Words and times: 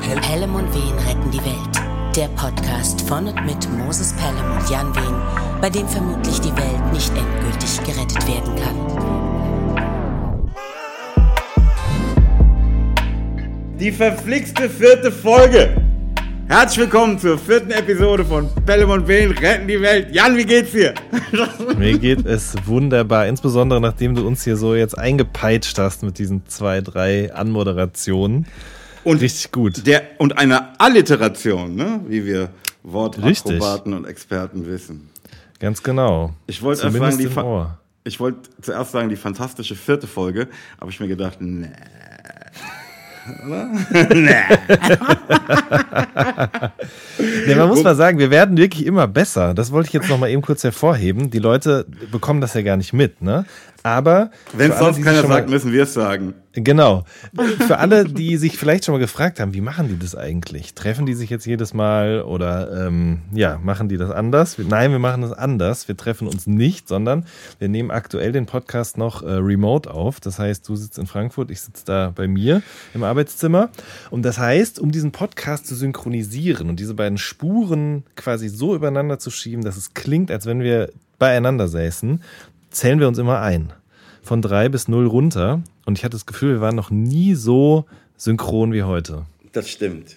Pelham 0.00 0.54
und 0.54 0.74
Wehen 0.74 0.98
retten 1.06 1.30
die 1.30 1.44
Welt. 1.44 2.16
Der 2.16 2.28
Podcast 2.28 3.02
von 3.02 3.26
und 3.26 3.44
mit 3.44 3.70
Moses 3.76 4.14
Pelham 4.14 4.56
und 4.56 4.70
Jan 4.70 4.94
Wehen, 4.96 5.14
bei 5.60 5.68
dem 5.68 5.86
vermutlich 5.86 6.40
die 6.40 6.56
Welt 6.56 6.92
nicht 6.94 7.10
endgültig 7.10 7.78
gerettet 7.84 8.26
werden 8.26 8.56
kann. 8.56 8.74
Die 13.78 13.92
verflixte 13.92 14.70
vierte 14.70 15.12
Folge. 15.12 15.76
Herzlich 16.48 16.78
willkommen 16.78 17.18
zur 17.18 17.36
vierten 17.38 17.72
Episode 17.72 18.24
von 18.24 18.48
Pelham 18.64 18.90
und 18.90 19.06
Wehen 19.06 19.32
retten 19.32 19.68
die 19.68 19.82
Welt. 19.82 20.08
Jan, 20.10 20.38
wie 20.38 20.46
geht's 20.46 20.72
dir? 20.72 20.94
Mir 21.76 21.98
geht 21.98 22.24
es 22.24 22.54
wunderbar, 22.64 23.26
insbesondere 23.26 23.78
nachdem 23.78 24.14
du 24.14 24.26
uns 24.26 24.42
hier 24.42 24.56
so 24.56 24.74
jetzt 24.74 24.96
eingepeitscht 24.96 25.78
hast 25.78 26.02
mit 26.02 26.18
diesen 26.18 26.46
zwei, 26.46 26.80
drei 26.80 27.30
Anmoderationen. 27.34 28.46
Und 29.04 29.20
Richtig 29.20 29.50
gut. 29.52 29.86
Der, 29.86 30.02
und 30.18 30.38
eine 30.38 30.78
Alliteration, 30.80 31.74
ne? 31.74 32.00
wie 32.06 32.24
wir 32.24 32.50
Wortakrobaten 32.82 33.94
und 33.94 34.06
Experten 34.06 34.66
wissen. 34.66 35.10
Ganz 35.58 35.82
genau. 35.82 36.34
Ich 36.46 36.62
wollte 36.62 36.82
erst 36.82 36.96
sagen, 36.96 37.18
die 37.18 37.28
ich 38.04 38.18
wollte 38.18 38.50
zuerst 38.60 38.90
sagen, 38.92 39.08
die 39.08 39.16
fantastische 39.16 39.76
vierte 39.76 40.08
Folge, 40.08 40.48
aber 40.78 40.90
ich 40.90 40.98
mir 40.98 41.06
gedacht, 41.06 41.40
nee. 41.40 41.68
Oder? 43.46 43.70
nee, 47.46 47.54
man 47.54 47.68
muss 47.68 47.84
mal 47.84 47.94
sagen, 47.94 48.18
wir 48.18 48.30
werden 48.30 48.56
wirklich 48.56 48.84
immer 48.84 49.06
besser. 49.06 49.54
Das 49.54 49.70
wollte 49.70 49.86
ich 49.86 49.92
jetzt 49.92 50.08
noch 50.08 50.18
mal 50.18 50.28
eben 50.28 50.42
kurz 50.42 50.64
hervorheben. 50.64 51.30
Die 51.30 51.38
Leute 51.38 51.86
bekommen 52.10 52.40
das 52.40 52.54
ja 52.54 52.62
gar 52.62 52.76
nicht 52.76 52.92
mit, 52.92 53.22
ne? 53.22 53.44
Aber. 53.82 54.30
Wenn 54.52 54.70
es 54.70 54.78
sonst 54.78 55.02
keiner 55.02 55.26
sagt, 55.26 55.48
müssen 55.48 55.72
wir 55.72 55.82
es 55.84 55.94
sagen. 55.94 56.34
Genau. 56.54 57.04
Für 57.66 57.78
alle, 57.78 58.04
die 58.04 58.36
sich 58.36 58.58
vielleicht 58.58 58.84
schon 58.84 58.92
mal 58.92 58.98
gefragt 58.98 59.40
haben, 59.40 59.54
wie 59.54 59.62
machen 59.62 59.88
die 59.88 59.98
das 59.98 60.14
eigentlich? 60.14 60.74
Treffen 60.74 61.06
die 61.06 61.14
sich 61.14 61.30
jetzt 61.30 61.46
jedes 61.46 61.72
Mal 61.72 62.22
oder 62.22 62.86
ähm, 62.86 63.22
ja, 63.32 63.58
machen 63.62 63.88
die 63.88 63.96
das 63.96 64.10
anders? 64.10 64.58
Nein, 64.58 64.90
wir 64.90 64.98
machen 64.98 65.22
das 65.22 65.32
anders. 65.32 65.88
Wir 65.88 65.96
treffen 65.96 66.28
uns 66.28 66.46
nicht, 66.46 66.88
sondern 66.88 67.24
wir 67.58 67.68
nehmen 67.68 67.90
aktuell 67.90 68.32
den 68.32 68.44
Podcast 68.44 68.98
noch 68.98 69.22
äh, 69.22 69.30
remote 69.30 69.90
auf. 69.90 70.20
Das 70.20 70.38
heißt, 70.38 70.68
du 70.68 70.76
sitzt 70.76 70.98
in 70.98 71.06
Frankfurt, 71.06 71.50
ich 71.50 71.62
sitze 71.62 71.86
da 71.86 72.12
bei 72.14 72.28
mir 72.28 72.62
im 72.92 73.02
Arbeitszimmer. 73.02 73.70
Und 74.10 74.22
das 74.22 74.38
heißt, 74.38 74.78
um 74.78 74.92
diesen 74.92 75.10
Podcast 75.10 75.66
zu 75.66 75.74
synchronisieren 75.74 76.68
und 76.68 76.78
diese 76.78 76.94
beiden 76.94 77.16
Spuren 77.16 78.04
quasi 78.14 78.48
so 78.48 78.74
übereinander 78.74 79.18
zu 79.18 79.30
schieben, 79.30 79.64
dass 79.64 79.78
es 79.78 79.94
klingt, 79.94 80.30
als 80.30 80.44
wenn 80.44 80.60
wir 80.60 80.90
beieinander 81.18 81.68
säßen, 81.68 82.20
zählen 82.72 83.00
wir 83.00 83.08
uns 83.08 83.18
immer 83.18 83.40
ein. 83.40 83.72
Von 84.22 84.42
drei 84.42 84.68
bis 84.68 84.88
null 84.88 85.06
runter. 85.06 85.62
Und 85.84 85.98
ich 85.98 86.04
hatte 86.04 86.16
das 86.16 86.26
Gefühl, 86.26 86.54
wir 86.54 86.60
waren 86.60 86.76
noch 86.76 86.90
nie 86.90 87.34
so 87.34 87.86
synchron 88.16 88.72
wie 88.72 88.84
heute. 88.84 89.26
Das 89.52 89.68
stimmt. 89.68 90.16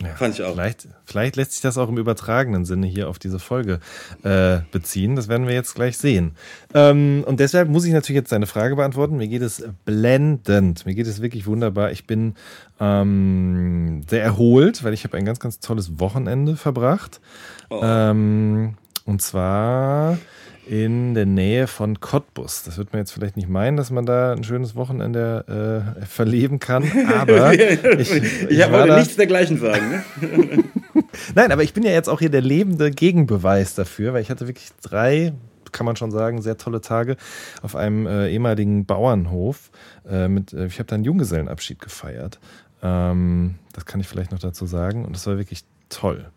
Ja, 0.00 0.16
Fand 0.16 0.34
ich 0.34 0.42
auch. 0.42 0.54
Vielleicht, 0.54 0.88
vielleicht 1.04 1.36
lässt 1.36 1.52
sich 1.52 1.60
das 1.60 1.78
auch 1.78 1.88
im 1.88 1.98
übertragenen 1.98 2.64
Sinne 2.64 2.86
hier 2.86 3.08
auf 3.08 3.18
diese 3.18 3.38
Folge 3.38 3.78
äh, 4.22 4.60
beziehen. 4.72 5.14
Das 5.14 5.28
werden 5.28 5.46
wir 5.46 5.54
jetzt 5.54 5.74
gleich 5.74 5.98
sehen. 5.98 6.32
Ähm, 6.74 7.22
und 7.26 7.38
deshalb 7.38 7.68
muss 7.68 7.84
ich 7.84 7.92
natürlich 7.92 8.18
jetzt 8.18 8.32
deine 8.32 8.46
Frage 8.46 8.74
beantworten. 8.74 9.16
Mir 9.16 9.28
geht 9.28 9.42
es 9.42 9.64
blendend. 9.84 10.86
Mir 10.86 10.94
geht 10.94 11.06
es 11.06 11.20
wirklich 11.20 11.46
wunderbar. 11.46 11.92
Ich 11.92 12.06
bin 12.06 12.34
ähm, 12.80 14.02
sehr 14.08 14.24
erholt, 14.24 14.82
weil 14.82 14.94
ich 14.94 15.04
habe 15.04 15.16
ein 15.18 15.24
ganz, 15.24 15.38
ganz 15.38 15.60
tolles 15.60 16.00
Wochenende 16.00 16.56
verbracht. 16.56 17.20
Oh. 17.68 17.80
Ähm, 17.82 18.74
und 19.04 19.20
zwar 19.20 20.18
in 20.72 21.12
der 21.12 21.26
Nähe 21.26 21.66
von 21.66 22.00
Cottbus. 22.00 22.62
Das 22.62 22.78
wird 22.78 22.94
man 22.94 23.00
jetzt 23.00 23.10
vielleicht 23.12 23.36
nicht 23.36 23.46
meinen, 23.46 23.76
dass 23.76 23.90
man 23.90 24.06
da 24.06 24.32
ein 24.32 24.42
schönes 24.42 24.74
Wochenende 24.74 25.92
äh, 26.00 26.06
verleben 26.06 26.60
kann, 26.60 26.90
aber 27.14 27.52
ich, 28.00 28.14
ich, 28.14 28.48
ich 28.48 28.72
wollte 28.72 28.94
nichts 28.96 29.16
dergleichen 29.16 29.58
sagen. 29.58 29.90
Ne? 29.90 30.64
Nein, 31.34 31.52
aber 31.52 31.62
ich 31.62 31.74
bin 31.74 31.82
ja 31.82 31.90
jetzt 31.90 32.08
auch 32.08 32.20
hier 32.20 32.30
der 32.30 32.40
lebende 32.40 32.90
Gegenbeweis 32.90 33.74
dafür, 33.74 34.14
weil 34.14 34.22
ich 34.22 34.30
hatte 34.30 34.48
wirklich 34.48 34.70
drei, 34.80 35.34
kann 35.72 35.84
man 35.84 35.96
schon 35.96 36.10
sagen, 36.10 36.40
sehr 36.40 36.56
tolle 36.56 36.80
Tage 36.80 37.18
auf 37.60 37.76
einem 37.76 38.06
äh, 38.06 38.30
ehemaligen 38.30 38.86
Bauernhof. 38.86 39.70
Äh, 40.08 40.28
mit, 40.28 40.54
äh, 40.54 40.64
ich 40.64 40.78
habe 40.78 40.86
da 40.86 40.94
einen 40.94 41.04
Junggesellenabschied 41.04 41.80
gefeiert. 41.80 42.40
Ähm, 42.82 43.56
das 43.74 43.84
kann 43.84 44.00
ich 44.00 44.08
vielleicht 44.08 44.32
noch 44.32 44.38
dazu 44.38 44.64
sagen 44.64 45.04
und 45.04 45.14
das 45.14 45.26
war 45.26 45.36
wirklich 45.36 45.64
toll 45.90 46.30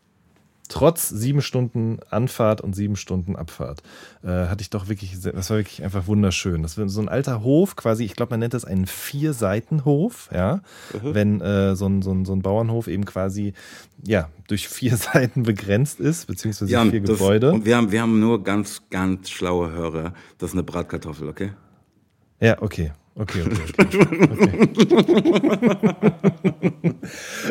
trotz 0.67 1.09
sieben 1.09 1.41
Stunden 1.41 1.99
Anfahrt 2.09 2.61
und 2.61 2.75
sieben 2.75 2.95
Stunden 2.95 3.35
Abfahrt, 3.35 3.81
äh, 4.23 4.27
hatte 4.27 4.61
ich 4.61 4.69
doch 4.69 4.87
wirklich, 4.87 5.19
das 5.19 5.49
war 5.49 5.57
wirklich 5.57 5.83
einfach 5.83 6.07
wunderschön. 6.07 6.63
Das 6.63 6.77
war 6.77 6.87
so 6.89 7.01
ein 7.01 7.09
alter 7.09 7.43
Hof, 7.43 7.75
quasi, 7.75 8.03
ich 8.03 8.15
glaube, 8.15 8.31
man 8.31 8.39
nennt 8.39 8.53
das 8.53 8.65
einen 8.65 8.87
Vier-Seiten-Hof, 8.87 10.29
ja. 10.33 10.61
Mhm. 10.93 11.13
Wenn 11.13 11.41
äh, 11.41 11.75
so, 11.75 11.87
ein, 11.87 12.01
so, 12.01 12.11
ein, 12.11 12.25
so 12.25 12.33
ein 12.33 12.41
Bauernhof 12.41 12.87
eben 12.87 13.05
quasi, 13.05 13.53
ja, 14.03 14.29
durch 14.47 14.67
vier 14.67 14.97
Seiten 14.97 15.43
begrenzt 15.43 15.99
ist, 15.99 16.27
beziehungsweise 16.27 16.71
ja, 16.71 16.83
vier 16.85 17.01
das, 17.01 17.17
Gebäude. 17.17 17.51
Und 17.51 17.65
wir 17.65 17.77
haben, 17.77 17.91
wir 17.91 18.01
haben 18.01 18.19
nur 18.19 18.43
ganz, 18.43 18.81
ganz 18.89 19.29
schlaue 19.29 19.71
Hörer. 19.71 20.13
Das 20.37 20.51
ist 20.51 20.55
eine 20.55 20.63
Bratkartoffel, 20.63 21.29
okay? 21.29 21.51
Ja, 22.39 22.61
okay. 22.61 22.91
Okay, 23.17 23.43
okay. 23.43 23.61
okay. 23.79 24.05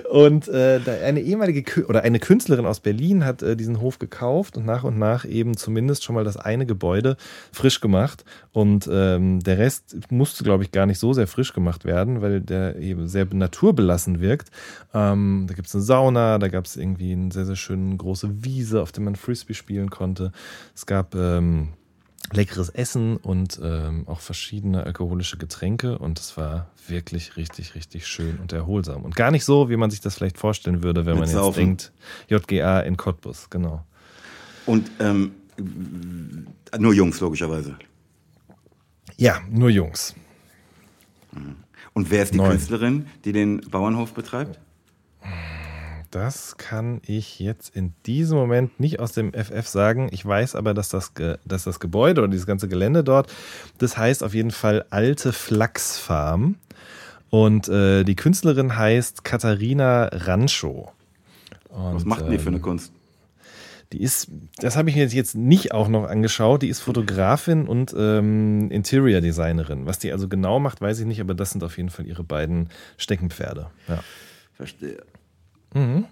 und 0.10 0.46
äh, 0.48 0.80
eine 1.04 1.22
ehemalige 1.22 1.86
oder 1.86 2.02
eine 2.02 2.18
Künstlerin 2.18 2.66
aus 2.66 2.80
Berlin 2.80 3.24
hat 3.24 3.42
äh, 3.42 3.56
diesen 3.56 3.80
Hof 3.80 3.98
gekauft 3.98 4.58
und 4.58 4.66
nach 4.66 4.84
und 4.84 4.98
nach 4.98 5.24
eben 5.24 5.56
zumindest 5.56 6.04
schon 6.04 6.16
mal 6.16 6.24
das 6.24 6.36
eine 6.36 6.66
Gebäude 6.66 7.16
frisch 7.50 7.80
gemacht. 7.80 8.26
Und 8.52 8.86
ähm, 8.92 9.40
der 9.40 9.56
Rest 9.56 9.96
musste, 10.10 10.44
glaube 10.44 10.64
ich, 10.64 10.70
gar 10.70 10.84
nicht 10.84 10.98
so 10.98 11.14
sehr 11.14 11.26
frisch 11.26 11.54
gemacht 11.54 11.86
werden, 11.86 12.20
weil 12.20 12.42
der 12.42 12.76
eben 12.76 13.08
sehr 13.08 13.26
naturbelassen 13.32 14.20
wirkt. 14.20 14.50
Ähm, 14.92 15.46
da 15.48 15.54
gibt 15.54 15.68
es 15.68 15.74
eine 15.74 15.82
Sauna, 15.82 16.38
da 16.38 16.48
gab 16.48 16.66
es 16.66 16.76
irgendwie 16.76 17.12
eine 17.12 17.32
sehr, 17.32 17.46
sehr 17.46 17.56
schöne 17.56 17.96
große 17.96 18.44
Wiese, 18.44 18.82
auf 18.82 18.92
der 18.92 19.02
man 19.02 19.16
Frisbee 19.16 19.54
spielen 19.54 19.88
konnte. 19.88 20.30
Es 20.74 20.84
gab 20.84 21.14
ähm, 21.14 21.70
leckeres 22.32 22.68
Essen 22.70 23.16
und 23.16 23.60
ähm, 23.62 24.04
auch 24.08 24.20
verschiedene 24.20 24.84
alkoholische 24.84 25.36
Getränke 25.36 25.98
und 25.98 26.18
es 26.18 26.36
war 26.36 26.70
wirklich 26.88 27.36
richtig, 27.36 27.74
richtig 27.74 28.06
schön 28.06 28.38
und 28.38 28.52
erholsam. 28.52 29.02
Und 29.04 29.14
gar 29.16 29.30
nicht 29.30 29.44
so, 29.44 29.68
wie 29.68 29.76
man 29.76 29.90
sich 29.90 30.00
das 30.00 30.14
vielleicht 30.14 30.38
vorstellen 30.38 30.82
würde, 30.82 31.06
wenn 31.06 31.14
Mit 31.14 31.20
man 31.20 31.28
jetzt 31.28 31.38
Saufen. 31.38 31.58
denkt, 31.58 31.92
JGA 32.28 32.80
in 32.80 32.96
Cottbus, 32.96 33.50
genau. 33.50 33.84
Und 34.66 34.90
ähm, 35.00 35.32
nur 36.78 36.94
Jungs, 36.94 37.20
logischerweise. 37.20 37.76
Ja, 39.16 39.40
nur 39.50 39.70
Jungs. 39.70 40.14
Und 41.92 42.10
wer 42.10 42.22
ist 42.22 42.34
die 42.34 42.38
Neun. 42.38 42.50
Künstlerin, 42.50 43.06
die 43.24 43.32
den 43.32 43.60
Bauernhof 43.60 44.14
betreibt? 44.14 44.58
Das 46.14 46.56
kann 46.58 47.00
ich 47.04 47.40
jetzt 47.40 47.74
in 47.74 47.92
diesem 48.06 48.38
Moment 48.38 48.78
nicht 48.78 49.00
aus 49.00 49.10
dem 49.10 49.32
FF 49.32 49.66
sagen. 49.66 50.08
Ich 50.12 50.24
weiß 50.24 50.54
aber, 50.54 50.72
dass 50.72 50.88
das, 50.88 51.12
dass 51.44 51.64
das 51.64 51.80
Gebäude 51.80 52.20
oder 52.20 52.30
dieses 52.30 52.46
ganze 52.46 52.68
Gelände 52.68 53.02
dort, 53.02 53.32
das 53.78 53.98
heißt 53.98 54.22
auf 54.22 54.32
jeden 54.32 54.52
Fall 54.52 54.84
Alte 54.90 55.32
Flachsfarm. 55.32 56.54
Und 57.30 57.68
äh, 57.68 58.04
die 58.04 58.14
Künstlerin 58.14 58.76
heißt 58.76 59.24
Katharina 59.24 60.04
Rancho. 60.12 60.92
Und, 61.70 61.94
Was 61.96 62.04
macht 62.04 62.30
die 62.30 62.38
für 62.38 62.46
eine 62.46 62.58
ähm, 62.58 62.62
Kunst? 62.62 62.92
Die 63.92 64.00
ist, 64.00 64.28
das 64.58 64.76
habe 64.76 64.90
ich 64.90 64.94
mir 64.94 65.06
jetzt 65.06 65.34
nicht 65.34 65.72
auch 65.72 65.88
noch 65.88 66.04
angeschaut. 66.04 66.62
Die 66.62 66.68
ist 66.68 66.78
Fotografin 66.78 67.66
und 67.66 67.92
ähm, 67.98 68.70
Interior 68.70 69.20
Designerin. 69.20 69.86
Was 69.86 69.98
die 69.98 70.12
also 70.12 70.28
genau 70.28 70.60
macht, 70.60 70.80
weiß 70.80 71.00
ich 71.00 71.06
nicht, 71.06 71.20
aber 71.20 71.34
das 71.34 71.50
sind 71.50 71.64
auf 71.64 71.76
jeden 71.76 71.90
Fall 71.90 72.06
ihre 72.06 72.22
beiden 72.22 72.68
Steckenpferde. 72.98 73.66
Ja. 73.88 74.04
Verstehe. 74.52 75.02
Mhm. 75.74 76.06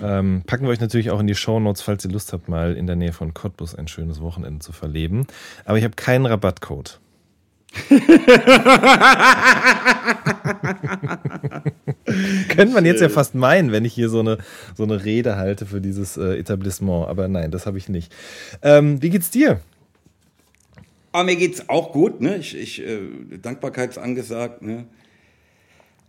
Ähm, 0.00 0.42
packen 0.46 0.64
wir 0.64 0.70
euch 0.70 0.80
natürlich 0.80 1.10
auch 1.10 1.20
in 1.20 1.26
die 1.26 1.34
Show 1.34 1.60
Notes, 1.60 1.82
falls 1.82 2.04
ihr 2.04 2.10
Lust 2.10 2.32
habt, 2.32 2.48
mal 2.48 2.76
in 2.76 2.86
der 2.86 2.96
Nähe 2.96 3.12
von 3.12 3.32
Cottbus 3.32 3.74
ein 3.74 3.88
schönes 3.88 4.20
Wochenende 4.20 4.58
zu 4.58 4.72
verleben. 4.72 5.26
Aber 5.64 5.78
ich 5.78 5.84
habe 5.84 5.94
keinen 5.94 6.26
Rabattcode. 6.26 7.00
Könnte 12.48 12.74
man 12.74 12.84
jetzt 12.84 13.00
ja 13.00 13.08
fast 13.08 13.34
meinen, 13.34 13.72
wenn 13.72 13.84
ich 13.84 13.94
hier 13.94 14.08
so 14.08 14.20
eine, 14.20 14.38
so 14.76 14.84
eine 14.84 15.04
Rede 15.04 15.36
halte 15.36 15.66
für 15.66 15.80
dieses 15.80 16.16
äh, 16.16 16.38
Etablissement. 16.38 17.08
Aber 17.08 17.26
nein, 17.28 17.50
das 17.50 17.66
habe 17.66 17.78
ich 17.78 17.88
nicht. 17.88 18.12
Ähm, 18.62 19.02
wie 19.02 19.10
geht's 19.10 19.30
dir? 19.30 19.60
Ah, 21.12 21.24
mir 21.24 21.36
geht's 21.36 21.68
auch 21.68 21.92
gut. 21.92 22.20
Ne? 22.20 22.36
Ich, 22.36 22.56
ich 22.56 22.80
äh, 22.84 23.00
Dankbarkeitsangesagt. 23.40 24.62
Ne? 24.62 24.84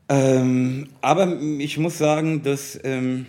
Ähm, 0.07 0.89
aber 1.01 1.39
ich 1.59 1.77
muss 1.77 1.97
sagen, 1.97 2.43
dass 2.43 2.79
ähm, 2.83 3.25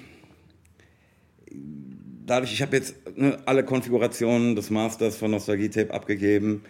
dadurch, 2.26 2.52
ich 2.52 2.62
habe 2.62 2.76
jetzt 2.76 2.94
ne, 3.16 3.38
alle 3.46 3.64
Konfigurationen 3.64 4.56
des 4.56 4.70
Masters 4.70 5.16
von 5.16 5.30
Nostalgie 5.30 5.70
Tape 5.70 5.94
abgegeben. 5.94 6.62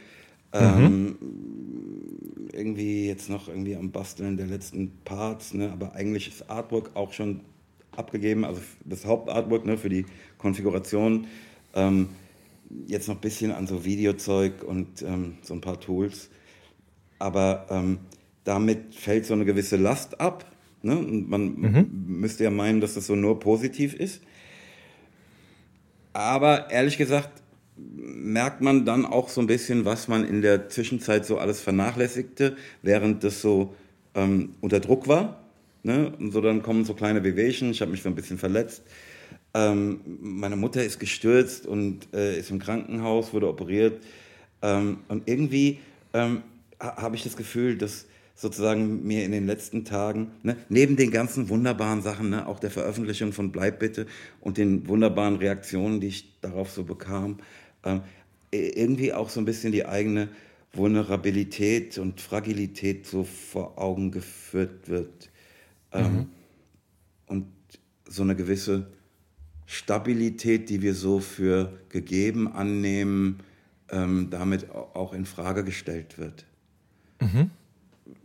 Ähm, 0.53 0.85
mhm. 0.85 1.17
Irgendwie 2.53 3.06
jetzt 3.06 3.29
noch 3.29 3.49
irgendwie 3.49 3.76
am 3.76 3.91
Basteln 3.91 4.37
der 4.37 4.47
letzten 4.47 4.93
Parts, 5.05 5.53
ne, 5.55 5.70
aber 5.73 5.94
eigentlich 5.94 6.29
ist 6.29 6.49
Artwork 6.49 6.91
auch 6.94 7.12
schon 7.12 7.41
abgegeben, 7.97 8.44
also 8.44 8.61
das 8.85 9.05
Hauptartwork 9.05 9.67
ne, 9.67 9.76
für 9.76 9.88
die 9.88 10.06
Konfiguration. 10.38 11.26
Ähm, 11.75 12.11
jetzt 12.87 13.08
noch 13.08 13.17
ein 13.17 13.20
bisschen 13.20 13.53
an 13.53 13.67
so 13.67 13.85
Videozeug 13.85 14.62
und 14.62 15.03
ähm, 15.03 15.38
so 15.43 15.55
ein 15.55 15.61
paar 15.61 15.81
Tools. 15.81 16.31
Aber 17.19 17.67
ähm, 17.70 17.99
damit 18.46 18.94
fällt 18.94 19.26
so 19.26 19.34
eine 19.34 19.44
gewisse 19.44 19.76
Last 19.76 20.20
ab. 20.20 20.50
Ne? 20.82 20.96
Und 20.96 21.28
man 21.28 21.56
mhm. 21.56 21.90
müsste 22.06 22.44
ja 22.44 22.50
meinen, 22.50 22.81
dass 22.81 22.94
das 22.94 23.06
so 23.06 23.16
nur 23.16 23.40
positiv 23.40 23.93
ist. 23.94 24.22
Aber 26.12 26.70
ehrlich 26.70 26.96
gesagt 26.96 27.43
merkt 27.76 28.62
man 28.62 28.87
dann 28.87 29.04
auch 29.04 29.28
so 29.28 29.40
ein 29.40 29.46
bisschen, 29.46 29.84
was 29.84 30.08
man 30.08 30.26
in 30.26 30.40
der 30.40 30.70
Zwischenzeit 30.70 31.26
so 31.26 31.38
alles 31.38 31.60
vernachlässigte, 31.60 32.56
während 32.82 33.22
das 33.22 33.43
so 33.43 33.75
ähm, 34.14 34.54
unter 34.62 34.81
Druck 34.81 35.08
war. 35.08 35.43
Ne? 35.82 36.12
Und 36.19 36.31
so 36.31 36.40
dann 36.40 36.62
kommen 36.62 36.84
so 36.84 36.94
kleine 36.94 37.22
Wehwehchen. 37.22 37.70
Ich 37.70 37.81
habe 37.82 37.90
mich 37.90 38.02
so 38.02 38.08
ein 38.08 38.14
bisschen 38.14 38.38
verletzt. 38.38 38.82
Ähm, 39.54 40.00
meine 40.20 40.56
Mutter 40.56 40.84
ist 40.84 41.00
gestürzt 41.00 41.66
und 41.66 42.08
äh, 42.14 42.38
ist 42.38 42.50
im 42.50 42.60
Krankenhaus, 42.60 43.34
wurde 43.34 43.48
operiert. 43.48 44.02
Ähm, 44.62 44.98
und 45.08 45.28
irgendwie 45.28 45.78
ähm, 46.14 46.43
habe 46.81 47.16
ich 47.16 47.25
das 47.25 47.37
Gefühl, 47.37 47.76
dass 47.76 48.06
sozusagen 48.37 49.06
mir 49.06 49.25
in 49.25 49.33
den 49.33 49.47
letzten 49.47 49.85
Tagen, 49.85 50.31
ne, 50.43 50.56
neben 50.69 50.97
den 50.97 51.11
ganzen 51.11 51.49
wunderbaren 51.49 52.03
Sachen, 52.03 52.31
ne, 52.31 52.47
auch 52.47 52.61
der 52.61 52.71
Veröffentlichung 52.71 53.33
von 53.33 53.50
Bleib 53.50 53.79
bitte 53.79 54.06
und 54.41 54.59
den 54.59 54.87
wunderbaren 54.88 55.37
Reaktionen, 55.37 56.00
die 56.00 56.09
ich 56.09 56.38
darauf 56.43 56.71
so 56.71 56.85
bekam, 56.85 57.38
ähm, 57.83 58.03
irgendwie 58.53 59.15
auch 59.15 59.31
so 59.31 59.41
ein 59.41 59.47
bisschen 59.47 59.73
die 59.73 59.87
eigene 59.87 60.29
Vulnerabilität 60.75 61.97
und 61.97 62.21
Fragilität 62.21 63.06
so 63.06 63.25
vor 63.25 63.79
Augen 63.79 64.11
geführt 64.11 64.89
wird. 64.89 65.31
Ähm, 65.93 66.12
mhm. 66.12 66.27
Und 67.27 67.47
so 68.06 68.23
eine 68.23 68.37
gewisse 68.37 68.87
Stabilität, 69.65 70.69
die 70.69 70.82
wir 70.82 70.94
so 70.94 71.21
für 71.21 71.73
gegeben 71.89 72.53
annehmen, 72.53 73.41
ähm, 73.91 74.29
damit 74.31 74.71
auch 74.71 75.15
in 75.15 75.25
Frage 75.25 75.65
gestellt 75.65 76.19
wird. 76.19 76.44
Mhm. 77.21 77.50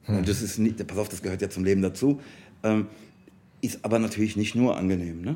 Hm. 0.03 0.25
Das 0.25 0.41
ist 0.41 0.57
nicht, 0.57 0.85
pass 0.87 0.97
auf, 0.97 1.09
das 1.09 1.21
gehört 1.21 1.41
ja 1.41 1.49
zum 1.49 1.63
Leben 1.63 1.81
dazu. 1.81 2.21
Ähm, 2.63 2.87
ist 3.61 3.83
aber 3.85 3.99
natürlich 3.99 4.35
nicht 4.35 4.55
nur 4.55 4.77
angenehm, 4.77 5.21
ne? 5.21 5.35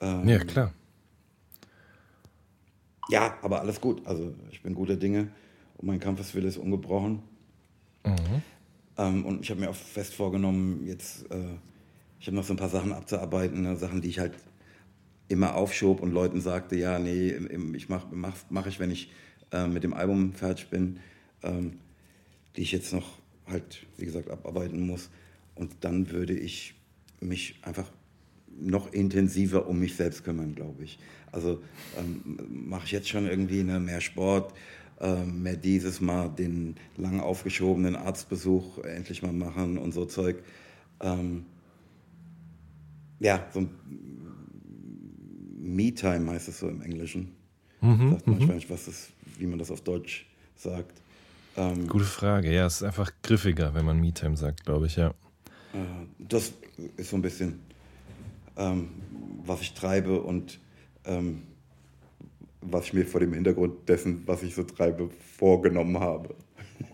Ähm, 0.00 0.28
ja, 0.28 0.38
klar. 0.38 0.72
Ja, 3.08 3.38
aber 3.42 3.60
alles 3.60 3.80
gut. 3.80 4.06
Also 4.06 4.34
ich 4.50 4.62
bin 4.62 4.74
guter 4.74 4.96
Dinge 4.96 5.28
und 5.78 5.86
mein 5.86 6.00
Kampfeswille 6.00 6.48
ist 6.48 6.56
ungebrochen. 6.56 7.22
Mhm. 8.04 8.42
Ähm, 8.96 9.24
und 9.24 9.42
ich 9.42 9.50
habe 9.50 9.60
mir 9.60 9.70
auch 9.70 9.74
fest 9.74 10.14
vorgenommen, 10.14 10.86
jetzt, 10.86 11.30
äh, 11.30 11.56
ich 12.20 12.26
habe 12.26 12.36
noch 12.36 12.44
so 12.44 12.52
ein 12.52 12.58
paar 12.58 12.68
Sachen 12.68 12.92
abzuarbeiten, 12.92 13.62
ne? 13.62 13.76
Sachen, 13.76 14.00
die 14.00 14.08
ich 14.08 14.18
halt 14.18 14.34
immer 15.28 15.54
aufschob 15.54 16.00
und 16.00 16.12
Leuten 16.12 16.40
sagte, 16.40 16.76
ja, 16.76 16.98
nee, 16.98 17.30
ich 17.74 17.88
mache 17.88 18.06
mach, 18.12 18.36
mach 18.50 18.66
ich, 18.66 18.78
wenn 18.78 18.90
ich 18.90 19.10
äh, 19.52 19.66
mit 19.66 19.84
dem 19.84 19.94
Album 19.94 20.32
fertig 20.32 20.68
bin. 20.68 20.98
Ähm, 21.42 21.78
die 22.56 22.62
ich 22.62 22.72
jetzt 22.72 22.92
noch 22.92 23.18
halt, 23.46 23.86
wie 23.96 24.04
gesagt, 24.04 24.30
abarbeiten 24.30 24.86
muss. 24.86 25.10
Und 25.54 25.72
dann 25.80 26.10
würde 26.10 26.34
ich 26.34 26.74
mich 27.20 27.58
einfach 27.62 27.90
noch 28.60 28.92
intensiver 28.92 29.66
um 29.66 29.78
mich 29.78 29.96
selbst 29.96 30.24
kümmern, 30.24 30.54
glaube 30.54 30.84
ich. 30.84 30.98
Also 31.32 31.60
ähm, 31.98 32.38
mache 32.48 32.86
ich 32.86 32.92
jetzt 32.92 33.08
schon 33.08 33.26
irgendwie 33.26 33.64
ne, 33.64 33.80
mehr 33.80 34.00
Sport, 34.00 34.54
äh, 35.00 35.24
mehr 35.24 35.56
dieses 35.56 36.00
Mal 36.00 36.28
den 36.28 36.76
lang 36.96 37.20
aufgeschobenen 37.20 37.96
Arztbesuch 37.96 38.78
endlich 38.78 39.22
mal 39.22 39.32
machen 39.32 39.78
und 39.78 39.92
so 39.92 40.04
Zeug. 40.04 40.42
Ähm, 41.00 41.46
ja, 43.18 43.46
so 43.52 43.60
ein 43.60 43.70
Me-Time 45.58 46.30
heißt 46.30 46.48
es 46.48 46.60
so 46.60 46.68
im 46.68 46.82
Englischen. 46.82 47.32
Mhm, 47.80 48.16
ich 48.20 48.26
mhm. 48.26 48.48
weiß 48.48 48.54
nicht, 48.54 48.70
was 48.70 48.86
das, 48.86 49.10
wie 49.38 49.46
man 49.46 49.58
das 49.58 49.70
auf 49.70 49.80
Deutsch 49.80 50.26
sagt. 50.56 51.02
Ähm, 51.56 51.86
Gute 51.86 52.04
Frage. 52.04 52.52
Ja, 52.52 52.66
es 52.66 52.76
ist 52.76 52.82
einfach 52.82 53.12
griffiger, 53.22 53.74
wenn 53.74 53.84
man 53.84 54.00
Me-Time 54.00 54.36
sagt, 54.36 54.64
glaube 54.64 54.86
ich, 54.86 54.96
ja. 54.96 55.08
Äh, 55.72 56.06
das 56.18 56.52
ist 56.96 57.10
so 57.10 57.16
ein 57.16 57.22
bisschen, 57.22 57.60
ähm, 58.56 58.88
was 59.44 59.60
ich 59.60 59.74
treibe 59.74 60.20
und 60.20 60.58
ähm, 61.04 61.42
was 62.60 62.86
ich 62.86 62.92
mir 62.94 63.06
vor 63.06 63.20
dem 63.20 63.32
Hintergrund 63.34 63.88
dessen, 63.88 64.22
was 64.26 64.42
ich 64.42 64.54
so 64.54 64.62
treibe, 64.62 65.10
vorgenommen 65.36 66.00
habe. 66.00 66.34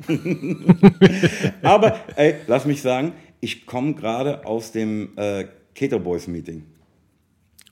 Aber 1.62 1.98
ey, 2.16 2.36
lass 2.46 2.66
mich 2.66 2.82
sagen, 2.82 3.12
ich 3.40 3.66
komme 3.66 3.94
gerade 3.94 4.44
aus 4.44 4.72
dem 4.72 5.10
äh, 5.16 5.46
Keto 5.74 5.98
Boys 5.98 6.26
Meeting. 6.26 6.64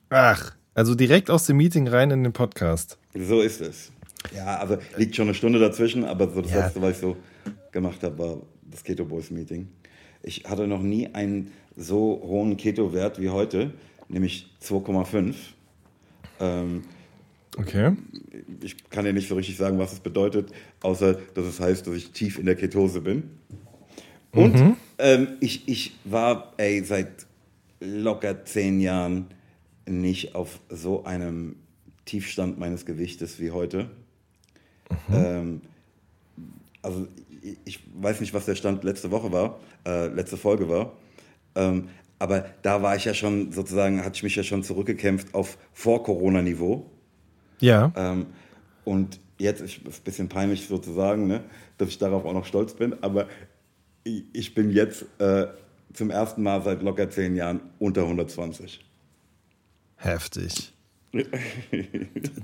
Ach, 0.09 0.55
also 0.75 0.95
direkt 0.95 1.31
aus 1.31 1.47
dem 1.47 1.59
Meeting 1.59 1.89
rein 1.89 2.11
in 2.11 2.23
den 2.23 2.33
Podcast. 2.33 2.99
So 3.15 3.41
ist 3.41 3.61
es. 3.61 3.93
Ja, 4.35 4.59
also 4.59 4.79
liegt 4.97 5.17
schon 5.17 5.27
eine 5.27 5.35
Stunde 5.35 5.59
dazwischen, 5.59 6.05
aber 6.05 6.29
so 6.29 6.43
das 6.43 6.53
ja. 6.53 6.65
letzte, 6.65 6.83
was 6.83 6.93
ich 6.93 6.99
so 6.99 7.17
gemacht 7.73 8.03
habe, 8.03 8.19
war 8.19 8.37
das 8.71 8.85
Keto 8.85 9.05
Boys 9.05 9.31
Meeting. 9.31 9.69
Ich 10.23 10.45
hatte 10.45 10.67
noch 10.67 10.83
nie 10.83 11.09
einen 11.15 11.53
so 11.77 12.21
hohen 12.25 12.57
Keto-Wert 12.57 13.21
wie 13.21 13.31
heute, 13.31 13.73
nämlich 14.09 14.51
2,5. 14.63 15.35
Ähm, 16.41 16.83
okay. 17.57 17.93
Ich 18.61 18.91
kann 18.91 19.07
ja 19.07 19.13
nicht 19.13 19.29
so 19.29 19.37
richtig 19.37 19.57
sagen, 19.57 19.79
was 19.79 19.93
es 19.93 20.01
bedeutet, 20.01 20.51
außer 20.81 21.19
dass 21.35 21.47
es 21.47 21.61
heißt, 21.61 21.87
dass 21.87 21.95
ich 21.95 22.11
tief 22.11 22.39
in 22.39 22.47
der 22.47 22.57
Ketose 22.57 23.01
bin. 23.01 23.31
Und 24.33 24.55
mhm. 24.55 24.77
ähm, 24.99 25.29
ich, 25.41 25.69
ich 25.69 25.97
war 26.05 26.53
ey, 26.57 26.83
seit 26.85 27.27
locker 27.81 28.45
zehn 28.45 28.81
Jahren 28.81 29.27
nicht 29.87 30.35
auf 30.35 30.61
so 30.69 31.05
einem 31.05 31.57
Tiefstand 32.05 32.59
meines 32.59 32.87
Gewichtes 32.87 33.41
wie 33.41 33.51
heute. 33.51 33.91
Mhm. 35.09 35.15
Ähm, 35.15 35.61
also 36.83 37.09
ich 37.65 37.81
weiß 37.95 38.21
nicht, 38.21 38.35
was 38.35 38.47
der 38.47 38.55
Stand 38.55 38.85
letzte 38.85 39.11
Woche 39.11 39.33
war, 39.33 39.59
äh, 39.87 40.09
letzte 40.09 40.37
Folge 40.37 40.69
war. 40.69 40.93
Ähm, 41.55 41.89
aber 42.19 42.47
da 42.63 42.83
war 42.83 42.97
ich 42.97 43.05
ja 43.05 43.15
schon 43.15 43.53
sozusagen, 43.53 44.05
hatte 44.05 44.17
ich 44.17 44.23
mich 44.23 44.37
ja 44.37 44.43
schon 44.43 44.63
zurückgekämpft 44.63 45.35
auf 45.35 45.57
Vor-Corona-Niveau. 45.73 46.85
Ja. 47.61 47.93
Ähm, 47.97 48.27
und 48.85 49.21
jetzt 49.39 49.61
ist 49.61 49.81
es 49.87 49.99
ein 49.99 50.05
bisschen 50.05 50.29
peinlich 50.29 50.67
sozusagen, 50.67 51.27
ne, 51.27 51.45
dass 51.79 51.89
ich 51.89 51.99
darauf 51.99 52.25
auch 52.25 52.33
noch 52.33 52.45
stolz 52.45 52.75
bin, 52.75 52.97
aber 53.03 53.29
ich, 54.05 54.25
ich 54.33 54.55
bin 54.55 54.71
jetzt 54.71 55.05
äh, 55.21 55.47
zum 55.93 56.11
ersten 56.11 56.43
Mal 56.43 56.63
seit 56.63 56.83
locker 56.83 57.09
zehn 57.11 57.37
Jahren 57.37 57.61
unter 57.79 58.03
120. 58.03 58.85
Heftig. 59.97 60.73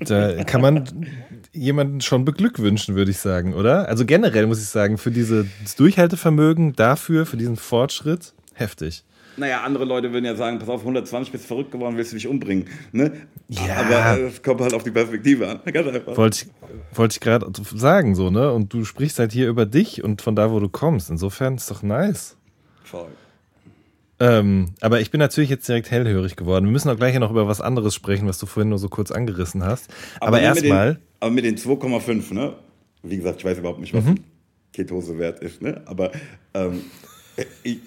Da 0.00 0.44
kann 0.44 0.60
man 0.60 0.84
jemanden 1.52 2.00
schon 2.00 2.24
beglückwünschen, 2.24 2.94
würde 2.94 3.10
ich 3.10 3.18
sagen, 3.18 3.54
oder? 3.54 3.88
Also 3.88 4.04
generell 4.06 4.46
muss 4.46 4.60
ich 4.60 4.68
sagen, 4.68 4.98
für 4.98 5.10
dieses 5.10 5.46
Durchhaltevermögen 5.76 6.74
dafür, 6.74 7.26
für 7.26 7.36
diesen 7.36 7.56
Fortschritt, 7.56 8.32
heftig. 8.54 9.04
Naja, 9.36 9.62
andere 9.62 9.84
Leute 9.84 10.12
würden 10.12 10.24
ja 10.24 10.36
sagen, 10.36 10.58
pass 10.60 10.68
auf, 10.68 10.80
120 10.80 11.32
bist 11.32 11.46
verrückt 11.46 11.72
geworden, 11.72 11.96
willst 11.96 12.12
du 12.12 12.16
dich 12.16 12.28
umbringen. 12.28 12.66
Ne? 12.92 13.12
Ja. 13.48 13.76
Aber 13.76 14.20
es 14.20 14.42
kommt 14.42 14.60
halt 14.60 14.74
auf 14.74 14.84
die 14.84 14.92
Perspektive 14.92 15.48
an. 15.48 15.60
Ganz 15.72 15.88
einfach. 15.88 16.16
Wollte 16.16 16.46
ich, 16.46 16.96
wollte 16.96 17.14
ich 17.14 17.20
gerade 17.20 17.50
sagen, 17.74 18.14
so, 18.14 18.30
ne? 18.30 18.52
Und 18.52 18.72
du 18.72 18.84
sprichst 18.84 19.18
halt 19.18 19.32
hier 19.32 19.48
über 19.48 19.66
dich 19.66 20.04
und 20.04 20.22
von 20.22 20.36
da, 20.36 20.52
wo 20.52 20.60
du 20.60 20.68
kommst. 20.68 21.10
Insofern 21.10 21.56
ist 21.56 21.70
doch 21.70 21.82
nice. 21.82 22.36
Voll. 22.84 23.08
Ähm, 24.24 24.70
aber 24.80 25.00
ich 25.00 25.10
bin 25.10 25.18
natürlich 25.18 25.50
jetzt 25.50 25.68
direkt 25.68 25.90
hellhörig 25.90 26.36
geworden. 26.36 26.64
Wir 26.64 26.72
müssen 26.72 26.88
auch 26.88 26.96
gleich 26.96 27.18
noch 27.18 27.30
über 27.30 27.46
was 27.46 27.60
anderes 27.60 27.94
sprechen, 27.94 28.26
was 28.26 28.38
du 28.38 28.46
vorhin 28.46 28.70
nur 28.70 28.78
so 28.78 28.88
kurz 28.88 29.10
angerissen 29.10 29.62
hast. 29.62 29.90
Aber, 30.20 30.28
aber 30.28 30.40
erstmal. 30.40 30.98
Aber 31.20 31.30
mit 31.30 31.44
den 31.44 31.56
2,5, 31.56 32.32
ne? 32.32 32.54
Wie 33.02 33.18
gesagt, 33.18 33.40
ich 33.40 33.44
weiß 33.44 33.58
überhaupt 33.58 33.80
nicht, 33.80 33.92
was 33.92 34.04
mhm. 34.04 34.20
Ketose-Wert 34.72 35.40
ist, 35.40 35.60
ne? 35.60 35.82
Aber 35.84 36.10
ähm, 36.54 36.80
ich, 37.62 37.78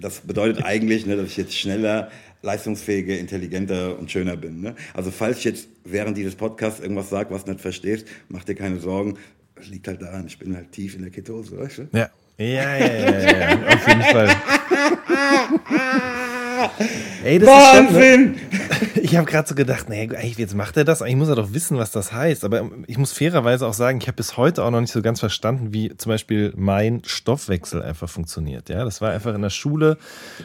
das 0.00 0.20
bedeutet 0.20 0.64
eigentlich, 0.64 1.04
ne, 1.04 1.16
dass 1.16 1.26
ich 1.26 1.36
jetzt 1.36 1.54
schneller, 1.54 2.10
leistungsfähiger, 2.40 3.18
intelligenter 3.18 3.98
und 3.98 4.10
schöner 4.10 4.36
bin. 4.36 4.62
Ne? 4.62 4.74
Also 4.94 5.10
falls 5.10 5.38
ich 5.38 5.44
jetzt 5.44 5.68
während 5.84 6.16
dieses 6.16 6.36
Podcasts 6.36 6.80
irgendwas 6.80 7.10
sage, 7.10 7.34
was 7.34 7.44
du 7.44 7.50
nicht 7.50 7.60
verstehst, 7.60 8.06
mach 8.28 8.44
dir 8.44 8.54
keine 8.54 8.80
Sorgen. 8.80 9.18
Es 9.56 9.68
liegt 9.68 9.88
halt 9.88 10.00
daran, 10.00 10.26
ich 10.26 10.38
bin 10.38 10.56
halt 10.56 10.72
tief 10.72 10.94
in 10.94 11.02
der 11.02 11.10
Ketose, 11.10 11.58
weißt 11.58 11.78
du? 11.78 11.88
Ja, 11.92 12.08
ja, 12.40 12.76
ja, 12.76 12.86
ja, 12.86 13.20
ja, 13.20 13.58
auf 13.68 13.86
jeden 13.86 14.02
Fall. 14.02 14.28
Ey, 17.24 17.38
das 17.38 17.48
Wahnsinn! 17.48 18.34
Ist 18.34 18.40
schon, 18.40 18.88
ne? 18.88 18.90
Ich 19.02 19.16
habe 19.16 19.26
gerade 19.26 19.48
so 19.48 19.54
gedacht, 19.54 19.88
nee, 19.88 20.08
jetzt 20.36 20.54
macht 20.54 20.76
er 20.76 20.84
das. 20.84 21.02
Eigentlich 21.02 21.16
muss 21.16 21.28
er 21.28 21.34
doch 21.34 21.52
wissen, 21.52 21.76
was 21.76 21.90
das 21.90 22.12
heißt. 22.12 22.44
Aber 22.44 22.70
ich 22.86 22.96
muss 22.96 23.12
fairerweise 23.12 23.66
auch 23.66 23.74
sagen, 23.74 23.98
ich 24.00 24.06
habe 24.06 24.16
bis 24.16 24.36
heute 24.36 24.64
auch 24.64 24.70
noch 24.70 24.80
nicht 24.80 24.92
so 24.92 25.02
ganz 25.02 25.20
verstanden, 25.20 25.72
wie 25.72 25.96
zum 25.96 26.10
Beispiel 26.10 26.52
mein 26.56 27.02
Stoffwechsel 27.04 27.82
einfach 27.82 28.08
funktioniert. 28.08 28.68
Ja, 28.68 28.84
das 28.84 29.00
war 29.00 29.10
einfach 29.10 29.34
in 29.34 29.42
der 29.42 29.50
Schule. 29.50 29.98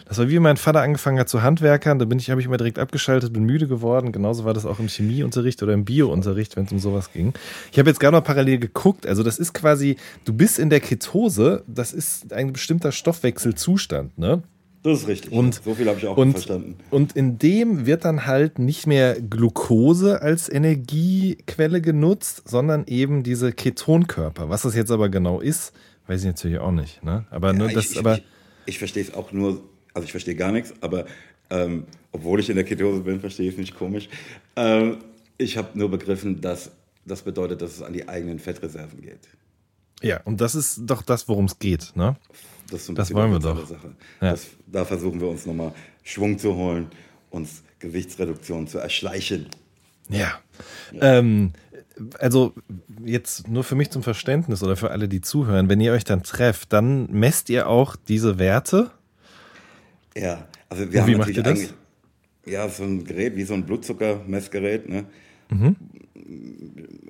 Das 0.08 0.18
war 0.18 0.30
wie 0.30 0.40
mein 0.40 0.58
Vater 0.58 0.82
angefangen 0.82 1.20
hat 1.20 1.30
zu 1.30 1.44
Handwerkern. 1.44 2.00
Da 2.00 2.06
bin 2.06 2.20
ich, 2.20 2.30
habe 2.30 2.42
ich 2.42 2.48
immer 2.48 2.58
direkt 2.58 2.80
abgeschaltet, 2.80 3.34
bin 3.34 3.44
müde 3.44 3.68
geworden. 3.68 4.12
Genauso 4.12 4.46
war 4.46 4.54
das 4.54 4.66
auch 4.66 4.80
im 4.80 4.88
Chemieunterricht 4.88 5.62
oder 5.64 5.74
im 5.74 5.86
Biounterricht, 5.86 6.56
wenn 6.56 6.66
es 6.66 6.72
um 6.72 6.80
sowas 6.80 7.12
ging. 7.14 7.34
Ich 7.72 7.80
habe 7.80 7.90
jetzt 7.90 8.00
gerade 8.00 8.18
noch 8.18 8.24
parallel 8.24 8.60
geguckt. 8.60 9.06
Also 9.06 9.24
das 9.24 9.38
ist 9.38 9.54
quasi, 9.54 9.98
du 10.26 10.34
bist 10.34 10.60
in 10.60 10.70
der 10.70 10.80
Ketose. 10.80 11.64
Das 11.68 11.94
ist 11.94 12.34
ein 12.34 12.54
bestimmter 12.54 12.92
Stoffwechselzustand. 12.92 14.18
Ne? 14.18 14.44
Das 14.86 15.02
ist 15.02 15.08
richtig. 15.08 15.32
Und, 15.32 15.64
so 15.64 15.74
viel 15.74 15.88
habe 15.88 15.98
ich 15.98 16.06
auch 16.06 16.16
und, 16.16 16.34
verstanden. 16.34 16.78
Und 16.92 17.16
in 17.16 17.40
dem 17.40 17.88
wird 17.88 18.06
dann 18.06 18.28
halt 18.28 18.60
nicht 18.60 18.86
mehr 18.86 19.20
Glucose 19.20 20.22
als 20.22 20.48
Energiequelle 20.48 21.82
genutzt, 21.82 22.44
sondern 22.46 22.86
eben 22.86 23.24
diese 23.24 23.52
Ketonkörper. 23.52 24.48
Was 24.48 24.62
das 24.62 24.76
jetzt 24.76 24.92
aber 24.92 25.10
genau 25.10 25.40
ist, 25.40 25.74
weiß 26.06 26.22
ich 26.22 26.28
natürlich 26.28 26.60
auch 26.60 26.72
nicht. 26.72 27.04
Ne? 27.04 27.26
Aber, 27.32 27.48
ja, 27.48 27.54
ne, 27.54 27.74
das, 27.74 27.94
ich, 27.94 27.98
aber 27.98 28.18
ich, 28.18 28.24
ich 28.68 28.78
verstehe 28.78 29.02
es 29.02 29.12
auch 29.12 29.32
nur, 29.32 29.60
also 29.96 30.06
ich 30.06 30.12
verstehe 30.12 30.36
gar 30.36 30.52
nichts, 30.52 30.72
aber 30.82 31.08
ähm, 31.50 31.86
obwohl 32.12 32.40
ich 32.40 32.52
in 32.52 32.56
der 32.56 32.64
Ketose 32.64 33.02
bin, 33.02 33.20
verstehe 33.20 33.48
ich 33.48 33.54
es 33.54 33.60
nicht 33.60 33.76
komisch. 33.76 34.08
Ähm, 34.56 35.00
ich 35.40 35.58
habe 35.58 35.70
nur 35.74 35.90
begriffen, 35.90 36.42
dass 36.42 36.70
das 37.06 37.24
bedeutet, 37.24 37.64
dass 37.64 37.72
es 37.72 37.82
an 37.82 37.94
die 37.94 38.08
eigenen 38.08 38.38
Fettreserven 38.38 39.02
geht. 39.02 39.30
Ja, 40.04 40.22
und 40.26 40.42
das 40.42 40.54
ist 40.54 40.82
doch 40.84 41.02
das, 41.02 41.28
worum 41.28 41.46
es 41.46 41.58
geht, 41.58 41.94
ne? 41.96 42.18
Das, 42.70 42.86
so 42.86 42.94
das 42.94 43.14
wollen 43.14 43.32
wir 43.32 43.40
doch. 43.40 43.70
Ja. 43.70 44.32
Das, 44.32 44.48
da 44.66 44.86
versuchen 44.86 45.20
wir 45.22 45.28
uns 45.28 45.46
nochmal 45.46 45.74
Schwung 46.04 46.38
zu 46.40 46.56
holen, 46.56 46.88
uns 47.30 47.64
Gewichtsreduktion 47.80 48.68
zu 48.68 48.80
erschleichen. 48.80 49.48
Ja. 50.10 50.40
ja. 50.92 51.20
Ähm, 51.20 51.54
also 52.20 52.54
jetzt 53.04 53.48
nur 53.48 53.64
für 53.64 53.76
mich 53.76 53.90
zum 53.90 54.04
Verständnis 54.04 54.64
oder 54.64 54.76
für 54.76 54.92
alle, 54.92 55.08
die 55.08 55.22
zuhören, 55.22 55.70
wenn 55.70 55.80
ihr 55.80 55.94
euch 55.94 56.04
dann 56.04 56.24
trefft, 56.24 56.74
dann 56.74 57.12
messt 57.12 57.50
ihr 57.50 57.68
auch 57.68 57.96
diese 57.96 58.38
Werte? 58.40 58.92
Ja, 60.16 60.48
also 60.70 60.92
wir 60.92 61.04
Und 61.04 61.20
haben 61.20 61.34
ihr 61.34 61.44
das? 61.44 61.74
Ja, 62.46 62.70
so 62.70 62.84
ein 62.84 63.04
Gerät, 63.04 63.36
wie 63.36 63.44
so 63.44 63.54
ein 63.54 63.66
Blutzuckermessgerät, 63.66 64.88
ne? 64.88 65.06
Mhm. 65.50 65.76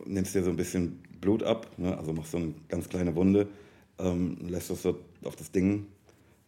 Nimmst 0.06 0.36
dir 0.36 0.44
so 0.44 0.50
ein 0.50 0.56
bisschen 0.56 1.00
Blut 1.20 1.44
ab, 1.44 1.68
ne? 1.78 1.98
also 1.98 2.14
machst 2.14 2.32
so 2.32 2.38
eine 2.38 2.54
ganz 2.70 2.88
kleine 2.88 3.16
Wunde, 3.16 3.48
ähm, 4.00 4.38
lässt 4.48 4.70
das 4.70 4.82
so 4.82 5.00
auf 5.24 5.36
das 5.36 5.52
Ding 5.52 5.88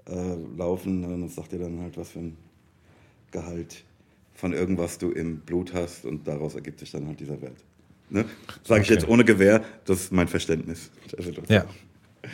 äh, 0.07 0.35
laufen 0.57 1.01
ne? 1.01 1.07
und 1.07 1.21
das 1.21 1.35
sagt 1.35 1.51
dir 1.51 1.59
dann 1.59 1.79
halt, 1.81 1.97
was 1.97 2.09
für 2.09 2.19
ein 2.19 2.37
Gehalt 3.31 3.83
von 4.33 4.53
irgendwas 4.53 4.97
du 4.97 5.11
im 5.11 5.39
Blut 5.39 5.73
hast 5.73 6.05
und 6.05 6.27
daraus 6.27 6.55
ergibt 6.55 6.79
sich 6.79 6.91
dann 6.91 7.07
halt 7.07 7.19
dieser 7.19 7.41
Wert. 7.41 7.57
Ne? 8.09 8.25
Sage 8.63 8.81
ich 8.81 8.87
okay. 8.87 8.93
jetzt 8.93 9.07
ohne 9.07 9.25
Gewehr, 9.25 9.63
das 9.85 10.01
ist 10.01 10.11
mein 10.11 10.27
Verständnis. 10.27 10.91
Ja. 11.49 11.65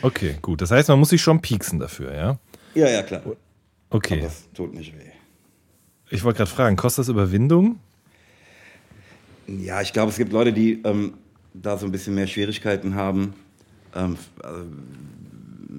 Okay, 0.02 0.36
gut. 0.42 0.60
Das 0.60 0.70
heißt, 0.70 0.88
man 0.88 0.98
muss 0.98 1.10
sich 1.10 1.22
schon 1.22 1.40
pieksen 1.40 1.78
dafür, 1.78 2.14
ja? 2.14 2.38
Ja, 2.74 2.88
ja, 2.88 3.02
klar. 3.02 3.22
Okay. 3.90 4.14
Aber 4.14 4.22
das 4.22 4.48
tut 4.52 4.74
nicht 4.74 4.94
weh. 4.94 5.10
Ich 6.10 6.22
wollte 6.24 6.38
gerade 6.38 6.50
fragen, 6.50 6.76
kostet 6.76 7.02
das 7.02 7.08
Überwindung? 7.08 7.78
Ja, 9.46 9.80
ich 9.80 9.92
glaube, 9.92 10.10
es 10.10 10.16
gibt 10.16 10.32
Leute, 10.32 10.52
die 10.52 10.82
ähm, 10.84 11.14
da 11.52 11.76
so 11.78 11.86
ein 11.86 11.92
bisschen 11.92 12.14
mehr 12.14 12.26
Schwierigkeiten 12.26 12.94
haben. 12.94 13.34
Ähm, 13.94 14.16
also, 14.42 14.66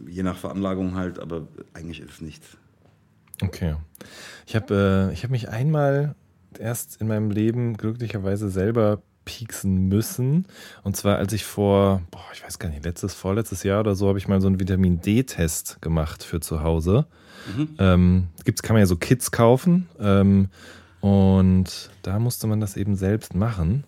je 0.10 0.24
nach 0.24 0.38
Veranlagung 0.38 0.95
halt, 0.95 1.19
aber 1.19 1.48
eigentlich 1.74 2.00
ist 2.00 2.12
es 2.12 2.22
nichts. 2.22 2.57
Okay. 3.41 3.75
Ich 4.45 4.55
habe 4.55 5.12
äh, 5.13 5.15
hab 5.15 5.29
mich 5.29 5.50
einmal 5.50 6.15
erst 6.57 7.01
in 7.01 7.07
meinem 7.07 7.31
Leben 7.31 7.75
glücklicherweise 7.75 8.50
selber 8.50 9.01
pieksen 9.25 9.88
müssen. 9.88 10.45
Und 10.84 10.95
zwar, 10.95 11.17
als 11.17 11.34
ich 11.34 11.43
vor, 11.43 12.01
boah, 12.12 12.24
ich 12.34 12.43
weiß 12.43 12.60
gar 12.60 12.69
nicht, 12.69 12.86
letztes, 12.86 13.13
vorletztes 13.13 13.63
Jahr 13.63 13.79
oder 13.81 13.95
so, 13.95 14.07
habe 14.07 14.19
ich 14.19 14.27
mal 14.27 14.39
so 14.39 14.48
einen 14.48 14.60
Vitamin 14.60 15.01
D-Test 15.01 15.81
gemacht 15.81 16.24
für 16.24 16.39
zu 16.39 16.63
Hause. 16.63 17.07
Mhm. 17.55 17.69
Ähm, 17.79 18.27
gibt's, 18.45 18.62
kann 18.62 18.75
man 18.75 18.81
ja 18.81 18.86
so 18.86 18.95
Kits 18.95 19.31
kaufen. 19.31 19.89
Ähm, 20.00 20.50
und 21.01 21.89
da 22.03 22.19
musste 22.19 22.48
man 22.48 22.60
das 22.60 22.77
eben 22.77 22.95
selbst 22.95 23.36
machen. 23.36 23.84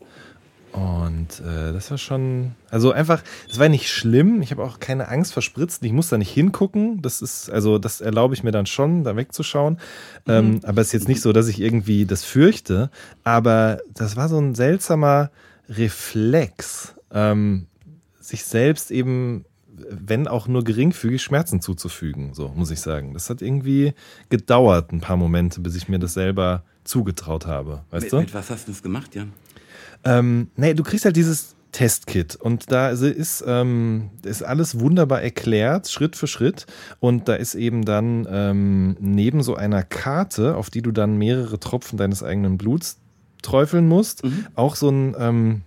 Und 0.77 1.39
äh, 1.39 1.73
das 1.73 1.89
war 1.89 1.97
schon, 1.97 2.51
also 2.69 2.91
einfach, 2.91 3.23
es 3.49 3.57
war 3.57 3.67
nicht 3.67 3.89
schlimm. 3.89 4.43
Ich 4.43 4.51
habe 4.51 4.63
auch 4.63 4.79
keine 4.79 5.07
Angst 5.07 5.33
vor 5.33 5.41
Spritzen. 5.41 5.83
Ich 5.87 5.91
muss 5.91 6.09
da 6.09 6.19
nicht 6.19 6.29
hingucken. 6.29 7.01
Das 7.01 7.23
ist, 7.23 7.49
also 7.49 7.79
das 7.79 7.99
erlaube 7.99 8.35
ich 8.35 8.43
mir 8.43 8.51
dann 8.51 8.67
schon, 8.67 9.03
da 9.03 9.15
wegzuschauen. 9.15 9.79
Mhm. 10.27 10.33
Ähm, 10.33 10.59
aber 10.61 10.81
es 10.81 10.87
ist 10.87 10.93
jetzt 10.93 11.07
nicht 11.07 11.21
so, 11.21 11.33
dass 11.33 11.47
ich 11.47 11.59
irgendwie 11.61 12.05
das 12.05 12.23
fürchte. 12.23 12.91
Aber 13.23 13.79
das 13.95 14.17
war 14.17 14.29
so 14.29 14.37
ein 14.37 14.53
seltsamer 14.53 15.31
Reflex, 15.67 16.93
ähm, 17.11 17.65
sich 18.19 18.43
selbst 18.43 18.91
eben, 18.91 19.45
wenn 19.89 20.27
auch 20.27 20.47
nur 20.47 20.63
geringfügig, 20.63 21.23
Schmerzen 21.23 21.59
zuzufügen. 21.59 22.35
So 22.35 22.49
muss 22.49 22.69
ich 22.69 22.81
sagen. 22.81 23.15
Das 23.15 23.31
hat 23.31 23.41
irgendwie 23.41 23.95
gedauert, 24.29 24.91
ein 24.91 25.01
paar 25.01 25.17
Momente, 25.17 25.59
bis 25.59 25.75
ich 25.75 25.89
mir 25.89 25.97
das 25.97 26.13
selber 26.13 26.61
zugetraut 26.83 27.47
habe. 27.47 27.83
Weißt 27.89 28.03
mit, 28.03 28.13
du? 28.13 28.19
Mit 28.19 28.33
was 28.35 28.51
hast 28.51 28.67
du 28.67 28.73
das 28.73 28.83
gemacht, 28.83 29.15
Jan? 29.15 29.33
Ähm, 30.03 30.49
nee, 30.55 30.73
du 30.73 30.83
kriegst 30.83 31.05
halt 31.05 31.15
dieses 31.15 31.55
Testkit 31.71 32.35
und 32.35 32.71
da 32.71 32.89
ist, 32.89 33.43
ähm, 33.45 34.09
ist 34.23 34.41
alles 34.41 34.79
wunderbar 34.79 35.21
erklärt, 35.21 35.89
Schritt 35.89 36.15
für 36.15 36.27
Schritt. 36.27 36.65
Und 36.99 37.27
da 37.27 37.35
ist 37.35 37.55
eben 37.55 37.85
dann 37.85 38.27
ähm, 38.29 38.97
neben 38.99 39.43
so 39.43 39.55
einer 39.55 39.83
Karte, 39.83 40.55
auf 40.55 40.69
die 40.69 40.81
du 40.81 40.91
dann 40.91 41.17
mehrere 41.17 41.59
Tropfen 41.59 41.97
deines 41.97 42.23
eigenen 42.23 42.57
Bluts 42.57 42.97
träufeln 43.43 43.87
musst, 43.87 44.23
mhm. 44.23 44.47
auch 44.55 44.75
so 44.75 44.89
ein, 44.89 45.15
ähm, 45.19 45.61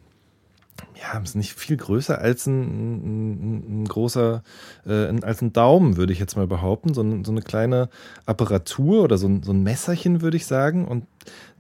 ja, 1.00 1.18
ist 1.20 1.36
nicht 1.36 1.54
viel 1.54 1.76
größer 1.76 2.18
als 2.18 2.46
ein, 2.46 2.62
ein, 2.62 3.82
ein 3.82 3.84
großer, 3.86 4.42
äh, 4.86 5.20
als 5.22 5.42
ein 5.42 5.52
Daumen, 5.52 5.96
würde 5.96 6.12
ich 6.12 6.18
jetzt 6.18 6.36
mal 6.36 6.46
behaupten. 6.46 6.92
So, 6.92 7.02
ein, 7.02 7.24
so 7.24 7.32
eine 7.32 7.42
kleine 7.42 7.88
Apparatur 8.26 9.02
oder 9.02 9.16
so 9.16 9.28
ein, 9.28 9.42
so 9.42 9.52
ein 9.52 9.62
Messerchen, 9.62 10.22
würde 10.22 10.36
ich 10.36 10.46
sagen. 10.46 10.86
Und 10.86 11.06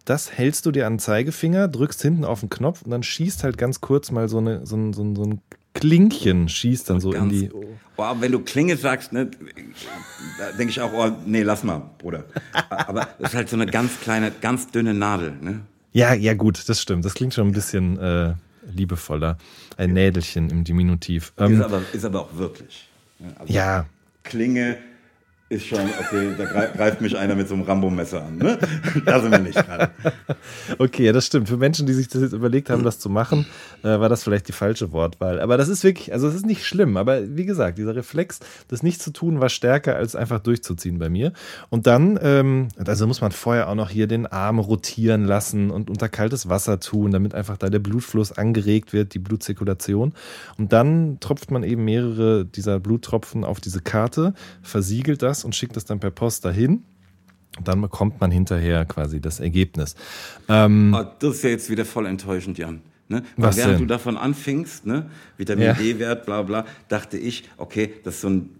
das 0.04 0.32
hältst 0.32 0.66
du 0.66 0.70
dir 0.70 0.86
an 0.86 0.94
den 0.94 0.98
Zeigefinger, 0.98 1.68
drückst 1.68 2.02
hinten 2.02 2.24
auf 2.24 2.40
den 2.40 2.50
Knopf 2.50 2.82
und 2.82 2.90
dann 2.90 3.02
schießt 3.02 3.44
halt 3.44 3.58
ganz 3.58 3.80
kurz 3.80 4.10
mal 4.10 4.28
so, 4.28 4.38
eine, 4.38 4.66
so, 4.66 4.76
ein, 4.76 4.92
so, 4.92 5.02
ein, 5.02 5.16
so 5.16 5.24
ein 5.24 5.40
Klinkchen, 5.74 6.48
schießt 6.48 6.90
dann 6.90 7.00
so 7.00 7.10
ganz, 7.10 7.24
in 7.24 7.28
die. 7.30 7.50
Boah, 7.96 8.16
wenn 8.20 8.32
du 8.32 8.40
Klinge 8.40 8.76
sagst, 8.76 9.12
ne, 9.12 9.30
da 10.38 10.52
denke 10.52 10.70
ich 10.70 10.80
auch, 10.80 10.92
oh, 10.92 11.10
nee, 11.26 11.42
lass 11.42 11.62
mal, 11.62 11.82
Bruder. 11.98 12.24
Aber 12.70 13.08
das 13.18 13.30
ist 13.30 13.36
halt 13.36 13.48
so 13.48 13.56
eine 13.56 13.66
ganz 13.66 14.00
kleine, 14.00 14.32
ganz 14.40 14.70
dünne 14.70 14.94
Nadel, 14.94 15.32
ne? 15.40 15.60
Ja, 15.92 16.14
ja, 16.14 16.34
gut, 16.34 16.68
das 16.68 16.80
stimmt. 16.80 17.04
Das 17.04 17.14
klingt 17.14 17.34
schon 17.34 17.48
ein 17.48 17.52
bisschen 17.52 17.98
äh, 17.98 18.34
liebevoller. 18.72 19.38
Ein 19.76 19.92
Nädelchen 19.92 20.48
im 20.50 20.64
Diminutiv. 20.64 21.32
Ähm, 21.36 21.54
ist, 21.54 21.64
aber, 21.64 21.82
ist 21.92 22.04
aber 22.04 22.20
auch 22.22 22.36
wirklich. 22.36 22.88
Also 23.38 23.52
ja. 23.52 23.86
Klinge 24.22 24.78
ist 25.50 25.66
schon, 25.66 25.80
okay, 25.80 26.32
da 26.38 26.44
greift 26.44 27.00
mich 27.00 27.18
einer 27.18 27.34
mit 27.34 27.48
so 27.48 27.54
einem 27.54 27.64
Rambo-Messer 27.64 28.24
an. 28.24 28.36
Ne? 28.36 28.58
Da 29.04 29.20
sind 29.20 29.32
wir 29.32 29.40
nicht 29.40 29.56
gerade. 29.56 29.90
Okay, 30.78 31.06
ja, 31.06 31.12
das 31.12 31.26
stimmt. 31.26 31.48
Für 31.48 31.56
Menschen, 31.56 31.86
die 31.86 31.92
sich 31.92 32.06
das 32.06 32.22
jetzt 32.22 32.32
überlegt 32.32 32.70
haben, 32.70 32.84
das 32.84 33.00
zu 33.00 33.08
machen, 33.08 33.46
äh, 33.82 33.88
war 33.88 34.08
das 34.08 34.22
vielleicht 34.22 34.46
die 34.46 34.52
falsche 34.52 34.92
Wortwahl. 34.92 35.40
Aber 35.40 35.56
das 35.56 35.68
ist 35.68 35.82
wirklich, 35.82 36.12
also 36.12 36.28
es 36.28 36.36
ist 36.36 36.46
nicht 36.46 36.64
schlimm. 36.64 36.96
Aber 36.96 37.36
wie 37.36 37.46
gesagt, 37.46 37.78
dieser 37.78 37.96
Reflex, 37.96 38.38
das 38.68 38.84
nicht 38.84 39.02
zu 39.02 39.12
tun, 39.12 39.40
war 39.40 39.48
stärker, 39.48 39.96
als 39.96 40.14
einfach 40.14 40.38
durchzuziehen 40.38 41.00
bei 41.00 41.08
mir. 41.08 41.32
Und 41.68 41.88
dann, 41.88 42.18
ähm, 42.22 42.68
also 42.76 43.08
muss 43.08 43.20
man 43.20 43.32
vorher 43.32 43.68
auch 43.68 43.74
noch 43.74 43.90
hier 43.90 44.06
den 44.06 44.26
Arm 44.26 44.60
rotieren 44.60 45.24
lassen 45.24 45.72
und 45.72 45.90
unter 45.90 46.08
kaltes 46.08 46.48
Wasser 46.48 46.78
tun, 46.78 47.10
damit 47.10 47.34
einfach 47.34 47.56
da 47.56 47.70
der 47.70 47.80
Blutfluss 47.80 48.30
angeregt 48.30 48.92
wird, 48.92 49.14
die 49.14 49.18
Blutzirkulation. 49.18 50.12
Und 50.58 50.72
dann 50.72 51.18
tropft 51.18 51.50
man 51.50 51.64
eben 51.64 51.84
mehrere 51.84 52.44
dieser 52.44 52.78
Bluttropfen 52.78 53.44
auf 53.44 53.58
diese 53.60 53.80
Karte, 53.80 54.34
versiegelt 54.62 55.22
das 55.22 55.39
und 55.44 55.54
schickt 55.54 55.76
das 55.76 55.84
dann 55.84 56.00
per 56.00 56.10
Post 56.10 56.44
dahin. 56.44 56.84
Und 57.58 57.66
dann 57.66 57.80
bekommt 57.80 58.20
man 58.20 58.30
hinterher 58.30 58.84
quasi 58.84 59.20
das 59.20 59.40
Ergebnis. 59.40 59.96
Ähm, 60.48 60.96
oh, 60.96 61.04
das 61.18 61.36
ist 61.36 61.42
ja 61.42 61.50
jetzt 61.50 61.68
wieder 61.68 61.84
voll 61.84 62.06
enttäuschend, 62.06 62.58
Jan. 62.58 62.82
Ne? 63.10 63.24
Weil 63.36 63.56
während 63.56 63.72
denn? 63.72 63.80
du 63.80 63.86
davon 63.86 64.16
anfingst, 64.16 64.86
ne, 64.86 65.10
Vitamin 65.36 65.64
ja. 65.64 65.72
D-Wert, 65.72 66.26
bla 66.26 66.42
bla, 66.42 66.64
dachte 66.88 67.18
ich, 67.18 67.50
okay, 67.56 67.94
das 68.04 68.14
ist 68.14 68.20
so 68.20 68.28
ein 68.28 68.50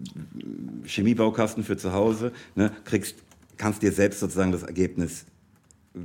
Chemiebaukasten 0.84 1.62
für 1.62 1.76
zu 1.76 1.92
Hause, 1.92 2.32
ne, 2.56 2.72
kriegst, 2.84 3.14
kannst 3.58 3.80
dir 3.80 3.92
selbst 3.92 4.18
sozusagen 4.18 4.50
das 4.50 4.64
Ergebnis 4.64 5.24
äh, 5.94 6.00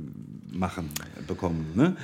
machen, 0.56 0.90
bekommen. 1.26 1.72
Ne? 1.74 1.96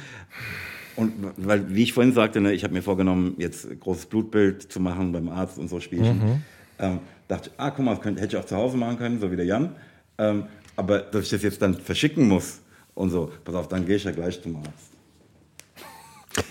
Und 0.97 1.12
weil, 1.37 1.73
wie 1.73 1.85
ich 1.85 1.93
vorhin 1.93 2.12
sagte, 2.12 2.41
ne, 2.41 2.52
ich 2.52 2.64
habe 2.64 2.75
mir 2.75 2.83
vorgenommen, 2.83 3.35
jetzt 3.38 3.69
großes 3.79 4.07
Blutbild 4.07 4.62
zu 4.62 4.81
machen 4.81 5.12
beim 5.12 5.29
Arzt 5.29 5.59
und 5.59 5.69
so 5.69 5.79
Spielchen. 5.79 6.19
Mhm. 6.19 6.43
Ähm, 6.81 6.99
dachte 7.33 7.51
ah, 7.57 7.71
guck 7.71 7.85
mal, 7.85 7.95
das 7.95 8.03
könnte, 8.03 8.21
hätte 8.21 8.37
ich 8.37 8.43
auch 8.43 8.47
zu 8.47 8.57
Hause 8.57 8.77
machen 8.77 8.99
können, 8.99 9.21
so 9.21 9.31
wie 9.31 9.37
der 9.37 9.47
Jan. 9.47 9.75
Ähm, 10.19 10.45
aber 10.77 11.01
dass 11.01 11.25
ich 11.25 11.31
das 11.31 11.43
jetzt 11.43 11.62
dann 11.62 11.75
verschicken 11.75 12.29
muss 12.29 12.61
und 12.95 13.11
so, 13.11 13.31
pass 13.45 13.55
auf, 13.55 13.69
dann 13.69 13.87
gehe 13.87 13.97
ich 13.97 14.05
ja 14.05 14.12
gleich 14.12 14.41
zum 14.43 14.57
Arzt. 14.57 14.93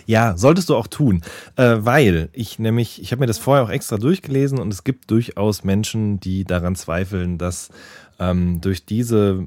Ja, 0.06 0.38
solltest 0.38 0.70
du 0.70 0.76
auch 0.76 0.88
tun, 0.88 1.22
äh, 1.56 1.78
weil 1.80 2.30
ich 2.34 2.60
nämlich, 2.60 3.02
ich 3.02 3.12
habe 3.12 3.22
mir 3.22 3.28
das 3.28 3.40
vorher 3.40 3.64
auch 3.64 3.70
extra 3.70 3.98
durchgelesen 3.98 4.60
und 4.60 4.72
es 4.72 4.84
gibt 4.84 5.10
durchaus 5.10 5.64
Menschen, 5.64 6.20
die 6.20 6.44
daran 6.44 6.76
zweifeln, 6.76 7.38
dass 7.38 7.70
ähm, 8.20 8.62
durch 8.62 8.86
diese 8.86 9.44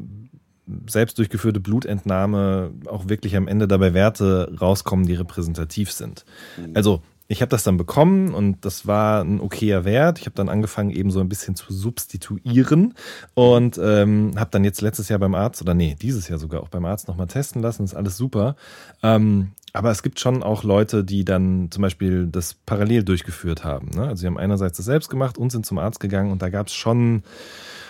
selbst 0.88 1.18
durchgeführte 1.18 1.60
Blutentnahme 1.60 2.72
auch 2.86 3.08
wirklich 3.08 3.36
am 3.36 3.46
Ende 3.46 3.68
dabei 3.68 3.94
Werte 3.94 4.52
rauskommen, 4.60 5.06
die 5.06 5.14
repräsentativ 5.14 5.92
sind. 5.92 6.24
Mhm. 6.56 6.72
Also 6.74 7.02
ich 7.26 7.40
habe 7.40 7.48
das 7.48 7.62
dann 7.62 7.76
bekommen 7.76 8.34
und 8.34 8.64
das 8.64 8.86
war 8.86 9.22
ein 9.22 9.40
okayer 9.40 9.84
Wert. 9.84 10.18
Ich 10.18 10.26
habe 10.26 10.34
dann 10.34 10.48
angefangen, 10.48 10.90
eben 10.90 11.10
so 11.10 11.20
ein 11.20 11.28
bisschen 11.28 11.54
zu 11.54 11.72
substituieren 11.72 12.94
und 13.32 13.78
ähm, 13.82 14.32
habe 14.36 14.50
dann 14.50 14.64
jetzt 14.64 14.82
letztes 14.82 15.08
Jahr 15.08 15.18
beim 15.18 15.34
Arzt, 15.34 15.62
oder 15.62 15.72
nee, 15.72 15.96
dieses 16.00 16.28
Jahr 16.28 16.38
sogar 16.38 16.62
auch 16.62 16.68
beim 16.68 16.84
Arzt 16.84 17.08
nochmal 17.08 17.26
testen 17.26 17.62
lassen. 17.62 17.84
ist 17.84 17.94
alles 17.94 18.16
super. 18.16 18.56
Ähm, 19.02 19.52
aber 19.72 19.90
es 19.90 20.02
gibt 20.02 20.20
schon 20.20 20.42
auch 20.42 20.62
Leute, 20.62 21.02
die 21.02 21.24
dann 21.24 21.68
zum 21.70 21.82
Beispiel 21.82 22.28
das 22.30 22.54
parallel 22.54 23.02
durchgeführt 23.02 23.64
haben. 23.64 23.88
Ne? 23.94 24.02
Also 24.02 24.20
sie 24.20 24.26
haben 24.26 24.38
einerseits 24.38 24.76
das 24.76 24.86
selbst 24.86 25.08
gemacht 25.08 25.38
und 25.38 25.50
sind 25.50 25.66
zum 25.66 25.78
Arzt 25.78 26.00
gegangen 26.00 26.30
und 26.30 26.42
da 26.42 26.50
gab 26.50 26.68
es 26.68 26.74
schon 26.74 27.24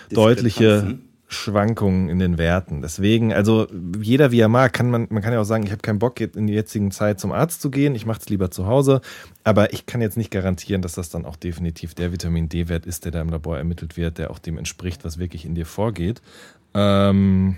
deutliche 0.09 0.97
Schwankungen 1.27 2.09
in 2.09 2.19
den 2.19 2.37
Werten. 2.37 2.81
Deswegen, 2.81 3.33
also 3.33 3.67
jeder 3.99 4.31
wie 4.31 4.39
er 4.39 4.47
mag, 4.47 4.73
kann 4.73 4.91
man, 4.91 5.07
man 5.09 5.23
kann 5.23 5.33
ja 5.33 5.41
auch 5.41 5.45
sagen, 5.45 5.63
ich 5.63 5.71
habe 5.71 5.81
keinen 5.81 5.99
Bock 5.99 6.19
in 6.19 6.47
der 6.47 6.55
jetzigen 6.55 6.91
Zeit 6.91 7.19
zum 7.19 7.31
Arzt 7.31 7.61
zu 7.61 7.71
gehen, 7.71 7.95
ich 7.95 8.05
mache 8.05 8.19
es 8.21 8.29
lieber 8.29 8.51
zu 8.51 8.67
Hause. 8.67 9.01
Aber 9.43 9.73
ich 9.73 9.85
kann 9.85 10.01
jetzt 10.01 10.17
nicht 10.17 10.31
garantieren, 10.31 10.81
dass 10.81 10.93
das 10.93 11.09
dann 11.09 11.25
auch 11.25 11.35
definitiv 11.35 11.95
der 11.95 12.11
Vitamin 12.11 12.47
D-Wert 12.47 12.85
ist, 12.85 13.05
der 13.05 13.11
da 13.11 13.21
im 13.21 13.29
Labor 13.29 13.57
ermittelt 13.57 13.97
wird, 13.97 14.19
der 14.19 14.29
auch 14.29 14.39
dem 14.39 14.57
entspricht, 14.57 15.03
was 15.03 15.17
wirklich 15.17 15.45
in 15.45 15.55
dir 15.55 15.65
vorgeht. 15.65 16.21
Ähm, 16.75 17.57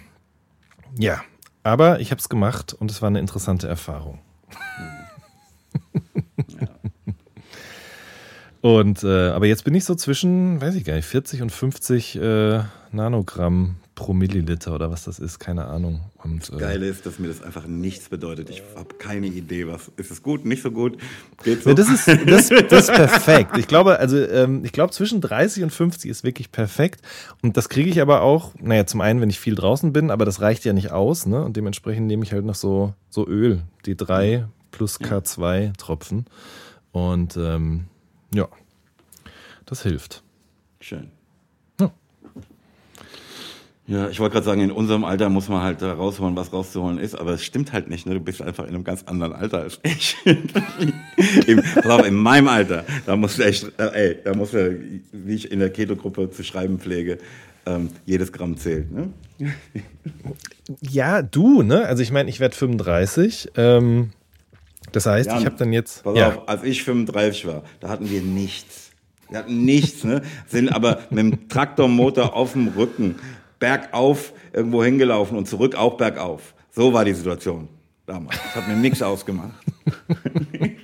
ja, 0.98 1.22
aber 1.64 2.00
ich 2.00 2.12
habe 2.12 2.20
es 2.20 2.30
gemacht 2.30 2.74
und 2.74 2.90
es 2.90 3.02
war 3.02 3.08
eine 3.08 3.20
interessante 3.20 3.68
Erfahrung. 3.68 4.20
ja. 6.48 6.68
Und 8.62 9.04
äh, 9.04 9.30
aber 9.30 9.46
jetzt 9.46 9.64
bin 9.64 9.76
ich 9.76 9.86
so 9.86 9.96
zwischen, 9.96 10.60
weiß 10.62 10.76
ich 10.76 10.84
gar 10.84 10.96
nicht, 10.96 11.06
40 11.06 11.42
und 11.42 11.52
50 11.52 12.16
äh, 12.16 12.62
Nanogramm 12.92 13.76
pro 13.98 14.14
Milliliter 14.14 14.76
oder 14.76 14.92
was 14.92 15.06
das 15.06 15.18
ist, 15.18 15.40
keine 15.40 15.66
Ahnung. 15.66 16.02
Und, 16.24 16.50
das 16.52 16.58
Geile 16.60 16.86
ist, 16.86 17.06
dass 17.06 17.18
mir 17.18 17.28
das 17.28 17.42
einfach 17.42 17.66
nichts 17.66 18.10
bedeutet. 18.10 18.50
Ich 18.52 18.62
habe 18.76 18.94
keine 18.96 19.26
Idee, 19.26 19.68
was 19.68 19.92
ist 19.98 20.12
es 20.12 20.22
gut, 20.22 20.46
nicht 20.46 20.62
so 20.62 20.70
gut, 20.70 20.98
geht 21.44 21.64
so. 21.64 21.72
Ja, 21.72 21.76
das, 21.76 21.90
ist, 21.90 22.08
das, 22.28 22.50
das 22.50 22.90
ist 22.90 22.94
perfekt. 22.94 23.58
Ich 23.58 23.68
glaube, 23.68 23.98
also 24.00 24.18
ähm, 24.18 24.64
ich 24.64 24.72
glaube 24.72 24.94
zwischen 24.94 25.20
30 25.20 25.64
und 25.64 25.72
50 25.72 26.12
ist 26.12 26.24
wirklich 26.24 26.52
perfekt. 26.52 27.02
Und 27.42 27.58
das 27.58 27.70
kriege 27.70 27.90
ich 27.90 28.00
aber 28.00 28.22
auch, 28.22 28.54
naja, 28.62 28.86
zum 28.86 29.02
einen, 29.02 29.20
wenn 29.20 29.32
ich 29.32 29.40
viel 29.40 29.56
draußen 29.56 29.92
bin, 29.94 30.12
aber 30.12 30.26
das 30.26 30.42
reicht 30.42 30.64
ja 30.64 30.74
nicht 30.74 30.92
aus, 30.92 31.26
ne? 31.26 31.44
Und 31.44 31.58
dementsprechend 31.58 32.06
nehme 32.06 32.24
ich 32.24 32.34
halt 32.34 32.46
noch 32.46 32.56
so, 32.56 32.94
so 33.10 33.28
Öl, 33.28 33.64
die 33.88 33.98
3 33.98 34.46
plus 34.72 35.02
K2 35.02 35.76
Tropfen. 35.76 36.26
Und 36.92 37.36
ähm, 37.36 37.86
ja, 38.34 38.48
das 39.66 39.84
hilft. 39.84 40.24
Schön. 40.80 41.12
Ja, 43.88 44.10
ich 44.10 44.20
wollte 44.20 44.34
gerade 44.34 44.46
sagen, 44.46 44.60
in 44.60 44.72
unserem 44.72 45.06
Alter 45.06 45.30
muss 45.30 45.48
man 45.48 45.62
halt 45.62 45.82
da 45.82 45.94
rausholen, 45.94 46.36
was 46.36 46.52
rauszuholen 46.52 46.98
ist, 46.98 47.16
aber 47.16 47.32
es 47.32 47.46
stimmt 47.46 47.72
halt 47.72 47.88
nicht. 47.88 48.06
Ne? 48.06 48.16
Du 48.16 48.20
bist 48.20 48.42
einfach 48.42 48.66
in 48.66 48.76
einem 48.76 48.84
ganz 48.84 49.04
anderen 49.04 49.32
Alter 49.32 49.60
als 49.60 49.80
ich. 49.84 50.18
Im, 51.48 51.64
auf, 51.86 52.06
in 52.06 52.16
meinem 52.16 52.50
Alter, 52.50 52.84
da 53.06 53.16
musst 53.16 53.40
du 53.40 53.44
echt, 53.44 53.72
äh, 53.80 54.10
ey, 54.10 54.18
da 54.26 54.36
musst 54.36 54.54
du, 54.54 54.78
wie 55.14 55.34
ich 55.34 55.50
in 55.50 55.60
der 55.60 55.70
Keto-Gruppe 55.70 56.30
zu 56.32 56.44
schreiben 56.44 56.80
pflege, 56.80 57.18
ähm, 57.66 57.90
jedes 58.06 58.34
Gramm 58.34 58.58
zählt. 58.58 58.92
Ne? 58.92 59.14
Ja, 60.82 61.22
du, 61.22 61.62
ne? 61.62 61.86
Also 61.86 62.04
ich 62.04 62.12
meine, 62.12 62.30
ich 62.30 62.42
werde 62.42 62.58
35. 62.58 63.52
Ähm, 63.56 64.10
das 64.92 65.06
heißt, 65.06 65.30
ja, 65.30 65.40
ich 65.40 65.46
habe 65.46 65.56
dann 65.58 65.74
jetzt. 65.74 66.04
Pass 66.04 66.18
ja. 66.18 66.30
auf, 66.30 66.50
als 66.50 66.64
ich 66.64 66.84
35 66.84 67.48
war, 67.48 67.64
da 67.80 67.90
hatten 67.90 68.10
wir 68.10 68.22
nichts. 68.22 68.92
Wir 69.30 69.40
hatten 69.40 69.66
nichts, 69.66 70.04
ne? 70.04 70.22
Sind 70.48 70.70
aber 70.70 71.00
mit 71.10 71.20
dem 71.20 71.50
Traktormotor 71.50 72.34
auf 72.34 72.54
dem 72.54 72.70
Rücken 72.70 73.16
bergauf 73.60 74.34
irgendwo 74.54 74.84
hingelaufen 74.84 75.38
und 75.38 75.48
zurück 75.48 75.76
auch 75.76 75.98
bergauf. 75.98 76.54
So 76.72 76.94
war 76.94 77.04
die 77.04 77.14
Situation 77.14 77.68
damals. 78.06 78.38
Das 78.44 78.56
hat 78.56 78.68
mir 78.68 78.76
nichts 78.76 79.02
ausgemacht. 79.02 79.52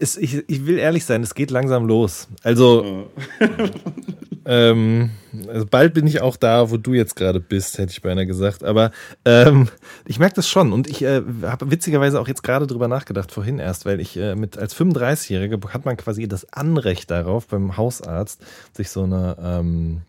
Es, 0.00 0.16
ich, 0.16 0.48
ich, 0.48 0.66
will 0.66 0.78
ehrlich 0.78 1.04
sein, 1.04 1.22
es 1.22 1.34
geht 1.34 1.50
langsam 1.50 1.86
los. 1.86 2.28
Also, 2.42 3.10
ähm, 4.44 5.10
also, 5.48 5.66
bald 5.66 5.94
bin 5.94 6.06
ich 6.06 6.20
auch 6.20 6.36
da, 6.36 6.70
wo 6.70 6.76
du 6.76 6.94
jetzt 6.94 7.16
gerade 7.16 7.40
bist, 7.40 7.78
hätte 7.78 7.90
ich 7.90 8.02
beinahe 8.02 8.26
gesagt. 8.26 8.62
Aber 8.62 8.92
ähm, 9.24 9.68
ich 10.06 10.18
merke 10.18 10.36
das 10.36 10.48
schon 10.48 10.72
und 10.72 10.88
ich 10.88 11.02
äh, 11.02 11.22
habe 11.42 11.70
witzigerweise 11.70 12.20
auch 12.20 12.28
jetzt 12.28 12.42
gerade 12.42 12.66
drüber 12.66 12.86
nachgedacht, 12.86 13.32
vorhin 13.32 13.58
erst, 13.58 13.86
weil 13.86 14.00
ich 14.00 14.16
äh, 14.16 14.36
mit 14.36 14.56
als 14.56 14.76
35-Jähriger 14.76 15.70
hat 15.70 15.84
man 15.84 15.96
quasi 15.96 16.28
das 16.28 16.52
Anrecht 16.52 17.10
darauf, 17.10 17.46
beim 17.48 17.76
Hausarzt 17.76 18.40
sich 18.72 18.90
so 18.90 19.02
eine 19.02 19.36
ähm, 19.42 20.02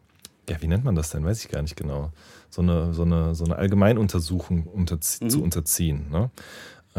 ja, 0.49 0.61
wie 0.61 0.67
nennt 0.67 0.83
man 0.83 0.95
das 0.95 1.11
denn? 1.11 1.23
Weiß 1.23 1.43
ich 1.43 1.49
gar 1.49 1.61
nicht 1.61 1.75
genau. 1.75 2.11
So 2.49 2.61
eine, 2.61 2.93
so 2.93 3.03
eine, 3.03 3.35
so 3.35 3.45
eine 3.45 3.55
Allgemeinuntersuchung 3.55 4.63
unterzie 4.63 5.25
mhm. 5.25 5.29
zu 5.29 5.43
unterziehen. 5.43 6.07
Ne? 6.09 6.31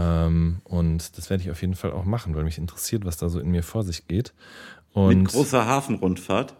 Ähm, 0.00 0.58
und 0.64 1.18
das 1.18 1.30
werde 1.30 1.42
ich 1.42 1.50
auf 1.50 1.60
jeden 1.60 1.74
Fall 1.74 1.92
auch 1.92 2.04
machen, 2.04 2.34
weil 2.34 2.44
mich 2.44 2.58
interessiert, 2.58 3.04
was 3.04 3.16
da 3.16 3.28
so 3.28 3.38
in 3.38 3.50
mir 3.50 3.62
vor 3.62 3.82
sich 3.82 4.06
geht. 4.06 4.32
Und 4.92 5.22
Mit 5.22 5.28
großer 5.28 5.66
Hafenrundfahrt? 5.66 6.54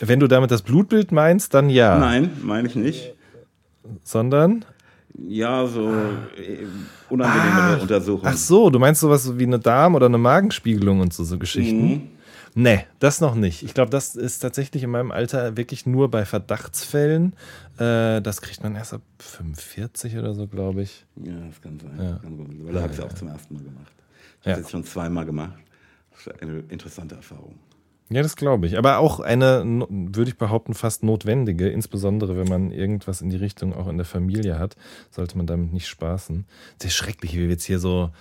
Wenn 0.00 0.20
du 0.20 0.28
damit 0.28 0.50
das 0.50 0.62
Blutbild 0.62 1.12
meinst, 1.12 1.54
dann 1.54 1.70
ja. 1.70 1.98
Nein, 1.98 2.30
meine 2.42 2.68
ich 2.68 2.76
nicht. 2.76 3.14
Sondern? 4.04 4.64
Ja, 5.18 5.66
so 5.66 5.90
äh, 5.90 6.66
unangenehmere 7.08 7.78
ah, 7.78 7.80
Untersuchungen. 7.80 8.32
Ach 8.32 8.36
so, 8.36 8.68
du 8.70 8.78
meinst 8.78 9.00
sowas 9.00 9.38
wie 9.38 9.44
eine 9.44 9.58
Darm- 9.58 9.94
oder 9.94 10.06
eine 10.06 10.18
Magenspiegelung 10.18 11.00
und 11.00 11.14
so, 11.14 11.24
so 11.24 11.38
Geschichten? 11.38 11.88
Mhm. 11.88 12.10
Nee, 12.58 12.86
das 13.00 13.20
noch 13.20 13.34
nicht. 13.34 13.62
Ich 13.62 13.74
glaube, 13.74 13.90
das 13.90 14.16
ist 14.16 14.38
tatsächlich 14.38 14.82
in 14.82 14.88
meinem 14.88 15.10
Alter 15.10 15.58
wirklich 15.58 15.84
nur 15.84 16.10
bei 16.10 16.24
Verdachtsfällen. 16.24 17.34
Äh, 17.76 18.22
das 18.22 18.40
kriegt 18.40 18.62
man 18.62 18.74
erst 18.74 18.94
ab 18.94 19.02
45 19.18 20.16
oder 20.16 20.32
so, 20.32 20.46
glaube 20.46 20.80
ich. 20.80 21.04
Ja, 21.16 21.34
das 21.46 21.60
kann 21.60 21.78
sein. 21.78 21.98
Ja. 21.98 22.18
Weil 22.64 22.72
da 22.72 22.80
habe 22.80 22.94
ich 22.94 22.98
es 22.98 23.04
auch 23.04 23.12
zum 23.12 23.28
ersten 23.28 23.52
Mal 23.52 23.62
gemacht. 23.62 23.92
Ich 24.40 24.46
ja. 24.46 24.52
habe 24.52 24.60
es 24.62 24.66
jetzt 24.68 24.70
schon 24.70 24.84
zweimal 24.84 25.26
gemacht. 25.26 25.52
Das 26.12 26.28
ist 26.28 26.42
eine 26.42 26.60
interessante 26.70 27.16
Erfahrung. 27.16 27.58
Ja, 28.08 28.22
das 28.22 28.36
glaube 28.36 28.66
ich. 28.66 28.78
Aber 28.78 29.00
auch 29.00 29.20
eine, 29.20 29.62
würde 29.90 30.30
ich 30.30 30.38
behaupten, 30.38 30.72
fast 30.72 31.02
notwendige, 31.02 31.68
insbesondere 31.68 32.38
wenn 32.38 32.48
man 32.48 32.70
irgendwas 32.70 33.20
in 33.20 33.28
die 33.28 33.36
Richtung 33.36 33.74
auch 33.74 33.86
in 33.86 33.98
der 33.98 34.06
Familie 34.06 34.58
hat, 34.58 34.76
sollte 35.10 35.36
man 35.36 35.46
damit 35.46 35.74
nicht 35.74 35.88
spaßen. 35.88 36.46
Sehr 36.80 36.90
schrecklich, 36.90 37.34
wie 37.34 37.40
wir 37.40 37.48
jetzt 37.48 37.64
hier 37.64 37.80
so 37.80 38.12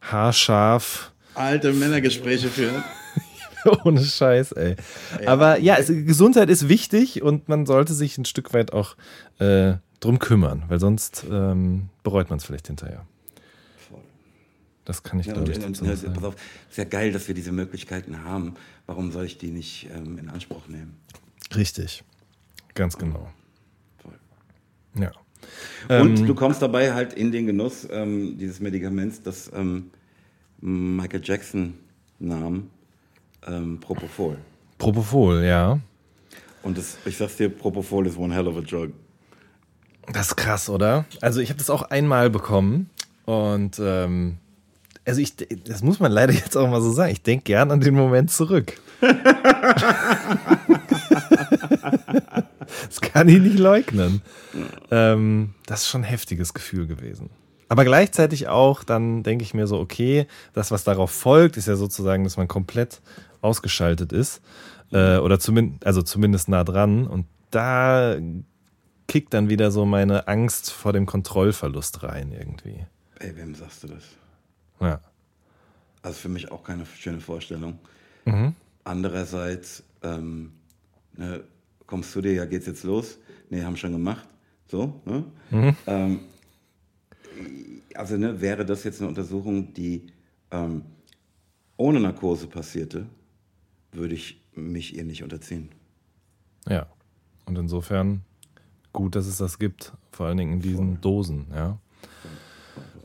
haarscharf. 0.00 1.12
Alte 1.34 1.74
Männergespräche 1.74 2.48
führen. 2.48 2.82
Ohne 3.84 4.04
Scheiß, 4.04 4.52
ey. 4.52 4.76
Ja. 5.20 5.28
Aber 5.28 5.58
ja, 5.58 5.76
es, 5.76 5.88
Gesundheit 5.88 6.50
ist 6.50 6.68
wichtig 6.68 7.22
und 7.22 7.48
man 7.48 7.66
sollte 7.66 7.94
sich 7.94 8.18
ein 8.18 8.24
Stück 8.24 8.52
weit 8.54 8.72
auch 8.72 8.96
äh, 9.38 9.74
drum 10.00 10.18
kümmern, 10.18 10.64
weil 10.68 10.80
sonst 10.80 11.24
ähm, 11.30 11.88
bereut 12.02 12.30
man 12.30 12.38
es 12.38 12.44
vielleicht 12.44 12.66
hinterher. 12.66 13.06
Voll. 13.88 14.00
Das 14.84 15.02
kann 15.02 15.20
ich, 15.20 15.26
ja, 15.26 15.34
glaube 15.34 15.52
ich, 15.52 15.58
und, 15.58 15.80
und, 15.80 16.04
und, 16.04 16.14
Pass 16.14 16.24
auf, 16.24 16.36
ist 16.70 16.78
ja 16.78 16.84
geil, 16.84 17.12
dass 17.12 17.28
wir 17.28 17.34
diese 17.34 17.52
Möglichkeiten 17.52 18.24
haben. 18.24 18.54
Warum 18.86 19.12
soll 19.12 19.24
ich 19.24 19.38
die 19.38 19.50
nicht 19.50 19.88
ähm, 19.94 20.18
in 20.18 20.28
Anspruch 20.28 20.66
nehmen? 20.68 20.96
Richtig. 21.54 22.02
Ganz 22.74 22.96
genau. 22.96 23.30
Voll. 24.02 24.14
Ja. 24.98 25.12
Und 25.88 26.20
ähm, 26.20 26.26
du 26.26 26.34
kommst 26.34 26.62
dabei 26.62 26.92
halt 26.94 27.12
in 27.12 27.32
den 27.32 27.46
Genuss 27.46 27.86
ähm, 27.90 28.38
dieses 28.38 28.60
Medikaments, 28.60 29.22
das 29.22 29.50
ähm, 29.54 29.90
Michael 30.60 31.20
Jackson 31.22 31.74
nahm 32.18 32.70
ähm, 33.46 33.78
Propofol. 33.80 34.38
Propofol, 34.78 35.44
ja. 35.44 35.80
Und 36.62 36.78
das, 36.78 36.96
ich 37.04 37.16
sag's 37.16 37.36
dir, 37.36 37.48
Propofol 37.48 38.06
ist 38.06 38.16
one 38.16 38.34
hell 38.34 38.46
of 38.46 38.56
a 38.56 38.60
drug. 38.60 38.90
Das 40.12 40.28
ist 40.28 40.36
krass, 40.36 40.68
oder? 40.68 41.04
Also 41.20 41.40
ich 41.40 41.50
habe 41.50 41.58
das 41.58 41.70
auch 41.70 41.82
einmal 41.82 42.30
bekommen 42.30 42.90
und 43.24 43.80
ähm, 43.80 44.38
also 45.04 45.20
ich, 45.20 45.34
das 45.36 45.82
muss 45.82 46.00
man 46.00 46.12
leider 46.12 46.32
jetzt 46.32 46.56
auch 46.56 46.68
mal 46.68 46.80
so 46.80 46.92
sagen. 46.92 47.12
Ich 47.12 47.22
denke 47.22 47.44
gern 47.44 47.70
an 47.70 47.80
den 47.80 47.94
Moment 47.94 48.30
zurück. 48.30 48.78
das 49.00 49.16
kann 53.00 53.28
ich 53.28 53.40
nicht 53.40 53.58
leugnen. 53.58 54.22
Ähm, 54.90 55.54
das 55.66 55.82
ist 55.82 55.88
schon 55.88 56.02
ein 56.02 56.04
heftiges 56.04 56.54
Gefühl 56.54 56.86
gewesen. 56.86 57.30
Aber 57.68 57.84
gleichzeitig 57.84 58.48
auch, 58.48 58.84
dann 58.84 59.22
denke 59.22 59.44
ich 59.44 59.54
mir 59.54 59.66
so, 59.66 59.80
okay, 59.80 60.26
das, 60.52 60.70
was 60.70 60.84
darauf 60.84 61.10
folgt, 61.10 61.56
ist 61.56 61.68
ja 61.68 61.76
sozusagen, 61.76 62.22
dass 62.22 62.36
man 62.36 62.46
komplett 62.46 63.00
ausgeschaltet 63.42 64.12
ist. 64.12 64.40
Äh, 64.90 65.18
oder 65.18 65.38
zumindest, 65.38 65.86
also 65.86 66.02
zumindest 66.02 66.48
nah 66.48 66.64
dran. 66.64 67.06
Und 67.06 67.26
da 67.50 68.16
kickt 69.06 69.34
dann 69.34 69.50
wieder 69.50 69.70
so 69.70 69.84
meine 69.84 70.28
Angst 70.28 70.70
vor 70.70 70.92
dem 70.92 71.06
Kontrollverlust 71.06 72.02
rein 72.02 72.32
irgendwie. 72.32 72.86
Ey, 73.18 73.36
wem 73.36 73.54
sagst 73.54 73.82
du 73.84 73.88
das? 73.88 74.04
Ja. 74.80 75.00
Also 76.02 76.18
für 76.18 76.28
mich 76.28 76.50
auch 76.50 76.64
keine 76.64 76.84
schöne 76.86 77.20
Vorstellung. 77.20 77.78
Mhm. 78.24 78.54
Andererseits, 78.84 79.84
ähm, 80.02 80.52
ne, 81.16 81.44
kommst 81.86 82.14
du 82.16 82.20
dir, 82.20 82.32
ja, 82.32 82.44
geht's 82.44 82.66
jetzt 82.66 82.84
los? 82.84 83.18
Nee, 83.50 83.62
haben 83.62 83.76
schon 83.76 83.92
gemacht. 83.92 84.26
So, 84.66 85.00
ne? 85.04 85.24
Mhm. 85.50 85.76
Ähm, 85.86 86.20
also 87.94 88.16
ne, 88.16 88.40
wäre 88.40 88.64
das 88.64 88.84
jetzt 88.84 89.00
eine 89.00 89.08
Untersuchung, 89.08 89.72
die 89.74 90.06
ähm, 90.50 90.82
ohne 91.76 92.00
Narkose 92.00 92.46
passierte, 92.46 93.06
würde 93.92 94.14
ich 94.14 94.40
mich 94.54 94.96
ihr 94.96 95.04
nicht 95.04 95.22
unterziehen. 95.22 95.70
Ja. 96.68 96.86
Und 97.46 97.58
insofern 97.58 98.22
gut, 98.92 99.16
dass 99.16 99.26
es 99.26 99.38
das 99.38 99.58
gibt, 99.58 99.92
vor 100.10 100.26
allen 100.26 100.36
Dingen 100.36 100.52
in 100.54 100.60
diesen 100.60 100.88
Voll. 100.92 100.98
Dosen, 101.00 101.46
ja. 101.54 101.78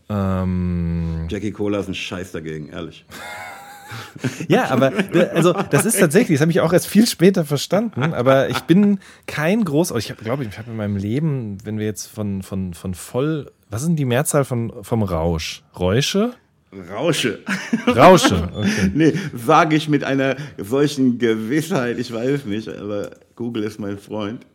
Ähm, 0.09 1.27
Jackie 1.29 1.51
Cola 1.51 1.79
ist 1.79 1.87
ein 1.87 1.95
Scheiß 1.95 2.31
dagegen, 2.31 2.69
ehrlich. 2.69 3.05
ja, 4.47 4.69
aber 4.69 4.91
also 5.33 5.53
das 5.53 5.85
ist 5.85 5.99
tatsächlich, 5.99 6.37
das 6.37 6.41
habe 6.41 6.51
ich 6.51 6.61
auch 6.61 6.73
erst 6.73 6.87
viel 6.87 7.07
später 7.07 7.45
verstanden, 7.45 8.13
aber 8.13 8.49
ich 8.49 8.61
bin 8.61 8.99
kein 9.27 9.63
groß, 9.63 9.91
ich 9.91 10.15
glaube, 10.17 10.43
ich 10.43 10.57
habe 10.57 10.71
in 10.71 10.77
meinem 10.77 10.97
Leben, 10.97 11.57
wenn 11.65 11.77
wir 11.77 11.85
jetzt 11.85 12.07
von, 12.07 12.41
von, 12.41 12.73
von 12.73 12.93
voll, 12.93 13.51
was 13.69 13.81
ist 13.81 13.87
denn 13.87 13.95
die 13.95 14.05
Mehrzahl 14.05 14.45
von, 14.45 14.73
vom 14.83 15.03
Rausch? 15.03 15.63
Räusche? 15.77 16.33
Rausche. 16.73 17.39
Rausche, 17.87 18.49
okay. 18.55 18.91
nee, 18.93 19.13
sage 19.33 19.75
ich 19.75 19.87
mit 19.87 20.03
einer 20.03 20.35
solchen 20.57 21.17
Gewissheit, 21.17 21.97
ich 21.97 22.11
weiß 22.11 22.45
nicht, 22.45 22.67
aber 22.67 23.11
Google 23.35 23.63
ist 23.63 23.79
mein 23.79 23.97
Freund. 23.97 24.45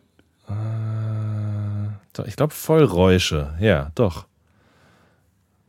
Äh, 0.47 2.27
ich 2.27 2.35
glaube 2.35 2.53
Vollräusche, 2.53 3.55
ja, 3.59 3.91
doch. 3.95 4.27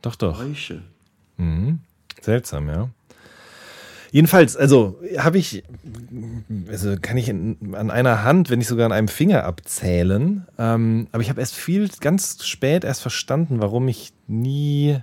Doch, 0.01 0.15
doch. 0.15 0.39
Räusche. 0.39 0.83
Mhm. 1.37 1.79
Seltsam, 2.21 2.69
ja. 2.69 2.89
Jedenfalls, 4.11 4.55
also 4.55 4.97
habe 5.17 5.39
ich, 5.39 5.63
also 6.69 6.95
kann 7.01 7.17
ich 7.17 7.27
in, 7.27 7.75
an 7.75 7.91
einer 7.91 8.23
Hand, 8.23 8.49
wenn 8.49 8.59
nicht 8.59 8.67
sogar 8.67 8.85
an 8.85 8.91
einem 8.91 9.07
Finger 9.07 9.43
abzählen. 9.43 10.45
Ähm, 10.57 11.07
aber 11.11 11.21
ich 11.21 11.29
habe 11.29 11.41
erst 11.41 11.55
viel, 11.55 11.89
ganz 11.99 12.45
spät 12.45 12.83
erst 12.83 13.01
verstanden, 13.01 13.59
warum 13.59 13.87
ich 13.87 14.13
nie 14.27 14.99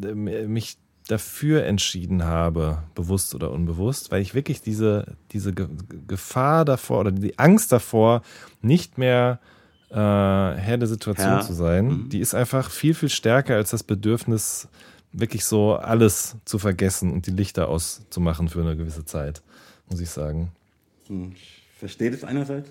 mich 0.00 0.78
dafür 1.08 1.64
entschieden 1.64 2.24
habe, 2.24 2.82
bewusst 2.94 3.34
oder 3.34 3.50
unbewusst, 3.50 4.10
weil 4.10 4.22
ich 4.22 4.34
wirklich 4.34 4.60
diese, 4.60 5.16
diese 5.32 5.52
Gefahr 5.52 6.64
davor 6.64 7.00
oder 7.00 7.12
die 7.12 7.38
Angst 7.38 7.70
davor, 7.72 8.22
nicht 8.60 8.98
mehr 8.98 9.38
äh, 9.90 9.94
Herr 9.94 10.78
der 10.78 10.88
Situation 10.88 11.28
ja. 11.28 11.40
zu 11.40 11.52
sein, 11.52 11.86
mhm. 11.86 12.08
die 12.08 12.20
ist 12.20 12.34
einfach 12.34 12.70
viel, 12.70 12.94
viel 12.94 13.08
stärker 13.08 13.54
als 13.54 13.70
das 13.70 13.84
Bedürfnis, 13.84 14.68
wirklich 15.12 15.44
so 15.44 15.74
alles 15.74 16.36
zu 16.44 16.58
vergessen 16.58 17.12
und 17.12 17.26
die 17.26 17.30
Lichter 17.30 17.68
auszumachen 17.68 18.48
für 18.48 18.60
eine 18.60 18.76
gewisse 18.76 19.04
Zeit, 19.04 19.42
muss 19.88 20.00
ich 20.00 20.10
sagen. 20.10 20.52
Hm, 21.06 21.32
ich 21.32 21.62
verstehe 21.78 22.10
das 22.10 22.24
einerseits, 22.24 22.70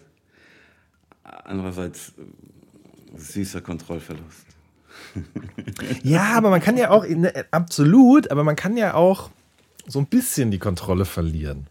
andererseits 1.24 2.10
äh, 2.10 3.18
süßer 3.18 3.62
Kontrollverlust. 3.62 4.44
ja, 6.03 6.34
aber 6.36 6.49
man 6.49 6.62
kann 6.62 6.77
ja 6.77 6.89
auch, 6.89 7.08
ne, 7.08 7.34
absolut, 7.51 8.31
aber 8.31 8.43
man 8.43 8.55
kann 8.55 8.77
ja 8.77 8.93
auch 8.93 9.29
so 9.88 9.99
ein 9.99 10.08
bisschen 10.08 10.51
die 10.51 10.60
Kontrolle 10.60 11.05
verlieren. 11.05 11.67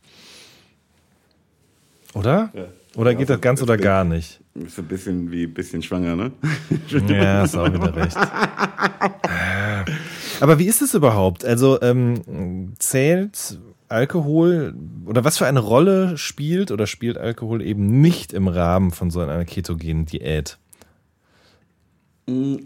Oder? 2.15 2.51
Ja. 2.55 2.65
Oder 2.97 3.13
ja, 3.13 3.19
geht 3.19 3.31
das 3.31 3.41
ganz 3.41 3.61
oder 3.61 3.77
gar 3.77 4.05
nicht? 4.05 4.41
Ist 4.55 4.79
ein 4.79 4.87
bisschen 4.87 5.33
wie 5.33 5.45
ein 5.45 5.55
bisschen 5.55 5.83
schwanger, 5.83 6.15
ne? 6.15 6.31
Ja, 7.09 7.43
ist 7.43 7.57
auch 7.57 7.73
wieder 7.73 7.95
recht. 7.95 8.17
Aber 10.41 10.59
wie 10.59 10.67
ist 10.67 10.81
es 10.81 10.95
überhaupt? 10.95 11.45
Also 11.45 11.81
ähm, 11.83 12.75
zählt 12.79 13.59
Alkohol 13.89 14.75
oder 15.07 15.25
was 15.25 15.39
für 15.39 15.47
eine 15.47 15.61
Rolle 15.61 16.17
spielt 16.17 16.71
oder 16.71 16.87
spielt 16.87 17.19
Alkohol 17.19 17.63
eben 17.63 18.01
nicht 18.01 18.33
im 18.33 18.49
Rahmen 18.49 18.93
von 18.93 19.11
so 19.11 19.21
einer 19.21 19.45
ketogenen 19.45 20.07
Diät? 20.07 20.59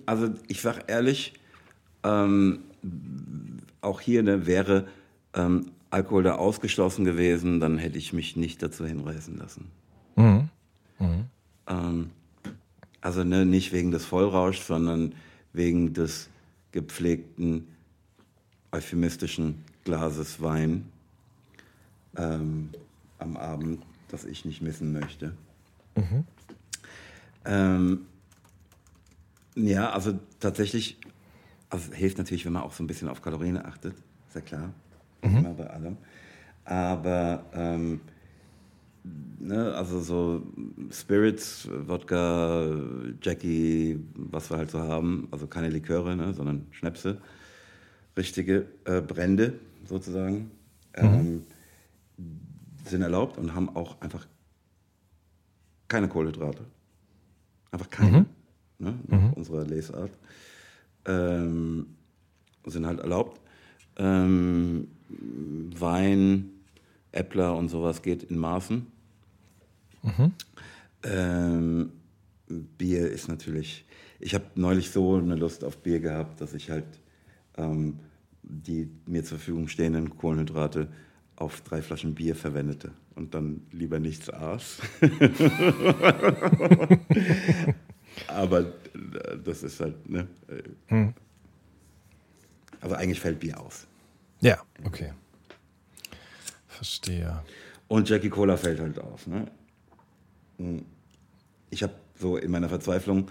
Also 0.07 0.31
ich 0.47 0.61
sag 0.61 0.89
ehrlich, 0.89 1.35
ähm, 2.05 2.61
auch 3.81 4.01
hier 4.01 4.23
ne, 4.23 4.47
wäre 4.47 4.87
ähm, 5.35 5.71
Alkohol 5.91 6.23
da 6.23 6.37
ausgeschlossen 6.37 7.05
gewesen, 7.05 7.61
dann 7.61 7.79
hätte 7.79 7.99
ich 7.99 8.13
mich 8.13 8.37
nicht 8.37 8.63
dazu 8.63 8.87
hinreißen 8.87 9.37
lassen. 9.37 9.71
Mhm. 10.17 10.49
Mhm. 10.99 11.25
Ähm, 11.67 12.11
also 13.01 13.25
ne, 13.25 13.47
nicht 13.47 13.73
wegen 13.73 13.91
des 13.91 14.05
Vollrauschs, 14.05 14.67
sondern 14.67 15.15
wegen 15.53 15.95
des 15.95 16.29
gepflegten, 16.73 17.69
euphemistischen 18.71 19.65
Glases 19.85 20.43
Wein 20.43 20.87
ähm, 22.17 22.69
am 23.19 23.37
Abend, 23.37 23.83
das 24.09 24.25
ich 24.25 24.45
nicht 24.45 24.61
missen 24.61 24.93
möchte. 24.93 25.33
Mhm. 25.97 26.25
Ja, 29.59 29.91
also 29.91 30.19
tatsächlich, 30.39 30.99
also 31.69 31.93
hilft 31.93 32.19
natürlich, 32.19 32.45
wenn 32.45 32.53
man 32.53 32.63
auch 32.63 32.73
so 32.73 32.85
ein 32.85 32.87
bisschen 32.87 33.09
auf 33.09 33.23
Kalorien 33.23 33.57
achtet, 33.57 33.95
ist 34.29 34.35
ja 34.35 34.41
klar, 34.41 34.73
mhm. 35.23 35.39
immer 35.39 35.55
bei 35.55 35.69
allem. 35.69 35.97
Aber 36.65 37.45
ähm, 37.55 38.01
ne, 39.41 39.75
also 39.75 40.01
so 40.01 40.43
Spirits, 40.93 41.69
Wodka, 41.87 42.67
Jackie, 43.21 43.99
was 44.15 44.51
wir 44.51 44.59
halt 44.59 44.71
so 44.71 44.81
haben, 44.81 45.29
also 45.31 45.47
keine 45.47 45.71
Liköre, 45.71 46.15
ne, 46.15 46.33
sondern 46.35 46.67
Schnäpse, 46.71 47.21
richtige 48.17 48.67
äh, 48.85 49.01
Brände 49.01 49.55
sozusagen, 49.87 50.51
mhm. 50.97 51.05
ähm, 51.05 51.43
sind 52.85 53.03
erlaubt 53.03 53.39
und 53.39 53.55
haben 53.55 53.75
auch 53.75 54.01
einfach 54.01 54.27
keine 55.89 56.09
Kohlenhydrate. 56.09 56.65
Einfach 57.71 57.91
keine, 57.91 58.19
mhm. 58.19 58.27
Ne, 58.79 58.99
nach 59.07 59.21
mhm. 59.21 59.33
unserer 59.35 59.65
Lesart. 59.65 60.13
Ähm, 61.05 61.87
sind 62.67 62.87
halt 62.87 63.01
erlaubt. 63.01 63.41
Ähm, 63.97 64.89
Wein, 65.09 66.51
Äppler 67.13 67.57
und 67.57 67.69
sowas 67.69 68.03
geht 68.03 68.25
in 68.25 68.39
Maßen. 68.39 68.87
Mhm. 70.03 70.33
Ähm, 71.03 71.93
Bier 72.47 73.11
ist 73.11 73.29
natürlich. 73.29 73.85
Ich 74.21 74.35
habe 74.35 74.45
neulich 74.55 74.91
so 74.91 75.17
eine 75.17 75.37
Lust 75.37 75.65
auf 75.65 75.79
Bier 75.79 76.01
gehabt, 76.01 76.41
dass 76.41 76.55
ich 76.55 76.71
halt 76.71 76.87
ähm, 77.57 78.01
die 78.43 78.89
mir 79.07 79.25
zur 79.25 79.39
Verfügung 79.39 79.69
stehenden 79.69 80.17
Kohlenhydrate 80.17 80.89
auf 81.37 81.61
drei 81.61 81.83
Flaschen 81.83 82.15
Bier 82.15 82.35
verwendete 82.35 82.93
und 83.15 83.35
dann 83.35 83.63
lieber 83.73 84.01
nichts 84.01 84.31
aß. 84.31 84.81
Aber 88.27 88.61
äh, 88.61 88.67
das 89.45 89.63
ist 89.63 89.81
halt, 89.81 90.09
ne? 90.09 90.27
Hm. 90.89 91.15
Also 92.81 92.95
eigentlich 92.95 93.21
fällt 93.21 93.41
Bier 93.41 93.61
aus. 93.61 93.87
Ja, 94.41 94.59
okay. 94.85 95.13
Verstehe. 96.69 97.43
Und 97.89 98.09
Jackie 98.09 98.29
Cola 98.29 98.57
fällt 98.57 98.81
halt 98.81 98.99
auf. 98.99 99.27
Ne? 99.27 99.51
Hm. 100.59 100.85
Ich 101.71 101.83
habe 101.83 101.95
so 102.15 102.37
in 102.37 102.51
meiner 102.51 102.69
Verzweiflung 102.69 103.31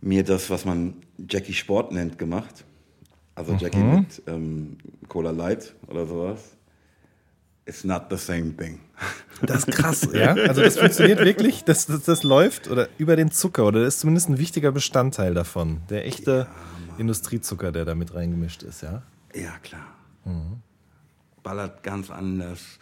mir 0.00 0.22
das, 0.22 0.50
was 0.50 0.64
man 0.64 0.94
Jackie 1.28 1.54
Sport 1.54 1.92
nennt, 1.92 2.18
gemacht. 2.18 2.64
Also 3.34 3.52
mhm. 3.52 3.58
Jackie 3.58 3.78
mit 3.78 4.22
ähm, 4.26 4.78
Cola 5.08 5.30
Light 5.30 5.74
oder 5.88 6.06
sowas. 6.06 6.55
It's 7.66 7.82
not 7.82 8.04
the 8.10 8.16
same 8.16 8.56
thing. 8.56 8.80
Das 9.42 9.64
ist 9.64 9.66
krass, 9.66 10.08
ja? 10.14 10.32
Also 10.32 10.62
das 10.62 10.78
funktioniert 10.78 11.22
wirklich, 11.22 11.62
das, 11.64 11.84
das, 11.84 12.04
das 12.04 12.22
läuft 12.22 12.68
oder 12.68 12.88
über 12.96 13.16
den 13.16 13.30
Zucker 13.30 13.66
oder 13.66 13.84
das 13.84 13.96
ist 13.96 14.00
zumindest 14.00 14.30
ein 14.30 14.38
wichtiger 14.38 14.72
Bestandteil 14.72 15.34
davon. 15.34 15.82
Der 15.90 16.06
echte 16.06 16.48
ja, 16.48 16.96
Industriezucker, 16.96 17.70
der 17.70 17.84
da 17.84 17.94
mit 17.94 18.14
reingemischt 18.14 18.62
ist, 18.62 18.82
ja? 18.82 19.02
Ja, 19.34 19.58
klar. 19.62 19.86
Mhm. 20.24 20.62
Ballert 21.42 21.82
ganz 21.82 22.10
anders. 22.10 22.78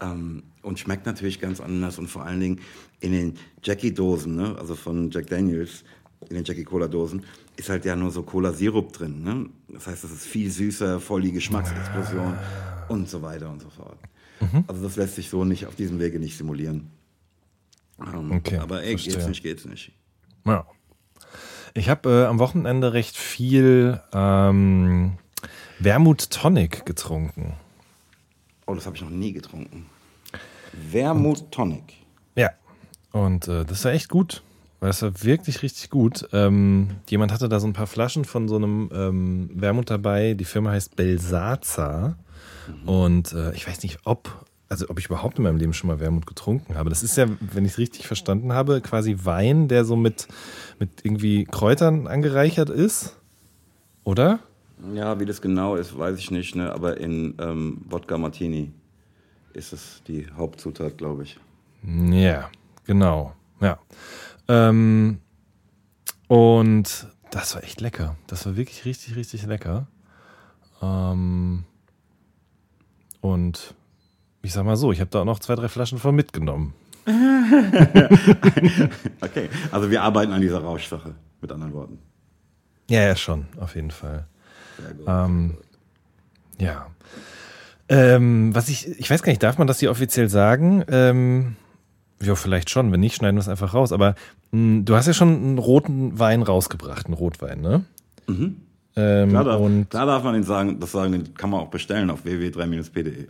Ähm, 0.00 0.44
und 0.62 0.78
schmeckt 0.78 1.04
natürlich 1.04 1.38
ganz 1.38 1.60
anders 1.60 1.98
und 1.98 2.08
vor 2.08 2.24
allen 2.24 2.40
Dingen 2.40 2.60
in 3.00 3.12
den 3.12 3.34
Jackie-Dosen, 3.62 4.34
ne? 4.34 4.56
also 4.58 4.74
von 4.74 5.10
Jack 5.10 5.26
Daniels, 5.26 5.84
in 6.30 6.36
den 6.36 6.44
Jackie-Cola-Dosen, 6.44 7.24
ist 7.56 7.68
halt 7.68 7.84
ja 7.84 7.94
nur 7.94 8.10
so 8.10 8.22
Cola-Sirup 8.22 8.92
drin. 8.92 9.22
Ne? 9.22 9.50
Das 9.68 9.86
heißt, 9.86 10.04
es 10.04 10.12
ist 10.12 10.26
viel 10.26 10.50
süßer, 10.50 11.00
voll 11.00 11.20
die 11.20 11.32
Geschmacksexplosion 11.32 12.34
ah. 12.34 12.86
und 12.88 13.08
so 13.08 13.20
weiter 13.20 13.50
und 13.50 13.60
so 13.60 13.68
fort. 13.68 13.98
Mhm. 14.40 14.64
Also 14.66 14.82
das 14.82 14.96
lässt 14.96 15.16
sich 15.16 15.28
so 15.28 15.44
nicht 15.44 15.66
auf 15.66 15.76
diesem 15.76 15.98
Wege 15.98 16.18
nicht 16.18 16.36
simulieren. 16.36 16.90
Ähm, 18.00 18.32
okay, 18.32 18.56
aber 18.56 18.82
ey, 18.82 18.92
verstehe. 18.92 19.14
geht's 19.14 19.28
nicht, 19.28 19.42
geht's 19.42 19.64
nicht. 19.66 19.92
Ja. 20.46 20.66
Ich 21.74 21.88
habe 21.88 22.10
äh, 22.10 22.26
am 22.26 22.38
Wochenende 22.38 22.92
recht 22.92 23.16
viel 23.16 24.00
ähm, 24.12 25.18
Wermut 25.78 26.30
Tonic 26.30 26.84
getrunken. 26.86 27.54
Oh, 28.66 28.74
das 28.74 28.86
habe 28.86 28.96
ich 28.96 29.02
noch 29.02 29.10
nie 29.10 29.32
getrunken. 29.32 29.86
Wermut 30.72 31.50
Tonic. 31.52 31.94
Ja, 32.36 32.50
und 33.12 33.48
äh, 33.48 33.64
das 33.64 33.84
war 33.84 33.92
echt 33.92 34.08
gut. 34.08 34.42
Das 34.80 35.02
war 35.02 35.22
wirklich 35.22 35.62
richtig 35.62 35.90
gut. 35.90 36.26
Ähm, 36.32 36.88
jemand 37.08 37.32
hatte 37.32 37.48
da 37.48 37.60
so 37.60 37.66
ein 37.66 37.74
paar 37.74 37.86
Flaschen 37.86 38.24
von 38.24 38.48
so 38.48 38.56
einem 38.56 38.90
ähm, 38.94 39.50
Wermut 39.52 39.90
dabei. 39.90 40.34
Die 40.34 40.46
Firma 40.46 40.70
heißt 40.70 40.96
Belsaza. 40.96 42.16
Mhm. 42.68 42.88
Und 42.88 43.32
äh, 43.32 43.52
ich 43.54 43.66
weiß 43.66 43.82
nicht, 43.82 44.00
ob, 44.04 44.46
also 44.68 44.88
ob 44.88 44.98
ich 44.98 45.06
überhaupt 45.06 45.38
in 45.38 45.44
meinem 45.44 45.56
Leben 45.56 45.72
schon 45.72 45.88
mal 45.88 46.00
Wermut 46.00 46.26
getrunken 46.26 46.76
habe. 46.76 46.90
Das 46.90 47.02
ist 47.02 47.16
ja, 47.16 47.26
wenn 47.40 47.64
ich 47.64 47.72
es 47.72 47.78
richtig 47.78 48.06
verstanden 48.06 48.52
habe, 48.52 48.80
quasi 48.80 49.16
Wein, 49.22 49.68
der 49.68 49.84
so 49.84 49.96
mit, 49.96 50.28
mit 50.78 51.04
irgendwie 51.04 51.44
Kräutern 51.44 52.06
angereichert 52.06 52.70
ist. 52.70 53.16
Oder? 54.04 54.40
Ja, 54.94 55.20
wie 55.20 55.26
das 55.26 55.42
genau 55.42 55.76
ist, 55.76 55.98
weiß 55.98 56.18
ich 56.18 56.30
nicht, 56.30 56.54
ne? 56.54 56.72
aber 56.72 56.96
in 56.98 57.34
ähm, 57.38 57.82
Wodka 57.88 58.16
Martini 58.16 58.72
ist 59.52 59.72
es 59.72 60.02
die 60.06 60.26
Hauptzutat, 60.36 60.96
glaube 60.96 61.24
ich. 61.24 61.38
Ja, 61.82 62.50
genau. 62.84 63.34
Ja. 63.60 63.78
Ähm, 64.48 65.20
und 66.28 67.08
das 67.30 67.54
war 67.54 67.62
echt 67.62 67.80
lecker. 67.80 68.16
Das 68.26 68.46
war 68.46 68.56
wirklich 68.56 68.84
richtig, 68.84 69.16
richtig 69.16 69.44
lecker. 69.46 69.86
Ähm, 70.82 71.64
und 73.20 73.74
ich 74.42 74.52
sag 74.52 74.64
mal 74.64 74.76
so, 74.76 74.92
ich 74.92 75.00
habe 75.00 75.10
da 75.10 75.20
auch 75.20 75.24
noch 75.24 75.38
zwei, 75.38 75.54
drei 75.54 75.68
Flaschen 75.68 75.98
von 75.98 76.14
mitgenommen. 76.14 76.74
okay, 79.20 79.48
also 79.70 79.90
wir 79.90 80.02
arbeiten 80.02 80.32
an 80.32 80.40
dieser 80.40 80.60
Rauschsache, 80.60 81.14
mit 81.40 81.50
anderen 81.50 81.72
Worten. 81.72 81.98
Ja, 82.88 83.02
ja, 83.02 83.16
schon, 83.16 83.46
auf 83.58 83.74
jeden 83.74 83.90
Fall. 83.90 84.26
Sehr 84.80 84.94
gut. 84.94 85.06
Ähm, 85.08 85.56
ja. 86.58 86.86
Ähm, 87.88 88.54
was 88.54 88.68
ich, 88.68 88.86
ich 89.00 89.10
weiß 89.10 89.22
gar 89.22 89.32
nicht, 89.32 89.42
darf 89.42 89.58
man 89.58 89.66
das 89.66 89.80
hier 89.80 89.90
offiziell 89.90 90.28
sagen? 90.28 90.84
Ähm, 90.88 91.56
ja, 92.22 92.34
vielleicht 92.34 92.70
schon. 92.70 92.92
Wenn 92.92 93.00
nicht, 93.00 93.16
schneiden 93.16 93.36
wir 93.36 93.40
es 93.40 93.48
einfach 93.48 93.74
raus. 93.74 93.92
Aber 93.92 94.14
mh, 94.52 94.82
du 94.84 94.94
hast 94.94 95.06
ja 95.06 95.12
schon 95.12 95.34
einen 95.34 95.58
roten 95.58 96.18
Wein 96.18 96.42
rausgebracht, 96.42 97.06
einen 97.06 97.14
Rotwein, 97.14 97.60
ne? 97.60 97.84
Mhm. 98.26 98.56
Ähm, 98.96 99.30
Klar, 99.30 99.44
darf, 99.44 99.60
und 99.60 99.90
klar 99.90 100.06
darf 100.06 100.24
man 100.24 100.34
den 100.34 100.42
sagen, 100.42 100.80
das 100.80 100.92
sagen, 100.92 101.12
den 101.12 101.34
kann 101.34 101.50
man 101.50 101.60
auch 101.60 101.68
bestellen 101.68 102.10
auf 102.10 102.24
www.3-p.de. 102.24 103.28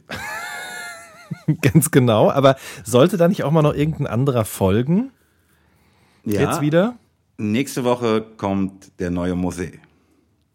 ganz 1.62 1.90
genau. 1.90 2.30
Aber 2.30 2.56
sollte 2.84 3.16
da 3.16 3.28
nicht 3.28 3.44
auch 3.44 3.50
mal 3.50 3.62
noch 3.62 3.74
irgendein 3.74 4.06
anderer 4.06 4.44
folgen? 4.44 5.10
Ja, 6.24 6.40
Jetzt 6.40 6.60
wieder? 6.60 6.96
nächste 7.38 7.84
Woche 7.84 8.24
kommt 8.36 8.92
der 8.98 9.10
neue 9.10 9.34
Mosé. 9.34 9.72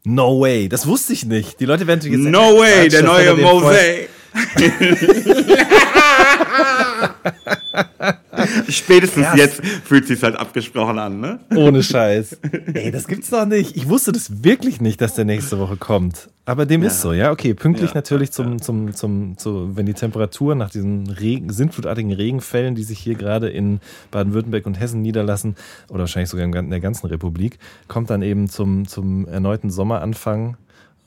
No 0.03 0.39
way. 0.39 0.69
Das 0.69 0.85
wusste 0.85 1.13
ich 1.13 1.25
nicht. 1.25 1.59
Die 1.59 1.65
Leute 1.65 1.87
werden 1.87 2.01
sich 2.01 2.11
jetzt. 2.11 2.21
No 2.21 2.59
way, 2.59 2.87
der 2.89 3.03
neue 3.03 3.31
Mosé. 3.33 4.07
Spätestens 8.69 9.25
Krass. 9.25 9.37
jetzt 9.37 9.65
fühlt 9.65 10.07
sich's 10.07 10.23
halt 10.23 10.35
abgesprochen 10.35 10.99
an, 10.99 11.19
ne? 11.19 11.39
Ohne 11.55 11.83
Scheiß. 11.83 12.37
Ey, 12.73 12.91
das 12.91 13.07
gibt's 13.07 13.29
doch 13.29 13.45
nicht. 13.45 13.75
Ich 13.75 13.89
wusste 13.89 14.11
das 14.11 14.43
wirklich 14.43 14.81
nicht, 14.81 15.01
dass 15.01 15.15
der 15.15 15.25
nächste 15.25 15.59
Woche 15.59 15.77
kommt. 15.77 16.29
Aber 16.45 16.65
dem 16.65 16.83
ist 16.83 17.01
so, 17.01 17.11
ja. 17.11 17.31
Okay, 17.31 17.53
pünktlich 17.55 17.91
Ja, 17.91 17.95
natürlich 17.95 18.31
zum, 18.31 18.61
zum, 18.61 18.93
zum, 18.93 19.37
zu, 19.37 19.75
wenn 19.75 19.85
die 19.87 19.93
Temperatur 19.95 20.53
nach 20.53 20.69
diesen 20.69 21.09
Regen, 21.09 21.51
sintflutartigen 21.51 22.11
Regenfällen, 22.11 22.75
die 22.75 22.83
sich 22.83 22.99
hier 22.99 23.15
gerade 23.15 23.49
in 23.49 23.79
Baden-Württemberg 24.11 24.65
und 24.67 24.79
Hessen 24.79 25.01
niederlassen, 25.01 25.55
oder 25.89 26.01
wahrscheinlich 26.01 26.29
sogar 26.29 26.45
in 26.45 26.69
der 26.69 26.79
ganzen 26.79 27.07
Republik, 27.07 27.57
kommt 27.87 28.09
dann 28.11 28.21
eben 28.21 28.47
zum, 28.47 28.87
zum 28.87 29.27
erneuten 29.27 29.71
Sommeranfang, 29.71 30.57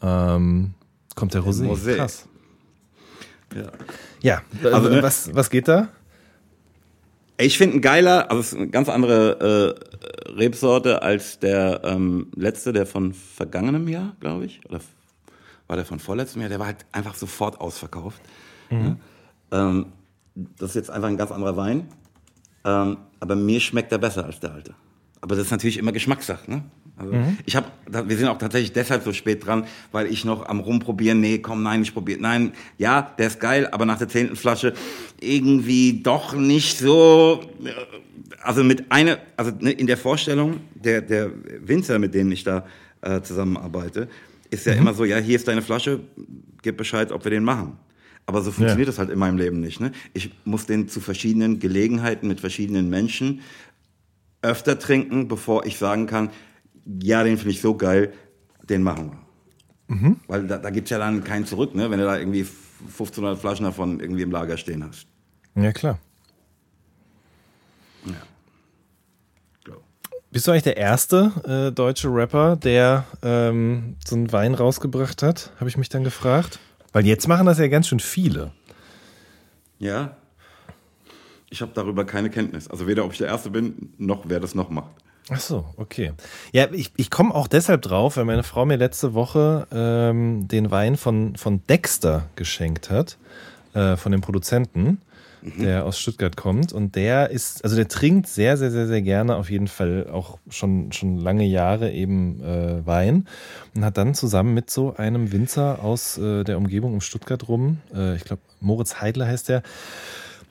ähm, 0.02 0.74
kommt 1.14 1.34
der 1.34 1.42
Rosé. 1.42 1.66
Mosé. 1.66 1.96
Krass. 1.96 2.26
Ja. 3.54 3.62
Ja, 4.20 4.42
Also, 4.72 4.88
äh, 4.88 4.96
ne? 4.96 5.02
was, 5.02 5.30
was 5.34 5.50
geht 5.50 5.68
da? 5.68 5.88
Ich 7.40 7.56
finde 7.56 7.76
ein 7.78 7.80
geiler, 7.80 8.30
also 8.30 8.40
es 8.40 8.52
ist 8.52 8.58
eine 8.58 8.68
ganz 8.68 8.88
andere 8.88 9.76
äh, 10.26 10.30
Rebsorte 10.32 11.02
als 11.02 11.38
der 11.38 11.82
ähm, 11.84 12.32
letzte, 12.34 12.72
der 12.72 12.84
von 12.84 13.14
vergangenem 13.14 13.86
Jahr, 13.86 14.16
glaube 14.18 14.44
ich. 14.44 14.60
Oder 14.68 14.80
war 15.68 15.76
der 15.76 15.84
von 15.84 16.00
vorletztem 16.00 16.40
Jahr? 16.42 16.48
Der 16.48 16.58
war 16.58 16.66
halt 16.66 16.84
einfach 16.90 17.14
sofort 17.14 17.60
ausverkauft. 17.60 18.20
Ja. 18.70 18.96
Ähm, 19.52 19.86
das 20.34 20.70
ist 20.70 20.76
jetzt 20.76 20.90
einfach 20.90 21.08
ein 21.08 21.16
ganz 21.16 21.30
anderer 21.30 21.56
Wein. 21.56 21.88
Ähm, 22.64 22.98
aber 23.20 23.36
mir 23.36 23.60
schmeckt 23.60 23.92
er 23.92 23.98
besser 23.98 24.24
als 24.24 24.40
der 24.40 24.52
alte. 24.52 24.74
Aber 25.20 25.36
das 25.36 25.46
ist 25.46 25.50
natürlich 25.50 25.78
immer 25.78 25.92
Geschmackssache. 25.92 26.50
Ne? 26.50 26.64
Also 26.98 27.12
ich 27.46 27.54
habe, 27.54 27.68
wir 27.86 28.16
sind 28.16 28.26
auch 28.26 28.38
tatsächlich 28.38 28.72
deshalb 28.72 29.04
so 29.04 29.12
spät 29.12 29.46
dran, 29.46 29.66
weil 29.92 30.06
ich 30.06 30.24
noch 30.24 30.46
am 30.46 30.60
rumprobieren, 30.60 31.20
nee, 31.20 31.38
komm, 31.38 31.62
nein, 31.62 31.82
ich 31.82 31.94
probiere, 31.94 32.20
nein, 32.20 32.52
ja, 32.76 33.14
der 33.18 33.28
ist 33.28 33.40
geil, 33.40 33.68
aber 33.70 33.86
nach 33.86 33.98
der 33.98 34.08
zehnten 34.08 34.36
Flasche 34.36 34.74
irgendwie 35.20 36.02
doch 36.02 36.34
nicht 36.34 36.78
so, 36.78 37.40
äh, 37.64 37.70
also 38.42 38.64
mit 38.64 38.90
einer, 38.90 39.18
also 39.36 39.52
ne, 39.60 39.70
in 39.70 39.86
der 39.86 39.96
Vorstellung 39.96 40.60
der, 40.74 41.00
der 41.00 41.30
Winzer, 41.60 41.98
mit 41.98 42.14
denen 42.14 42.32
ich 42.32 42.42
da 42.44 42.66
äh, 43.00 43.20
zusammenarbeite, 43.22 44.08
ist 44.50 44.66
ja 44.66 44.72
immer 44.72 44.94
so, 44.94 45.04
ja, 45.04 45.18
hier 45.18 45.36
ist 45.36 45.46
deine 45.46 45.62
Flasche, 45.62 46.00
gib 46.62 46.76
Bescheid, 46.78 47.12
ob 47.12 47.24
wir 47.24 47.30
den 47.30 47.44
machen. 47.44 47.76
Aber 48.26 48.42
so 48.42 48.50
funktioniert 48.50 48.88
das 48.88 48.98
halt 48.98 49.08
in 49.08 49.18
meinem 49.18 49.38
Leben 49.38 49.60
nicht. 49.60 49.80
Ne? 49.80 49.92
Ich 50.12 50.30
muss 50.44 50.66
den 50.66 50.88
zu 50.88 51.00
verschiedenen 51.00 51.60
Gelegenheiten 51.60 52.28
mit 52.28 52.40
verschiedenen 52.40 52.90
Menschen 52.90 53.40
öfter 54.42 54.78
trinken, 54.78 55.28
bevor 55.28 55.64
ich 55.64 55.78
sagen 55.78 56.06
kann, 56.06 56.30
ja, 57.02 57.22
den 57.22 57.36
finde 57.36 57.50
ich 57.50 57.60
so 57.60 57.76
geil, 57.76 58.12
den 58.68 58.82
machen 58.82 59.10
wir. 59.10 59.28
Weil 60.26 60.46
da, 60.46 60.58
da 60.58 60.70
gibt's 60.70 60.90
ja 60.90 60.98
dann 60.98 61.24
keinen 61.24 61.46
zurück, 61.46 61.74
ne? 61.74 61.90
wenn 61.90 61.98
du 61.98 62.04
da 62.04 62.18
irgendwie 62.18 62.46
1500 62.80 63.38
Flaschen 63.38 63.64
davon 63.64 64.00
irgendwie 64.00 64.22
im 64.22 64.30
Lager 64.30 64.56
stehen 64.56 64.84
hast. 64.84 65.06
Ja, 65.54 65.72
klar. 65.72 65.98
Ja. 68.04 68.14
Bist 70.30 70.46
du 70.46 70.50
eigentlich 70.50 70.64
der 70.64 70.76
erste 70.76 71.32
äh, 71.70 71.72
deutsche 71.72 72.08
Rapper, 72.08 72.56
der 72.56 73.06
ähm, 73.22 73.96
so 74.06 74.14
einen 74.14 74.30
Wein 74.30 74.54
rausgebracht 74.54 75.22
hat? 75.22 75.52
Habe 75.58 75.70
ich 75.70 75.78
mich 75.78 75.88
dann 75.88 76.04
gefragt. 76.04 76.58
Weil 76.92 77.06
jetzt 77.06 77.28
machen 77.28 77.46
das 77.46 77.58
ja 77.58 77.68
ganz 77.68 77.88
schön 77.88 78.00
viele. 78.00 78.52
Ja. 79.78 80.16
Ich 81.48 81.62
habe 81.62 81.72
darüber 81.74 82.04
keine 82.04 82.28
Kenntnis. 82.28 82.68
Also 82.68 82.86
weder 82.86 83.06
ob 83.06 83.12
ich 83.12 83.18
der 83.18 83.28
Erste 83.28 83.48
bin, 83.48 83.94
noch 83.96 84.24
wer 84.28 84.38
das 84.38 84.54
noch 84.54 84.68
macht. 84.68 84.90
Ach 85.30 85.40
so, 85.40 85.66
okay. 85.76 86.12
Ja, 86.52 86.68
ich, 86.72 86.92
ich 86.96 87.10
komme 87.10 87.34
auch 87.34 87.48
deshalb 87.48 87.82
drauf, 87.82 88.16
weil 88.16 88.24
meine 88.24 88.42
Frau 88.42 88.64
mir 88.64 88.76
letzte 88.76 89.12
Woche 89.12 89.66
ähm, 89.70 90.48
den 90.48 90.70
Wein 90.70 90.96
von, 90.96 91.36
von 91.36 91.62
Dexter 91.66 92.26
geschenkt 92.36 92.90
hat, 92.90 93.18
äh, 93.74 93.96
von 93.96 94.12
dem 94.12 94.22
Produzenten, 94.22 95.02
der 95.42 95.84
aus 95.84 95.98
Stuttgart 95.98 96.36
kommt. 96.36 96.72
Und 96.72 96.96
der 96.96 97.30
ist, 97.30 97.62
also 97.62 97.76
der 97.76 97.88
trinkt 97.88 98.26
sehr, 98.26 98.56
sehr, 98.56 98.70
sehr, 98.70 98.86
sehr 98.86 99.02
gerne 99.02 99.36
auf 99.36 99.50
jeden 99.50 99.68
Fall 99.68 100.08
auch 100.10 100.38
schon, 100.48 100.92
schon 100.92 101.18
lange 101.18 101.44
Jahre 101.44 101.90
eben 101.92 102.42
äh, 102.42 102.86
Wein 102.86 103.26
und 103.74 103.84
hat 103.84 103.98
dann 103.98 104.14
zusammen 104.14 104.54
mit 104.54 104.70
so 104.70 104.96
einem 104.96 105.30
Winzer 105.30 105.82
aus 105.82 106.16
äh, 106.18 106.44
der 106.44 106.56
Umgebung 106.56 106.94
um 106.94 107.00
Stuttgart 107.00 107.48
rum, 107.48 107.78
äh, 107.94 108.16
ich 108.16 108.24
glaube 108.24 108.42
Moritz 108.60 109.00
Heidler 109.00 109.26
heißt 109.26 109.48
der, 109.48 109.62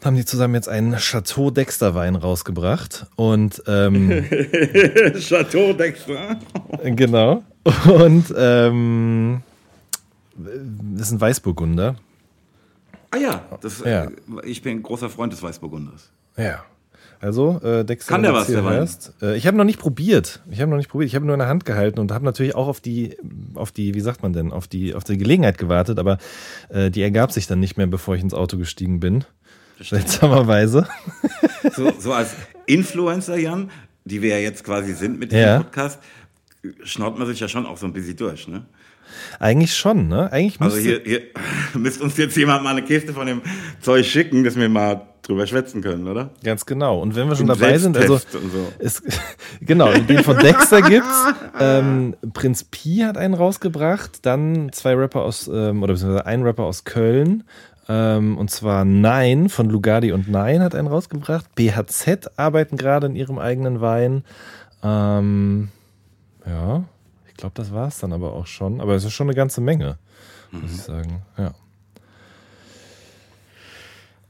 haben 0.03 0.15
die 0.15 0.25
zusammen 0.25 0.55
jetzt 0.55 0.69
einen 0.69 0.95
Chateau 0.97 1.49
Dexter 1.51 1.95
Wein 1.95 2.15
rausgebracht. 2.15 3.07
Und 3.15 3.61
ähm, 3.67 4.09
Chateau 5.19 5.73
Dexter. 5.73 6.37
Genau. 6.83 7.43
Und 7.85 8.33
ähm, 8.37 9.41
das 10.35 11.07
ist 11.07 11.11
ein 11.13 11.21
Weißburgunder. 11.21 11.95
Ah 13.11 13.17
ja, 13.17 13.45
das, 13.61 13.79
Ja. 13.79 14.05
Äh, 14.05 14.11
ich 14.45 14.61
bin 14.61 14.77
ein 14.77 14.83
großer 14.83 15.09
Freund 15.09 15.33
des 15.33 15.41
Weißburgunders. 15.41 16.11
Ja. 16.37 16.63
Also, 17.19 17.59
äh, 17.63 17.83
Dexter, 17.83 18.13
Kann 18.13 18.21
der 18.21 18.33
was, 18.33 18.45
der 18.45 18.63
Wein? 18.63 18.75
hörst. 18.75 19.13
Äh, 19.23 19.37
ich 19.37 19.47
habe 19.47 19.57
noch 19.57 19.63
nicht 19.63 19.79
probiert. 19.79 20.43
Ich 20.51 20.61
habe 20.61 20.69
noch 20.69 20.77
nicht 20.77 20.89
probiert. 20.89 21.07
Ich 21.07 21.15
habe 21.15 21.25
nur 21.25 21.33
in 21.33 21.39
der 21.39 21.47
Hand 21.47 21.65
gehalten 21.65 21.99
und 21.99 22.11
habe 22.11 22.23
natürlich 22.23 22.53
auch 22.53 22.67
auf 22.67 22.79
die, 22.79 23.17
auf 23.55 23.71
die, 23.71 23.95
wie 23.95 24.01
sagt 24.01 24.21
man 24.21 24.33
denn, 24.33 24.51
auf 24.51 24.67
die, 24.67 24.93
auf 24.93 25.03
die 25.03 25.17
Gelegenheit 25.17 25.57
gewartet, 25.57 25.97
aber 25.97 26.19
äh, 26.69 26.91
die 26.91 27.01
ergab 27.01 27.31
sich 27.31 27.47
dann 27.47 27.59
nicht 27.59 27.75
mehr, 27.75 27.87
bevor 27.87 28.15
ich 28.15 28.21
ins 28.21 28.35
Auto 28.35 28.57
gestiegen 28.57 28.99
bin. 28.99 29.23
Seltsamerweise. 29.81 30.87
So, 31.75 31.91
so 31.99 32.13
als 32.13 32.31
Influencer, 32.65 33.37
Jan, 33.37 33.69
die 34.05 34.21
wir 34.21 34.29
ja 34.29 34.37
jetzt 34.39 34.63
quasi 34.63 34.93
sind 34.93 35.19
mit 35.19 35.31
Ja. 35.31 35.57
diesem 35.57 35.63
Podcast, 35.63 35.99
schnaut 36.83 37.17
man 37.17 37.27
sich 37.27 37.39
ja 37.39 37.47
schon 37.47 37.65
auch 37.65 37.77
so 37.77 37.85
ein 37.85 37.93
bisschen 37.93 38.15
durch, 38.17 38.47
ne? 38.47 38.65
Eigentlich 39.39 39.75
schon, 39.75 40.07
ne? 40.07 40.31
Eigentlich 40.31 40.59
Also 40.59 40.77
hier, 40.77 41.01
hier 41.03 41.21
müsste 41.73 42.03
uns 42.03 42.17
jetzt 42.17 42.35
jemand 42.35 42.63
mal 42.63 42.71
eine 42.71 42.83
Kiste 42.83 43.13
von 43.13 43.25
dem 43.25 43.41
Zeug 43.81 44.05
schicken, 44.05 44.43
dass 44.43 44.55
wir 44.55 44.67
mal 44.69 45.01
drüber 45.21 45.45
schwätzen 45.47 45.81
können, 45.81 46.07
oder? 46.07 46.29
Ganz 46.43 46.65
genau. 46.65 46.99
Und 47.01 47.15
wenn 47.15 47.27
wir 47.27 47.35
schon 47.35 47.49
Im 47.49 47.57
dabei 47.59 47.77
sind, 47.77 47.97
also 47.97 48.13
und 48.15 48.21
so. 48.51 48.73
es, 48.79 49.01
genau, 49.61 49.91
den 49.93 50.23
von 50.23 50.37
Dexter 50.37 50.81
gibt's. 50.81 51.25
Ähm, 51.59 52.15
Prinz 52.33 52.63
Pi 52.63 52.99
hat 53.05 53.17
einen 53.17 53.33
rausgebracht, 53.33 54.25
dann 54.25 54.71
zwei 54.71 54.93
Rapper 54.95 55.21
aus, 55.23 55.47
ähm, 55.47 55.83
oder 55.83 55.93
beziehungsweise 55.93 56.25
ein 56.25 56.43
Rapper 56.43 56.63
aus 56.63 56.83
Köln. 56.85 57.43
Ähm, 57.89 58.37
und 58.37 58.51
zwar 58.51 58.83
Nein 58.83 59.49
von 59.49 59.69
Lugardi 59.69 60.11
und 60.11 60.27
Nein 60.29 60.61
hat 60.61 60.75
einen 60.75 60.87
rausgebracht. 60.87 61.55
BHZ 61.55 62.31
arbeiten 62.35 62.77
gerade 62.77 63.07
in 63.07 63.15
ihrem 63.15 63.39
eigenen 63.39 63.79
Wein. 63.79 64.23
Ähm, 64.83 65.69
ja, 66.45 66.83
ich 67.27 67.35
glaube, 67.35 67.53
das 67.55 67.71
war's 67.71 67.99
dann 67.99 68.13
aber 68.13 68.33
auch 68.33 68.47
schon. 68.47 68.81
Aber 68.81 68.95
es 68.95 69.05
ist 69.05 69.13
schon 69.13 69.27
eine 69.27 69.35
ganze 69.35 69.61
Menge, 69.61 69.97
muss 70.51 70.73
ich 70.73 70.81
sagen. 70.81 71.21
Ja. 71.37 71.53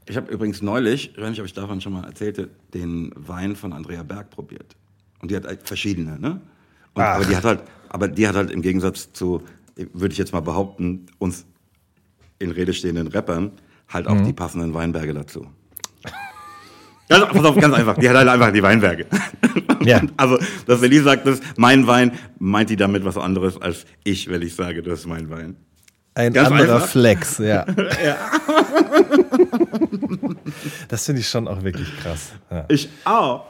Ich 0.06 0.16
habe 0.16 0.32
übrigens 0.32 0.62
neulich, 0.62 1.12
ich 1.14 1.20
weiß 1.20 1.30
nicht, 1.30 1.40
ob 1.40 1.46
ich 1.46 1.52
davon 1.52 1.80
schon 1.80 1.92
mal 1.92 2.04
erzählte, 2.04 2.48
den 2.72 3.12
Wein 3.14 3.56
von 3.56 3.72
Andrea 3.72 4.02
Berg 4.02 4.30
probiert. 4.30 4.76
Und 5.20 5.30
die 5.30 5.36
hat 5.36 5.46
halt 5.46 5.66
verschiedene, 5.66 6.18
ne? 6.18 6.40
Und, 6.94 7.02
aber 7.02 7.24
die 7.24 7.36
hat 7.36 7.44
halt, 7.44 7.60
aber 7.88 8.08
die 8.08 8.26
hat 8.26 8.34
halt 8.34 8.50
im 8.50 8.62
Gegensatz 8.62 9.12
zu, 9.12 9.42
würde 9.74 10.12
ich 10.12 10.18
jetzt 10.18 10.32
mal 10.32 10.40
behaupten, 10.40 11.06
uns 11.18 11.44
in 12.38 12.50
Rede 12.50 12.72
stehenden 12.72 13.08
Rappern 13.08 13.52
halt 13.88 14.06
auch 14.06 14.20
die 14.22 14.32
passenden 14.32 14.74
Weinberge 14.74 15.14
dazu. 15.14 15.46
Also, 17.10 17.24
pass 17.24 17.42
auf, 17.42 17.56
ganz 17.56 17.74
einfach. 17.74 17.96
Die 17.96 18.06
hat 18.06 18.16
halt 18.16 18.28
einfach 18.28 18.52
die 18.52 18.62
Weinberge. 18.62 19.06
Ja. 19.80 20.02
Also, 20.18 20.38
dass 20.66 20.82
die 20.82 20.98
sagt, 20.98 21.26
das 21.26 21.40
ist 21.40 21.44
mein 21.56 21.86
Wein, 21.86 22.12
meint 22.38 22.68
die 22.68 22.76
damit 22.76 23.02
was 23.02 23.16
anderes 23.16 23.58
als 23.62 23.86
ich, 24.04 24.28
wenn 24.28 24.42
ich 24.42 24.54
sage, 24.54 24.82
das 24.82 25.00
ist 25.00 25.06
mein 25.06 25.30
Wein. 25.30 25.56
Ein 26.12 26.34
Ganz 26.34 26.50
anderer 26.50 26.74
einfach. 26.74 26.88
Flex, 26.88 27.38
ja. 27.38 27.64
das 30.88 31.06
finde 31.06 31.20
ich 31.22 31.28
schon 31.28 31.48
auch 31.48 31.62
wirklich 31.62 31.88
krass. 32.00 32.32
Ja. 32.50 32.64
Ich 32.68 32.90
auch. 33.04 33.46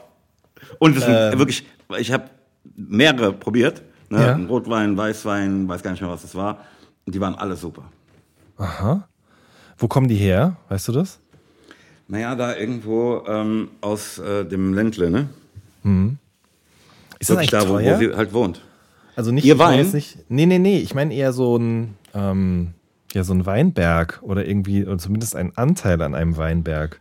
Und 0.79 0.96
es 0.96 1.05
sind 1.05 1.38
wirklich, 1.38 1.66
ich 1.98 2.12
habe 2.12 2.31
mehrere 2.77 3.33
probiert. 3.33 3.83
Ne? 4.11 4.20
Ja. 4.20 4.35
Ein 4.35 4.46
Rotwein, 4.46 4.96
Weißwein, 4.96 5.66
weiß 5.66 5.83
gar 5.83 5.90
nicht 5.92 6.01
mehr, 6.01 6.11
was 6.11 6.22
das 6.22 6.35
war. 6.35 6.59
Und 7.07 7.14
die 7.14 7.20
waren 7.20 7.35
alle 7.35 7.57
super. 7.57 7.90
Aha. 8.59 9.09
Wo 9.77 9.88
kommen 9.88 10.09
die 10.09 10.16
her? 10.16 10.57
Weißt 10.68 10.88
du 10.88 10.92
das? 10.92 11.21
Naja, 12.09 12.35
da 12.35 12.57
irgendwo 12.57 13.23
ähm, 13.27 13.68
aus 13.81 14.18
äh, 14.18 14.44
dem 14.44 14.75
Ländle, 14.75 15.11
ne? 15.11 15.29
Ist 17.18 17.31
das 17.31 17.37
eigentlich 17.37 17.51
da, 17.51 17.68
wo, 17.68 17.75
wo 17.75 17.79
teuer? 17.79 17.99
sie 17.99 18.14
halt 18.14 18.33
wohnt. 18.33 18.62
Also 19.16 19.33
nicht, 19.33 19.44
Ihr 19.44 19.59
Wein? 19.59 19.90
Nicht, 19.90 20.18
nee, 20.29 20.47
nee, 20.47 20.59
nee. 20.59 20.79
Ich 20.79 20.94
meine 20.94 21.14
eher 21.14 21.33
so 21.33 21.57
ein, 21.57 21.97
ähm, 22.14 22.75
ja, 23.12 23.25
so 23.25 23.35
ein 23.35 23.47
Weinberg 23.47 24.21
oder 24.23 24.47
irgendwie, 24.47 24.85
oder 24.85 24.99
zumindest 24.99 25.35
ein 25.37 25.57
Anteil 25.57 26.01
an 26.03 26.14
einem 26.14 26.37
Weinberg. 26.37 27.01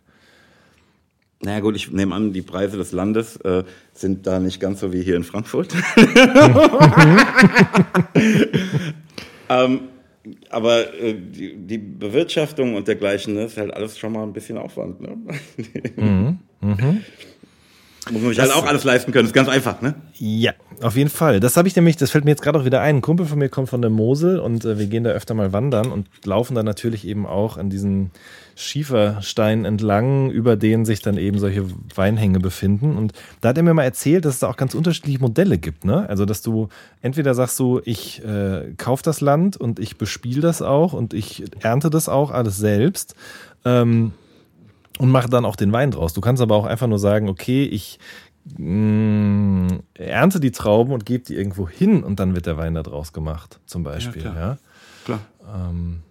Naja 1.42 1.60
gut, 1.60 1.76
ich 1.76 1.92
nehme 1.92 2.16
an, 2.16 2.34
die 2.34 2.42
Preise 2.42 2.78
des 2.78 2.92
Landes 2.92 3.38
äh, 3.38 3.64
sind 3.94 4.26
da 4.26 4.40
nicht 4.40 4.60
ganz 4.60 4.80
so 4.80 4.92
wie 4.92 5.04
hier 5.04 5.16
in 5.16 5.24
Frankfurt. 5.24 5.72
ähm, 9.50 9.82
aber 10.50 10.94
äh, 10.94 11.14
die, 11.14 11.56
die, 11.56 11.78
Bewirtschaftung 11.78 12.76
und 12.76 12.88
dergleichen, 12.88 13.36
das 13.36 13.52
ist 13.54 13.58
halt 13.58 13.74
alles 13.74 13.98
schon 13.98 14.14
mal 14.14 14.24
ein 14.24 14.34
bisschen 14.34 14.58
Aufwand. 14.58 15.02
Ne? 15.02 15.18
Mhm. 15.96 16.40
Mhm. 16.62 17.02
Muss 18.12 18.22
man 18.22 18.30
sich 18.32 18.40
halt 18.40 18.54
auch 18.54 18.66
alles 18.66 18.84
leisten 18.84 19.12
können. 19.12 19.26
Das 19.26 19.32
ist 19.32 19.36
ganz 19.36 19.50
einfach, 19.50 19.82
ne? 19.82 19.96
Ja, 20.18 20.54
auf 20.82 20.96
jeden 20.96 21.10
Fall. 21.10 21.40
Das 21.40 21.58
habe 21.58 21.68
ich 21.68 21.76
nämlich, 21.76 21.98
das 21.98 22.12
fällt 22.12 22.24
mir 22.24 22.32
jetzt 22.32 22.42
gerade 22.42 22.60
auch 22.60 22.66
wieder 22.66 22.82
ein. 22.82 22.98
Ein 22.98 23.02
Kumpel 23.02 23.26
von 23.26 23.38
mir 23.38 23.50
kommt 23.50 23.70
von 23.70 23.82
der 23.82 23.92
Mosel 23.92 24.40
und 24.40 24.64
äh, 24.64 24.80
wir 24.80 24.88
gehen 24.88 25.04
da 25.04 25.10
öfter 25.12 25.34
mal 25.34 25.52
wandern 25.54 25.92
und 25.92 26.08
laufen 26.26 26.56
dann 26.56 26.66
natürlich 26.66 27.06
eben 27.06 27.26
auch 27.26 27.58
an 27.58 27.70
diesen 27.70 28.12
Schiefersteinen 28.60 29.66
entlang, 29.66 30.32
über 30.32 30.56
denen 30.56 30.84
sich 30.84 31.00
dann 31.00 31.18
eben 31.18 31.38
solche 31.38 31.66
Weinhänge 31.94 32.40
befinden. 32.40 32.98
Und 32.98 33.14
da 33.40 33.50
hat 33.50 33.58
er 33.58 33.64
mir 33.64 33.76
mal 33.76 33.84
erzählt, 33.84 34.26
dass 34.26 34.34
es 34.34 34.40
da 34.40 34.50
auch 34.50 34.58
ganz 34.58 34.74
unterschiedliche 34.74 35.20
Modelle 35.20 35.60
gibt. 35.60 35.86
Ne? 35.86 36.10
Also, 36.10 36.26
dass 36.26 36.42
du 36.42 36.70
entweder 37.02 37.36
sagst 37.36 37.60
du, 37.60 37.82
ich 37.86 38.26
äh, 38.26 38.74
kaufe 38.78 39.04
das 39.04 39.22
Land 39.22 39.58
und 39.58 39.78
ich 39.78 40.00
bespiele 40.00 40.42
das 40.42 40.64
auch 40.64 40.94
und 40.94 41.14
ich 41.14 41.44
ernte 41.62 41.92
das 41.92 42.10
auch 42.10 42.32
alles 42.32 42.58
selbst. 42.58 43.16
Ähm, 43.64 44.14
und 44.98 45.12
mache 45.12 45.30
dann 45.30 45.46
auch 45.46 45.56
den 45.56 45.72
Wein 45.72 45.92
draus. 45.92 46.14
Du 46.14 46.22
kannst 46.22 46.42
aber 46.42 46.56
auch 46.56 46.66
einfach 46.66 46.88
nur 46.88 46.98
sagen, 46.98 47.30
okay, 47.30 47.66
ich 47.66 48.00
mh, 48.58 48.66
mm, 48.66 49.80
ernte 49.94 50.40
die 50.40 50.50
Trauben 50.50 50.92
und 50.92 51.06
gebe 51.06 51.24
die 51.24 51.36
irgendwo 51.36 51.70
hin 51.70 52.04
und 52.04 52.20
dann 52.20 52.34
wird 52.34 52.48
der 52.48 52.58
Wein 52.58 52.74
da 52.74 52.82
draus 52.82 53.14
gemacht, 53.14 53.60
zum 53.68 53.84
Beispiel. 53.84 54.24
Ja, 54.24 54.32
klar. 54.32 54.48
Ja? 54.50 54.58
klar. 55.06 55.20
Ähm, 55.70 56.02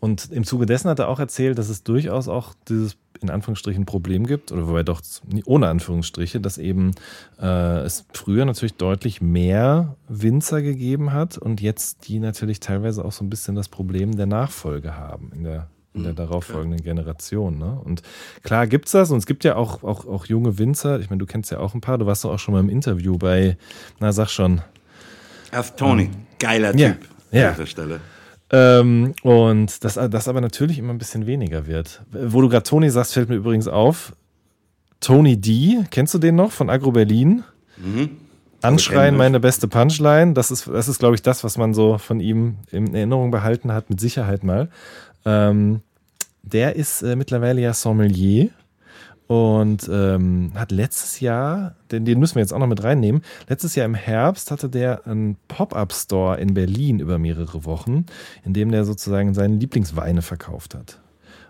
und 0.00 0.30
im 0.30 0.44
Zuge 0.44 0.66
dessen 0.66 0.90
hat 0.90 0.98
er 0.98 1.08
auch 1.08 1.18
erzählt, 1.18 1.58
dass 1.58 1.68
es 1.68 1.82
durchaus 1.82 2.28
auch 2.28 2.54
dieses 2.68 2.96
in 3.22 3.30
Anführungsstrichen 3.30 3.86
Problem 3.86 4.26
gibt, 4.26 4.52
oder 4.52 4.68
wobei 4.68 4.82
doch 4.82 5.00
ohne 5.46 5.68
Anführungsstriche, 5.68 6.40
dass 6.40 6.58
eben 6.58 6.92
äh, 7.40 7.78
es 7.78 8.04
früher 8.12 8.44
natürlich 8.44 8.74
deutlich 8.74 9.20
mehr 9.20 9.96
Winzer 10.08 10.60
gegeben 10.60 11.12
hat 11.12 11.38
und 11.38 11.60
jetzt 11.60 12.08
die 12.08 12.18
natürlich 12.18 12.60
teilweise 12.60 13.04
auch 13.04 13.12
so 13.12 13.24
ein 13.24 13.30
bisschen 13.30 13.54
das 13.54 13.68
Problem 13.68 14.16
der 14.16 14.26
Nachfolge 14.26 14.96
haben 14.96 15.32
in 15.34 15.44
der 15.44 15.68
in 15.94 16.02
der 16.02 16.12
mhm, 16.12 16.16
darauffolgenden. 16.16 16.82
Generation. 16.82 17.58
Ne? 17.58 17.80
Und 17.82 18.02
klar 18.42 18.66
gibt 18.66 18.84
es 18.84 18.92
das 18.92 19.10
und 19.10 19.16
es 19.16 19.24
gibt 19.24 19.44
ja 19.44 19.56
auch, 19.56 19.82
auch, 19.82 20.06
auch 20.06 20.26
junge 20.26 20.58
Winzer. 20.58 21.00
Ich 21.00 21.08
meine, 21.08 21.20
du 21.20 21.26
kennst 21.26 21.50
ja 21.50 21.58
auch 21.58 21.74
ein 21.74 21.80
paar. 21.80 21.96
Du 21.96 22.04
warst 22.04 22.22
doch 22.22 22.34
auch 22.34 22.38
schon 22.38 22.52
mal 22.52 22.60
im 22.60 22.68
Interview 22.68 23.16
bei, 23.16 23.56
na 23.98 24.12
sag 24.12 24.28
schon. 24.28 24.60
Erst 25.50 25.78
Tony, 25.78 26.02
ähm, 26.02 26.10
geiler 26.38 26.72
Typ 26.72 26.80
ja, 26.80 27.40
ja. 27.40 27.48
an 27.48 27.54
dieser 27.54 27.66
Stelle. 27.66 28.00
Ähm, 28.50 29.14
und 29.22 29.84
das, 29.84 29.94
das 29.94 30.28
aber 30.28 30.40
natürlich 30.40 30.78
immer 30.78 30.92
ein 30.92 30.98
bisschen 30.98 31.26
weniger 31.26 31.66
wird. 31.66 32.02
Wo 32.12 32.40
du 32.40 32.48
gerade 32.48 32.62
Tony 32.62 32.90
sagst, 32.90 33.14
fällt 33.14 33.28
mir 33.28 33.36
übrigens 33.36 33.68
auf. 33.68 34.14
Tony 35.00 35.36
D, 35.36 35.84
kennst 35.90 36.14
du 36.14 36.18
den 36.18 36.36
noch 36.36 36.52
von 36.52 36.70
Agro 36.70 36.92
Berlin? 36.92 37.44
Mhm. 37.76 38.10
Anschreien, 38.62 39.16
meine 39.16 39.40
beste 39.40 39.68
Punchline. 39.68 40.32
Das 40.32 40.50
ist, 40.50 40.66
das 40.66 40.88
ist, 40.88 40.98
glaube 40.98 41.14
ich, 41.14 41.22
das, 41.22 41.44
was 41.44 41.58
man 41.58 41.74
so 41.74 41.98
von 41.98 42.20
ihm 42.20 42.56
in 42.70 42.94
Erinnerung 42.94 43.30
behalten 43.30 43.72
hat, 43.72 43.90
mit 43.90 44.00
Sicherheit 44.00 44.44
mal. 44.44 44.70
Ähm, 45.24 45.80
der 46.42 46.76
ist 46.76 47.02
äh, 47.02 47.16
mittlerweile 47.16 47.60
ja 47.60 47.74
Sommelier 47.74 48.50
und 49.26 49.88
ähm, 49.92 50.52
hat 50.54 50.70
letztes 50.70 51.20
Jahr, 51.20 51.74
den, 51.90 52.04
den 52.04 52.18
müssen 52.18 52.36
wir 52.36 52.42
jetzt 52.42 52.52
auch 52.52 52.58
noch 52.58 52.66
mit 52.66 52.84
reinnehmen, 52.84 53.22
letztes 53.48 53.74
Jahr 53.74 53.86
im 53.86 53.94
Herbst 53.94 54.50
hatte 54.50 54.68
der 54.68 55.06
einen 55.06 55.36
Pop-up-Store 55.48 56.38
in 56.38 56.54
Berlin 56.54 57.00
über 57.00 57.18
mehrere 57.18 57.64
Wochen, 57.64 58.06
in 58.44 58.52
dem 58.52 58.70
der 58.70 58.84
sozusagen 58.84 59.34
seine 59.34 59.56
Lieblingsweine 59.56 60.22
verkauft 60.22 60.74
hat. 60.74 61.00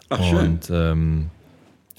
Ach, 0.08 0.22
schön. 0.22 0.38
Und 0.38 0.70
ähm, 0.70 1.30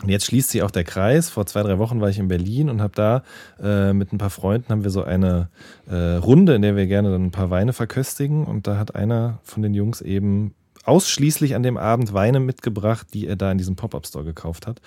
jetzt 0.05 0.25
schließt 0.25 0.49
sich 0.49 0.63
auch 0.63 0.71
der 0.71 0.83
Kreis. 0.83 1.29
Vor 1.29 1.45
zwei, 1.45 1.61
drei 1.61 1.77
Wochen 1.77 2.01
war 2.01 2.09
ich 2.09 2.19
in 2.19 2.27
Berlin 2.27 2.69
und 2.69 2.81
habe 2.81 2.93
da 2.95 3.23
äh, 3.61 3.93
mit 3.93 4.13
ein 4.13 4.17
paar 4.17 4.29
Freunden 4.29 4.69
haben 4.69 4.83
wir 4.83 4.91
so 4.91 5.03
eine 5.03 5.49
äh, 5.87 6.15
Runde, 6.15 6.55
in 6.55 6.61
der 6.61 6.75
wir 6.75 6.87
gerne 6.87 7.11
dann 7.11 7.25
ein 7.25 7.31
paar 7.31 7.49
Weine 7.49 7.73
verköstigen. 7.73 8.45
Und 8.45 8.67
da 8.67 8.77
hat 8.77 8.95
einer 8.95 9.39
von 9.43 9.61
den 9.61 9.73
Jungs 9.73 10.01
eben 10.01 10.53
ausschließlich 10.87 11.55
an 11.55 11.63
dem 11.63 11.77
Abend 11.77 12.13
Weine 12.13 12.39
mitgebracht, 12.39 13.07
die 13.13 13.27
er 13.27 13.35
da 13.35 13.51
in 13.51 13.57
diesem 13.57 13.75
Pop-Up-Store 13.75 14.23
gekauft 14.23 14.67
hat. 14.67 14.81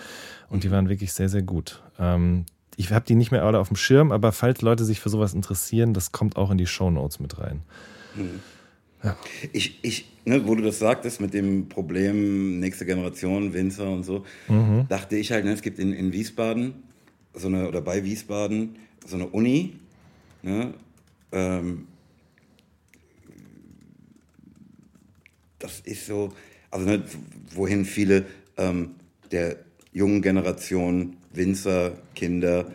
Und 0.48 0.64
die 0.64 0.68
mhm. 0.68 0.72
waren 0.72 0.88
wirklich 0.88 1.12
sehr, 1.12 1.28
sehr 1.28 1.42
gut. 1.42 1.82
Ähm, 1.98 2.46
ich 2.76 2.90
habe 2.90 3.04
die 3.04 3.14
nicht 3.14 3.30
mehr 3.30 3.44
alle 3.44 3.58
auf 3.58 3.68
dem 3.68 3.76
Schirm, 3.76 4.10
aber 4.10 4.32
falls 4.32 4.62
Leute 4.62 4.84
sich 4.84 5.00
für 5.00 5.10
sowas 5.10 5.34
interessieren, 5.34 5.92
das 5.92 6.12
kommt 6.12 6.36
auch 6.36 6.50
in 6.50 6.58
die 6.58 6.66
Show 6.66 6.90
Notes 6.90 7.20
mit 7.20 7.38
rein. 7.38 7.62
Mhm. 8.14 8.40
Ja. 9.02 9.16
Ich, 9.52 9.78
ich, 9.82 10.06
ne, 10.24 10.46
wo 10.46 10.54
du 10.54 10.62
das 10.62 10.78
sagtest 10.78 11.20
mit 11.20 11.34
dem 11.34 11.68
Problem 11.68 12.60
nächste 12.60 12.86
Generation, 12.86 13.52
Winzer 13.52 13.88
und 13.90 14.04
so, 14.04 14.24
mhm. 14.48 14.86
dachte 14.88 15.16
ich 15.16 15.32
halt, 15.32 15.44
ne, 15.44 15.52
es 15.52 15.62
gibt 15.62 15.78
in, 15.78 15.92
in 15.92 16.12
Wiesbaden 16.12 16.74
so 17.34 17.48
eine, 17.48 17.68
oder 17.68 17.80
bei 17.80 18.04
Wiesbaden 18.04 18.76
so 19.06 19.16
eine 19.16 19.26
Uni, 19.26 19.74
ne, 20.42 20.74
ähm, 21.32 21.86
das 25.60 25.80
ist 25.80 26.06
so, 26.06 26.32
also 26.70 26.86
ne, 26.86 27.02
wohin 27.54 27.84
viele 27.84 28.26
ähm, 28.56 28.96
der 29.30 29.56
jungen 29.92 30.22
Generation, 30.22 31.16
Winzer, 31.32 31.92
Kinder 32.14 32.66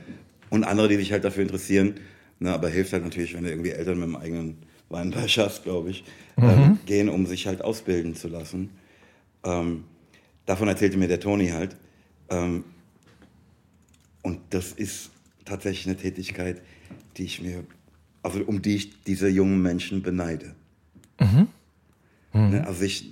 und 0.49 0.63
andere, 0.63 0.87
die 0.87 0.95
sich 0.95 1.11
halt 1.11 1.25
dafür 1.25 1.43
interessieren, 1.43 1.95
ne, 2.39 2.53
aber 2.53 2.69
hilft 2.69 2.93
halt 2.93 3.03
natürlich, 3.03 3.35
wenn 3.35 3.43
du 3.43 3.49
irgendwie 3.49 3.71
Eltern 3.71 3.99
mit 3.99 4.07
dem 4.07 4.15
eigenen 4.15 4.57
Weinberg 4.89 5.29
hast, 5.37 5.63
glaube 5.63 5.89
ich, 5.89 6.03
mhm. 6.37 6.49
ähm, 6.49 6.79
gehen, 6.85 7.09
um 7.09 7.25
sich 7.25 7.47
halt 7.47 7.61
ausbilden 7.61 8.15
zu 8.15 8.27
lassen. 8.27 8.69
Ähm, 9.43 9.83
davon 10.45 10.67
erzählte 10.67 10.97
mir 10.97 11.07
der 11.07 11.19
Toni 11.19 11.49
halt. 11.49 11.75
Ähm, 12.29 12.63
und 14.21 14.39
das 14.51 14.71
ist 14.71 15.11
tatsächlich 15.43 15.85
eine 15.87 15.97
Tätigkeit, 15.97 16.61
die 17.17 17.25
ich 17.25 17.41
mir, 17.41 17.63
also 18.23 18.39
um 18.43 18.61
die 18.61 18.75
ich 18.75 19.03
diese 19.03 19.27
jungen 19.27 19.61
Menschen 19.61 20.01
beneide. 20.01 20.55
Mhm. 21.19 21.47
Mhm. 22.35 22.49
Ne, 22.49 22.67
also 22.67 22.83
ich, 22.83 23.09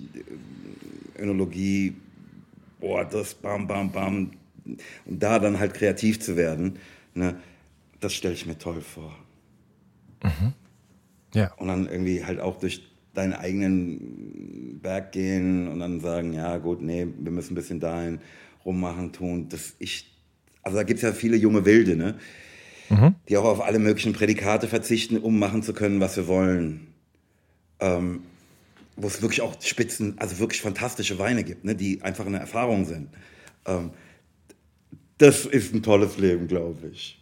Önologie, 1.18 1.94
boah, 2.78 3.04
das 3.04 3.34
bam, 3.34 3.66
bam, 3.66 3.90
bam. 3.90 4.30
Und 5.06 5.22
da 5.22 5.38
dann 5.38 5.58
halt 5.58 5.74
kreativ 5.74 6.20
zu 6.20 6.36
werden, 6.36 6.78
ne, 7.14 7.36
das 8.00 8.12
stelle 8.12 8.34
ich 8.34 8.46
mir 8.46 8.58
toll 8.58 8.82
vor. 8.82 9.16
Mhm. 10.22 10.52
Ja. 11.34 11.52
Und 11.54 11.68
dann 11.68 11.88
irgendwie 11.88 12.24
halt 12.24 12.38
auch 12.38 12.58
durch 12.58 12.82
deinen 13.14 13.32
eigenen 13.32 14.80
Berg 14.82 15.12
gehen 15.12 15.68
und 15.68 15.80
dann 15.80 16.00
sagen, 16.00 16.34
ja 16.34 16.58
gut, 16.58 16.82
nee, 16.82 17.06
wir 17.18 17.32
müssen 17.32 17.52
ein 17.52 17.56
bisschen 17.56 17.80
dahin 17.80 18.20
rummachen, 18.64 19.12
tun. 19.12 19.48
Das 19.48 19.74
ich, 19.78 20.12
also 20.62 20.76
da 20.76 20.82
gibt 20.82 20.98
es 20.98 21.02
ja 21.02 21.12
viele 21.12 21.36
junge 21.36 21.64
Wilde, 21.64 21.96
ne? 21.96 22.16
Mhm. 22.90 23.14
Die 23.28 23.36
auch 23.38 23.44
auf 23.44 23.62
alle 23.62 23.78
möglichen 23.78 24.12
Prädikate 24.12 24.68
verzichten, 24.68 25.16
um 25.16 25.38
machen 25.38 25.62
zu 25.62 25.72
können, 25.72 26.00
was 26.00 26.16
wir 26.16 26.26
wollen. 26.26 26.88
Ähm, 27.80 28.22
wo 28.96 29.06
es 29.06 29.22
wirklich 29.22 29.40
auch 29.40 29.54
Spitzen, 29.60 30.18
also 30.18 30.38
wirklich 30.38 30.62
fantastische 30.62 31.18
Weine 31.18 31.44
gibt, 31.44 31.64
ne, 31.64 31.74
die 31.74 32.02
einfach 32.02 32.26
eine 32.26 32.38
Erfahrung 32.38 32.84
sind. 32.84 33.08
Ähm, 33.66 33.90
das 35.18 35.46
ist 35.46 35.74
ein 35.74 35.82
tolles 35.82 36.18
Leben, 36.18 36.48
glaube 36.48 36.88
ich. 36.88 37.20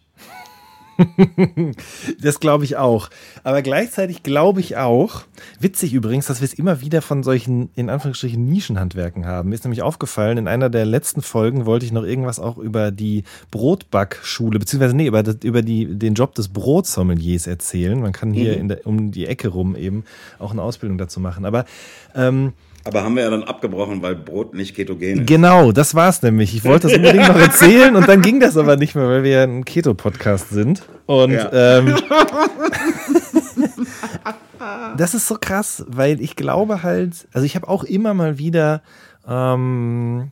das 2.21 2.39
glaube 2.39 2.63
ich 2.65 2.77
auch. 2.77 3.09
Aber 3.43 3.61
gleichzeitig 3.61 4.23
glaube 4.23 4.59
ich 4.59 4.77
auch, 4.77 5.23
witzig 5.59 5.93
übrigens, 5.93 6.27
dass 6.27 6.41
wir 6.41 6.45
es 6.45 6.53
immer 6.53 6.81
wieder 6.81 7.01
von 7.01 7.23
solchen, 7.23 7.69
in 7.75 7.89
Anführungsstrichen, 7.89 8.45
Nischenhandwerken 8.45 9.25
haben. 9.25 9.49
Mir 9.49 9.55
ist 9.55 9.63
nämlich 9.63 9.81
aufgefallen, 9.81 10.37
in 10.37 10.47
einer 10.47 10.69
der 10.69 10.85
letzten 10.85 11.21
Folgen 11.21 11.65
wollte 11.65 11.85
ich 11.85 11.91
noch 11.91 12.03
irgendwas 12.03 12.39
auch 12.39 12.57
über 12.57 12.91
die 12.91 13.23
Brotbackschule, 13.51 14.59
beziehungsweise 14.59 14.95
nee, 14.95 15.07
über, 15.07 15.23
über 15.43 15.61
die, 15.61 15.97
den 15.97 16.13
Job 16.13 16.35
des 16.35 16.49
Brotsommeliers 16.49 17.47
erzählen. 17.47 17.99
Man 17.99 18.11
kann 18.11 18.33
hier 18.33 18.61
mhm. 18.61 18.67
der, 18.67 18.85
um 18.87 19.11
die 19.11 19.25
Ecke 19.25 19.49
rum 19.49 19.75
eben 19.75 20.03
auch 20.39 20.51
eine 20.51 20.61
Ausbildung 20.61 20.97
dazu 20.97 21.19
machen. 21.19 21.45
Aber 21.45 21.65
ähm, 22.15 22.53
aber 22.85 23.03
haben 23.03 23.15
wir 23.15 23.23
ja 23.23 23.29
dann 23.29 23.43
abgebrochen, 23.43 24.01
weil 24.01 24.15
Brot 24.15 24.53
nicht 24.53 24.75
ketogen 24.75 25.21
ist. 25.21 25.27
Genau, 25.27 25.71
das 25.71 25.95
war's 25.95 26.21
nämlich. 26.21 26.53
Ich 26.53 26.65
wollte 26.65 26.87
das 26.87 26.97
unbedingt 26.97 27.27
noch 27.27 27.39
erzählen 27.39 27.95
und 27.95 28.07
dann 28.07 28.21
ging 28.21 28.39
das 28.39 28.57
aber 28.57 28.75
nicht 28.75 28.95
mehr, 28.95 29.07
weil 29.07 29.23
wir 29.23 29.31
ja 29.31 29.43
ein 29.43 29.63
Keto-Podcast 29.63 30.49
sind. 30.49 30.83
Und 31.05 31.33
ja. 31.33 31.79
ähm, 31.79 31.95
das 34.97 35.13
ist 35.13 35.27
so 35.27 35.37
krass, 35.39 35.85
weil 35.87 36.21
ich 36.21 36.35
glaube 36.35 36.83
halt, 36.83 37.27
also 37.31 37.45
ich 37.45 37.55
habe 37.55 37.69
auch 37.69 37.85
immer 37.85 38.13
mal 38.13 38.37
wieder, 38.37 38.81
ähm, 39.27 40.31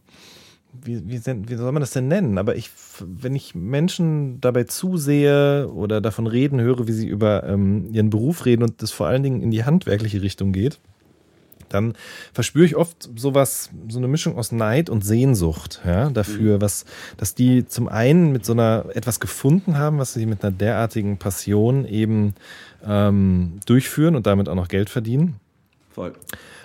wie, 0.84 1.02
wie, 1.08 1.22
wie, 1.26 1.56
soll 1.56 1.72
man 1.72 1.82
das 1.82 1.92
denn 1.92 2.10
nennen? 2.10 2.38
Aber 2.38 2.56
ich, 2.56 2.70
wenn 3.00 3.36
ich 3.36 3.56
Menschen 3.56 4.42
dabei 4.42 4.66
zusehe 4.66 5.70
oder 5.70 6.02
davon 6.02 6.28
reden 6.28 6.60
höre, 6.60 6.88
wie 6.88 6.94
sie 6.94 7.08
über 7.08 7.44
ähm, 7.44 7.88
ihren 7.94 8.10
Beruf 8.10 8.46
reden 8.46 8.64
und 8.64 8.82
das 8.82 8.92
vor 8.92 9.08
allen 9.08 9.24
Dingen 9.24 9.42
in 9.42 9.52
die 9.52 9.64
handwerkliche 9.64 10.22
Richtung 10.22 10.52
geht, 10.52 10.80
dann 11.74 11.94
verspüre 12.34 12.66
ich 12.66 12.76
oft 12.76 13.10
sowas, 13.16 13.70
so 13.88 13.98
eine 13.98 14.08
Mischung 14.08 14.38
aus 14.38 14.52
Neid 14.52 14.90
und 14.90 15.04
Sehnsucht, 15.04 15.82
ja, 15.86 16.10
dafür, 16.10 16.58
mhm. 16.58 16.62
was, 16.62 16.86
dass 17.18 17.36
die 17.36 17.66
zum 17.66 17.88
einen 17.88 18.32
mit 18.32 18.46
so 18.46 18.54
einer 18.54 18.86
etwas 18.94 19.20
gefunden 19.20 19.78
haben, 19.78 19.98
was 19.98 20.14
sie 20.14 20.26
mit 20.26 20.44
einer 20.44 20.52
derartigen 20.52 21.18
Passion 21.18 21.86
eben 21.86 22.36
ähm, 22.86 23.60
durchführen 23.66 24.16
und 24.16 24.28
damit 24.28 24.50
auch 24.50 24.56
noch 24.56 24.68
Geld 24.68 24.90
verdienen. 24.90 25.36
Voll. 25.90 26.14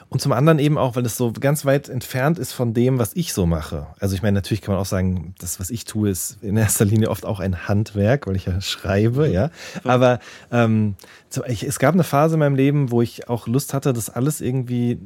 Und 0.08 0.20
zum 0.20 0.32
anderen 0.32 0.58
eben 0.58 0.78
auch, 0.78 0.94
weil 0.94 1.04
es 1.04 1.16
so 1.16 1.32
ganz 1.32 1.64
weit 1.64 1.88
entfernt 1.88 2.38
ist 2.38 2.52
von 2.52 2.74
dem, 2.74 2.98
was 2.98 3.14
ich 3.14 3.32
so 3.32 3.44
mache. 3.44 3.88
Also 3.98 4.14
ich 4.14 4.22
meine, 4.22 4.34
natürlich 4.36 4.62
kann 4.62 4.74
man 4.74 4.80
auch 4.80 4.86
sagen, 4.86 5.34
das, 5.38 5.58
was 5.58 5.70
ich 5.70 5.84
tue, 5.84 6.10
ist 6.10 6.42
in 6.42 6.56
erster 6.56 6.84
Linie 6.84 7.10
oft 7.10 7.26
auch 7.26 7.40
ein 7.40 7.68
Handwerk, 7.68 8.26
weil 8.26 8.36
ich 8.36 8.46
ja 8.46 8.60
schreibe, 8.60 9.28
ja. 9.28 9.50
Aber 9.82 10.20
ähm, 10.52 10.94
es 11.30 11.78
gab 11.78 11.94
eine 11.94 12.04
Phase 12.04 12.34
in 12.34 12.40
meinem 12.40 12.54
Leben, 12.54 12.90
wo 12.92 13.02
ich 13.02 13.28
auch 13.28 13.48
Lust 13.48 13.74
hatte, 13.74 13.92
das 13.92 14.08
alles 14.08 14.40
irgendwie 14.40 14.98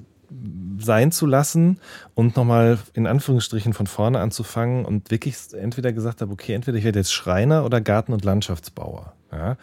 sein 0.78 1.12
zu 1.12 1.26
lassen 1.26 1.80
und 2.14 2.36
nochmal 2.36 2.78
in 2.94 3.06
Anführungsstrichen 3.06 3.72
von 3.72 3.86
vorne 3.86 4.20
anzufangen 4.20 4.84
und 4.84 5.10
wirklich 5.10 5.36
entweder 5.52 5.92
gesagt 5.92 6.20
habe, 6.20 6.32
okay, 6.32 6.52
entweder 6.54 6.78
ich 6.78 6.84
werde 6.84 7.00
jetzt 7.00 7.12
Schreiner 7.12 7.64
oder 7.64 7.80
Garten- 7.80 8.12
und 8.12 8.24
Landschaftsbauer. 8.24 9.14
Ja. 9.32 9.56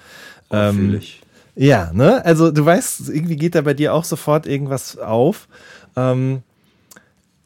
Ähm. 0.51 0.99
Ja, 1.57 1.91
ne? 1.91 2.23
Also 2.23 2.51
du 2.51 2.63
weißt, 2.63 3.09
irgendwie 3.09 3.35
geht 3.35 3.55
da 3.55 3.61
bei 3.61 3.73
dir 3.73 3.93
auch 3.93 4.03
sofort 4.03 4.45
irgendwas 4.45 4.97
auf. 4.97 5.47
Ähm, 5.95 6.43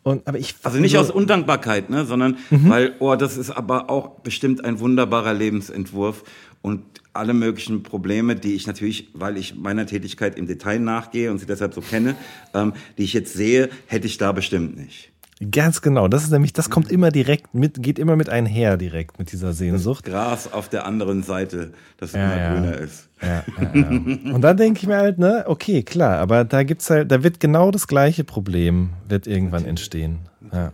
und, 0.03 0.27
aber 0.27 0.37
ich, 0.37 0.55
also 0.63 0.79
nicht 0.79 0.97
aus 0.97 1.11
Undankbarkeit, 1.11 1.89
ne, 1.89 2.05
sondern 2.05 2.37
mhm. 2.49 2.69
weil, 2.69 2.95
oh, 2.99 3.15
das 3.15 3.37
ist 3.37 3.51
aber 3.51 3.89
auch 3.89 4.19
bestimmt 4.19 4.65
ein 4.65 4.79
wunderbarer 4.79 5.33
Lebensentwurf 5.33 6.23
und 6.61 6.81
alle 7.13 7.33
möglichen 7.33 7.83
Probleme, 7.83 8.35
die 8.35 8.55
ich 8.55 8.67
natürlich, 8.67 9.09
weil 9.13 9.37
ich 9.37 9.55
meiner 9.55 9.85
Tätigkeit 9.85 10.37
im 10.37 10.47
Detail 10.47 10.79
nachgehe 10.79 11.31
und 11.31 11.37
sie 11.37 11.45
deshalb 11.45 11.73
so 11.73 11.81
kenne, 11.81 12.15
ähm, 12.53 12.73
die 12.97 13.03
ich 13.03 13.13
jetzt 13.13 13.33
sehe, 13.33 13.69
hätte 13.85 14.07
ich 14.07 14.17
da 14.17 14.31
bestimmt 14.31 14.75
nicht. 14.75 15.10
Ganz 15.49 15.81
genau. 15.81 16.07
Das 16.07 16.23
ist 16.23 16.29
nämlich, 16.29 16.53
das 16.53 16.69
kommt 16.69 16.91
immer 16.91 17.09
direkt 17.09 17.55
mit, 17.55 17.81
geht 17.81 17.97
immer 17.97 18.15
mit 18.15 18.29
einher 18.29 18.77
direkt 18.77 19.17
mit 19.17 19.31
dieser 19.31 19.53
Sehnsucht. 19.53 20.05
Das 20.05 20.13
Gras 20.13 20.53
auf 20.53 20.69
der 20.69 20.85
anderen 20.85 21.23
Seite, 21.23 21.73
das 21.97 22.11
ja, 22.11 22.25
immer 22.25 22.37
ja. 22.37 22.53
grüner 22.53 22.77
ist. 22.77 23.09
Ja, 23.21 23.43
ja, 23.73 23.89
Und 24.33 24.41
dann 24.41 24.57
denke 24.57 24.79
ich 24.81 24.87
mir 24.87 24.97
halt, 24.97 25.17
ne, 25.17 25.45
okay, 25.47 25.81
klar, 25.81 26.19
aber 26.19 26.43
da 26.43 26.61
gibt's 26.61 26.89
halt, 26.91 27.11
da 27.11 27.23
wird 27.23 27.39
genau 27.39 27.71
das 27.71 27.87
gleiche 27.87 28.23
Problem, 28.23 28.91
wird 29.07 29.25
irgendwann 29.25 29.65
entstehen. 29.65 30.19
Ja. 30.53 30.73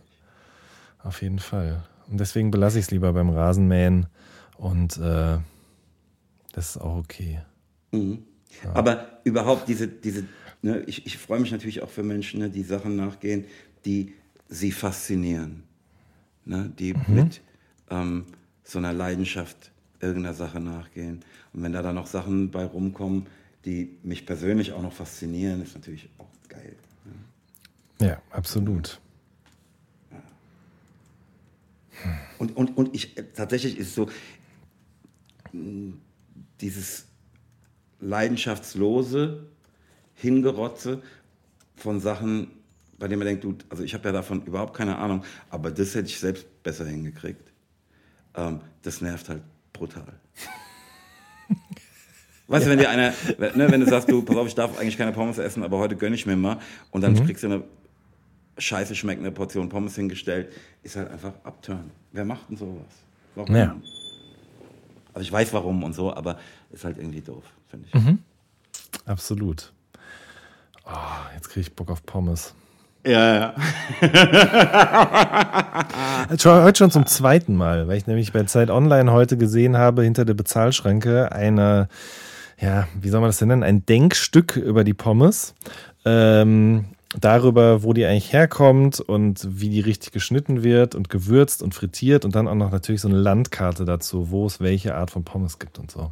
Auf 1.01 1.21
jeden 1.21 1.39
Fall. 1.39 1.83
Und 2.09 2.19
deswegen 2.19 2.51
belasse 2.51 2.77
ich 2.77 2.85
es 2.85 2.91
lieber 2.91 3.13
beim 3.13 3.29
Rasenmähen 3.29 4.07
und 4.57 4.97
äh, 4.97 5.37
das 6.51 6.71
ist 6.71 6.77
auch 6.77 6.97
okay. 6.97 7.39
Mhm. 7.91 8.23
Aber 8.73 9.19
überhaupt 9.23 9.69
diese, 9.69 9.87
diese, 9.87 10.25
ne, 10.61 10.83
ich, 10.87 11.05
ich 11.05 11.17
freue 11.17 11.39
mich 11.39 11.51
natürlich 11.51 11.83
auch 11.83 11.89
für 11.89 12.03
Menschen, 12.03 12.41
ne, 12.41 12.49
die 12.49 12.63
Sachen 12.63 12.97
nachgehen, 12.97 13.45
die 13.85 14.13
sie 14.49 14.71
faszinieren, 14.71 15.63
ne? 16.45 16.71
die 16.77 16.93
mhm. 16.93 17.15
mit 17.15 17.41
ähm, 17.89 18.25
so 18.63 18.79
einer 18.79 18.93
Leidenschaft 18.93 19.71
irgendeiner 19.99 20.33
Sache 20.33 20.59
nachgehen. 20.59 21.23
Und 21.53 21.63
wenn 21.63 21.73
da 21.73 21.81
dann 21.81 21.95
noch 21.95 22.07
Sachen 22.07 22.51
bei 22.51 22.65
rumkommen, 22.65 23.27
die 23.65 23.97
mich 24.03 24.25
persönlich 24.25 24.73
auch 24.73 24.81
noch 24.81 24.93
faszinieren, 24.93 25.61
ist 25.61 25.75
natürlich 25.75 26.09
auch 26.17 26.29
geil. 26.47 26.75
Ne? 27.99 28.07
Ja, 28.07 28.21
absolut. 28.31 28.99
Und, 32.37 32.55
und, 32.55 32.77
und 32.77 32.95
ich, 32.95 33.15
tatsächlich 33.35 33.77
ist 33.77 33.95
so, 33.95 34.07
dieses 36.61 37.07
leidenschaftslose 37.99 39.47
Hingerotze 40.13 41.01
von 41.75 41.99
Sachen, 41.99 42.51
bei 42.99 43.07
dem 43.07 43.19
man 43.19 43.27
denkt, 43.27 43.43
du, 43.43 43.57
also 43.69 43.83
ich 43.83 43.93
habe 43.93 44.05
ja 44.05 44.11
davon 44.11 44.43
überhaupt 44.45 44.75
keine 44.75 44.97
Ahnung, 44.97 45.23
aber 45.49 45.71
das 45.71 45.95
hätte 45.95 46.07
ich 46.07 46.19
selbst 46.19 46.63
besser 46.63 46.85
hingekriegt. 46.85 47.51
Ähm, 48.35 48.61
das 48.81 49.01
nervt 49.01 49.29
halt 49.29 49.41
brutal. 49.73 50.03
Weißt 52.47 52.65
ja. 52.65 52.71
du, 52.71 52.77
wenn 52.77 52.79
dir 52.79 52.89
einer, 52.89 53.13
ne, 53.55 53.71
wenn 53.71 53.81
du 53.81 53.87
sagst, 53.87 54.09
du, 54.09 54.23
pass 54.23 54.35
auf, 54.35 54.47
ich 54.47 54.55
darf 54.55 54.79
eigentlich 54.79 54.97
keine 54.97 55.11
Pommes 55.11 55.37
essen, 55.37 55.63
aber 55.63 55.77
heute 55.77 55.95
gönne 55.95 56.15
ich 56.15 56.25
mir 56.25 56.35
mal 56.35 56.59
und 56.91 57.01
dann 57.01 57.13
mhm. 57.13 57.25
kriegst 57.25 57.43
du 57.43 57.47
eine 57.47 57.63
scheiße 58.57 58.95
schmeckende 58.95 59.31
Portion 59.31 59.69
Pommes 59.69 59.95
hingestellt, 59.95 60.51
ist 60.81 60.95
halt 60.95 61.11
einfach 61.11 61.33
abturn. 61.43 61.91
Wer 62.11 62.25
macht 62.25 62.49
denn 62.49 62.57
sowas? 62.57 62.85
Warum? 63.35 63.55
Ja. 63.55 63.75
Also 65.13 65.25
ich 65.25 65.31
weiß 65.31 65.53
warum 65.53 65.83
und 65.83 65.93
so, 65.93 66.13
aber 66.13 66.39
ist 66.71 66.83
halt 66.85 66.97
irgendwie 66.97 67.21
doof, 67.21 67.43
finde 67.67 67.87
ich. 67.87 67.93
Mhm. 67.93 68.19
Absolut. 69.05 69.73
Oh, 70.85 70.91
jetzt 71.35 71.49
kriege 71.49 71.61
ich 71.61 71.75
Bock 71.75 71.89
auf 71.89 72.05
Pommes. 72.05 72.55
Ja, 73.07 73.35
ja. 73.35 73.53
heute 76.29 76.77
schon 76.77 76.91
zum 76.91 77.05
zweiten 77.05 77.55
Mal, 77.55 77.87
weil 77.87 77.97
ich 77.97 78.05
nämlich 78.05 78.33
bei 78.33 78.43
Zeit 78.43 78.69
Online 78.69 79.13
heute 79.13 79.37
gesehen 79.37 79.77
habe, 79.77 80.03
hinter 80.03 80.25
der 80.25 80.33
Bezahlschranke 80.33 81.31
eine, 81.31 81.87
ja, 82.59 82.89
wie 82.99 83.07
soll 83.07 83.21
man 83.21 83.29
das 83.29 83.37
denn 83.37 83.47
nennen, 83.47 83.63
ein 83.63 83.85
Denkstück 83.85 84.57
über 84.57 84.83
die 84.83 84.93
Pommes. 84.93 85.55
Ähm, 86.03 86.87
darüber, 87.17 87.83
wo 87.83 87.93
die 87.93 88.05
eigentlich 88.05 88.33
herkommt 88.33 88.99
und 88.99 89.47
wie 89.49 89.69
die 89.69 89.79
richtig 89.79 90.11
geschnitten 90.11 90.63
wird 90.63 90.93
und 90.93 91.09
gewürzt 91.09 91.63
und 91.63 91.73
frittiert 91.73 92.25
und 92.25 92.35
dann 92.35 92.49
auch 92.49 92.55
noch 92.55 92.71
natürlich 92.71 92.99
so 92.99 93.07
eine 93.07 93.17
Landkarte 93.17 93.85
dazu, 93.85 94.31
wo 94.31 94.45
es 94.45 94.59
welche 94.59 94.95
Art 94.95 95.11
von 95.11 95.23
Pommes 95.23 95.59
gibt 95.59 95.79
und 95.79 95.89
so. 95.89 96.11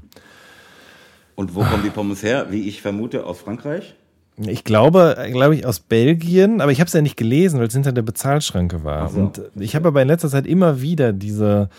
Und 1.36 1.56
wo 1.56 1.64
kommen 1.64 1.84
die 1.84 1.90
Pommes 1.90 2.24
her? 2.24 2.48
Wie 2.52 2.70
ich 2.70 2.82
vermute, 2.82 3.26
aus 3.26 3.42
Frankreich? 3.42 3.96
Ich 4.38 4.64
glaube, 4.64 5.16
glaube 5.32 5.56
ich, 5.56 5.66
aus 5.66 5.80
Belgien, 5.80 6.60
aber 6.60 6.72
ich 6.72 6.80
habe 6.80 6.88
es 6.88 6.94
ja 6.94 7.02
nicht 7.02 7.16
gelesen, 7.16 7.60
weil 7.60 7.68
es 7.68 7.74
hinter 7.74 7.94
der 7.94 8.02
Bezahlschranke 8.02 8.84
war. 8.84 9.10
So. 9.10 9.20
Und 9.20 9.42
ich 9.56 9.76
habe 9.76 9.88
aber 9.88 10.02
in 10.02 10.10
letzter 10.10 10.30
Zeit 10.30 10.46
immer 10.46 10.82
wieder 10.82 11.14
diese, 11.14 11.70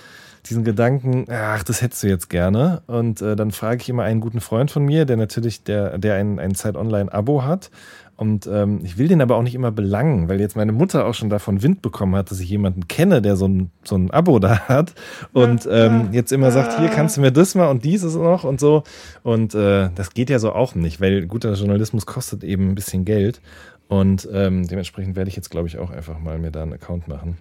diesen 0.46 0.64
Gedanken, 0.64 1.26
ach, 1.30 1.62
das 1.64 1.82
hättest 1.82 2.02
du 2.02 2.08
jetzt 2.08 2.30
gerne. 2.30 2.82
Und 2.86 3.20
äh, 3.20 3.36
dann 3.36 3.50
frage 3.50 3.82
ich 3.82 3.88
immer 3.88 4.04
einen 4.04 4.20
guten 4.20 4.40
Freund 4.40 4.70
von 4.70 4.84
mir, 4.84 5.04
der 5.04 5.18
natürlich, 5.18 5.64
der, 5.64 5.98
der 5.98 6.14
ein, 6.14 6.38
ein 6.38 6.54
Zeit-Online-Abo 6.54 7.44
hat 7.44 7.70
und 8.16 8.46
ähm, 8.46 8.80
ich 8.82 8.96
will 8.96 9.08
den 9.08 9.20
aber 9.20 9.36
auch 9.36 9.42
nicht 9.42 9.54
immer 9.54 9.70
belangen, 9.70 10.28
weil 10.28 10.40
jetzt 10.40 10.56
meine 10.56 10.72
Mutter 10.72 11.06
auch 11.06 11.12
schon 11.12 11.28
davon 11.28 11.62
Wind 11.62 11.82
bekommen 11.82 12.16
hat, 12.16 12.30
dass 12.30 12.40
ich 12.40 12.48
jemanden 12.48 12.88
kenne, 12.88 13.20
der 13.20 13.36
so 13.36 13.46
ein, 13.46 13.70
so 13.84 13.96
ein 13.96 14.10
Abo 14.10 14.38
da 14.38 14.60
hat 14.68 14.94
und 15.32 15.68
ähm, 15.70 16.08
jetzt 16.12 16.32
immer 16.32 16.50
sagt, 16.50 16.78
hier 16.78 16.88
kannst 16.88 17.18
du 17.18 17.20
mir 17.20 17.30
das 17.30 17.54
mal 17.54 17.68
und 17.68 17.84
dieses 17.84 18.14
noch 18.14 18.44
und 18.44 18.58
so. 18.58 18.84
Und 19.22 19.54
äh, 19.54 19.90
das 19.94 20.14
geht 20.14 20.30
ja 20.30 20.38
so 20.38 20.52
auch 20.52 20.74
nicht, 20.74 21.00
weil 21.00 21.26
guter 21.26 21.52
Journalismus 21.54 22.06
kostet 22.06 22.42
eben 22.42 22.70
ein 22.70 22.74
bisschen 22.74 23.04
Geld. 23.04 23.42
Und 23.88 24.28
ähm, 24.32 24.66
dementsprechend 24.66 25.14
werde 25.14 25.28
ich 25.28 25.36
jetzt, 25.36 25.50
glaube 25.50 25.68
ich, 25.68 25.78
auch 25.78 25.90
einfach 25.90 26.18
mal 26.18 26.38
mir 26.38 26.50
da 26.50 26.62
einen 26.62 26.72
Account 26.72 27.06
machen. 27.08 27.38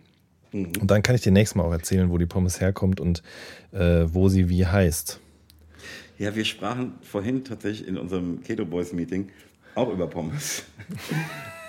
Mhm. 0.51 0.71
Und 0.81 0.91
dann 0.91 1.01
kann 1.01 1.15
ich 1.15 1.21
dir 1.21 1.31
nächstes 1.31 1.55
Mal 1.55 1.63
auch 1.63 1.71
erzählen, 1.71 2.09
wo 2.09 2.17
die 2.17 2.25
Pommes 2.25 2.59
herkommt 2.61 2.99
und 2.99 3.23
äh, 3.71 4.05
wo 4.07 4.29
sie 4.29 4.49
wie 4.49 4.65
heißt. 4.65 5.21
Ja, 6.17 6.35
wir 6.35 6.45
sprachen 6.45 6.93
vorhin 7.01 7.43
tatsächlich 7.43 7.87
in 7.87 7.97
unserem 7.97 8.41
Keto 8.41 8.65
Boys 8.65 8.93
Meeting 8.93 9.29
auch 9.75 9.91
über 9.91 10.07
Pommes. 10.07 10.63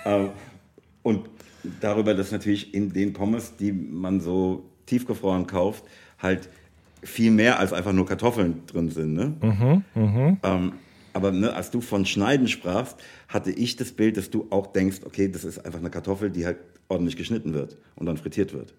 Ähm, 0.05 0.29
und 1.03 1.27
darüber, 1.81 2.13
dass 2.13 2.31
natürlich 2.31 2.73
in 2.73 2.93
den 2.93 3.11
Pommes, 3.11 3.57
die 3.57 3.73
man 3.73 4.21
so 4.21 4.63
tiefgefroren 4.85 5.47
kauft, 5.47 5.83
halt 6.17 6.47
viel 7.03 7.29
mehr 7.31 7.59
als 7.59 7.73
einfach 7.73 7.91
nur 7.91 8.05
Kartoffeln 8.05 8.65
drin 8.67 8.89
sind. 8.89 9.13
Ne? 9.15 9.33
Mhm, 9.41 9.83
mh. 10.01 10.37
ähm, 10.43 10.73
aber 11.11 11.31
ne, 11.31 11.53
als 11.53 11.71
du 11.71 11.81
von 11.81 12.05
Schneiden 12.05 12.47
sprachst, 12.47 12.97
hatte 13.27 13.51
ich 13.51 13.75
das 13.75 13.91
Bild, 13.91 14.17
dass 14.17 14.29
du 14.29 14.47
auch 14.49 14.67
denkst, 14.67 14.99
okay, 15.03 15.27
das 15.27 15.43
ist 15.43 15.65
einfach 15.65 15.79
eine 15.79 15.89
Kartoffel, 15.89 16.29
die 16.29 16.45
halt 16.45 16.57
ordentlich 16.89 17.17
geschnitten 17.17 17.53
wird 17.53 17.75
und 17.95 18.05
dann 18.05 18.17
frittiert 18.17 18.53
wird. 18.53 18.73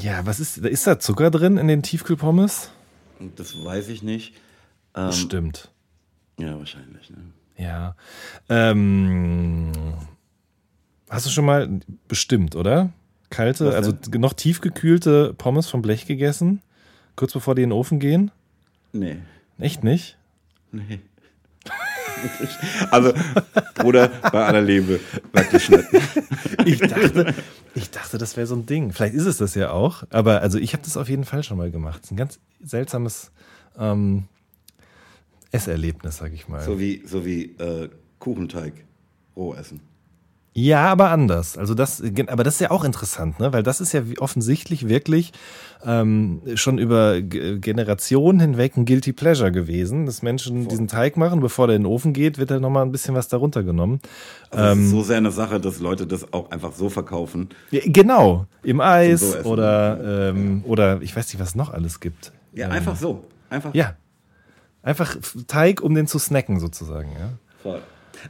Ja, 0.00 0.26
was 0.26 0.40
ist, 0.40 0.58
ist 0.58 0.86
da 0.86 0.98
Zucker 0.98 1.30
drin 1.30 1.56
in 1.56 1.68
den 1.68 1.82
Tiefkühlpommes? 1.82 2.70
Das 3.36 3.64
weiß 3.64 3.88
ich 3.88 4.02
nicht. 4.02 4.34
Ähm, 4.94 5.12
Stimmt. 5.12 5.70
Ja, 6.38 6.58
wahrscheinlich. 6.58 7.10
Ne? 7.10 7.18
Ja. 7.56 7.94
Ähm, 8.48 9.72
hast 11.08 11.26
du 11.26 11.30
schon 11.30 11.44
mal 11.44 11.80
bestimmt, 12.08 12.56
oder? 12.56 12.90
Kalte, 13.28 13.74
also 13.76 13.92
noch 14.16 14.32
tiefgekühlte 14.32 15.34
Pommes 15.34 15.68
vom 15.68 15.82
Blech 15.82 16.06
gegessen? 16.06 16.62
Kurz 17.14 17.32
bevor 17.32 17.54
die 17.54 17.62
in 17.62 17.70
den 17.70 17.76
Ofen 17.76 18.00
gehen? 18.00 18.30
Nee. 18.92 19.18
Echt 19.58 19.84
nicht? 19.84 20.16
Nee. 20.72 21.00
also, 22.90 23.12
Bruder, 23.74 24.08
bei 24.08 24.44
aller 24.44 24.62
Liebe, 24.62 25.00
wirklich 25.32 25.68
nicht. 25.68 25.84
ich 26.64 26.78
dachte, 26.80 27.34
ich 27.74 27.90
dachte, 27.90 28.18
das 28.18 28.36
wäre 28.36 28.46
so 28.46 28.56
ein 28.56 28.66
Ding. 28.66 28.92
Vielleicht 28.92 29.14
ist 29.14 29.26
es 29.26 29.38
das 29.38 29.54
ja 29.54 29.70
auch, 29.70 30.04
aber 30.10 30.40
also 30.40 30.58
ich 30.58 30.72
habe 30.72 30.82
das 30.82 30.96
auf 30.96 31.08
jeden 31.08 31.24
Fall 31.24 31.42
schon 31.42 31.58
mal 31.58 31.70
gemacht. 31.70 32.00
Das 32.00 32.06
ist 32.06 32.10
ein 32.12 32.16
ganz 32.16 32.40
seltsames 32.62 33.30
ähm, 33.78 34.24
Esserlebnis, 35.52 36.18
sag 36.18 36.32
ich 36.32 36.48
mal. 36.48 36.62
So 36.62 36.78
wie, 36.78 37.02
so 37.06 37.24
wie 37.24 37.56
äh, 37.56 37.88
Kuchenteig 38.18 38.84
roh 39.36 39.54
essen. 39.54 39.80
Ja, 40.52 40.86
aber 40.88 41.10
anders. 41.10 41.56
Also 41.56 41.74
das, 41.74 42.02
aber 42.26 42.42
das 42.42 42.54
ist 42.54 42.60
ja 42.60 42.72
auch 42.72 42.82
interessant, 42.82 43.38
ne? 43.38 43.52
Weil 43.52 43.62
das 43.62 43.80
ist 43.80 43.92
ja 43.92 44.02
offensichtlich 44.18 44.88
wirklich 44.88 45.32
ähm, 45.86 46.42
schon 46.56 46.78
über 46.78 47.22
Generationen 47.22 48.40
hinweg 48.40 48.76
ein 48.76 48.84
Guilty 48.84 49.12
Pleasure 49.12 49.52
gewesen, 49.52 50.06
dass 50.06 50.22
Menschen 50.22 50.62
Voll. 50.62 50.68
diesen 50.68 50.88
Teig 50.88 51.16
machen, 51.16 51.38
bevor 51.38 51.68
der 51.68 51.76
in 51.76 51.82
den 51.82 51.86
Ofen 51.86 52.12
geht, 52.12 52.38
wird 52.38 52.50
da 52.50 52.58
nochmal 52.58 52.84
ein 52.84 52.90
bisschen 52.90 53.14
was 53.14 53.28
darunter 53.28 53.62
genommen. 53.62 54.00
Also 54.50 54.72
ähm, 54.72 54.84
ist 54.84 54.90
so 54.90 55.02
sehr 55.04 55.18
eine 55.18 55.30
Sache, 55.30 55.60
dass 55.60 55.78
Leute 55.78 56.04
das 56.08 56.32
auch 56.32 56.50
einfach 56.50 56.72
so 56.72 56.90
verkaufen. 56.90 57.50
Ja, 57.70 57.82
genau, 57.84 58.46
im 58.64 58.80
Eis 58.80 59.20
so 59.20 59.48
oder, 59.48 60.30
ähm, 60.30 60.64
oder 60.66 61.00
ich 61.00 61.14
weiß 61.14 61.32
nicht, 61.32 61.40
was 61.40 61.50
es 61.50 61.54
noch 61.54 61.72
alles 61.72 62.00
gibt. 62.00 62.32
Ja, 62.52 62.68
einfach 62.70 62.96
so. 62.96 63.24
Einfach. 63.50 63.72
Ja. 63.72 63.94
Einfach 64.82 65.16
Teig, 65.46 65.82
um 65.82 65.94
den 65.94 66.06
zu 66.06 66.18
snacken 66.18 66.58
sozusagen, 66.58 67.12
ja. 67.12 67.30
Voll. 67.62 67.82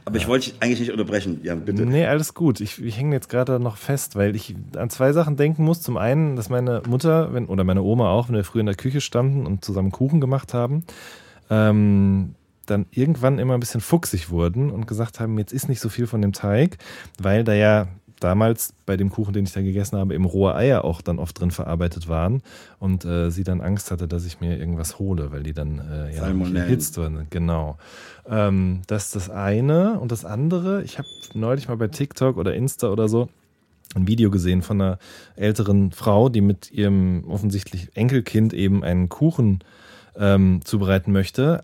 Aber 0.05 0.17
ich 0.17 0.27
wollte 0.27 0.49
dich 0.49 0.61
eigentlich 0.61 0.79
nicht 0.79 0.91
unterbrechen, 0.91 1.41
Jan, 1.43 1.65
bitte. 1.65 1.85
Nee, 1.85 2.05
alles 2.05 2.33
gut. 2.33 2.61
Ich, 2.61 2.81
ich 2.81 2.97
hänge 2.97 3.15
jetzt 3.15 3.29
gerade 3.29 3.59
noch 3.59 3.77
fest, 3.77 4.15
weil 4.15 4.35
ich 4.35 4.55
an 4.75 4.89
zwei 4.89 5.11
Sachen 5.11 5.35
denken 5.35 5.63
muss. 5.63 5.81
Zum 5.81 5.97
einen, 5.97 6.35
dass 6.35 6.49
meine 6.49 6.81
Mutter 6.87 7.33
wenn, 7.33 7.47
oder 7.47 7.63
meine 7.63 7.81
Oma 7.81 8.09
auch, 8.09 8.29
wenn 8.29 8.35
wir 8.35 8.43
früher 8.43 8.61
in 8.61 8.67
der 8.67 8.75
Küche 8.75 9.01
standen 9.01 9.45
und 9.45 9.65
zusammen 9.65 9.91
Kuchen 9.91 10.21
gemacht 10.21 10.53
haben, 10.53 10.83
ähm, 11.49 12.35
dann 12.65 12.85
irgendwann 12.91 13.39
immer 13.39 13.55
ein 13.55 13.59
bisschen 13.59 13.81
fuchsig 13.81 14.29
wurden 14.29 14.71
und 14.71 14.87
gesagt 14.87 15.19
haben, 15.19 15.37
jetzt 15.37 15.51
ist 15.51 15.67
nicht 15.67 15.81
so 15.81 15.89
viel 15.89 16.07
von 16.07 16.21
dem 16.21 16.31
Teig, 16.31 16.77
weil 17.19 17.43
da 17.43 17.53
ja 17.53 17.87
damals 18.21 18.73
bei 18.85 18.95
dem 18.95 19.09
Kuchen, 19.09 19.33
den 19.33 19.45
ich 19.45 19.51
da 19.51 19.61
gegessen 19.61 19.97
habe, 19.97 20.13
eben 20.13 20.25
rohe 20.25 20.55
Eier 20.55 20.85
auch 20.85 21.01
dann 21.01 21.19
oft 21.19 21.39
drin 21.39 21.51
verarbeitet 21.51 22.07
waren 22.07 22.41
und 22.79 23.03
äh, 23.03 23.29
sie 23.31 23.43
dann 23.43 23.59
Angst 23.59 23.91
hatte, 23.91 24.07
dass 24.07 24.25
ich 24.25 24.39
mir 24.39 24.57
irgendwas 24.57 24.99
hole, 24.99 25.31
weil 25.31 25.43
die 25.43 25.53
dann 25.53 25.79
äh, 25.79 26.15
ja 26.15 26.27
erhitzt 26.55 26.97
waren. 26.97 27.27
Genau. 27.29 27.77
Ähm, 28.27 28.81
das 28.87 29.05
ist 29.05 29.15
das 29.15 29.29
eine. 29.29 29.99
Und 29.99 30.11
das 30.11 30.23
andere, 30.23 30.83
ich 30.83 30.97
habe 30.97 31.07
neulich 31.33 31.67
mal 31.67 31.77
bei 31.77 31.87
TikTok 31.87 32.37
oder 32.37 32.53
Insta 32.53 32.89
oder 32.89 33.09
so 33.09 33.27
ein 33.95 34.07
Video 34.07 34.31
gesehen 34.31 34.61
von 34.61 34.81
einer 34.81 34.99
älteren 35.35 35.91
Frau, 35.91 36.29
die 36.29 36.41
mit 36.41 36.71
ihrem 36.71 37.25
offensichtlich 37.27 37.89
Enkelkind 37.95 38.53
eben 38.53 38.83
einen 38.83 39.09
Kuchen 39.09 39.59
ähm, 40.15 40.61
zubereiten 40.63 41.11
möchte, 41.11 41.63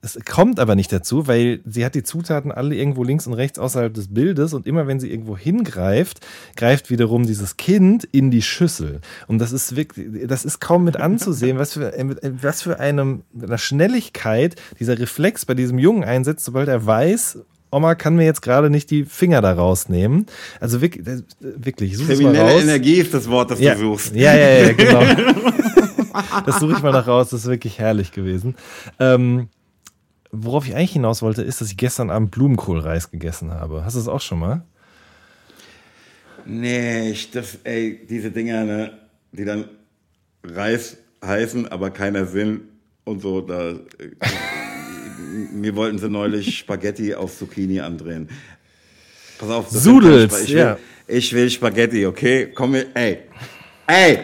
es 0.00 0.18
kommt 0.24 0.58
aber 0.58 0.74
nicht 0.74 0.92
dazu, 0.92 1.26
weil 1.26 1.60
sie 1.66 1.84
hat 1.84 1.94
die 1.94 2.02
Zutaten 2.02 2.50
alle 2.50 2.74
irgendwo 2.74 3.04
links 3.04 3.26
und 3.26 3.34
rechts 3.34 3.58
außerhalb 3.58 3.92
des 3.92 4.12
Bildes 4.12 4.54
und 4.54 4.66
immer 4.66 4.86
wenn 4.86 5.00
sie 5.00 5.10
irgendwo 5.10 5.36
hingreift, 5.36 6.20
greift 6.56 6.90
wiederum 6.90 7.26
dieses 7.26 7.56
Kind 7.56 8.04
in 8.04 8.30
die 8.30 8.42
Schüssel. 8.42 9.00
Und 9.26 9.38
das 9.38 9.52
ist 9.52 9.76
wirklich, 9.76 10.26
das 10.26 10.44
ist 10.44 10.60
kaum 10.60 10.84
mit 10.84 10.96
anzusehen, 10.96 11.58
was 11.58 11.74
für, 11.74 11.92
was 12.42 12.62
für 12.62 12.80
eine, 12.80 13.20
eine 13.40 13.58
Schnelligkeit 13.58 14.56
dieser 14.80 14.98
Reflex 14.98 15.44
bei 15.44 15.54
diesem 15.54 15.78
Jungen 15.78 16.04
einsetzt, 16.04 16.44
sobald 16.44 16.68
er 16.68 16.86
weiß, 16.86 17.38
Oma 17.70 17.94
kann 17.94 18.16
mir 18.16 18.24
jetzt 18.24 18.42
gerade 18.42 18.70
nicht 18.70 18.90
die 18.90 19.04
Finger 19.04 19.42
da 19.42 19.52
rausnehmen. 19.52 20.26
Also 20.60 20.80
wirklich, 20.80 21.04
wirklich. 21.40 21.94
Kriminelle 21.98 22.60
Energie 22.60 22.94
ist 22.94 23.12
das 23.12 23.28
Wort, 23.28 23.50
das 23.50 23.60
ja. 23.60 23.74
du 23.74 23.80
suchst. 23.80 24.14
Ja, 24.14 24.34
ja, 24.34 24.48
ja, 24.66 24.72
genau. 24.72 25.02
das 26.46 26.60
suche 26.60 26.72
ich 26.72 26.82
mal 26.82 26.92
noch 26.92 27.06
raus. 27.06 27.30
Das 27.30 27.40
ist 27.40 27.50
wirklich 27.50 27.78
herrlich 27.78 28.12
gewesen. 28.12 28.54
Ähm, 28.98 29.48
worauf 30.32 30.66
ich 30.66 30.74
eigentlich 30.74 30.92
hinaus 30.92 31.22
wollte, 31.22 31.42
ist, 31.42 31.60
dass 31.60 31.70
ich 31.70 31.76
gestern 31.76 32.10
Abend 32.10 32.30
Blumenkohlreis 32.30 33.10
gegessen 33.10 33.52
habe. 33.52 33.84
Hast 33.84 33.94
du 33.94 34.00
das 34.00 34.08
auch 34.08 34.20
schon 34.20 34.38
mal? 34.38 34.64
Nee, 36.44 37.10
ich, 37.10 37.30
das, 37.30 37.58
ey, 37.64 38.06
diese 38.08 38.30
Dinger, 38.30 38.64
ne, 38.64 38.92
die 39.32 39.44
dann 39.44 39.68
Reis 40.44 40.96
heißen, 41.24 41.68
aber 41.68 41.90
keiner 41.90 42.26
Sinn 42.26 42.60
und 43.04 43.20
so, 43.20 43.40
da, 43.40 43.70
äh, 43.70 43.76
mir 45.52 45.74
wollten 45.74 45.98
sie 45.98 46.08
neulich 46.08 46.58
Spaghetti 46.58 47.14
auf 47.14 47.36
Zucchini 47.36 47.80
andrehen. 47.80 48.28
Pass 49.38 49.50
auf, 49.50 49.68
das 49.70 49.82
Sudels, 49.82 50.42
ich 50.44 50.50
will, 50.50 50.58
ja. 50.58 50.78
Ich 51.08 51.32
will 51.32 51.50
Spaghetti, 51.50 52.06
okay? 52.06 52.52
Komm 52.54 52.74
ey, 52.74 53.18
Ey! 53.86 54.18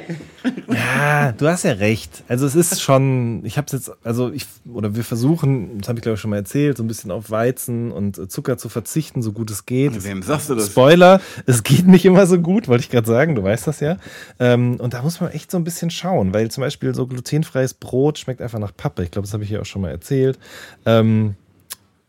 Ja, 0.68 1.30
du 1.32 1.46
hast 1.46 1.62
ja 1.62 1.72
recht. 1.72 2.24
Also 2.26 2.46
es 2.46 2.56
ist 2.56 2.82
schon, 2.82 3.44
ich 3.44 3.56
habe 3.56 3.66
es 3.66 3.72
jetzt, 3.72 3.92
also 4.02 4.32
ich, 4.32 4.46
oder 4.72 4.96
wir 4.96 5.04
versuchen, 5.04 5.78
das 5.78 5.88
habe 5.88 5.98
ich 5.98 6.02
glaube 6.02 6.14
ich 6.14 6.20
schon 6.20 6.30
mal 6.30 6.36
erzählt, 6.36 6.76
so 6.76 6.82
ein 6.82 6.88
bisschen 6.88 7.12
auf 7.12 7.30
Weizen 7.30 7.92
und 7.92 8.30
Zucker 8.30 8.58
zu 8.58 8.68
verzichten, 8.68 9.22
so 9.22 9.32
gut 9.32 9.52
es 9.52 9.64
geht. 9.64 10.02
Wem 10.04 10.22
sagst 10.22 10.50
du 10.50 10.56
das? 10.56 10.66
Spoiler, 10.66 11.20
es 11.46 11.62
geht 11.62 11.86
nicht 11.86 12.04
immer 12.04 12.26
so 12.26 12.40
gut, 12.40 12.66
wollte 12.66 12.82
ich 12.82 12.90
gerade 12.90 13.06
sagen, 13.06 13.36
du 13.36 13.42
weißt 13.44 13.68
das 13.68 13.78
ja. 13.78 13.98
Ähm, 14.40 14.76
und 14.80 14.94
da 14.94 15.02
muss 15.02 15.20
man 15.20 15.30
echt 15.30 15.50
so 15.50 15.58
ein 15.58 15.64
bisschen 15.64 15.90
schauen, 15.90 16.34
weil 16.34 16.50
zum 16.50 16.62
Beispiel 16.62 16.92
so 16.92 17.06
glutenfreies 17.06 17.74
Brot 17.74 18.18
schmeckt 18.18 18.42
einfach 18.42 18.58
nach 18.58 18.76
Pappe. 18.76 19.04
Ich 19.04 19.12
glaube, 19.12 19.26
das 19.26 19.34
habe 19.34 19.44
ich 19.44 19.50
ja 19.50 19.60
auch 19.60 19.66
schon 19.66 19.82
mal 19.82 19.90
erzählt. 19.90 20.40
Ähm, 20.86 21.36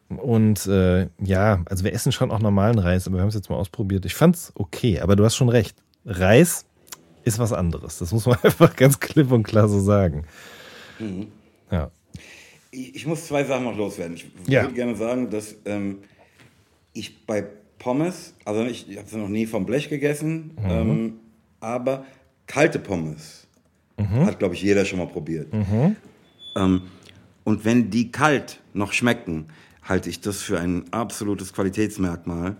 und 0.09 0.65
äh, 0.65 1.07
ja, 1.23 1.61
also 1.65 1.83
wir 1.83 1.93
essen 1.93 2.11
schon 2.11 2.31
auch 2.31 2.39
normalen 2.39 2.79
Reis, 2.79 3.05
aber 3.05 3.17
wir 3.17 3.21
haben 3.21 3.29
es 3.29 3.35
jetzt 3.35 3.49
mal 3.49 3.57
ausprobiert. 3.57 4.05
Ich 4.05 4.15
fand's 4.15 4.51
okay, 4.55 4.99
aber 4.99 5.15
du 5.15 5.23
hast 5.23 5.35
schon 5.35 5.49
recht. 5.49 5.75
Reis 6.05 6.65
ist 7.23 7.39
was 7.39 7.53
anderes. 7.53 7.99
Das 7.99 8.11
muss 8.11 8.25
man 8.25 8.37
einfach 8.43 8.75
ganz 8.75 8.99
klipp 8.99 9.31
und 9.31 9.43
klar 9.43 9.67
so 9.67 9.79
sagen. 9.79 10.25
Mhm. 10.99 11.27
Ja. 11.71 11.91
Ich 12.71 13.05
muss 13.05 13.27
zwei 13.27 13.43
Sachen 13.43 13.65
noch 13.65 13.77
loswerden. 13.77 14.15
Ich 14.15 14.25
ja. 14.47 14.63
würde 14.63 14.73
gerne 14.73 14.95
sagen, 14.95 15.29
dass 15.29 15.55
ähm, 15.65 15.99
ich 16.93 17.25
bei 17.25 17.45
Pommes, 17.77 18.33
also 18.45 18.63
ich, 18.63 18.89
ich 18.89 18.97
habe 18.97 19.07
sie 19.07 19.17
noch 19.17 19.27
nie 19.27 19.45
vom 19.45 19.65
Blech 19.65 19.89
gegessen, 19.89 20.51
mhm. 20.57 20.69
ähm, 20.69 21.13
aber 21.59 22.05
kalte 22.47 22.79
Pommes 22.79 23.47
mhm. 23.97 24.25
hat, 24.25 24.39
glaube 24.39 24.55
ich, 24.55 24.61
jeder 24.61 24.85
schon 24.85 24.99
mal 24.99 25.07
probiert. 25.07 25.53
Mhm. 25.53 25.95
Ähm, 26.55 26.81
und 27.43 27.65
wenn 27.65 27.89
die 27.89 28.11
kalt 28.11 28.59
noch 28.73 28.93
schmecken, 28.93 29.47
halte 29.83 30.09
ich 30.09 30.21
das 30.21 30.41
für 30.41 30.59
ein 30.59 30.85
absolutes 30.91 31.53
Qualitätsmerkmal. 31.53 32.55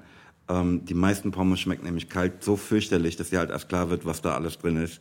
Ähm, 0.50 0.86
die 0.86 0.94
meisten 0.94 1.32
Pommes 1.32 1.60
schmecken 1.60 1.86
nämlich 1.86 2.10
kalt 2.10 2.44
so 2.44 2.58
fürchterlich, 2.58 3.16
dass 3.16 3.30
dir 3.30 3.40
halt 3.40 3.50
erst 3.50 3.70
klar 3.70 3.90
wird, 3.90 4.06
was 4.06 4.22
da 4.22 4.36
alles 4.36 4.58
drin 4.58 4.78
ist, 4.78 5.00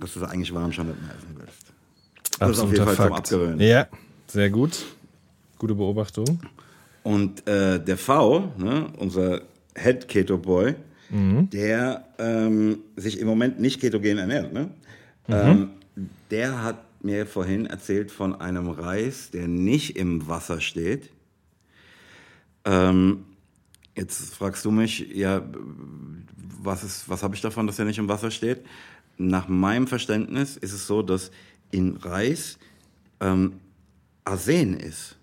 dass 0.00 0.14
du 0.14 0.20
es 0.20 0.28
eigentlich 0.28 0.54
warm 0.54 0.72
schon 0.72 0.88
nicht 0.88 1.00
mehr 1.02 1.14
essen 1.14 1.36
willst. 1.36 1.72
Das 2.38 2.50
ist 2.50 2.60
auf 2.60 2.72
jeden 2.72 2.84
Fall 2.84 2.96
Fakt. 2.96 3.34
Ja, 3.58 3.86
sehr 4.26 4.50
gut. 4.50 4.84
Gute 5.58 5.74
Beobachtung. 5.74 6.40
Und 7.02 7.46
äh, 7.46 7.78
der 7.82 7.98
V, 7.98 8.52
ne, 8.56 8.86
unser 8.98 9.42
Head 9.76 10.08
Keto 10.08 10.38
Boy, 10.38 10.74
mhm. 11.10 11.50
der 11.50 12.04
ähm, 12.18 12.78
sich 12.96 13.18
im 13.18 13.26
Moment 13.26 13.60
nicht 13.60 13.80
ketogen 13.80 14.18
ernährt, 14.18 14.52
ne? 14.52 14.70
Mhm. 15.26 15.34
Ähm, 15.34 15.70
der 16.30 16.62
hat 16.62 16.78
mir 17.02 17.26
vorhin 17.26 17.66
erzählt 17.66 18.10
von 18.10 18.40
einem 18.40 18.68
Reis, 18.68 19.30
der 19.30 19.48
nicht 19.48 19.96
im 19.96 20.26
Wasser 20.28 20.60
steht. 20.60 21.10
Ähm, 22.64 23.24
Jetzt 23.94 24.34
fragst 24.34 24.64
du 24.64 24.70
mich, 24.70 25.00
ja, 25.14 25.42
was, 26.62 26.82
ist, 26.82 27.08
was 27.08 27.22
habe 27.22 27.34
ich 27.34 27.40
davon, 27.40 27.66
dass 27.66 27.78
er 27.78 27.84
nicht 27.84 27.98
im 27.98 28.08
Wasser 28.08 28.30
steht? 28.30 28.64
Nach 29.18 29.48
meinem 29.48 29.86
Verständnis 29.86 30.56
ist 30.56 30.72
es 30.72 30.86
so, 30.86 31.02
dass 31.02 31.30
in 31.70 31.96
Reis 31.96 32.58
ähm, 33.20 33.60
Arsen 34.24 34.74
ist. 34.78 35.16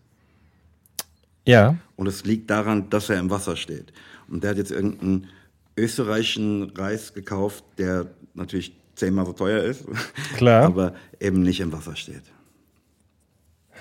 Ja. 1.45 1.77
Und 1.95 2.07
es 2.07 2.25
liegt 2.25 2.49
daran, 2.49 2.89
dass 2.89 3.09
er 3.09 3.19
im 3.19 3.29
Wasser 3.29 3.55
steht. 3.55 3.91
Und 4.27 4.43
der 4.43 4.51
hat 4.51 4.57
jetzt 4.57 4.71
irgendeinen 4.71 5.27
österreichischen 5.75 6.71
Reis 6.71 7.13
gekauft, 7.13 7.63
der 7.77 8.07
natürlich 8.35 8.75
zehnmal 8.95 9.25
so 9.25 9.33
teuer 9.33 9.63
ist, 9.63 9.85
Klar. 10.37 10.65
aber 10.65 10.93
eben 11.19 11.41
nicht 11.41 11.59
im 11.61 11.71
Wasser 11.71 11.95
steht. 11.95 12.23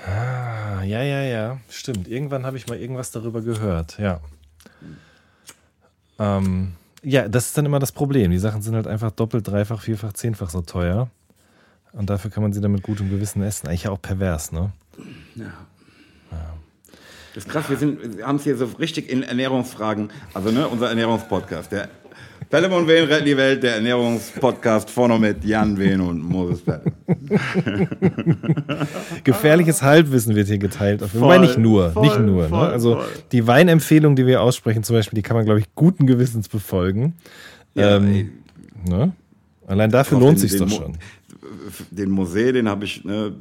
Ah, 0.06 0.82
ja, 0.84 1.02
ja, 1.02 1.22
ja, 1.22 1.60
stimmt. 1.68 2.06
Irgendwann 2.08 2.46
habe 2.46 2.56
ich 2.56 2.68
mal 2.68 2.78
irgendwas 2.78 3.10
darüber 3.10 3.42
gehört, 3.42 3.98
ja. 3.98 4.20
Ähm, 6.18 6.74
ja, 7.02 7.28
das 7.28 7.46
ist 7.46 7.58
dann 7.58 7.66
immer 7.66 7.78
das 7.78 7.92
Problem. 7.92 8.30
Die 8.30 8.38
Sachen 8.38 8.62
sind 8.62 8.74
halt 8.74 8.86
einfach 8.86 9.10
doppelt, 9.10 9.46
dreifach, 9.46 9.80
vierfach, 9.80 10.12
zehnfach 10.12 10.50
so 10.50 10.62
teuer. 10.62 11.08
Und 11.92 12.10
dafür 12.10 12.30
kann 12.30 12.42
man 12.42 12.52
sie 12.52 12.60
dann 12.60 12.72
mit 12.72 12.82
gutem 12.82 13.08
Gewissen 13.08 13.42
essen. 13.42 13.68
Eigentlich 13.68 13.88
auch 13.88 14.00
pervers, 14.00 14.52
ne? 14.52 14.72
Ja. 15.36 15.44
ja. 15.44 16.54
Das 17.34 17.44
ist 17.44 17.50
krass, 17.50 17.68
wir, 17.68 17.80
wir 17.80 18.26
haben 18.26 18.36
es 18.36 18.44
hier 18.44 18.56
so 18.56 18.66
richtig 18.78 19.08
in 19.08 19.22
Ernährungsfragen, 19.22 20.10
also 20.34 20.50
ne, 20.50 20.66
unser 20.66 20.88
Ernährungspodcast, 20.88 21.70
der 21.70 21.88
Pelle 22.50 22.74
und 22.74 22.88
Wehen 22.88 23.06
retten 23.06 23.26
die 23.26 23.36
Welt, 23.36 23.62
der 23.62 23.76
Ernährungspodcast 23.76 24.90
vorne 24.90 25.18
mit 25.18 25.44
Jan 25.44 25.78
Wehen 25.78 26.00
und 26.00 26.22
Moses 26.22 26.62
Pelle. 26.64 26.92
Gefährliches 29.24 29.82
Halbwissen 29.82 30.34
wird 30.34 30.48
hier 30.48 30.58
geteilt. 30.58 31.02
Voll, 31.02 31.20
Wobei 31.20 31.38
nicht 31.38 31.58
nur, 31.58 31.90
voll, 31.90 32.02
nicht 32.04 32.20
nur. 32.20 32.44
Ne? 32.44 32.48
Voll, 32.48 32.66
ne? 32.66 32.72
Also 32.72 33.00
die 33.32 33.46
Weinempfehlung, 33.46 34.16
die 34.16 34.26
wir 34.26 34.42
aussprechen 34.42 34.82
zum 34.82 34.96
Beispiel, 34.96 35.16
die 35.16 35.22
kann 35.22 35.36
man, 35.36 35.44
glaube 35.44 35.60
ich, 35.60 35.66
guten 35.74 36.06
Gewissens 36.06 36.48
befolgen. 36.48 37.14
Ja, 37.74 37.96
ähm, 37.96 38.30
ne? 38.88 39.12
Allein 39.66 39.90
dafür 39.90 40.18
lohnt 40.18 40.40
sich 40.40 40.56
doch 40.56 40.68
schon. 40.68 40.96
Den 41.90 42.10
Mosé, 42.10 42.52
den 42.52 42.68
habe 42.68 42.86
ich 42.86 43.04
ne, 43.04 43.34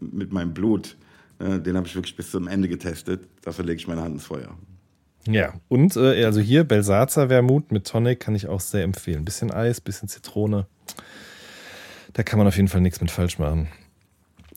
mit 0.00 0.32
meinem 0.32 0.54
Blut, 0.54 0.96
ne, 1.38 1.60
den 1.60 1.76
habe 1.76 1.86
ich 1.86 1.94
wirklich 1.94 2.16
bis 2.16 2.30
zum 2.30 2.48
Ende 2.48 2.68
getestet. 2.68 3.20
Dafür 3.42 3.66
lege 3.66 3.76
ich 3.76 3.86
meine 3.86 4.00
Hand 4.00 4.14
ins 4.14 4.24
Feuer. 4.24 4.56
Ja, 5.26 5.54
und 5.68 5.96
äh, 5.96 6.24
also 6.24 6.40
hier 6.40 6.64
Belsazer 6.64 7.28
Wermut 7.28 7.72
mit 7.72 7.86
Tonic 7.86 8.20
kann 8.20 8.34
ich 8.34 8.46
auch 8.46 8.60
sehr 8.60 8.84
empfehlen. 8.84 9.24
Bisschen 9.24 9.50
Eis, 9.50 9.80
bisschen 9.80 10.08
Zitrone. 10.08 10.66
Da 12.12 12.22
kann 12.22 12.38
man 12.38 12.46
auf 12.46 12.56
jeden 12.56 12.68
Fall 12.68 12.80
nichts 12.80 13.00
mit 13.00 13.10
falsch 13.10 13.38
machen. 13.38 13.68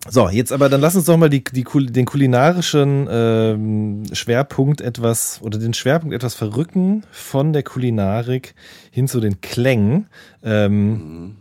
So, 0.10 0.30
jetzt 0.30 0.54
aber 0.54 0.70
dann 0.70 0.80
lass 0.80 0.96
uns 0.96 1.06
doch 1.06 1.18
mal 1.18 1.30
die, 1.30 1.44
die, 1.44 1.64
den 1.64 2.06
kulinarischen 2.06 3.08
ähm, 3.10 4.04
Schwerpunkt 4.14 4.80
etwas 4.80 5.42
oder 5.42 5.58
den 5.58 5.74
Schwerpunkt 5.74 6.14
etwas 6.16 6.34
verrücken 6.34 7.04
von 7.12 7.52
der 7.52 7.64
Kulinarik 7.64 8.54
hin 8.92 9.08
zu 9.08 9.20
den 9.20 9.42
Klängen. 9.42 10.08
Ähm, 10.44 10.92
mhm. 10.92 11.36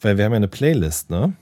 Weil 0.00 0.16
wir 0.16 0.24
haben 0.24 0.32
ja 0.32 0.36
eine 0.36 0.48
Playlist, 0.48 1.10
ne? 1.10 1.34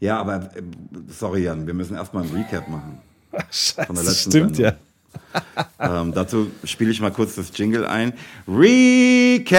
Ja, 0.00 0.18
aber 0.18 0.50
äh, 0.56 0.62
sorry, 1.08 1.44
Jan, 1.44 1.66
wir 1.66 1.74
müssen 1.74 1.94
erstmal 1.94 2.24
einen 2.24 2.34
Recap 2.34 2.68
machen. 2.68 2.98
Ach, 3.30 3.40
scheiße, 3.50 3.86
von 3.86 3.94
der 3.94 4.04
letzten 4.04 4.30
stimmt 4.30 4.56
Sendung. 4.56 4.74
ja. 4.74 4.91
ähm, 5.78 6.12
dazu 6.12 6.50
spiele 6.64 6.90
ich 6.90 7.00
mal 7.00 7.12
kurz 7.12 7.34
das 7.34 7.50
Jingle 7.56 7.86
ein. 7.86 8.12
Recap! 8.46 9.52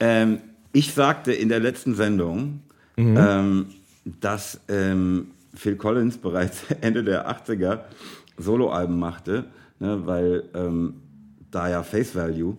Ähm, 0.00 0.38
ich 0.72 0.92
sagte 0.92 1.32
in 1.32 1.48
der 1.48 1.60
letzten 1.60 1.94
Sendung, 1.94 2.60
mhm. 2.96 3.16
ähm, 3.18 3.66
dass 4.04 4.60
ähm, 4.68 5.30
Phil 5.54 5.76
Collins 5.76 6.18
bereits 6.18 6.64
Ende 6.80 7.04
der 7.04 7.30
80er 7.30 7.80
Soloalben 8.38 8.98
machte, 8.98 9.44
ne, 9.78 10.06
weil 10.06 10.44
ähm, 10.54 10.94
da 11.50 11.68
ja 11.68 11.82
Face 11.82 12.14
Value, 12.14 12.56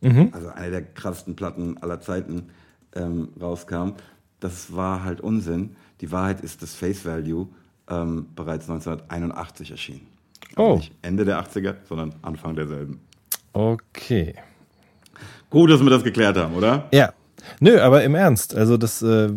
mhm. 0.00 0.30
also 0.32 0.48
eine 0.48 0.70
der 0.70 0.82
krassesten 0.82 1.36
Platten 1.36 1.78
aller 1.78 2.00
Zeiten, 2.00 2.48
ähm, 2.94 3.28
rauskam. 3.40 3.92
Das 4.40 4.74
war 4.74 5.04
halt 5.04 5.20
Unsinn. 5.20 5.76
Die 6.00 6.10
Wahrheit 6.10 6.40
ist, 6.40 6.62
dass 6.62 6.74
Face 6.74 7.04
Value 7.04 7.48
ähm, 7.88 8.26
bereits 8.34 8.68
1981 8.68 9.70
erschien. 9.70 10.00
Also 10.56 10.70
oh. 10.70 10.76
Nicht 10.76 10.92
Ende 11.02 11.24
der 11.24 11.42
80er, 11.42 11.74
sondern 11.88 12.14
Anfang 12.22 12.54
derselben. 12.54 13.00
Okay. 13.52 14.34
Gut, 15.50 15.70
dass 15.70 15.80
wir 15.80 15.90
das 15.90 16.02
geklärt 16.02 16.36
haben, 16.36 16.54
oder? 16.54 16.88
Ja, 16.92 17.12
Nö, 17.60 17.80
aber 17.80 18.02
im 18.04 18.14
Ernst. 18.14 18.54
Also 18.54 18.76
das 18.76 19.02
äh, 19.02 19.30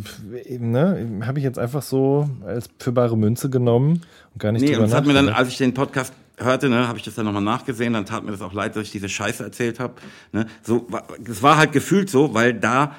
ne, 0.60 1.22
habe 1.26 1.40
ich 1.40 1.44
jetzt 1.44 1.60
einfach 1.60 1.82
so 1.82 2.30
als 2.46 2.70
für 2.80 2.92
bare 2.92 3.18
Münze 3.18 3.50
genommen 3.50 4.02
und 4.34 4.40
gar 4.40 4.52
nicht 4.52 4.62
Nee, 4.62 4.76
und 4.76 4.84
das 4.84 4.94
hat 4.94 5.06
mir 5.06 5.14
dann, 5.14 5.30
als 5.30 5.50
ich 5.50 5.58
den 5.58 5.74
Podcast 5.74 6.14
hörte, 6.38 6.70
ne, 6.70 6.88
habe 6.88 6.98
ich 6.98 7.04
das 7.04 7.16
dann 7.16 7.26
nochmal 7.26 7.42
nachgesehen, 7.42 7.94
dann 7.94 8.06
tat 8.06 8.24
mir 8.24 8.32
das 8.32 8.42
auch 8.42 8.54
leid, 8.54 8.76
dass 8.76 8.84
ich 8.84 8.92
diese 8.92 9.10
Scheiße 9.10 9.44
erzählt 9.44 9.80
habe. 9.80 9.96
Ne? 10.32 10.46
So, 10.64 10.88
es 11.30 11.42
war 11.44 11.58
halt 11.58 11.72
gefühlt 11.72 12.10
so, 12.10 12.34
weil 12.34 12.54
da 12.54 12.96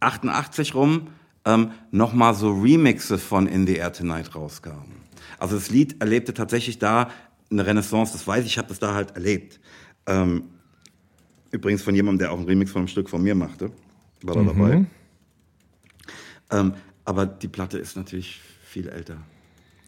88 0.00 0.74
rum 0.74 1.08
ähm, 1.44 1.72
nochmal 1.90 2.34
so 2.34 2.52
Remixes 2.52 3.22
von 3.22 3.46
In 3.46 3.66
the 3.66 3.76
Air 3.76 3.92
Tonight 3.92 4.34
rauskamen. 4.34 5.04
Also 5.38 5.56
das 5.56 5.70
Lied 5.70 6.00
erlebte 6.00 6.34
tatsächlich 6.34 6.78
da 6.78 7.10
eine 7.50 7.66
Renaissance, 7.66 8.12
das 8.12 8.26
weiß 8.26 8.44
ich, 8.44 8.52
ich 8.52 8.58
habe 8.58 8.68
das 8.68 8.78
da 8.78 8.94
halt 8.94 9.12
erlebt. 9.12 9.60
Ähm, 10.06 10.44
übrigens 11.50 11.82
von 11.82 11.94
jemandem, 11.94 12.20
der 12.20 12.32
auch 12.32 12.38
einen 12.38 12.46
Remix 12.46 12.72
von 12.72 12.80
einem 12.80 12.88
Stück 12.88 13.08
von 13.08 13.22
mir 13.22 13.34
machte 13.34 13.70
war 14.24 14.34
da 14.34 14.42
mhm. 14.42 14.46
dabei. 14.46 14.86
Ähm, 16.50 16.74
aber 17.04 17.26
die 17.26 17.48
Platte 17.48 17.78
ist 17.78 17.96
natürlich 17.96 18.40
viel 18.64 18.88
älter. 18.88 19.16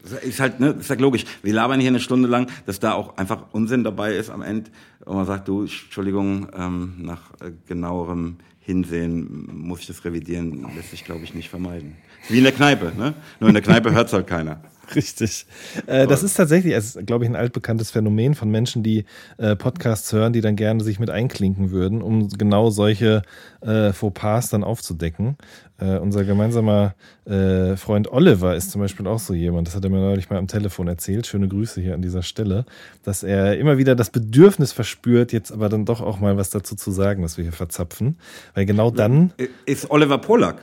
Das 0.03 0.13
ist 0.23 0.39
halt, 0.39 0.61
ne, 0.61 0.69
ist 0.79 0.91
halt 0.91 1.01
logisch. 1.01 1.25
Wir 1.43 1.53
labern 1.53 1.81
hier 1.81 1.89
eine 1.89 2.01
Stunde 2.01 2.29
lang, 2.29 2.49
dass 2.67 2.79
da 2.79 2.93
auch 2.93 3.17
einfach 3.17 3.53
Unsinn 3.53 3.83
dabei 3.83 4.15
ist 4.15 4.31
am 4.31 4.43
Ende. 4.43 4.71
Und 5.05 5.17
man 5.17 5.27
sagt, 5.27 5.49
du, 5.49 5.63
Entschuldigung, 5.63 6.49
ähm, 6.55 6.95
nach 6.99 7.33
äh, 7.41 7.53
genauerem 7.67 8.37
Hinsehen 8.67 9.49
muss 9.53 9.83
ich 9.83 9.87
das 9.87 10.05
revidieren. 10.05 10.67
Lässt 10.75 10.91
sich, 10.91 11.05
glaube 11.05 11.23
ich, 11.23 11.35
nicht 11.35 11.49
vermeiden. 11.49 11.95
Wie 12.29 12.39
in 12.39 12.43
der 12.43 12.53
Kneipe, 12.53 12.93
ne? 12.99 13.15
Nur 13.39 13.49
in 13.49 13.55
der 13.55 13.63
Kneipe 13.63 13.93
hört 13.93 14.09
es 14.09 14.13
halt 14.13 14.27
keiner. 14.27 14.61
Richtig. 14.95 15.47
Äh, 15.87 16.07
das 16.07 16.23
ist 16.23 16.35
tatsächlich, 16.35 16.75
also, 16.75 17.01
glaube 17.03 17.25
ich, 17.25 17.31
ein 17.31 17.37
altbekanntes 17.37 17.91
Phänomen 17.91 18.35
von 18.35 18.51
Menschen, 18.51 18.83
die 18.83 19.05
äh, 19.39 19.57
Podcasts 19.57 20.13
hören, 20.13 20.33
die 20.33 20.41
dann 20.41 20.57
gerne 20.57 20.83
sich 20.83 21.01
mit 21.01 21.11
einklinken 21.11 21.71
würden, 21.71 22.03
um 22.03 22.29
genau 22.29 22.71
solche 22.71 23.23
äh, 23.63 23.93
Fauxpas 23.93 24.49
dann 24.51 24.63
aufzudecken. 24.63 25.37
Äh, 25.79 25.99
unser 25.99 26.25
gemeinsamer 26.25 26.95
äh, 27.25 27.77
Freund 27.77 28.11
Oliver 28.13 28.55
ist 28.55 28.71
zum 28.71 28.81
Beispiel 28.81 29.07
auch 29.07 29.19
so 29.19 29.35
jemand, 29.35 29.67
das 29.67 29.75
hat 29.75 29.85
er 29.85 29.91
mir 29.91 29.99
neulich 29.99 30.31
mal 30.31 30.39
am 30.39 30.47
Telefon 30.47 30.89
erzählt, 30.89 31.27
schöne 31.27 31.49
Grüße 31.49 31.81
hier 31.81 31.95
an 31.95 32.03
dieser 32.03 32.23
Stelle, 32.23 32.65
dass 33.03 33.23
er 33.23 33.59
immer 33.59 33.79
wieder 33.79 33.95
das 33.95 34.11
Bedürfnis 34.11 34.73
verspürt, 34.73 35.33
jetzt 35.33 35.53
aber 35.53 35.69
dann 35.69 35.85
doch 35.85 36.01
auch 36.01 36.21
mal 36.21 36.37
was 36.37 36.51
dazu 36.51 36.77
zu 36.77 36.93
sagen, 36.93 37.23
was 37.23 37.37
wir 37.37 37.45
hier 37.45 37.53
verzapfen. 37.53 38.19
Weil 38.55 38.67
genau 38.67 38.91
dann... 38.91 39.33
Ist 39.67 39.91
Oliver 39.91 40.19
Polak? 40.19 40.63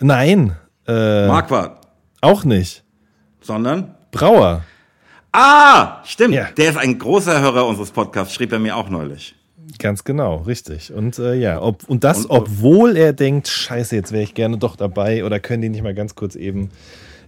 Nein. 0.00 0.56
Äh, 0.86 1.26
Marquardt? 1.26 1.86
Auch 2.22 2.44
nicht 2.44 2.84
sondern 3.40 3.94
Brauer. 4.10 4.64
Ah, 5.32 6.02
stimmt. 6.04 6.34
Ja. 6.34 6.48
Der 6.56 6.70
ist 6.70 6.76
ein 6.76 6.98
großer 6.98 7.40
Hörer 7.40 7.66
unseres 7.66 7.90
Podcasts, 7.90 8.34
schrieb 8.34 8.52
er 8.52 8.58
mir 8.58 8.76
auch 8.76 8.88
neulich. 8.88 9.36
Ganz 9.78 10.02
genau, 10.02 10.38
richtig. 10.38 10.92
Und 10.92 11.18
äh, 11.18 11.34
ja, 11.34 11.62
ob, 11.62 11.88
und 11.88 12.02
das, 12.02 12.26
und, 12.26 12.30
obwohl 12.30 12.96
er 12.96 13.12
denkt, 13.12 13.46
scheiße, 13.46 13.94
jetzt 13.94 14.10
wäre 14.10 14.22
ich 14.22 14.34
gerne 14.34 14.58
doch 14.58 14.74
dabei 14.74 15.24
oder 15.24 15.38
können 15.38 15.62
die 15.62 15.68
nicht 15.68 15.82
mal 15.82 15.94
ganz 15.94 16.14
kurz 16.16 16.34
eben 16.34 16.70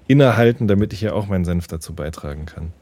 innehalten, 0.09 0.67
damit 0.67 0.93
ich 0.93 1.01
ja 1.01 1.13
auch 1.13 1.29
meinen 1.29 1.45
Senf 1.45 1.69
dazu 1.69 1.95
beitragen 1.95 2.47
kann. 2.47 2.73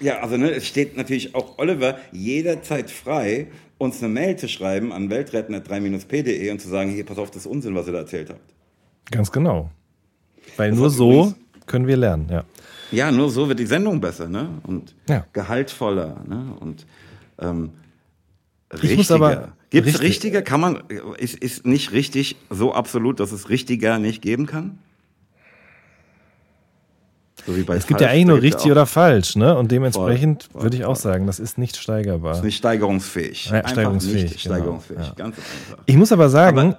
Ja, 0.00 0.20
also 0.20 0.36
ne, 0.36 0.50
es 0.50 0.66
steht 0.66 0.96
natürlich 0.96 1.34
auch 1.34 1.58
Oliver 1.58 1.96
jederzeit 2.10 2.90
frei, 2.90 3.46
uns 3.78 4.02
eine 4.02 4.12
Mail 4.12 4.36
zu 4.36 4.48
schreiben 4.48 4.92
an 4.92 5.08
weltretten.3-p.de 5.08 6.50
und 6.50 6.60
zu 6.60 6.68
sagen, 6.68 6.90
hier, 6.90 7.06
pass 7.06 7.18
auf, 7.18 7.30
das 7.30 7.46
ist 7.46 7.46
Unsinn, 7.46 7.74
was 7.74 7.86
ihr 7.86 7.92
da 7.92 8.00
erzählt 8.00 8.28
habt. 8.30 8.40
Ganz 9.10 9.32
genau. 9.32 9.70
Weil 10.56 10.70
das 10.70 10.78
nur 10.78 10.90
so 10.90 11.34
können 11.66 11.86
wir 11.86 11.96
lernen, 11.96 12.28
ja. 12.30 12.44
Ja, 12.92 13.10
nur 13.10 13.30
so 13.30 13.48
wird 13.48 13.58
die 13.58 13.66
Sendung 13.66 14.00
besser, 14.00 14.28
ne? 14.28 14.48
Und 14.64 14.94
ja. 15.08 15.26
gehaltvoller, 15.32 16.22
ne? 16.26 16.54
Und 16.60 16.86
ähm, 17.38 17.70
richtiger. 18.72 19.52
Gibt 19.70 19.88
es 19.88 20.02
richtiger? 20.02 20.42
Kann 20.42 20.60
man, 20.60 20.82
ist, 21.16 21.34
ist 21.34 21.64
nicht 21.64 21.92
richtig 21.92 22.36
so 22.50 22.74
absolut, 22.74 23.20
dass 23.20 23.32
es 23.32 23.48
richtiger 23.48 23.98
nicht 23.98 24.20
geben 24.20 24.46
kann? 24.46 24.78
So 27.46 27.52
es 27.54 27.86
gibt 27.86 28.00
ja 28.00 28.08
eigentlich 28.08 28.26
nur 28.26 28.40
richtig 28.40 28.70
oder 28.70 28.86
falsch, 28.86 29.34
ne? 29.34 29.56
Und 29.56 29.72
dementsprechend 29.72 30.44
voll, 30.44 30.52
voll, 30.52 30.62
würde 30.62 30.76
ich 30.76 30.84
auch 30.84 30.94
sagen, 30.94 31.26
das 31.26 31.40
ist 31.40 31.58
nicht 31.58 31.76
steigerbar. 31.76 32.32
Das 32.32 32.38
ist 32.38 32.44
nicht 32.44 32.58
steigerungsfähig. 32.58 33.46
Ja, 33.46 33.66
steigerungsfähig. 33.66 34.22
Nicht 34.22 34.42
genau. 34.42 34.54
steigerungsfähig. 34.54 35.00
Ja. 35.00 35.14
Ganz 35.16 35.36
einfach. 35.38 35.82
Ich 35.86 35.96
muss 35.96 36.12
aber 36.12 36.28
sagen, 36.28 36.58
aber 36.58 36.78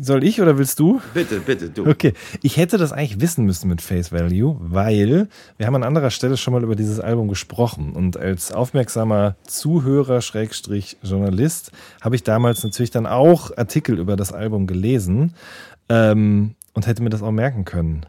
soll 0.00 0.24
ich 0.24 0.40
oder 0.40 0.56
willst 0.56 0.78
du? 0.78 1.02
Bitte, 1.12 1.40
bitte, 1.40 1.68
du. 1.68 1.86
Okay. 1.86 2.14
Ich 2.42 2.56
hätte 2.56 2.78
das 2.78 2.92
eigentlich 2.92 3.20
wissen 3.20 3.44
müssen 3.44 3.68
mit 3.68 3.82
Face 3.82 4.10
Value, 4.10 4.56
weil 4.58 5.28
wir 5.58 5.66
haben 5.66 5.74
an 5.74 5.82
anderer 5.82 6.10
Stelle 6.10 6.38
schon 6.38 6.54
mal 6.54 6.62
über 6.62 6.76
dieses 6.76 6.98
Album 6.98 7.28
gesprochen. 7.28 7.92
Und 7.92 8.16
als 8.16 8.52
aufmerksamer 8.52 9.36
Zuhörer, 9.46 10.22
Schrägstrich 10.22 10.96
Journalist, 11.02 11.72
habe 12.00 12.16
ich 12.16 12.22
damals 12.22 12.64
natürlich 12.64 12.90
dann 12.90 13.06
auch 13.06 13.56
Artikel 13.58 13.98
über 13.98 14.16
das 14.16 14.32
Album 14.32 14.66
gelesen 14.66 15.34
ähm, 15.90 16.54
und 16.72 16.86
hätte 16.86 17.02
mir 17.02 17.10
das 17.10 17.22
auch 17.22 17.30
merken 17.30 17.66
können, 17.66 18.06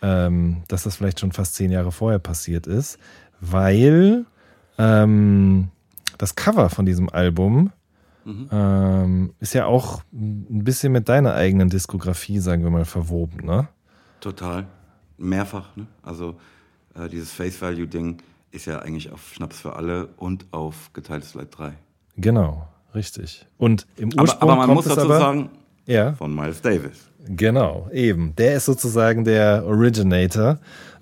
ähm, 0.00 0.62
dass 0.68 0.84
das 0.84 0.96
vielleicht 0.96 1.20
schon 1.20 1.32
fast 1.32 1.56
zehn 1.56 1.70
Jahre 1.70 1.92
vorher 1.92 2.20
passiert 2.20 2.66
ist, 2.66 2.98
weil 3.40 4.24
ähm, 4.78 5.68
das 6.16 6.36
Cover 6.36 6.70
von 6.70 6.86
diesem 6.86 7.10
Album 7.10 7.70
Mhm. 8.26 8.48
Ähm, 8.50 9.34
ist 9.38 9.54
ja 9.54 9.66
auch 9.66 10.02
ein 10.12 10.64
bisschen 10.64 10.92
mit 10.92 11.08
deiner 11.08 11.34
eigenen 11.34 11.68
Diskografie, 11.68 12.40
sagen 12.40 12.64
wir 12.64 12.70
mal, 12.70 12.84
verwoben, 12.84 13.46
ne? 13.46 13.68
Total. 14.18 14.66
Mehrfach, 15.16 15.76
ne? 15.76 15.86
Also 16.02 16.34
äh, 16.96 17.08
dieses 17.08 17.30
Face 17.30 17.62
Value-Ding 17.62 18.18
ist 18.50 18.66
ja 18.66 18.80
eigentlich 18.80 19.12
auf 19.12 19.32
Schnaps 19.32 19.60
für 19.60 19.76
alle 19.76 20.08
und 20.16 20.46
auf 20.50 20.92
geteiltes 20.92 21.34
Leid 21.34 21.56
3. 21.56 21.74
Genau, 22.16 22.66
richtig. 22.96 23.46
Und 23.58 23.86
im 23.96 24.08
Ursprung 24.18 24.50
aber, 24.50 24.52
aber 24.54 24.66
man 24.66 24.74
muss 24.74 24.86
dazu 24.86 25.02
aber, 25.02 25.20
sagen, 25.20 25.50
ja. 25.86 26.14
von 26.14 26.34
Miles 26.34 26.60
Davis. 26.60 27.08
Genau, 27.28 27.88
eben. 27.92 28.34
Der 28.34 28.56
ist 28.56 28.64
sozusagen 28.64 29.24
der 29.24 29.64
Originator. 29.64 30.58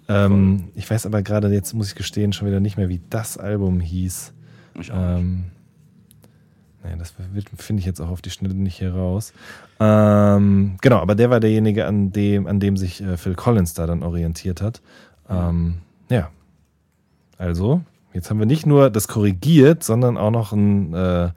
Ähm, 0.08 0.68
ich 0.74 0.90
weiß 0.90 1.06
aber 1.06 1.22
gerade, 1.22 1.48
jetzt 1.48 1.72
muss 1.72 1.88
ich 1.88 1.94
gestehen, 1.94 2.34
schon 2.34 2.48
wieder 2.48 2.60
nicht 2.60 2.76
mehr, 2.76 2.90
wie 2.90 3.00
das 3.08 3.38
Album 3.38 3.80
hieß. 3.80 4.34
Ich 4.78 4.92
auch 4.92 4.96
ähm, 4.96 5.44
Nee, 6.84 6.96
das 6.98 7.14
finde 7.56 7.80
ich 7.80 7.86
jetzt 7.86 8.00
auch 8.00 8.10
auf 8.10 8.20
die 8.20 8.30
Schnelle 8.30 8.54
nicht 8.54 8.76
hier 8.76 8.94
raus. 8.94 9.32
Ähm, 9.80 10.76
genau, 10.82 10.98
aber 10.98 11.14
der 11.14 11.30
war 11.30 11.40
derjenige, 11.40 11.86
an 11.86 12.12
dem, 12.12 12.46
an 12.46 12.60
dem 12.60 12.76
sich 12.76 13.00
äh, 13.00 13.16
Phil 13.16 13.34
Collins 13.34 13.72
da 13.72 13.86
dann 13.86 14.02
orientiert 14.02 14.60
hat. 14.60 14.82
Ähm, 15.30 15.78
ja. 16.10 16.30
Also, 17.38 17.80
jetzt 18.12 18.28
haben 18.28 18.38
wir 18.38 18.46
nicht 18.46 18.66
nur 18.66 18.90
das 18.90 19.08
korrigiert, 19.08 19.82
sondern 19.82 20.18
auch 20.18 20.30
noch, 20.30 20.52
ein, 20.52 20.92
äh, 20.92 21.30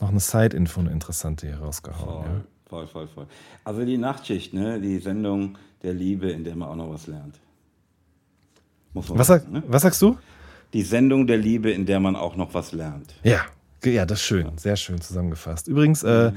noch 0.00 0.08
eine 0.08 0.20
Side-Info, 0.20 0.80
eine 0.80 0.90
interessante 0.90 1.48
hier 1.48 1.58
rausgehauen. 1.58 2.24
Voll, 2.24 2.24
ja. 2.24 2.40
voll, 2.66 2.86
voll, 2.86 3.08
voll. 3.08 3.26
Also 3.62 3.84
die 3.84 3.98
Nachtschicht, 3.98 4.54
ne? 4.54 4.80
die 4.80 4.98
Sendung 4.98 5.58
der 5.82 5.92
Liebe, 5.92 6.30
in 6.30 6.44
der 6.44 6.56
man 6.56 6.70
auch 6.70 6.76
noch 6.76 6.90
was 6.90 7.06
lernt. 7.06 7.38
was, 8.94 9.26
sagen, 9.26 9.44
sag, 9.44 9.52
ne? 9.52 9.62
was 9.66 9.82
sagst 9.82 10.00
du? 10.00 10.16
Die 10.72 10.82
Sendung 10.82 11.26
der 11.26 11.36
Liebe, 11.36 11.70
in 11.70 11.84
der 11.84 12.00
man 12.00 12.16
auch 12.16 12.36
noch 12.36 12.54
was 12.54 12.72
lernt. 12.72 13.14
Ja, 13.22 13.42
ja, 13.92 14.06
das 14.06 14.20
ist 14.20 14.24
schön. 14.26 14.56
Sehr 14.58 14.76
schön 14.76 15.00
zusammengefasst. 15.00 15.68
Übrigens, 15.68 16.02
äh, 16.02 16.32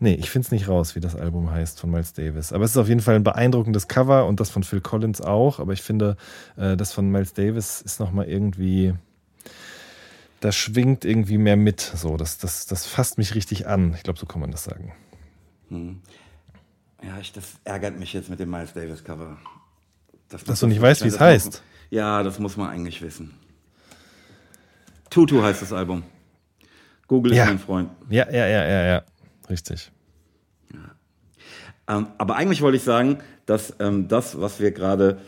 nee, 0.00 0.14
ich 0.14 0.30
finde 0.30 0.46
es 0.46 0.52
nicht 0.52 0.68
raus, 0.68 0.94
wie 0.96 1.00
das 1.00 1.16
Album 1.16 1.50
heißt 1.50 1.80
von 1.80 1.90
Miles 1.90 2.12
Davis. 2.12 2.52
Aber 2.52 2.64
es 2.64 2.72
ist 2.72 2.76
auf 2.76 2.88
jeden 2.88 3.00
Fall 3.00 3.16
ein 3.16 3.24
beeindruckendes 3.24 3.88
Cover 3.88 4.26
und 4.26 4.40
das 4.40 4.50
von 4.50 4.62
Phil 4.62 4.80
Collins 4.80 5.20
auch. 5.20 5.58
Aber 5.60 5.72
ich 5.72 5.82
finde, 5.82 6.16
äh, 6.56 6.76
das 6.76 6.92
von 6.92 7.10
Miles 7.10 7.32
Davis 7.32 7.80
ist 7.80 8.00
nochmal 8.00 8.28
irgendwie. 8.28 8.94
Das 10.40 10.54
schwingt 10.54 11.04
irgendwie 11.04 11.38
mehr 11.38 11.56
mit. 11.56 11.80
So, 11.80 12.16
das, 12.16 12.38
das, 12.38 12.66
das 12.66 12.86
fasst 12.86 13.18
mich 13.18 13.34
richtig 13.34 13.66
an. 13.66 13.94
Ich 13.94 14.04
glaube, 14.04 14.18
so 14.18 14.26
kann 14.26 14.40
man 14.40 14.50
das 14.52 14.64
sagen. 14.64 14.92
Hm. 15.68 16.00
Ja, 17.02 17.18
ich, 17.20 17.32
das 17.32 17.54
ärgert 17.64 17.98
mich 17.98 18.12
jetzt 18.12 18.30
mit 18.30 18.40
dem 18.40 18.50
Miles 18.50 18.72
Davis 18.72 19.04
Cover. 19.04 19.36
Das 20.28 20.44
Dass 20.44 20.60
du 20.60 20.66
nicht 20.66 20.80
weißt, 20.80 21.04
wie 21.04 21.08
es 21.08 21.18
heißt. 21.20 21.62
ja, 21.90 22.22
das 22.22 22.38
muss 22.38 22.56
man 22.56 22.68
eigentlich 22.68 23.00
wissen. 23.02 23.34
Tutu 25.10 25.42
heißt 25.42 25.62
das 25.62 25.72
Album. 25.72 26.02
Google 27.08 27.34
ja. 27.34 27.44
ist 27.44 27.48
mein 27.48 27.58
Freund. 27.58 27.90
Ja, 28.08 28.30
ja, 28.30 28.46
ja, 28.46 28.64
ja, 28.64 28.86
ja. 28.86 29.02
Richtig. 29.50 29.90
Ja. 30.72 31.96
Ähm, 31.96 32.06
aber 32.18 32.36
eigentlich 32.36 32.62
wollte 32.62 32.76
ich 32.76 32.84
sagen, 32.84 33.18
dass 33.46 33.74
ähm, 33.80 34.06
das, 34.08 34.40
was 34.40 34.60
wir 34.60 34.70
gerade 34.70 35.18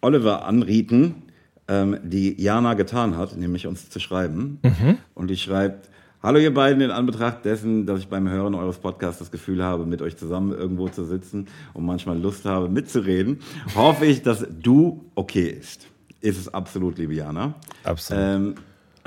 Oliver 0.00 0.44
anrieten, 0.46 1.22
ähm, 1.68 1.98
die 2.02 2.40
Jana 2.40 2.74
getan 2.74 3.16
hat, 3.16 3.36
nämlich 3.36 3.66
uns 3.66 3.90
zu 3.90 4.00
schreiben. 4.00 4.58
Mhm. 4.62 4.98
Und 5.14 5.28
die 5.28 5.36
schreibt, 5.36 5.90
Hallo 6.20 6.40
ihr 6.40 6.52
beiden, 6.52 6.82
in 6.82 6.90
Anbetracht 6.90 7.44
dessen, 7.44 7.86
dass 7.86 8.00
ich 8.00 8.08
beim 8.08 8.28
Hören 8.28 8.56
eures 8.56 8.78
Podcasts 8.78 9.20
das 9.20 9.30
Gefühl 9.30 9.62
habe, 9.62 9.86
mit 9.86 10.02
euch 10.02 10.16
zusammen 10.16 10.50
irgendwo 10.50 10.88
zu 10.88 11.04
sitzen 11.04 11.46
und 11.74 11.86
manchmal 11.86 12.18
Lust 12.18 12.44
habe 12.44 12.68
mitzureden, 12.68 13.38
hoffe 13.76 14.04
ich, 14.04 14.22
dass 14.22 14.44
du 14.50 15.04
okay 15.14 15.48
ist. 15.48 15.86
Ist 16.20 16.36
es 16.36 16.52
absolut, 16.52 16.98
liebe 16.98 17.14
Jana. 17.14 17.54
Absolut. 17.84 18.24
Ähm, 18.24 18.54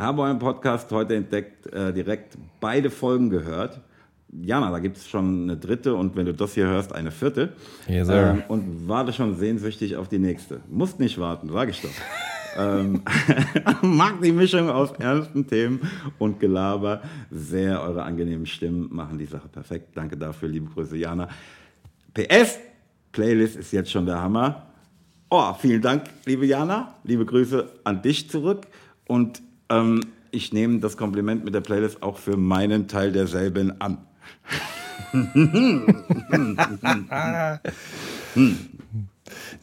habe 0.01 0.23
euren 0.23 0.39
Podcast 0.39 0.91
heute 0.91 1.15
entdeckt, 1.15 1.67
äh, 1.67 1.93
direkt 1.93 2.37
beide 2.59 2.89
Folgen 2.89 3.29
gehört. 3.29 3.79
Jana, 4.31 4.71
da 4.71 4.79
gibt 4.79 4.97
es 4.97 5.09
schon 5.09 5.43
eine 5.43 5.57
dritte 5.57 5.93
und 5.93 6.15
wenn 6.15 6.25
du 6.25 6.33
das 6.33 6.53
hier 6.53 6.65
hörst, 6.65 6.93
eine 6.93 7.11
vierte. 7.11 7.53
Yes. 7.87 8.07
Ähm, 8.09 8.43
und 8.47 8.87
warte 8.87 9.11
schon 9.11 9.35
sehnsüchtig 9.35 9.97
auf 9.97 10.07
die 10.07 10.19
nächste. 10.19 10.61
Musst 10.69 10.99
nicht 10.99 11.19
warten, 11.19 11.49
sage 11.49 11.71
ich 11.71 11.81
doch 11.81 11.89
ähm, 12.57 13.01
mag 13.81 14.21
die 14.21 14.31
Mischung 14.31 14.69
aus 14.69 14.91
ernsten 14.93 15.47
Themen 15.47 15.81
und 16.17 16.39
Gelaber 16.39 17.01
sehr. 17.29 17.81
Eure 17.81 18.03
angenehmen 18.03 18.45
Stimmen 18.45 18.87
machen 18.91 19.17
die 19.17 19.25
Sache 19.25 19.49
perfekt. 19.49 19.89
Danke 19.95 20.15
dafür, 20.17 20.47
liebe 20.47 20.69
Grüße, 20.71 20.97
Jana. 20.97 21.27
PS, 22.13 22.59
Playlist 23.11 23.57
ist 23.57 23.71
jetzt 23.73 23.91
schon 23.91 24.05
der 24.05 24.21
Hammer. 24.21 24.67
Oh, 25.29 25.53
vielen 25.53 25.81
Dank, 25.81 26.05
liebe 26.25 26.45
Jana. 26.45 26.95
Liebe 27.03 27.25
Grüße 27.25 27.69
an 27.83 28.01
dich 28.01 28.29
zurück. 28.29 28.67
Und 29.07 29.41
ähm, 29.71 30.01
ich 30.31 30.53
nehme 30.53 30.79
das 30.79 30.97
Kompliment 30.97 31.43
mit 31.43 31.53
der 31.53 31.61
Playlist 31.61 32.03
auch 32.03 32.17
für 32.17 32.37
meinen 32.37 32.87
Teil 32.87 33.11
derselben 33.11 33.79
an. 33.81 33.97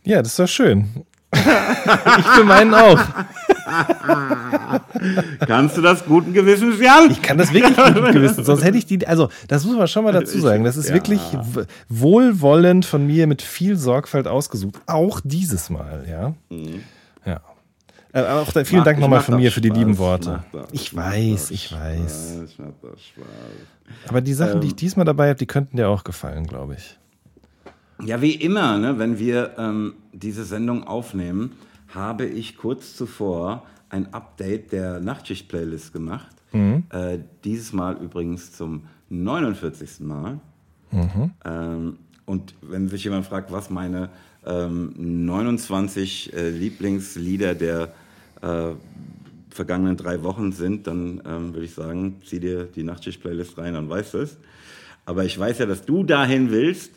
ja, 0.05 0.23
das 0.23 0.39
war 0.39 0.47
schön 0.47 1.07
ich 1.33 2.27
für 2.27 2.45
meinen 2.45 2.75
auch. 2.75 3.01
Kannst 5.47 5.77
du 5.77 5.83
das 5.83 6.05
guten 6.05 6.33
Gewissens, 6.33 6.81
Jan? 6.81 7.11
Ich 7.11 7.21
kann 7.21 7.37
das 7.37 7.53
wirklich 7.53 7.77
guten 7.77 8.13
Gewissens. 8.13 8.47
Sonst 8.47 8.65
hätte 8.65 8.79
ich 8.79 8.87
die, 8.87 9.07
also 9.07 9.29
das 9.47 9.65
muss 9.65 9.77
man 9.77 9.89
schon 9.89 10.05
mal 10.05 10.13
dazu 10.13 10.39
sagen. 10.41 10.65
Das 10.65 10.77
ist 10.77 10.89
ja. 10.89 10.95
wirklich 10.95 11.21
wohlwollend 11.89 12.87
von 12.87 13.07
mir 13.07 13.27
mit 13.27 13.43
viel 13.43 13.77
Sorgfalt 13.77 14.27
ausgesucht. 14.27 14.81
Auch 14.87 15.21
dieses 15.23 15.71
Mal, 15.71 16.07
ja. 16.09 16.35
Mhm. 16.49 16.83
Ja. 17.25 17.41
Äh, 18.13 18.23
auch 18.23 18.51
da, 18.53 18.65
vielen 18.65 18.85
Dank 18.85 18.99
nochmal 18.99 19.21
von 19.21 19.37
mir 19.37 19.51
Spaß, 19.51 19.55
für 19.55 19.61
die 19.61 19.71
lieben 19.71 19.99
Worte. 19.99 20.43
Ich 20.73 20.95
weiß, 20.95 21.51
ich 21.51 21.73
weiß. 21.73 22.47
Aber 24.09 24.21
die 24.21 24.33
Sachen, 24.33 24.55
ähm, 24.55 24.61
die 24.63 24.69
ich 24.69 24.73
ähm. 24.73 24.77
diesmal 24.77 25.05
dabei 25.05 25.29
habe, 25.29 25.39
die 25.39 25.47
könnten 25.47 25.77
dir 25.77 25.89
auch 25.89 26.05
gefallen, 26.05 26.47
glaube 26.47 26.75
ich. 26.75 26.99
Ja, 28.05 28.23
wie 28.23 28.35
immer, 28.35 28.79
ne, 28.79 28.99
wenn 28.99 29.19
wir 29.19 29.59
ähm, 29.59 29.95
diese 30.13 30.45
Sendung 30.45 30.85
aufnehmen, 30.85 31.53
habe 31.89 32.27
ich 32.27 32.57
kurz 32.57 32.97
zuvor 32.97 33.65
ein 33.91 34.13
Update 34.15 34.73
der 34.73 35.01
Nachtschicht-Playlist 35.01 35.93
gemacht. 35.93 36.37
Mhm. 36.53 36.85
Äh, 36.91 37.19
dieses 37.45 37.73
Mal 37.73 37.97
übrigens 37.97 38.53
zum 38.53 38.85
49. 39.11 40.01
Mal. 40.01 40.39
Mhm. 40.91 41.31
Ähm, 41.45 41.99
und 42.25 42.55
wenn 42.61 42.89
sich 42.89 43.05
jemand 43.05 43.27
fragt, 43.27 43.51
was 43.51 43.71
meine 43.71 44.11
ähm, 44.47 44.93
29 44.97 46.33
äh, 46.33 46.51
Lieblingslieder 46.51 47.55
der 47.55 47.93
äh, 48.43 48.71
vergangenen 49.51 49.97
drei 49.97 50.23
Wochen 50.23 50.53
sind, 50.53 50.87
dann 50.87 51.21
ähm, 51.27 51.55
würde 51.55 51.65
ich 51.65 51.75
sagen, 51.75 52.21
zieh 52.25 52.41
dir 52.41 52.65
die 52.65 52.85
Nachtschicht-Playlist 52.85 53.59
rein, 53.59 53.75
dann 53.75 53.89
weißt 53.89 54.15
du 54.15 54.19
es. 54.19 54.39
Aber 55.05 55.25
ich 55.25 55.39
weiß 55.39 55.59
ja, 55.59 55.67
dass 55.67 55.85
du 55.85 56.05
dahin 56.05 56.51
willst 56.51 56.93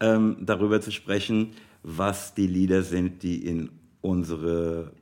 ähm, 0.00 0.36
darüber 0.40 0.80
zu 0.80 0.90
sprechen, 0.90 1.52
was 1.82 2.34
die 2.34 2.46
Lieder 2.46 2.82
sind, 2.82 3.22
die 3.22 3.46
in 3.46 3.70
unsere 4.00 4.92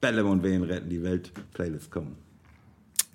Bälle 0.00 0.24
und 0.24 0.42
Wehen 0.42 0.62
retten 0.62 0.88
die 0.88 1.02
Welt 1.02 1.32
Playlist 1.52 1.90
kommen. 1.90 2.16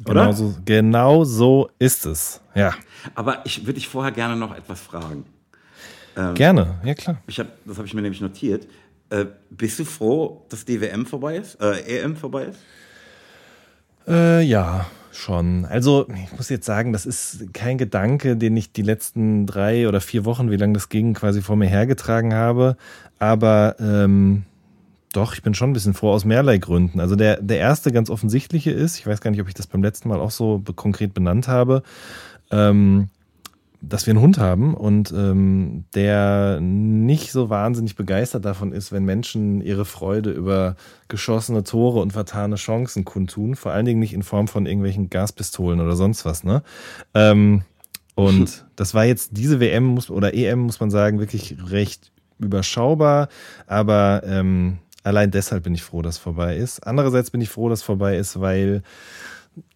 Oder? 0.06 0.14
Genau 0.14 0.32
so, 0.32 0.56
genau 0.66 1.24
so 1.24 1.70
ist 1.78 2.06
es, 2.06 2.42
ja. 2.56 2.74
Aber 3.14 3.46
ich 3.46 3.62
würde 3.62 3.76
dich 3.76 3.88
vorher 3.88 4.12
gerne 4.12 4.36
noch 4.36 4.56
etwas 4.56 4.82
fragen. 4.82 5.26
Ähm, 6.18 6.34
gerne, 6.36 6.76
ja 6.84 6.94
klar. 6.94 7.22
Ich 7.28 7.40
hab, 7.40 7.48
das 7.66 7.78
habe 7.78 7.88
ich 7.88 7.94
mir 7.94 8.02
nämlich 8.02 8.22
notiert. 8.22 8.68
Äh, 9.10 9.26
bist 9.50 9.80
du 9.80 9.86
froh, 9.86 10.46
dass 10.50 10.66
die 10.66 10.80
WM 10.80 11.06
vorbei 11.06 11.38
ist? 11.38 11.56
Äh, 11.62 12.00
EM 12.00 12.16
vorbei 12.16 12.46
ist? 12.46 12.60
Äh, 14.08 14.42
ja, 14.42 14.86
schon. 15.12 15.66
Also, 15.66 16.08
ich 16.10 16.36
muss 16.36 16.50
jetzt 16.50 16.66
sagen, 16.66 16.94
das 16.94 17.06
ist 17.06 17.54
kein 17.54 17.78
Gedanke, 17.78 18.38
den 18.38 18.56
ich 18.56 18.72
die 18.72 18.82
letzten 18.82 19.46
drei 19.46 19.88
oder 19.88 20.02
vier 20.02 20.26
Wochen, 20.26 20.50
wie 20.50 20.56
lange 20.56 20.74
das 20.74 20.90
ging, 20.90 21.14
quasi 21.14 21.42
vor 21.42 21.56
mir 21.56 21.68
hergetragen 21.68 22.34
habe. 22.34 22.78
Aber 23.20 23.76
ähm, 23.80 24.44
doch, 25.14 25.34
ich 25.34 25.42
bin 25.42 25.54
schon 25.54 25.72
ein 25.72 25.74
bisschen 25.74 25.94
froh 25.94 26.12
aus 26.12 26.26
mehrerlei 26.26 26.58
Gründen. 26.58 27.00
Also 27.00 27.16
der, 27.16 27.42
der 27.42 27.58
erste 27.58 27.92
ganz 27.92 28.10
offensichtliche 28.10 28.72
ist, 28.72 28.98
ich 28.98 29.06
weiß 29.06 29.20
gar 29.20 29.32
nicht, 29.32 29.42
ob 29.42 29.48
ich 29.48 29.54
das 29.54 29.68
beim 29.68 29.84
letzten 29.84 30.08
Mal 30.10 30.20
auch 30.20 30.32
so 30.32 30.64
konkret 30.76 31.14
benannt 31.14 31.48
habe, 31.48 31.84
ähm, 32.50 33.10
dass 33.82 34.06
wir 34.06 34.12
einen 34.12 34.22
Hund 34.22 34.38
haben 34.38 34.76
und 34.76 35.12
ähm, 35.12 35.86
der 35.96 36.60
nicht 36.62 37.32
so 37.32 37.50
wahnsinnig 37.50 37.96
begeistert 37.96 38.46
davon 38.46 38.72
ist, 38.72 38.92
wenn 38.92 39.04
Menschen 39.04 39.60
ihre 39.60 39.86
Freude 39.86 40.30
über 40.32 40.76
geschossene 41.08 41.64
Tore 41.64 42.00
und 42.00 42.14
vertane 42.14 42.56
Chancen 42.56 43.06
kundtun. 43.06 43.56
Vor 43.56 43.72
allen 43.72 43.86
Dingen 43.86 44.00
nicht 44.00 44.14
in 44.14 44.22
Form 44.22 44.48
von 44.48 44.68
irgendwelchen 44.68 45.10
Gaspistolen 45.10 45.80
oder 45.80 45.96
sonst 45.96 46.26
was. 46.26 46.44
Ne? 46.44 46.62
Ähm, 47.16 47.64
und 48.14 48.66
das 48.76 48.94
war 48.94 49.06
jetzt 49.06 49.32
diese 49.34 49.60
WM 49.60 49.86
muss, 49.86 50.12
oder 50.12 50.36
EM, 50.36 50.60
muss 50.60 50.80
man 50.80 50.92
sagen, 50.92 51.20
wirklich 51.20 51.58
recht 51.70 52.12
überschaubar. 52.38 53.30
Aber 53.66 54.22
ähm, 54.26 54.78
allein 55.04 55.32
deshalb 55.32 55.64
bin 55.64 55.74
ich 55.74 55.82
froh, 55.82 56.04
dass 56.04 56.20
vorbei 56.20 56.56
ist. 56.56 56.86
Andererseits 56.86 57.32
bin 57.32 57.42
ich 57.42 57.50
froh, 57.50 57.68
dass 57.68 57.82
vorbei 57.82 58.18
ist, 58.18 58.40
weil 58.40 58.84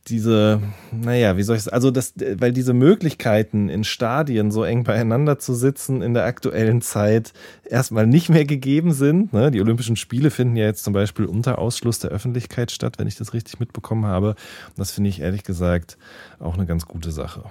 diese, 0.07 0.61
naja, 0.91 1.35
wie 1.35 1.43
soll 1.43 1.57
ich 1.57 1.63
sagen, 1.63 1.73
also 1.73 1.91
das, 1.91 2.13
weil 2.17 2.53
diese 2.53 2.73
Möglichkeiten 2.73 3.69
in 3.69 3.83
Stadien 3.83 4.51
so 4.51 4.63
eng 4.63 4.83
beieinander 4.83 5.37
zu 5.39 5.53
sitzen 5.53 6.01
in 6.01 6.13
der 6.13 6.25
aktuellen 6.25 6.81
Zeit 6.81 7.33
erstmal 7.65 8.07
nicht 8.07 8.29
mehr 8.29 8.45
gegeben 8.45 8.93
sind. 8.93 9.33
Ne? 9.33 9.51
Die 9.51 9.59
Olympischen 9.59 9.95
Spiele 9.95 10.31
finden 10.31 10.55
ja 10.55 10.65
jetzt 10.65 10.83
zum 10.83 10.93
Beispiel 10.93 11.25
unter 11.25 11.57
Ausschluss 11.57 11.99
der 11.99 12.11
Öffentlichkeit 12.11 12.71
statt, 12.71 12.99
wenn 12.99 13.07
ich 13.07 13.15
das 13.15 13.33
richtig 13.33 13.59
mitbekommen 13.59 14.05
habe. 14.05 14.29
Und 14.29 14.77
das 14.77 14.91
finde 14.91 15.09
ich 15.09 15.19
ehrlich 15.19 15.43
gesagt 15.43 15.97
auch 16.39 16.53
eine 16.53 16.65
ganz 16.65 16.85
gute 16.85 17.11
Sache. 17.11 17.43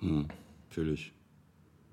Hm, 0.00 0.26
natürlich. 0.68 1.12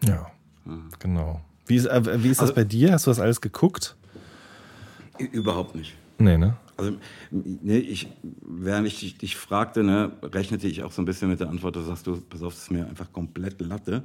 Ja, 0.03 0.31
hm. 0.63 0.89
genau. 0.99 1.41
Wie 1.67 1.75
ist, 1.75 1.85
äh, 1.85 2.23
wie 2.23 2.29
ist 2.29 2.41
das 2.41 2.49
also, 2.49 2.55
bei 2.55 2.63
dir? 2.63 2.93
Hast 2.93 3.05
du 3.05 3.11
das 3.11 3.19
alles 3.19 3.41
geguckt? 3.41 3.97
Überhaupt 5.19 5.75
nicht. 5.75 5.95
Nee, 6.17 6.37
ne? 6.37 6.57
Also, 6.77 6.97
ne, 7.31 7.79
ich, 7.79 8.07
während 8.41 8.87
ich 8.87 8.99
dich, 8.99 9.17
dich, 9.17 9.35
fragte, 9.35 9.83
ne, 9.83 10.11
rechnete 10.21 10.67
ich 10.67 10.83
auch 10.83 10.91
so 10.91 11.01
ein 11.01 11.05
bisschen 11.05 11.29
mit 11.29 11.39
der 11.39 11.49
Antwort, 11.49 11.75
da 11.75 11.81
sagst 11.81 12.05
du, 12.05 12.21
pass 12.21 12.43
auf, 12.43 12.53
das 12.53 12.63
ist 12.63 12.71
mir 12.71 12.87
einfach 12.87 13.11
komplett 13.11 13.59
Latte. 13.61 14.03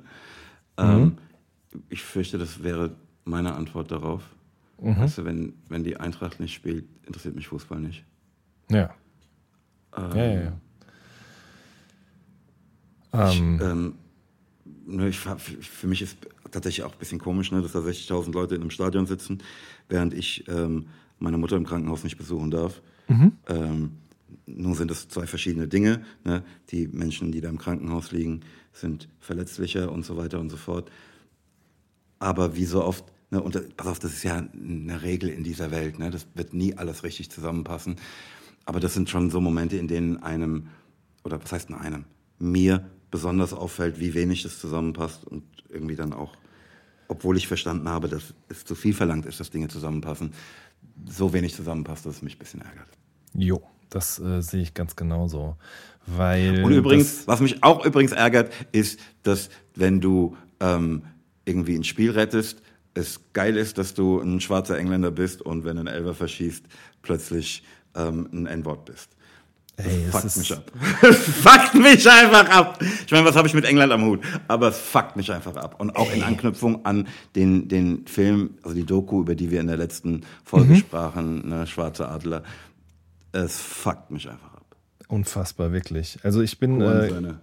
Mhm. 0.78 0.84
Ähm, 0.84 1.18
ich 1.90 2.02
fürchte, 2.02 2.38
das 2.38 2.62
wäre 2.62 2.96
meine 3.24 3.54
Antwort 3.54 3.90
darauf. 3.90 4.22
Mhm. 4.80 4.98
Weißt 4.98 5.18
du, 5.18 5.24
wenn, 5.24 5.52
wenn 5.68 5.84
die 5.84 5.98
Eintracht 5.98 6.40
nicht 6.40 6.54
spielt, 6.54 6.86
interessiert 7.06 7.34
mich 7.34 7.48
Fußball 7.48 7.78
nicht. 7.78 8.04
Ja. 8.70 8.94
Ähm, 9.96 10.16
ja, 10.16 10.24
ja, 10.24 10.40
ja. 10.40 10.52
Ich, 13.30 13.40
ähm, 13.40 13.60
ähm 13.62 13.94
ne, 14.86 15.08
ich, 15.08 15.18
für 15.18 15.86
mich 15.86 16.02
ist 16.02 16.16
tatsächlich 16.50 16.84
auch 16.84 16.92
ein 16.92 16.98
bisschen 16.98 17.18
komisch, 17.18 17.52
ne, 17.52 17.62
dass 17.62 17.72
da 17.72 17.80
60.000 17.80 18.32
Leute 18.32 18.54
in 18.54 18.62
einem 18.62 18.70
Stadion 18.70 19.06
sitzen, 19.06 19.42
während 19.88 20.14
ich 20.14 20.48
ähm, 20.48 20.86
meine 21.22 21.38
Mutter 21.38 21.56
im 21.56 21.64
Krankenhaus 21.64 22.04
nicht 22.04 22.18
besuchen 22.18 22.50
darf. 22.50 22.82
Mhm. 23.08 23.32
Ähm, 23.48 23.90
nun 24.46 24.74
sind 24.74 24.90
es 24.90 25.08
zwei 25.08 25.26
verschiedene 25.26 25.68
Dinge. 25.68 26.04
Ne? 26.24 26.42
Die 26.70 26.88
Menschen, 26.88 27.32
die 27.32 27.40
da 27.40 27.48
im 27.48 27.58
Krankenhaus 27.58 28.12
liegen, 28.12 28.40
sind 28.72 29.08
verletzlicher 29.20 29.92
und 29.92 30.04
so 30.04 30.16
weiter 30.16 30.40
und 30.40 30.50
so 30.50 30.56
fort. 30.56 30.90
Aber 32.18 32.56
wie 32.56 32.64
so 32.64 32.84
oft, 32.84 33.04
ne, 33.30 33.42
und 33.42 33.76
pass 33.76 33.86
auf, 33.86 33.98
das 33.98 34.12
ist 34.12 34.22
ja 34.22 34.36
eine 34.36 35.02
Regel 35.02 35.28
in 35.28 35.44
dieser 35.44 35.70
Welt, 35.70 35.98
ne? 35.98 36.10
das 36.10 36.26
wird 36.34 36.54
nie 36.54 36.74
alles 36.76 37.02
richtig 37.02 37.30
zusammenpassen. 37.30 37.96
Aber 38.64 38.80
das 38.80 38.94
sind 38.94 39.10
schon 39.10 39.30
so 39.30 39.40
Momente, 39.40 39.76
in 39.76 39.88
denen 39.88 40.22
einem, 40.22 40.68
oder 41.24 41.42
was 41.42 41.52
heißt 41.52 41.70
in 41.70 41.76
einem, 41.76 42.04
mir 42.38 42.88
besonders 43.10 43.52
auffällt, 43.52 44.00
wie 44.00 44.14
wenig 44.14 44.42
das 44.42 44.58
zusammenpasst 44.58 45.24
und 45.24 45.42
irgendwie 45.68 45.96
dann 45.96 46.12
auch, 46.12 46.36
obwohl 47.08 47.36
ich 47.36 47.48
verstanden 47.48 47.88
habe, 47.88 48.08
dass 48.08 48.34
es 48.48 48.64
zu 48.64 48.74
viel 48.74 48.94
verlangt 48.94 49.26
ist, 49.26 49.40
dass 49.40 49.50
Dinge 49.50 49.68
zusammenpassen, 49.68 50.32
so 51.06 51.32
wenig 51.32 51.54
zusammenpasst, 51.54 52.06
dass 52.06 52.16
es 52.16 52.22
mich 52.22 52.36
ein 52.36 52.38
bisschen 52.38 52.62
ärgert. 52.62 52.88
Jo, 53.34 53.62
das 53.90 54.18
äh, 54.18 54.40
sehe 54.40 54.62
ich 54.62 54.74
ganz 54.74 54.96
genauso. 54.96 55.56
Weil 56.06 56.64
Und 56.64 56.72
übrigens, 56.72 57.26
was 57.26 57.40
mich 57.40 57.62
auch 57.62 57.84
übrigens 57.84 58.12
ärgert, 58.12 58.52
ist, 58.72 58.98
dass 59.22 59.50
wenn 59.74 60.00
du 60.00 60.36
ähm, 60.60 61.02
irgendwie 61.44 61.76
ein 61.76 61.84
Spiel 61.84 62.10
rettest, 62.10 62.62
es 62.94 63.20
geil 63.32 63.56
ist, 63.56 63.78
dass 63.78 63.94
du 63.94 64.20
ein 64.20 64.40
schwarzer 64.40 64.78
Engländer 64.78 65.10
bist 65.10 65.42
und 65.42 65.64
wenn 65.64 65.78
ein 65.78 65.86
Elfer 65.86 66.14
verschießt, 66.14 66.64
plötzlich 67.00 67.62
ähm, 67.94 68.28
ein 68.32 68.46
N-Wort 68.46 68.84
bist. 68.84 69.10
Ey, 69.76 70.06
das 70.10 70.22
fuckt 70.22 70.36
mich 70.36 70.52
ab. 70.52 70.72
Es 71.02 71.18
fuckt 71.18 71.74
mich 71.74 72.08
einfach 72.08 72.48
ab. 72.50 72.82
Ich 73.06 73.10
meine, 73.10 73.24
was 73.24 73.36
habe 73.36 73.48
ich 73.48 73.54
mit 73.54 73.64
England 73.64 73.92
am 73.92 74.04
Hut? 74.04 74.20
Aber 74.46 74.68
es 74.68 74.78
fuckt 74.78 75.16
mich 75.16 75.32
einfach 75.32 75.56
ab. 75.56 75.76
Und 75.78 75.96
auch 75.96 76.12
in 76.12 76.22
Anknüpfung 76.22 76.84
an 76.84 77.08
den, 77.34 77.68
den 77.68 78.06
Film, 78.06 78.50
also 78.62 78.74
die 78.74 78.84
Doku, 78.84 79.20
über 79.20 79.34
die 79.34 79.50
wir 79.50 79.60
in 79.60 79.68
der 79.68 79.78
letzten 79.78 80.22
Folge 80.44 80.74
mhm. 80.74 80.76
sprachen, 80.76 81.48
ne, 81.48 81.66
Schwarze 81.66 82.08
Adler. 82.08 82.42
Es 83.32 83.58
fuckt 83.58 84.10
mich 84.10 84.28
einfach 84.28 84.54
ab. 84.54 84.76
Unfassbar, 85.08 85.72
wirklich. 85.72 86.18
Also 86.22 86.42
ich 86.42 86.58
bin. 86.58 86.80
Äh, 86.80 87.34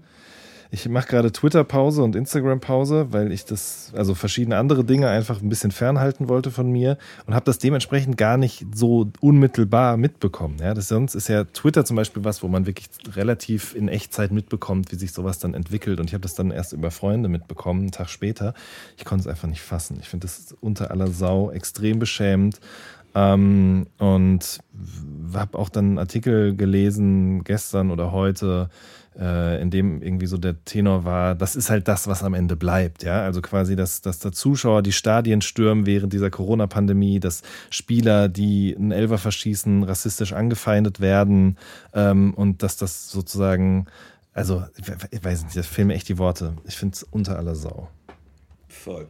ich 0.72 0.88
mache 0.88 1.08
gerade 1.08 1.32
Twitter-Pause 1.32 2.04
und 2.04 2.16
Instagram-Pause, 2.16 3.08
weil 3.10 3.32
ich 3.32 3.44
das, 3.46 3.92
also 3.96 4.14
verschiedene 4.14 4.58
andere 4.58 4.84
Dinge 4.84 5.10
einfach 5.10 5.42
ein 5.42 5.50
bisschen 5.50 5.72
fernhalten 5.72 6.30
wollte 6.30 6.52
von 6.52 6.72
mir 6.72 7.00
und 7.26 7.34
habe 7.34 7.46
das 7.46 7.58
dementsprechend 7.58 8.18
gar 8.18 8.38
nicht 8.38 8.68
so 8.76 9.12
unmittelbar 9.20 9.98
mitbekommen. 9.98 10.58
Ja, 10.62 10.76
das 10.76 10.88
sonst 10.88 11.16
ist 11.16 11.28
ja 11.28 11.46
Twitter 11.46 11.86
zum 11.86 11.96
Beispiel 11.96 12.24
was, 12.24 12.44
wo 12.44 12.48
man 12.48 12.68
wirklich 12.68 12.88
relativ 13.16 13.74
in 13.74 13.88
Echtzeit 13.88 14.32
mitbekommt, 14.32 14.92
wie 14.92 14.96
sich 14.96 15.12
sowas 15.12 15.40
dann 15.40 15.56
entwickelt. 15.56 16.00
Und 16.00 16.08
ich 16.08 16.14
habe 16.14 16.22
das 16.22 16.36
dann 16.36 16.52
erst 16.52 16.74
über 16.74 16.92
Freunde 16.92 17.30
mitbekommen, 17.30 17.82
einen 17.82 17.92
Tag 17.92 18.10
später. 18.10 18.54
Ich 18.96 19.06
konnte 19.06 19.24
es 19.24 19.28
einfach 19.28 19.48
nicht 19.48 19.62
fassen. 19.62 19.98
Ich 20.00 20.08
finde 20.08 20.28
das 20.28 20.56
unter 20.62 20.92
aller 20.92 21.08
Sau 21.08 21.50
extrem 21.50 21.98
beschämend. 21.98 22.60
Ähm, 23.16 23.88
und 23.98 24.60
habe 25.34 25.58
auch 25.58 25.70
dann 25.70 25.86
einen 25.86 25.98
Artikel 25.98 26.56
gelesen 26.56 27.44
gestern 27.44 27.90
oder 27.90 28.12
heute, 28.12 28.70
äh, 29.20 29.62
in 29.62 29.70
dem 29.70 30.02
irgendwie 30.02 30.28
so 30.28 30.38
der 30.38 30.64
Tenor 30.64 31.04
war, 31.04 31.36
das 31.36 31.56
ist 31.56 31.70
halt 31.70 31.88
das, 31.88 32.08
was 32.08 32.24
am 32.24 32.34
Ende 32.34 32.56
bleibt, 32.56 33.04
ja. 33.04 33.22
Also 33.22 33.42
quasi, 33.42 33.76
dass, 33.76 34.02
dass 34.02 34.20
der 34.20 34.32
Zuschauer 34.32 34.82
die 34.82 34.94
Stadien 34.94 35.42
stürmen 35.42 35.86
während 35.86 36.14
dieser 36.14 36.30
Corona-Pandemie, 36.30 37.20
dass 37.20 37.42
Spieler, 37.70 38.30
die 38.30 38.76
einen 38.78 38.92
Elfer 38.92 39.18
verschießen, 39.18 39.84
rassistisch 39.84 40.34
angefeindet 40.34 41.02
werden 41.02 41.58
ähm, 41.94 42.34
und 42.34 42.64
dass 42.64 42.78
das 42.78 43.12
sozusagen, 43.12 43.88
also 44.34 44.64
ich 45.12 45.24
weiß 45.24 45.44
nicht, 45.44 45.58
das 45.58 45.68
fehlen 45.68 45.90
mir 45.90 45.96
echt 45.96 46.08
die 46.08 46.18
Worte. 46.18 46.56
Ich 46.66 46.78
finde 46.78 46.96
es 46.96 47.04
unter 47.04 47.38
aller 47.38 47.56
Sau. 47.56 47.90
Voll. 48.68 49.08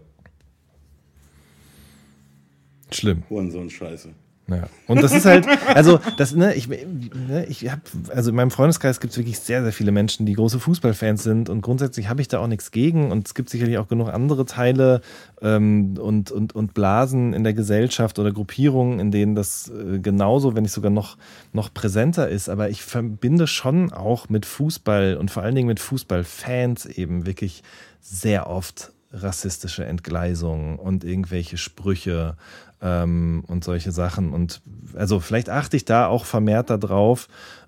Schlimm. 2.91 3.23
Hurensohn-Scheiße. 3.29 4.09
Ja. 4.49 4.67
Und 4.87 5.03
das 5.03 5.13
ist 5.13 5.25
halt, 5.25 5.47
also 5.73 5.99
das, 6.17 6.33
ne, 6.33 6.53
ich, 6.55 6.67
ne, 6.67 7.45
ich 7.47 7.69
habe, 7.69 7.81
also 8.13 8.29
in 8.29 8.35
meinem 8.35 8.51
Freundeskreis 8.51 8.99
gibt 8.99 9.11
es 9.11 9.17
wirklich 9.17 9.39
sehr, 9.39 9.63
sehr 9.63 9.73
viele 9.73 9.91
Menschen, 9.91 10.25
die 10.25 10.33
große 10.33 10.59
Fußballfans 10.59 11.23
sind 11.23 11.49
und 11.49 11.61
grundsätzlich 11.61 12.09
habe 12.09 12.21
ich 12.21 12.27
da 12.27 12.39
auch 12.39 12.47
nichts 12.47 12.71
gegen 12.71 13.11
und 13.11 13.27
es 13.27 13.33
gibt 13.33 13.49
sicherlich 13.49 13.77
auch 13.77 13.87
genug 13.87 14.09
andere 14.09 14.45
Teile 14.45 15.01
ähm, 15.41 15.97
und, 15.97 16.31
und, 16.31 16.53
und 16.55 16.73
Blasen 16.73 17.33
in 17.33 17.43
der 17.43 17.53
Gesellschaft 17.53 18.19
oder 18.19 18.31
Gruppierungen, 18.31 18.99
in 18.99 19.11
denen 19.11 19.35
das 19.35 19.69
äh, 19.69 19.99
genauso, 19.99 20.55
wenn 20.55 20.63
nicht 20.63 20.73
sogar 20.73 20.91
noch, 20.91 21.17
noch 21.53 21.73
präsenter 21.73 22.29
ist. 22.29 22.49
Aber 22.49 22.69
ich 22.69 22.83
verbinde 22.83 23.47
schon 23.47 23.91
auch 23.91 24.29
mit 24.29 24.45
Fußball 24.45 25.17
und 25.17 25.31
vor 25.31 25.43
allen 25.43 25.55
Dingen 25.55 25.67
mit 25.67 25.79
Fußballfans 25.79 26.85
eben 26.85 27.25
wirklich 27.25 27.63
sehr 28.01 28.49
oft 28.49 28.91
rassistische 29.11 29.85
Entgleisungen 29.85 30.77
und 30.77 31.03
irgendwelche 31.03 31.57
Sprüche 31.57 32.37
ähm, 32.81 33.43
und 33.47 33.63
solche 33.63 33.91
Sachen. 33.91 34.33
Und 34.33 34.61
also 34.95 35.19
vielleicht 35.19 35.49
achte 35.49 35.77
ich 35.77 35.85
da 35.85 36.07
auch 36.07 36.25
vermehrt 36.25 36.69
darauf. 36.69 37.27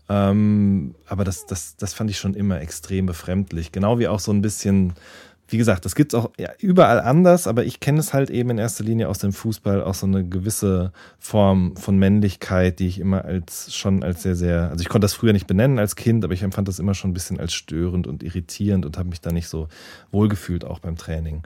Ähm, 0.10 0.96
aber 1.08 1.24
das, 1.24 1.46
das, 1.46 1.78
das 1.78 1.94
fand 1.94 2.10
ich 2.10 2.18
schon 2.18 2.34
immer 2.34 2.60
extrem 2.60 3.06
befremdlich. 3.06 3.72
Genau 3.72 4.00
wie 4.00 4.08
auch 4.08 4.20
so 4.20 4.32
ein 4.32 4.42
bisschen, 4.42 4.94
wie 5.48 5.58
gesagt, 5.58 5.86
das 5.86 5.96
gibt 5.96 6.14
es 6.14 6.20
auch 6.20 6.32
überall 6.60 7.00
anders, 7.00 7.48
aber 7.48 7.64
ich 7.64 7.80
kenne 7.80 8.00
es 8.00 8.14
halt 8.14 8.30
eben 8.30 8.50
in 8.50 8.58
erster 8.58 8.84
Linie 8.84 9.08
aus 9.08 9.20
dem 9.20 9.32
Fußball, 9.32 9.84
auch 9.84 9.94
so 9.94 10.08
eine 10.08 10.28
gewisse 10.28 10.92
Form 11.20 11.78
von 11.78 11.98
Männlichkeit, 11.98 12.80
die 12.80 12.88
ich 12.88 13.00
immer 13.00 13.24
als 13.24 13.74
schon 13.74 14.04
als 14.04 14.24
sehr, 14.24 14.36
sehr, 14.36 14.70
also 14.70 14.82
ich 14.82 14.90
konnte 14.90 15.06
das 15.06 15.14
früher 15.14 15.34
nicht 15.34 15.48
benennen 15.48 15.80
als 15.80 15.96
Kind, 15.96 16.26
aber 16.26 16.34
ich 16.34 16.44
empfand 16.44 16.68
das 16.68 16.80
immer 16.80 16.94
schon 16.94 17.12
ein 17.12 17.14
bisschen 17.14 17.40
als 17.40 17.54
störend 17.54 18.08
und 18.08 18.24
irritierend 18.24 18.86
und 18.86 18.98
habe 18.98 19.10
mich 19.10 19.22
da 19.22 19.32
nicht 19.32 19.48
so 19.48 19.68
wohlgefühlt, 20.12 20.66
auch 20.66 20.80
beim 20.80 20.98
Training. 20.98 21.44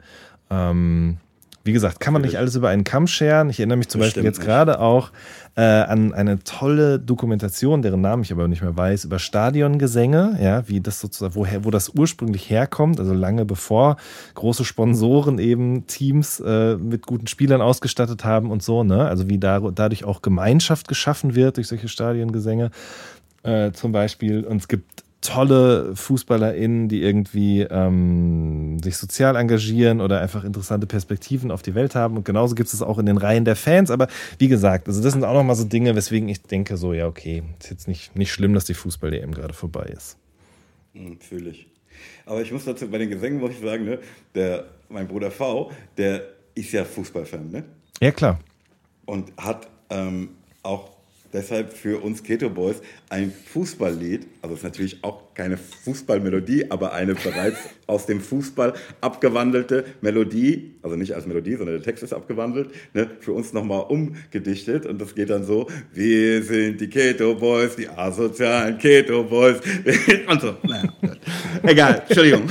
Ähm, 0.50 1.18
wie 1.66 1.72
gesagt, 1.72 2.00
kann 2.00 2.12
man 2.12 2.22
nicht 2.22 2.38
alles 2.38 2.54
über 2.54 2.68
einen 2.68 2.84
Kamm 2.84 3.06
scheren. 3.06 3.50
Ich 3.50 3.58
erinnere 3.58 3.78
mich 3.78 3.88
zum 3.88 4.00
Beispiel 4.00 4.24
jetzt 4.24 4.40
gerade 4.40 4.80
auch 4.80 5.10
äh, 5.56 5.62
an 5.62 6.14
eine 6.14 6.38
tolle 6.44 6.98
Dokumentation, 6.98 7.82
deren 7.82 8.00
Namen 8.00 8.22
ich 8.22 8.32
aber 8.32 8.46
nicht 8.46 8.62
mehr 8.62 8.76
weiß, 8.76 9.04
über 9.04 9.18
Stadiongesänge, 9.18 10.38
ja, 10.40 10.68
wie 10.68 10.80
das 10.80 11.00
sozusagen, 11.00 11.34
woher, 11.34 11.64
wo 11.64 11.70
das 11.70 11.90
ursprünglich 11.90 12.48
herkommt, 12.48 13.00
also 13.00 13.12
lange 13.12 13.44
bevor 13.44 13.96
große 14.34 14.64
Sponsoren 14.64 15.38
eben 15.38 15.86
Teams 15.86 16.40
äh, 16.40 16.76
mit 16.76 17.06
guten 17.06 17.26
Spielern 17.26 17.60
ausgestattet 17.60 18.24
haben 18.24 18.50
und 18.50 18.62
so, 18.62 18.84
ne? 18.84 19.06
Also 19.06 19.28
wie 19.28 19.38
da, 19.38 19.58
dadurch 19.58 20.04
auch 20.04 20.22
Gemeinschaft 20.22 20.88
geschaffen 20.88 21.34
wird 21.34 21.56
durch 21.56 21.68
solche 21.68 21.88
Stadiongesänge. 21.88 22.70
Äh, 23.42 23.72
zum 23.72 23.92
Beispiel. 23.92 24.44
Und 24.44 24.56
es 24.56 24.66
gibt 24.68 25.05
tolle 25.20 25.96
FußballerInnen, 25.96 26.88
die 26.88 27.02
irgendwie 27.02 27.62
ähm, 27.62 28.78
sich 28.82 28.96
sozial 28.96 29.36
engagieren 29.36 30.00
oder 30.00 30.20
einfach 30.20 30.44
interessante 30.44 30.86
Perspektiven 30.86 31.50
auf 31.50 31.62
die 31.62 31.74
Welt 31.74 31.94
haben. 31.94 32.16
Und 32.16 32.24
genauso 32.24 32.54
gibt 32.54 32.72
es 32.72 32.82
auch 32.82 32.98
in 32.98 33.06
den 33.06 33.16
Reihen 33.16 33.44
der 33.44 33.56
Fans. 33.56 33.90
Aber 33.90 34.08
wie 34.38 34.48
gesagt, 34.48 34.88
also 34.88 35.02
das 35.02 35.12
sind 35.12 35.24
auch 35.24 35.34
nochmal 35.34 35.56
so 35.56 35.64
Dinge, 35.64 35.96
weswegen 35.96 36.28
ich 36.28 36.42
denke, 36.42 36.76
so, 36.76 36.92
ja, 36.92 37.06
okay, 37.06 37.42
ist 37.60 37.70
jetzt 37.70 37.88
nicht, 37.88 38.14
nicht 38.14 38.32
schlimm, 38.32 38.54
dass 38.54 38.66
die 38.66 38.74
Fußball-EM 38.74 39.32
gerade 39.32 39.54
vorbei 39.54 39.92
ist. 39.96 40.16
Hm, 40.94 41.18
Fühle 41.20 41.50
ich. 41.50 41.66
Aber 42.24 42.42
ich 42.42 42.52
muss 42.52 42.64
dazu 42.64 42.88
bei 42.88 42.98
den 42.98 43.10
Gesängen, 43.10 43.40
muss 43.40 43.52
ich 43.52 43.60
sagen, 43.60 43.84
ne, 43.84 43.98
der, 44.34 44.64
mein 44.88 45.08
Bruder 45.08 45.30
V, 45.30 45.70
der 45.96 46.22
ist 46.54 46.72
ja 46.72 46.84
Fußballfan, 46.84 47.50
ne? 47.50 47.64
Ja, 48.00 48.10
klar. 48.10 48.38
Und 49.06 49.32
hat 49.36 49.68
ähm, 49.90 50.30
auch 50.62 50.95
deshalb 51.36 51.72
für 51.72 52.02
uns 52.02 52.22
Keto 52.22 52.48
Boys 52.48 52.80
ein 53.10 53.32
Fußballlied, 53.52 54.26
also 54.42 54.54
es 54.54 54.60
ist 54.60 54.64
natürlich 54.64 55.04
auch 55.04 55.34
keine 55.34 55.56
Fußballmelodie, 55.56 56.70
aber 56.70 56.92
eine 56.94 57.14
bereits 57.14 57.58
aus 57.86 58.06
dem 58.06 58.20
Fußball 58.20 58.74
abgewandelte 59.00 59.84
Melodie, 60.00 60.74
also 60.82 60.96
nicht 60.96 61.14
als 61.14 61.26
Melodie, 61.26 61.56
sondern 61.56 61.76
der 61.76 61.82
Text 61.84 62.02
ist 62.02 62.12
abgewandelt, 62.12 62.70
ne, 62.94 63.08
für 63.20 63.32
uns 63.32 63.52
nochmal 63.52 63.84
umgedichtet 63.88 64.86
und 64.86 65.00
das 65.00 65.14
geht 65.14 65.30
dann 65.30 65.44
so, 65.44 65.68
wir 65.92 66.42
sind 66.42 66.80
die 66.80 66.88
Keto 66.88 67.34
Boys, 67.34 67.76
die 67.76 67.88
asozialen 67.88 68.78
Keto 68.78 69.22
Boys 69.24 69.58
und 70.28 70.40
so. 70.40 70.56
Naja, 70.62 70.92
egal, 71.62 72.02
Entschuldigung. 72.08 72.48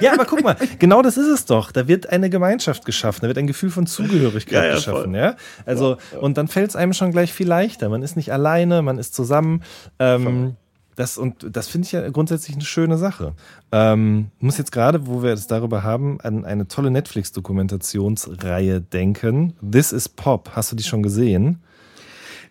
ja, 0.00 0.12
aber 0.12 0.24
guck 0.26 0.42
mal, 0.42 0.56
genau 0.78 1.00
das 1.02 1.16
ist 1.16 1.28
es 1.28 1.46
doch. 1.46 1.72
Da 1.72 1.88
wird 1.88 2.10
eine 2.10 2.28
Gemeinschaft 2.28 2.84
geschaffen, 2.84 3.20
da 3.22 3.28
wird 3.28 3.38
ein 3.38 3.46
Gefühl 3.46 3.70
von 3.70 3.86
Zugehörigkeit 3.86 4.52
ja, 4.52 4.68
ja, 4.68 4.74
geschaffen, 4.74 5.14
ja. 5.14 5.36
Also, 5.64 5.96
ja, 6.12 6.18
und 6.18 6.36
dann 6.36 6.48
fällt 6.48 6.70
es 6.70 6.76
einem 6.76 6.92
schon 6.92 7.10
gleich 7.10 7.32
viel 7.32 7.48
leichter. 7.48 7.88
Man 7.88 8.02
ist 8.02 8.16
nicht 8.16 8.32
alleine, 8.32 8.82
man 8.82 8.98
ist 8.98 9.14
zusammen. 9.14 9.62
Ähm, 9.98 10.56
das, 11.02 11.18
und 11.18 11.48
das 11.50 11.66
finde 11.66 11.86
ich 11.86 11.92
ja 11.92 12.08
grundsätzlich 12.10 12.54
eine 12.54 12.64
schöne 12.64 12.96
Sache. 12.96 13.34
Ähm, 13.72 14.28
muss 14.38 14.56
jetzt 14.56 14.70
gerade, 14.70 15.08
wo 15.08 15.22
wir 15.24 15.32
es 15.32 15.48
darüber 15.48 15.82
haben, 15.82 16.20
an 16.20 16.44
eine 16.44 16.68
tolle 16.68 16.92
Netflix-Dokumentationsreihe 16.92 18.80
denken. 18.80 19.54
This 19.68 19.90
is 19.92 20.08
Pop. 20.08 20.50
Hast 20.54 20.70
du 20.70 20.76
die 20.76 20.84
schon 20.84 21.02
gesehen? 21.02 21.58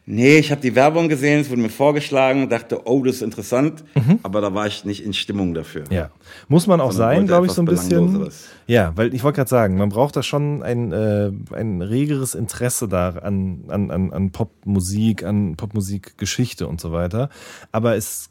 Nee, 0.06 0.40
ich 0.40 0.52
habe 0.52 0.60
die 0.60 0.76
Werbung 0.76 1.08
gesehen, 1.08 1.42
es 1.42 1.50
wurde 1.50 1.62
mir 1.62 1.70
vorgeschlagen, 1.70 2.50
dachte, 2.50 2.86
oh, 2.86 3.04
das 3.04 3.18
ist 3.18 3.22
interessant, 3.22 3.84
mhm. 3.94 4.20
aber 4.24 4.42
da 4.42 4.54
war 4.54 4.66
ich 4.66 4.84
nicht 4.84 5.06
in 5.06 5.14
Stimmung 5.14 5.54
dafür. 5.54 5.84
Ja, 5.92 6.10
muss 6.50 6.66
man 6.66 6.82
auch 6.82 6.92
sein, 6.92 7.28
glaube 7.28 7.46
ich, 7.46 7.52
so 7.52 7.62
ein 7.62 7.66
bisschen. 7.66 8.28
Ja, 8.66 8.92
weil 8.96 9.14
ich 9.14 9.24
wollte 9.24 9.38
gerade 9.38 9.50
sagen, 9.50 9.78
man 9.78 9.90
braucht 9.90 10.16
da 10.16 10.24
schon 10.24 10.64
ein, 10.64 10.92
äh, 10.92 11.32
ein 11.54 11.84
regeres 11.84 12.34
Interesse 12.34 12.88
da 12.88 13.10
an, 13.10 13.66
an, 13.70 14.12
an 14.12 14.32
Popmusik, 14.32 15.24
an 15.24 15.56
Popmusikgeschichte 15.56 16.68
und 16.68 16.82
so 16.82 16.92
weiter. 16.92 17.30
Aber 17.72 17.96
es 17.96 18.31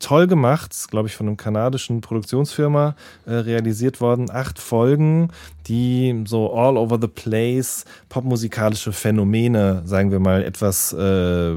toll 0.00 0.26
gemacht, 0.26 0.74
glaube 0.90 1.08
ich, 1.08 1.14
von 1.14 1.28
einem 1.28 1.36
kanadischen 1.36 2.00
Produktionsfirma 2.00 2.96
äh, 3.26 3.34
realisiert 3.34 4.00
worden. 4.00 4.30
Acht 4.30 4.58
Folgen, 4.58 5.28
die 5.66 6.24
so 6.26 6.52
all 6.52 6.76
over 6.76 6.98
the 7.00 7.06
place 7.06 7.84
popmusikalische 8.08 8.92
Phänomene, 8.92 9.82
sagen 9.84 10.10
wir 10.10 10.18
mal, 10.18 10.42
etwas 10.42 10.92
äh, 10.94 11.54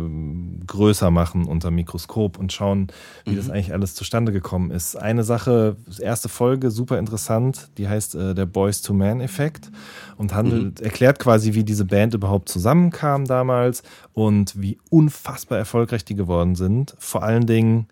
größer 0.67 1.09
machen 1.09 1.45
unter 1.45 1.71
Mikroskop 1.71 2.37
und 2.37 2.51
schauen, 2.51 2.87
wie 3.23 3.31
mhm. 3.31 3.37
das 3.37 3.49
eigentlich 3.49 3.73
alles 3.73 3.95
zustande 3.95 4.33
gekommen 4.33 4.71
ist. 4.71 4.97
Eine 4.97 5.23
Sache, 5.23 5.77
erste 5.99 6.27
Folge, 6.27 6.69
super 6.69 6.99
interessant, 6.99 7.69
die 7.77 7.87
heißt 7.87 8.15
äh, 8.15 8.35
der 8.35 8.45
Boys 8.45 8.81
to 8.81 8.93
Man 8.93 9.21
Effekt 9.21 9.71
und 10.17 10.33
handelt, 10.33 10.81
mhm. 10.81 10.85
erklärt 10.85 11.17
quasi, 11.17 11.53
wie 11.53 11.63
diese 11.63 11.85
Band 11.85 12.13
überhaupt 12.13 12.49
zusammenkam 12.49 13.25
damals 13.25 13.83
und 14.11 14.61
wie 14.61 14.77
unfassbar 14.89 15.57
erfolgreich 15.57 16.03
die 16.03 16.15
geworden 16.15 16.55
sind. 16.55 16.93
Vor 16.99 17.23
allen 17.23 17.45
Dingen 17.45 17.87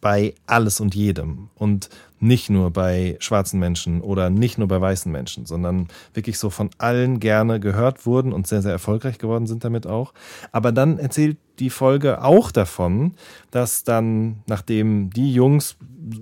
bei 0.00 0.34
alles 0.46 0.80
und 0.80 0.94
jedem 0.94 1.48
und 1.54 1.88
nicht 2.20 2.50
nur 2.50 2.70
bei 2.70 3.16
schwarzen 3.20 3.60
Menschen 3.60 4.00
oder 4.00 4.30
nicht 4.30 4.58
nur 4.58 4.68
bei 4.68 4.80
weißen 4.80 5.10
Menschen, 5.10 5.46
sondern 5.46 5.88
wirklich 6.14 6.38
so 6.38 6.50
von 6.50 6.70
allen 6.78 7.20
gerne 7.20 7.60
gehört 7.60 8.06
wurden 8.06 8.32
und 8.32 8.46
sehr, 8.46 8.62
sehr 8.62 8.72
erfolgreich 8.72 9.18
geworden 9.18 9.46
sind 9.46 9.64
damit 9.64 9.86
auch. 9.86 10.12
Aber 10.52 10.72
dann 10.72 10.98
erzählt 10.98 11.38
die 11.58 11.70
Folge 11.70 12.22
auch 12.22 12.50
davon, 12.50 13.14
dass 13.50 13.84
dann, 13.84 14.42
nachdem 14.46 15.10
die 15.10 15.32
Jungs 15.32 15.76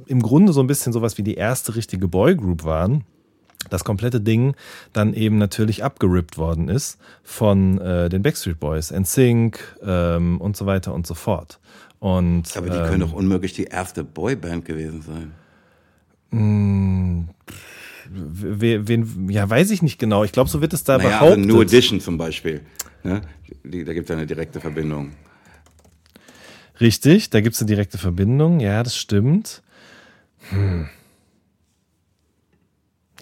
im 0.06 0.22
Grunde 0.22 0.52
so 0.52 0.60
ein 0.60 0.66
bisschen 0.66 0.92
sowas 0.92 1.18
wie 1.18 1.22
die 1.22 1.34
erste 1.34 1.76
richtige 1.76 2.08
Boygroup 2.08 2.64
waren, 2.64 3.04
das 3.70 3.84
komplette 3.84 4.20
Ding 4.20 4.54
dann 4.92 5.14
eben 5.14 5.38
natürlich 5.38 5.82
abgerippt 5.82 6.38
worden 6.38 6.68
ist 6.68 6.98
von 7.22 7.78
äh, 7.80 8.08
den 8.08 8.22
Backstreet 8.22 8.60
Boys, 8.60 8.92
NSYNC 8.92 9.58
ähm, 9.82 10.40
und 10.40 10.56
so 10.56 10.66
weiter 10.66 10.94
und 10.94 11.06
so 11.06 11.14
fort. 11.14 11.58
Und, 11.99 12.57
Aber 12.57 12.68
die 12.70 12.76
ähm, 12.76 12.84
können 12.86 13.01
doch 13.01 13.12
unmöglich 13.12 13.53
die 13.55 13.64
erste 13.64 14.05
Boyband 14.05 14.64
gewesen 14.64 15.03
sein. 15.03 15.32
Mh, 16.30 17.24
wen, 18.11 18.88
wen, 18.88 19.28
ja, 19.30 19.49
weiß 19.49 19.70
ich 19.70 19.82
nicht 19.82 19.99
genau. 19.99 20.22
Ich 20.24 20.32
glaube, 20.32 20.51
so 20.51 20.61
wird 20.61 20.72
es 20.74 20.84
da 20.84 20.99
Naja, 20.99 21.09
behauptet. 21.11 21.38
also 21.38 21.49
New 21.49 21.62
Edition 21.62 22.01
zum 22.01 22.18
Beispiel. 22.18 22.61
Ne? 23.03 23.22
Die, 23.64 23.84
da 23.84 23.92
gibt 23.94 24.05
es 24.07 24.11
ja 24.11 24.16
eine 24.16 24.26
direkte 24.26 24.61
Verbindung. 24.61 25.12
Richtig, 26.80 27.30
da 27.30 27.40
gibt 27.40 27.55
es 27.55 27.62
eine 27.62 27.68
direkte 27.68 27.97
Verbindung. 27.99 28.61
Ja, 28.61 28.82
das 28.82 28.97
stimmt. 28.97 29.62
Hm. 30.51 30.88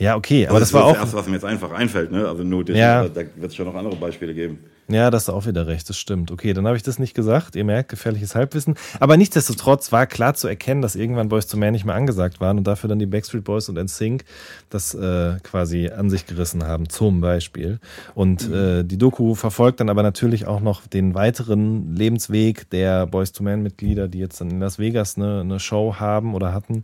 Ja, 0.01 0.17
okay, 0.17 0.45
aber 0.47 0.53
Aber 0.57 0.61
das 0.61 0.73
war 0.73 0.81
ist 0.81 0.87
auch. 0.87 0.93
das 0.95 1.01
Erste, 1.05 1.17
was 1.19 1.27
mir 1.29 1.35
jetzt 1.35 1.45
einfach 1.45 1.71
einfällt. 1.71 2.11
Ne? 2.11 2.27
Also 2.27 2.43
New 2.43 2.63
Edition, 2.63 2.81
Ja. 2.81 3.09
da 3.09 3.21
wird 3.21 3.31
es 3.45 3.55
schon 3.55 3.67
noch 3.67 3.77
andere 3.77 3.95
Beispiele 3.95 4.35
geben. 4.35 4.59
Ja, 4.87 5.11
das 5.11 5.25
ist 5.25 5.29
auch 5.31 5.47
wieder 5.47 5.67
recht, 5.67 5.89
das 5.89 5.97
stimmt. 5.97 6.31
Okay, 6.31 6.53
dann 6.53 6.67
habe 6.67 6.77
ich 6.77 6.83
das 6.83 6.99
nicht 6.99 7.15
gesagt. 7.15 7.57
Ihr 7.57 7.65
merkt, 7.65 7.89
gefährliches 7.89 8.35
Halbwissen. 8.35 8.75
Aber 9.01 9.17
nichtsdestotrotz 9.17 9.93
war 9.93 10.07
klar 10.07 10.35
zu 10.35 10.47
erkennen, 10.47 10.83
dass 10.83 10.95
irgendwann 10.95 11.31
Boys 11.31 11.47
to 11.47 11.57
Man 11.57 11.73
nicht 11.73 11.87
mehr 11.87 11.95
angesagt 11.95 12.39
waren 12.41 12.59
und 12.59 12.67
dafür 12.67 12.89
dann 12.89 12.99
die 12.99 13.07
Backstreet 13.07 13.45
Boys 13.45 13.71
und 13.71 13.83
NSYNC 13.83 14.25
das 14.69 14.95
äh, 14.95 15.39
quasi 15.43 15.89
an 15.89 16.11
sich 16.11 16.27
gerissen 16.27 16.65
haben, 16.65 16.91
zum 16.91 17.23
Beispiel. 17.23 17.81
Und 18.15 18.51
äh, 18.51 18.85
die 18.85 18.99
Doku 18.99 19.35
verfolgt 19.35 19.81
dann 19.81 19.89
aber 19.89 20.03
natürlich 20.03 20.47
auch 20.47 20.61
noch 20.61 20.87
den 20.87 21.15
weiteren 21.15 21.97
Lebensweg 21.97 22.69
der 22.69 23.07
Boys 23.07 23.33
to 23.33 23.43
Man 23.43 23.63
Mitglieder, 23.63 24.07
die 24.07 24.19
jetzt 24.19 24.43
dann 24.43 24.51
in 24.51 24.61
Las 24.61 24.79
Vegas 24.79 25.17
eine, 25.17 25.41
eine 25.41 25.61
Show 25.61 25.97
haben 25.99 26.35
oder 26.35 26.53
hatten. 26.53 26.83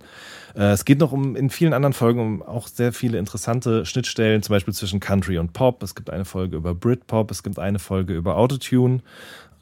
Äh, 0.57 0.72
es 0.72 0.86
geht 0.86 1.01
noch 1.01 1.12
um 1.12 1.36
in 1.36 1.51
vielen 1.51 1.74
anderen 1.74 1.92
Folgen 1.92 2.20
um 2.20 2.42
auch 2.42 2.66
sehr 2.66 2.94
viele 2.94 3.18
interessante 3.18 3.84
Schnittstellen, 3.84 4.42
zum 4.42 4.55
Beispiel 4.55 4.72
zwischen 4.72 5.01
Country 5.01 5.36
und 5.36 5.53
Pop. 5.53 5.82
Es 5.82 5.94
gibt 5.94 6.09
eine 6.09 6.24
Folge 6.24 6.57
über 6.57 6.74
Britpop, 6.74 7.30
es 7.30 7.42
gibt 7.42 7.59
eine 7.59 7.78
Folge 7.78 7.89
über 7.99 8.36
Autotune. 8.36 9.01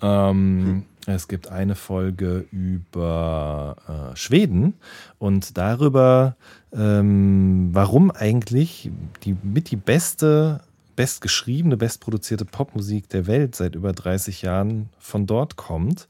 Ähm, 0.02 0.84
Es 1.06 1.26
gibt 1.26 1.48
eine 1.48 1.74
Folge 1.74 2.44
über 2.52 3.76
äh, 3.88 4.16
Schweden 4.16 4.74
und 5.18 5.56
darüber, 5.56 6.36
ähm, 6.72 7.70
warum 7.72 8.10
eigentlich 8.10 8.90
die 9.24 9.34
mit 9.42 9.70
die 9.70 9.76
beste, 9.76 10.60
bestgeschriebene, 10.96 11.78
bestproduzierte 11.78 12.44
Popmusik 12.44 13.08
der 13.08 13.26
Welt 13.26 13.56
seit 13.56 13.74
über 13.74 13.92
30 13.94 14.42
Jahren 14.42 14.90
von 14.98 15.26
dort 15.26 15.56
kommt. 15.56 16.08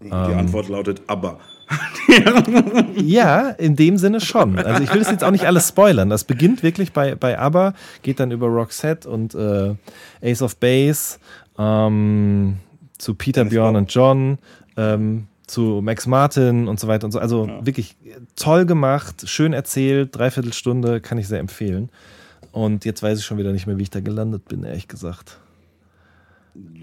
Die 0.00 0.10
Antwort 0.10 0.68
lautet 0.68 1.02
aber. 1.08 1.38
Ja, 2.96 3.50
in 3.50 3.76
dem 3.76 3.98
Sinne 3.98 4.20
schon. 4.20 4.58
Also 4.58 4.82
ich 4.82 4.90
will 4.92 5.00
das 5.00 5.10
jetzt 5.10 5.24
auch 5.24 5.30
nicht 5.30 5.44
alles 5.44 5.68
spoilern. 5.68 6.08
Das 6.08 6.24
beginnt 6.24 6.62
wirklich 6.62 6.92
bei, 6.92 7.14
bei 7.14 7.38
ABBA, 7.38 7.74
geht 8.02 8.20
dann 8.20 8.30
über 8.30 8.46
Roxette 8.46 9.08
und 9.08 9.34
äh, 9.34 9.74
Ace 10.22 10.40
of 10.42 10.56
Base 10.56 11.18
ähm, 11.58 12.56
zu 12.98 13.14
Peter, 13.14 13.44
Bjorn 13.44 13.76
und 13.76 13.92
John, 13.92 14.38
ähm, 14.76 15.26
zu 15.46 15.80
Max 15.82 16.06
Martin 16.06 16.68
und 16.68 16.78
so 16.78 16.88
weiter 16.88 17.04
und 17.06 17.12
so. 17.12 17.18
Also 17.18 17.48
wirklich 17.62 17.96
toll 18.36 18.66
gemacht, 18.66 19.28
schön 19.28 19.52
erzählt, 19.52 20.16
dreiviertel 20.16 20.52
Stunde, 20.52 21.00
kann 21.00 21.18
ich 21.18 21.28
sehr 21.28 21.40
empfehlen. 21.40 21.90
Und 22.52 22.84
jetzt 22.84 23.02
weiß 23.02 23.18
ich 23.18 23.24
schon 23.24 23.38
wieder 23.38 23.52
nicht 23.52 23.66
mehr, 23.66 23.78
wie 23.78 23.82
ich 23.82 23.90
da 23.90 24.00
gelandet 24.00 24.46
bin, 24.46 24.64
ehrlich 24.64 24.88
gesagt. 24.88 25.38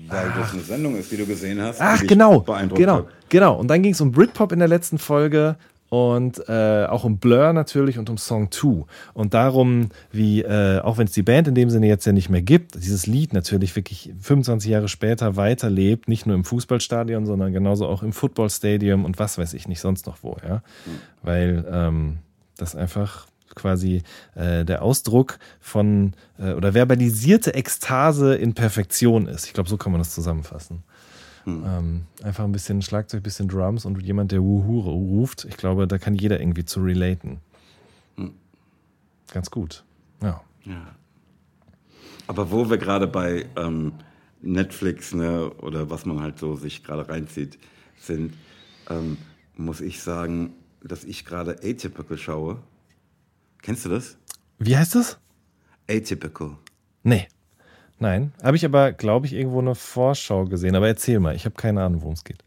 Weil 0.07 0.31
das 0.37 0.53
eine 0.53 0.61
Sendung 0.61 0.95
ist, 0.95 1.11
die 1.11 1.17
du 1.17 1.25
gesehen 1.25 1.61
hast. 1.61 1.81
Ach, 1.81 2.01
genau. 2.05 2.41
Genau, 2.41 2.97
hat. 2.97 3.07
genau. 3.29 3.55
Und 3.55 3.67
dann 3.67 3.81
ging 3.81 3.93
es 3.93 4.01
um 4.01 4.11
Britpop 4.11 4.51
in 4.51 4.59
der 4.59 4.67
letzten 4.67 4.97
Folge 4.97 5.57
und 5.95 6.49
äh, 6.49 6.85
auch 6.87 7.05
um 7.05 7.19
Blur 7.19 7.53
natürlich 7.53 7.97
und 7.97 8.09
um 8.09 8.17
Song 8.17 8.51
2. 8.51 8.83
Und 9.13 9.33
darum, 9.33 9.89
wie, 10.11 10.41
äh, 10.41 10.79
auch 10.81 10.97
wenn 10.97 11.07
es 11.07 11.13
die 11.13 11.23
Band 11.23 11.47
in 11.47 11.55
dem 11.55 11.69
Sinne 11.69 11.87
jetzt 11.87 12.05
ja 12.05 12.11
nicht 12.11 12.29
mehr 12.29 12.41
gibt, 12.41 12.75
dieses 12.75 13.07
Lied 13.07 13.31
natürlich 13.31 13.75
wirklich 13.77 14.11
25 14.19 14.69
Jahre 14.69 14.89
später 14.89 15.37
weiterlebt, 15.37 16.09
nicht 16.09 16.25
nur 16.25 16.35
im 16.35 16.43
Fußballstadion, 16.43 17.25
sondern 17.25 17.53
genauso 17.53 17.87
auch 17.87 18.03
im 18.03 18.11
Footballstadium 18.11 19.05
und 19.05 19.19
was 19.19 19.37
weiß 19.37 19.53
ich 19.53 19.69
nicht 19.69 19.79
sonst 19.79 20.05
noch 20.05 20.17
wo, 20.21 20.35
ja. 20.45 20.61
Weil 21.21 21.65
ähm, 21.71 22.17
das 22.57 22.75
einfach 22.75 23.27
quasi 23.55 24.03
äh, 24.35 24.65
der 24.65 24.81
Ausdruck 24.81 25.39
von 25.61 26.13
äh, 26.37 26.51
oder 26.51 26.73
verbalisierte 26.73 27.53
Ekstase 27.53 28.35
in 28.35 28.53
Perfektion 28.53 29.27
ist. 29.27 29.45
Ich 29.45 29.53
glaube, 29.53 29.69
so 29.69 29.77
kann 29.77 29.93
man 29.93 30.01
das 30.01 30.13
zusammenfassen. 30.13 30.83
Ähm, 31.47 32.05
einfach 32.23 32.43
ein 32.43 32.51
bisschen 32.51 32.81
Schlagzeug, 32.81 33.21
ein 33.21 33.23
bisschen 33.23 33.47
Drums 33.47 33.85
und 33.85 34.01
jemand, 34.01 34.31
der 34.31 34.41
Wuhu 34.41 34.79
ruft. 34.79 35.45
Ich 35.45 35.57
glaube, 35.57 35.87
da 35.87 35.97
kann 35.97 36.15
jeder 36.15 36.39
irgendwie 36.39 36.65
zu 36.65 36.81
relaten. 36.81 37.39
Ganz 39.31 39.51
gut. 39.51 39.83
Ja. 40.21 40.41
Aber 42.27 42.51
wo 42.51 42.69
wir 42.69 42.77
gerade 42.77 43.07
bei 43.07 43.45
ähm, 43.55 43.93
Netflix 44.41 45.13
ne, 45.13 45.51
oder 45.55 45.89
was 45.89 46.05
man 46.05 46.21
halt 46.21 46.39
so 46.39 46.55
sich 46.55 46.83
gerade 46.83 47.07
reinzieht, 47.07 47.59
sind, 47.99 48.33
ähm, 48.89 49.17
muss 49.55 49.81
ich 49.81 50.01
sagen, 50.01 50.53
dass 50.83 51.03
ich 51.03 51.25
gerade 51.25 51.57
Atypical 51.63 52.17
schaue. 52.17 52.59
Kennst 53.61 53.85
du 53.85 53.89
das? 53.89 54.17
Wie 54.59 54.77
heißt 54.77 54.95
das? 54.95 55.19
Atypical. 55.89 56.57
Nee. 57.03 57.27
Nein. 57.99 58.33
Habe 58.43 58.57
ich 58.57 58.65
aber, 58.65 58.91
glaube 58.91 59.25
ich, 59.25 59.33
irgendwo 59.33 59.59
eine 59.59 59.75
Vorschau 59.75 60.45
gesehen. 60.45 60.75
Aber 60.75 60.87
erzähl 60.87 61.19
mal, 61.19 61.35
ich 61.35 61.45
habe 61.45 61.55
keine 61.55 61.83
Ahnung, 61.83 62.01
worum 62.01 62.13
es 62.13 62.23
geht. 62.23 62.43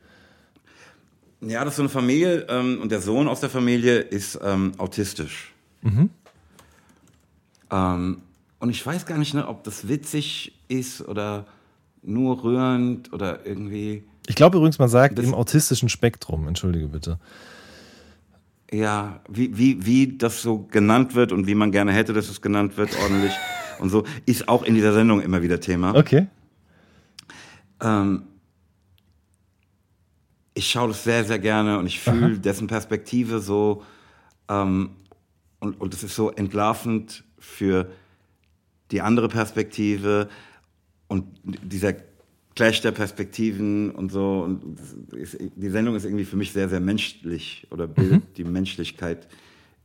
Ja, 1.41 1.65
das 1.65 1.75
ist 1.75 1.77
so 1.77 1.83
eine 1.83 1.89
Familie 1.89 2.47
ähm, 2.49 2.81
und 2.83 2.91
der 2.91 3.01
Sohn 3.01 3.29
aus 3.29 3.41
der 3.41 3.51
Familie 3.51 3.99
ist 4.01 4.39
ähm, 4.43 4.73
autistisch. 4.79 5.53
Ähm, 7.71 8.23
und 8.59 8.71
ich 8.71 8.85
weiß 8.85 9.07
gar 9.07 9.19
nicht, 9.19 9.35
ne, 9.35 9.47
ob 9.47 9.63
das 9.65 9.89
witzig 9.89 10.59
ist 10.69 11.07
oder 11.07 11.47
nur 12.03 12.43
rührend 12.43 13.13
oder 13.13 13.47
irgendwie. 13.47 14.03
Ich 14.27 14.35
glaube 14.35 14.57
übrigens, 14.57 14.79
man 14.79 14.89
sagt 14.89 15.19
im 15.19 15.35
autistischen 15.35 15.89
Spektrum. 15.89 16.49
Entschuldige 16.49 16.89
bitte. 16.89 17.19
Ja, 18.71 19.21
wie, 19.29 19.57
wie, 19.57 19.87
wie 19.87 20.19
das 20.19 20.43
so 20.43 20.67
genannt 20.71 21.15
wird 21.15 21.33
und 21.33 21.47
wie 21.47 21.55
man 21.55 21.73
gerne 21.73 21.93
hätte, 21.93 22.13
dass 22.13 22.29
es 22.29 22.43
genannt 22.43 22.77
wird, 22.77 22.91
ordentlich 23.01 23.33
und 23.81 23.91
so, 23.91 24.05
ist 24.27 24.49
auch 24.49 24.63
in 24.63 24.75
dieser 24.75 24.93
Sendung 24.93 25.21
immer 25.21 25.43
wieder 25.43 25.61
Thema. 25.61 25.95
Okay. 25.95 26.27
Ähm, 27.81 28.25
ich 30.55 30.69
schaue 30.71 30.89
das 30.89 31.05
sehr, 31.05 31.25
sehr 31.25 31.39
gerne 31.39 31.79
und 31.79 31.87
ich 31.87 32.01
fühle 32.01 32.39
dessen 32.39 32.67
Perspektive 32.67 33.41
so 33.41 33.85
ähm, 34.49 34.91
und, 35.61 35.81
und 35.81 35.95
es 35.95 36.03
ist 36.03 36.15
so 36.15 36.31
entlarvend 36.31 37.25
für 37.39 37.91
die 38.91 39.01
andere 39.01 39.29
Perspektive 39.29 40.29
und 41.09 41.27
dieser 41.45 41.95
Clash 42.55 42.81
der 42.81 42.93
Perspektiven 42.93 43.91
und 43.93 44.11
so. 44.11 44.41
Und 44.41 44.81
ist, 45.13 45.39
die 45.39 45.71
Sendung 45.71 45.95
ist 45.95 46.05
irgendwie 46.05 46.25
für 46.25 46.37
mich 46.37 46.53
sehr, 46.53 46.69
sehr 46.69 46.81
menschlich 46.81 47.67
oder 47.71 47.87
bildet 47.87 48.37
die 48.37 48.45
Menschlichkeit 48.45 49.29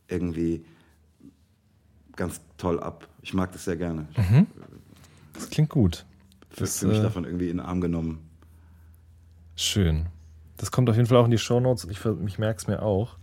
irgendwie 0.07 0.65
ganz 2.15 2.41
toll 2.57 2.79
ab. 2.79 3.07
Ich 3.21 3.33
mag 3.33 3.51
das 3.51 3.65
sehr 3.65 3.77
gerne. 3.77 4.07
Das 5.33 5.49
klingt 5.49 5.69
gut. 5.69 6.05
Das, 6.55 6.79
fühle 6.79 6.91
mich 6.91 6.99
äh, 6.99 7.03
davon 7.03 7.25
irgendwie 7.25 7.49
in 7.49 7.57
den 7.57 7.65
Arm 7.65 7.81
genommen. 7.81 8.29
Schön. 9.55 10.07
Das 10.57 10.71
kommt 10.71 10.89
auf 10.89 10.95
jeden 10.95 11.07
Fall 11.07 11.17
auch 11.17 11.25
in 11.25 11.31
die 11.31 11.37
Shownotes 11.37 11.85
und 11.85 11.91
ich, 11.91 11.99
ich 12.27 12.39
merke 12.39 12.59
es 12.59 12.67
mir 12.67 12.81
auch, 12.81 13.17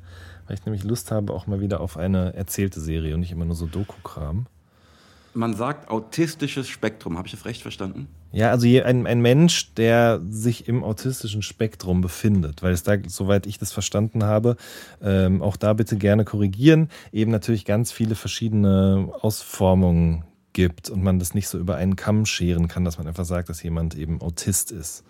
weil 0.47 0.55
ich 0.55 0.65
nämlich 0.67 0.85
Lust 0.85 1.11
habe 1.11 1.33
auch 1.33 1.47
mal 1.47 1.61
wieder 1.61 1.81
auf 1.81 1.97
eine 1.97 2.35
erzählte 2.35 2.81
Serie 2.81 3.15
und 3.15 3.21
nicht 3.21 3.33
immer 3.33 3.45
nur 3.45 3.55
so 3.55 3.67
Doku-Kram. 3.67 4.47
Man 5.35 5.55
sagt 5.55 5.89
autistisches 5.91 6.69
Spektrum. 6.69 7.17
Habe 7.17 7.29
ich 7.29 7.33
das 7.33 7.45
recht 7.45 7.63
verstanden? 7.63 8.09
Ja, 8.33 8.51
also 8.51 8.67
ein, 8.67 9.07
ein 9.07 9.21
Mensch, 9.21 9.75
der 9.75 10.21
sich 10.29 10.69
im 10.69 10.85
autistischen 10.85 11.43
Spektrum 11.43 12.01
befindet, 12.01 12.63
weil 12.63 12.73
es 12.73 12.83
da, 12.85 12.97
soweit 13.07 13.47
ich 13.47 13.59
das 13.59 13.73
verstanden 13.73 14.25
habe, 14.25 14.57
ähm, 15.03 15.43
auch 15.43 15.57
da 15.57 15.73
bitte 15.73 15.97
gerne 15.97 16.25
korrigieren, 16.25 16.91
eben 17.13 17.33
natürlich 17.33 17.65
ganz 17.65 17.91
viele 17.91 18.15
verschiedene 18.15 19.09
Ausformungen 19.21 20.25
gibt 20.53 20.91
und 20.91 21.03
man 21.03 21.19
das 21.19 21.35
nicht 21.35 21.49
so 21.49 21.59
über 21.59 21.77
einen 21.77 21.97
Kamm 21.97 22.25
scheren 22.27 22.69
kann, 22.69 22.85
dass 22.85 22.99
man 22.99 23.07
einfach 23.07 23.25
sagt, 23.25 23.49
dass 23.49 23.63
jemand 23.63 23.97
eben 23.97 24.21
Autist 24.21 24.71
ist. 24.71 25.05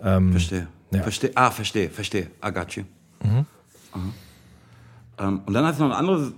Ähm, 0.00 0.32
Verstehe. 0.32 0.66
Ja. 0.92 1.02
Verstehe. 1.02 1.30
Ah, 1.34 1.50
verstehe, 1.50 1.90
verstehe. 1.90 2.30
I 2.44 2.52
got 2.52 2.72
you. 2.72 2.84
Aha. 3.20 3.44
Ähm, 5.18 5.40
und 5.46 5.54
dann 5.54 5.64
hat 5.64 5.74
es 5.74 5.80
noch 5.80 5.86
eine 5.86 5.96
andere 5.96 6.32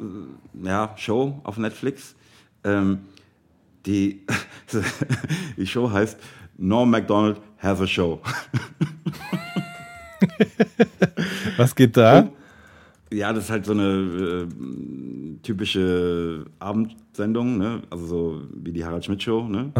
äh, 0.62 0.66
ja, 0.66 0.94
Show 0.96 1.40
auf 1.42 1.58
Netflix. 1.58 2.14
Ähm, 2.64 3.00
die, 3.86 4.26
die 5.56 5.66
Show 5.66 5.90
heißt 5.90 6.18
Norm 6.56 6.90
MacDonald 6.90 7.40
has 7.58 7.80
a 7.80 7.86
show. 7.86 8.20
was 11.56 11.74
geht 11.74 11.96
da? 11.96 12.28
Ja, 13.12 13.32
das 13.32 13.44
ist 13.44 13.50
halt 13.50 13.64
so 13.64 13.72
eine 13.72 13.84
äh, 13.84 14.46
typische 15.42 16.44
Abendsendung, 16.58 17.56
ne? 17.56 17.82
also 17.90 18.06
so 18.06 18.42
wie 18.52 18.72
die 18.72 18.84
Harald 18.84 19.04
Schmidt 19.04 19.22
Show. 19.22 19.48
Ne? 19.48 19.72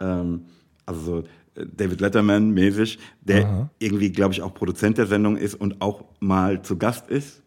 Ähm, 0.00 0.42
also 0.86 1.00
so 1.00 1.18
äh, 1.60 1.66
David 1.76 2.00
Letterman 2.00 2.50
mäßig, 2.50 2.98
der 3.20 3.68
irgendwie, 3.78 4.10
glaube 4.10 4.32
ich, 4.32 4.40
auch 4.40 4.54
Produzent 4.54 4.98
der 4.98 5.06
Sendung 5.06 5.36
ist 5.36 5.54
und 5.54 5.82
auch 5.82 6.04
mal 6.20 6.62
zu 6.62 6.78
Gast 6.78 7.10
ist. 7.10 7.42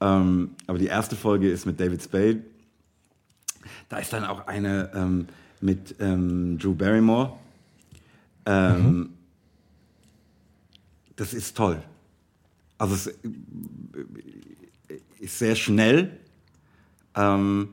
Ähm, 0.00 0.50
aber 0.66 0.78
die 0.78 0.86
erste 0.86 1.16
Folge 1.16 1.50
ist 1.50 1.66
mit 1.66 1.80
David 1.80 2.02
Spade. 2.02 2.42
Da 3.88 3.98
ist 3.98 4.12
dann 4.12 4.24
auch 4.24 4.46
eine 4.46 4.90
ähm, 4.94 5.28
mit 5.60 5.96
ähm, 6.00 6.58
Drew 6.58 6.74
Barrymore. 6.74 7.32
Ähm, 8.46 8.98
mhm. 8.98 9.12
Das 11.16 11.32
ist 11.32 11.56
toll. 11.56 11.82
Also 12.78 12.94
es 12.94 13.06
äh, 13.06 13.14
ist 15.20 15.38
sehr 15.38 15.56
schnell. 15.56 16.18
Ähm, 17.14 17.70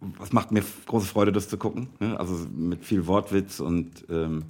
was 0.00 0.32
macht 0.32 0.50
mir 0.50 0.64
große 0.86 1.06
Freude, 1.06 1.32
das 1.32 1.48
zu 1.48 1.58
gucken. 1.58 1.88
Ne? 1.98 2.18
Also 2.18 2.34
mit 2.54 2.84
viel 2.84 3.06
Wortwitz 3.06 3.60
und 3.60 4.06
ähm, 4.08 4.44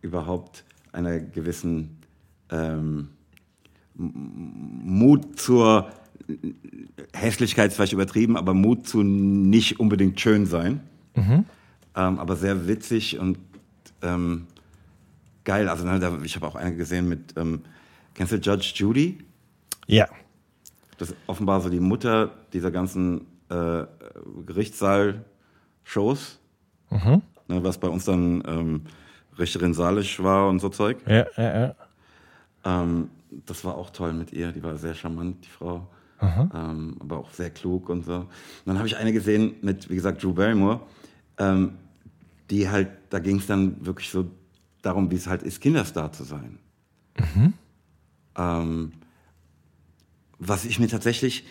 überhaupt 0.00 0.64
einer 0.92 1.20
gewissen 1.20 1.98
ähm, 2.50 3.08
Mut 3.94 5.38
zur 5.38 5.90
Hässlichkeit 7.12 7.70
ist 7.70 7.76
vielleicht 7.76 7.92
übertrieben, 7.92 8.36
aber 8.36 8.54
Mut 8.54 8.86
zu 8.86 9.02
nicht 9.02 9.80
unbedingt 9.80 10.20
schön 10.20 10.46
sein. 10.46 10.80
Mhm. 11.14 11.44
Ähm, 11.94 12.18
aber 12.18 12.36
sehr 12.36 12.68
witzig 12.68 13.18
und 13.18 13.38
ähm, 14.02 14.46
geil. 15.44 15.68
Also 15.68 15.84
ne, 15.84 15.98
da, 15.98 16.18
ich 16.22 16.36
habe 16.36 16.46
auch 16.46 16.56
eine 16.56 16.76
gesehen 16.76 17.08
mit, 17.08 17.34
ähm, 17.36 17.62
kennst 18.14 18.32
du 18.32 18.36
Judge 18.36 18.72
Judy? 18.76 19.18
Ja. 19.86 20.08
Das 20.98 21.10
ist 21.10 21.16
offenbar 21.26 21.60
so 21.60 21.68
die 21.68 21.80
Mutter 21.80 22.30
dieser 22.52 22.70
ganzen 22.70 23.26
äh, 23.48 23.84
Gerichtssaal-Shows. 24.46 26.38
Mhm. 26.90 27.22
Ne, 27.48 27.62
was 27.64 27.78
bei 27.78 27.88
uns 27.88 28.04
dann 28.04 28.42
ähm, 28.46 28.82
Richterin 29.38 29.72
Salisch 29.74 30.22
war 30.22 30.48
und 30.48 30.58
so 30.60 30.68
Zeug. 30.68 30.98
Ja, 31.06 31.26
ja, 31.36 31.60
ja. 31.60 31.74
Ähm, 32.64 33.10
das 33.46 33.64
war 33.64 33.76
auch 33.76 33.90
toll 33.90 34.12
mit 34.12 34.32
ihr. 34.32 34.52
Die 34.52 34.62
war 34.62 34.76
sehr 34.76 34.94
charmant, 34.94 35.44
die 35.44 35.50
Frau. 35.50 35.88
Ähm, 36.22 36.96
aber 37.00 37.18
auch 37.18 37.30
sehr 37.30 37.50
klug 37.50 37.88
und 37.88 38.04
so. 38.04 38.14
Und 38.14 38.28
dann 38.64 38.78
habe 38.78 38.88
ich 38.88 38.96
eine 38.96 39.12
gesehen 39.12 39.56
mit, 39.62 39.90
wie 39.90 39.94
gesagt, 39.94 40.22
Drew 40.22 40.32
Barrymore. 40.32 40.80
Ähm, 41.38 41.72
die 42.50 42.68
halt, 42.68 42.88
da 43.10 43.18
ging 43.18 43.38
es 43.38 43.46
dann 43.46 43.84
wirklich 43.84 44.10
so 44.10 44.30
darum, 44.82 45.10
wie 45.10 45.16
es 45.16 45.26
halt 45.26 45.42
ist, 45.42 45.60
Kinderstar 45.60 46.12
zu 46.12 46.24
sein. 46.24 46.58
Mhm. 47.18 47.52
Ähm, 48.36 48.92
was 50.38 50.64
ich 50.64 50.78
mir 50.78 50.86
tatsächlich, 50.88 51.44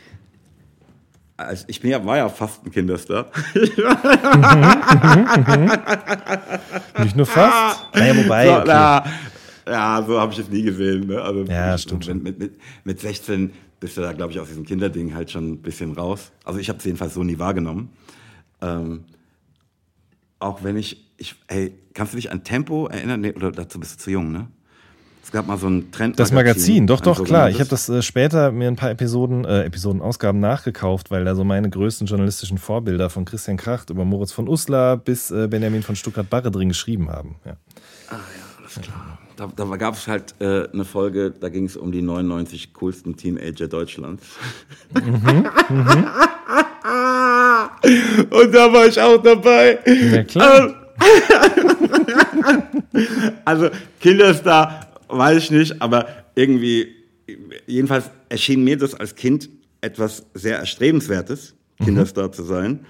also 1.37 1.65
ich 1.67 1.81
bin 1.81 1.91
ja, 1.91 2.05
war 2.05 2.17
ja 2.17 2.29
fast 2.29 2.65
ein 2.65 2.71
Kinderstar. 2.71 3.31
Nicht 6.99 7.15
nur 7.15 7.25
fast. 7.25 7.93
Naja, 7.93 8.15
wobei. 8.15 8.45
So, 8.45 8.53
okay. 8.53 8.63
na, 8.67 9.03
ja, 9.67 10.03
so 10.07 10.19
habe 10.19 10.31
ich 10.31 10.39
es 10.39 10.49
nie 10.49 10.61
gesehen. 10.61 11.07
Ne? 11.07 11.21
Also 11.21 11.43
ja, 11.43 11.77
stimmt. 11.77 12.07
Mit, 12.07 12.23
mit, 12.23 12.39
mit, 12.39 12.59
mit 12.83 12.99
16 12.99 13.51
bist 13.85 13.97
du 13.97 14.01
da, 14.01 14.13
glaube 14.13 14.33
ich, 14.33 14.39
aus 14.39 14.47
diesem 14.47 14.65
Kinderding 14.65 15.13
halt 15.13 15.31
schon 15.31 15.51
ein 15.51 15.61
bisschen 15.61 15.93
raus. 15.93 16.31
Also 16.43 16.59
ich 16.59 16.69
habe 16.69 16.79
es 16.79 16.85
jedenfalls 16.85 17.13
so 17.13 17.23
nie 17.23 17.39
wahrgenommen. 17.39 17.89
Ähm, 18.61 19.05
auch 20.39 20.63
wenn 20.63 20.75
ich, 20.75 21.05
ich, 21.17 21.35
hey, 21.47 21.73
kannst 21.93 22.13
du 22.13 22.17
dich 22.17 22.31
an 22.31 22.43
Tempo 22.43 22.87
erinnern? 22.87 23.21
Nee, 23.21 23.33
oder 23.33 23.51
dazu 23.51 23.79
bist 23.79 23.93
du 23.93 23.97
zu 24.03 24.11
jung, 24.11 24.31
ne? 24.31 24.47
Es 25.23 25.31
gab 25.31 25.47
mal 25.47 25.57
so 25.57 25.67
ein 25.67 25.91
Trend. 25.91 26.19
Das 26.19 26.31
Magazin, 26.31 26.85
doch, 26.85 27.01
doch, 27.01 27.23
klar. 27.23 27.49
Ich 27.49 27.59
habe 27.59 27.69
das 27.69 27.89
äh, 27.89 28.01
später 28.01 28.51
mir 28.51 28.67
ein 28.67 28.75
paar 28.75 28.91
Episoden, 28.91 29.43
äh, 29.43 29.63
Episodenausgaben 29.63 30.39
nachgekauft, 30.39 31.09
weil 31.09 31.25
da 31.25 31.35
so 31.35 31.43
meine 31.43 31.69
größten 31.69 32.05
journalistischen 32.05 32.59
Vorbilder 32.59 33.09
von 33.09 33.25
Christian 33.25 33.57
Kracht 33.57 33.89
über 33.89 34.05
Moritz 34.05 34.31
von 34.31 34.47
Uslar 34.47 34.97
bis 34.97 35.31
äh, 35.31 35.47
Benjamin 35.47 35.81
von 35.81 35.95
Stuttgart-Barre 35.95 36.51
drin 36.51 36.69
geschrieben 36.69 37.09
haben. 37.09 37.35
Ja. 37.43 37.57
Ah 38.09 38.13
ja, 38.13 38.59
alles 38.59 38.81
klar. 38.81 39.17
Da, 39.35 39.51
da 39.53 39.65
gab 39.75 39.95
es 39.95 40.07
halt 40.07 40.35
äh, 40.39 40.69
eine 40.71 40.85
Folge, 40.85 41.31
da 41.31 41.49
ging 41.49 41.65
es 41.65 41.75
um 41.75 41.91
die 41.91 42.01
99 42.01 42.73
coolsten 42.73 43.17
Teenager 43.17 43.67
Deutschlands. 43.67 44.23
Mhm, 44.93 45.49
mhm. 45.69 46.07
Und 48.29 48.53
da 48.53 48.73
war 48.73 48.87
ich 48.87 48.99
auch 48.99 49.21
dabei. 49.21 49.79
Ja, 49.85 50.23
klar. 50.23 50.73
also 53.45 53.69
Kinderstar 53.99 54.87
weiß 55.07 55.43
ich 55.43 55.51
nicht, 55.51 55.81
aber 55.81 56.07
irgendwie, 56.35 56.87
jedenfalls 57.67 58.09
erschien 58.29 58.63
mir 58.63 58.77
das 58.77 58.95
als 58.95 59.15
Kind 59.15 59.49
etwas 59.81 60.25
sehr 60.33 60.59
Erstrebenswertes, 60.59 61.55
Kinderstar 61.83 62.27
mhm. 62.27 62.33
zu 62.33 62.43
sein. 62.43 62.85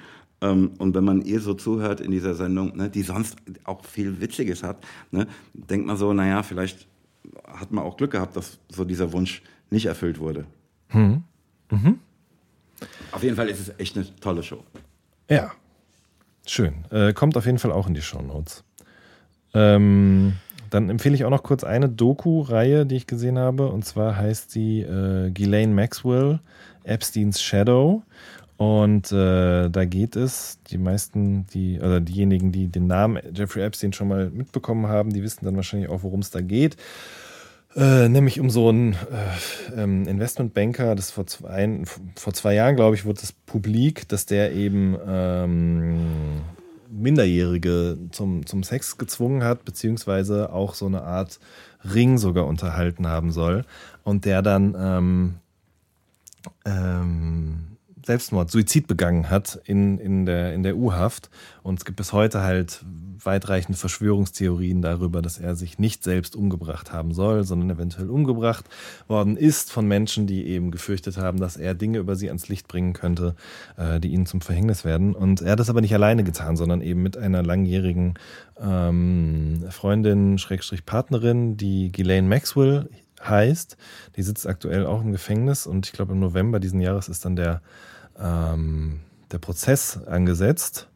Ähm, 0.45 0.71
und 0.77 0.95
wenn 0.95 1.03
man 1.03 1.21
ihr 1.21 1.39
so 1.39 1.53
zuhört 1.53 2.01
in 2.01 2.11
dieser 2.11 2.35
Sendung, 2.35 2.75
ne, 2.75 2.89
die 2.89 3.01
sonst 3.01 3.37
auch 3.63 3.83
viel 3.83 4.21
Witziges 4.21 4.63
hat, 4.63 4.77
ne, 5.11 5.27
denkt 5.53 5.87
man 5.87 5.97
so, 5.97 6.13
naja, 6.13 6.43
vielleicht 6.43 6.87
hat 7.47 7.71
man 7.71 7.83
auch 7.83 7.97
Glück 7.97 8.11
gehabt, 8.11 8.35
dass 8.35 8.59
so 8.69 8.85
dieser 8.85 9.11
Wunsch 9.13 9.41
nicht 9.69 9.85
erfüllt 9.87 10.19
wurde. 10.19 10.45
Mhm. 10.93 11.23
Mhm. 11.71 11.99
Auf 13.11 13.23
jeden 13.23 13.35
Fall 13.35 13.49
ist 13.49 13.59
es 13.59 13.79
echt 13.79 13.97
eine 13.97 14.05
tolle 14.19 14.43
Show. 14.43 14.63
Ja, 15.29 15.51
schön. 16.45 16.85
Äh, 16.91 17.13
kommt 17.13 17.37
auf 17.37 17.45
jeden 17.45 17.57
Fall 17.57 17.71
auch 17.71 17.87
in 17.87 17.93
die 17.93 18.01
Show 18.01 18.21
Notes. 18.21 18.63
Ähm, 19.53 20.33
dann 20.69 20.89
empfehle 20.89 21.15
ich 21.15 21.25
auch 21.25 21.29
noch 21.29 21.43
kurz 21.43 21.63
eine 21.63 21.89
Doku-Reihe, 21.89 22.85
die 22.85 22.97
ich 22.97 23.07
gesehen 23.07 23.39
habe. 23.39 23.69
Und 23.69 23.85
zwar 23.85 24.17
heißt 24.17 24.51
sie 24.51 24.81
äh, 24.81 25.31
Ghislaine 25.31 25.73
Maxwell, 25.73 26.39
Epstein's 26.83 27.41
Shadow. 27.41 28.03
Und 28.57 29.11
äh, 29.11 29.69
da 29.69 29.85
geht 29.85 30.15
es, 30.15 30.59
die 30.69 30.77
meisten, 30.77 31.45
die, 31.47 31.79
oder 31.79 31.99
diejenigen, 31.99 32.51
die 32.51 32.67
den 32.67 32.87
Namen 32.87 33.21
Jeffrey 33.33 33.63
Epstein 33.63 33.91
schon 33.91 34.07
mal 34.07 34.29
mitbekommen 34.29 34.87
haben, 34.87 35.11
die 35.11 35.23
wissen 35.23 35.43
dann 35.43 35.57
wahrscheinlich 35.57 35.89
auch, 35.89 36.03
worum 36.03 36.21
es 36.21 36.31
da 36.31 36.41
geht. 36.41 36.77
Äh, 37.75 38.07
nämlich 38.07 38.39
um 38.39 38.49
so 38.49 38.69
einen 38.69 38.93
äh, 38.93 39.81
ähm, 39.81 40.07
Investmentbanker, 40.07 40.95
das 40.95 41.11
vor 41.11 41.27
zwei, 41.27 41.83
vor 42.15 42.33
zwei 42.33 42.53
Jahren, 42.53 42.77
glaube 42.77 42.95
ich, 42.95 43.03
wurde 43.03 43.19
das 43.19 43.33
publik, 43.33 44.07
dass 44.07 44.25
der 44.25 44.53
eben 44.53 44.95
ähm, 45.05 46.41
Minderjährige 46.89 47.97
zum, 48.11 48.45
zum 48.45 48.63
Sex 48.63 48.97
gezwungen 48.97 49.43
hat, 49.43 49.65
beziehungsweise 49.65 50.53
auch 50.53 50.73
so 50.73 50.85
eine 50.85 51.01
Art 51.01 51.41
Ring 51.83 52.17
sogar 52.17 52.47
unterhalten 52.47 53.07
haben 53.07 53.31
soll. 53.31 53.65
Und 54.05 54.23
der 54.23 54.41
dann 54.41 54.75
ähm, 54.79 55.35
ähm, 56.63 57.74
Selbstmord, 58.05 58.51
Suizid 58.51 58.87
begangen 58.87 59.29
hat 59.29 59.59
in, 59.65 59.97
in 59.97 60.25
der, 60.25 60.53
in 60.53 60.63
der 60.63 60.77
U-Haft. 60.77 61.29
Und 61.63 61.79
es 61.79 61.85
gibt 61.85 61.97
bis 61.97 62.13
heute 62.13 62.41
halt 62.41 62.85
weitreichende 63.23 63.77
Verschwörungstheorien 63.77 64.81
darüber, 64.81 65.21
dass 65.21 65.39
er 65.39 65.55
sich 65.55 65.79
nicht 65.79 66.03
selbst 66.03 66.35
umgebracht 66.35 66.91
haben 66.91 67.13
soll, 67.13 67.43
sondern 67.43 67.71
eventuell 67.71 68.09
umgebracht 68.09 68.65
worden 69.07 69.37
ist 69.37 69.71
von 69.71 69.87
Menschen, 69.87 70.27
die 70.27 70.45
eben 70.45 70.69
gefürchtet 70.71 71.17
haben, 71.17 71.39
dass 71.39 71.57
er 71.57 71.73
Dinge 71.73 71.97
über 71.97 72.15
sie 72.15 72.27
ans 72.27 72.47
Licht 72.47 72.67
bringen 72.67 72.93
könnte, 72.93 73.35
äh, 73.77 73.99
die 73.99 74.09
ihnen 74.09 74.27
zum 74.27 74.41
Verhängnis 74.41 74.85
werden. 74.85 75.15
Und 75.15 75.41
er 75.41 75.53
hat 75.53 75.59
das 75.59 75.69
aber 75.69 75.81
nicht 75.81 75.93
alleine 75.93 76.23
getan, 76.23 76.55
sondern 76.55 76.81
eben 76.81 77.01
mit 77.01 77.17
einer 77.17 77.41
langjährigen 77.41 78.15
ähm, 78.59 79.63
Freundin, 79.69 80.37
Schrägstrich 80.37 80.85
Partnerin, 80.85 81.57
die 81.57 81.91
Ghislaine 81.91 82.27
Maxwell 82.27 82.89
heißt. 83.23 83.77
Die 84.15 84.23
sitzt 84.23 84.47
aktuell 84.47 84.85
auch 84.85 85.01
im 85.01 85.11
Gefängnis 85.11 85.67
und 85.67 85.87
ich 85.87 85.93
glaube 85.93 86.13
im 86.13 86.19
November 86.19 86.59
diesen 86.59 86.79
Jahres 86.79 87.09
ist 87.09 87.25
dann 87.25 87.35
der 87.35 87.61
ähm, 88.21 88.99
der 89.31 89.39
Prozess 89.39 89.99
angesetzt. 90.05 90.87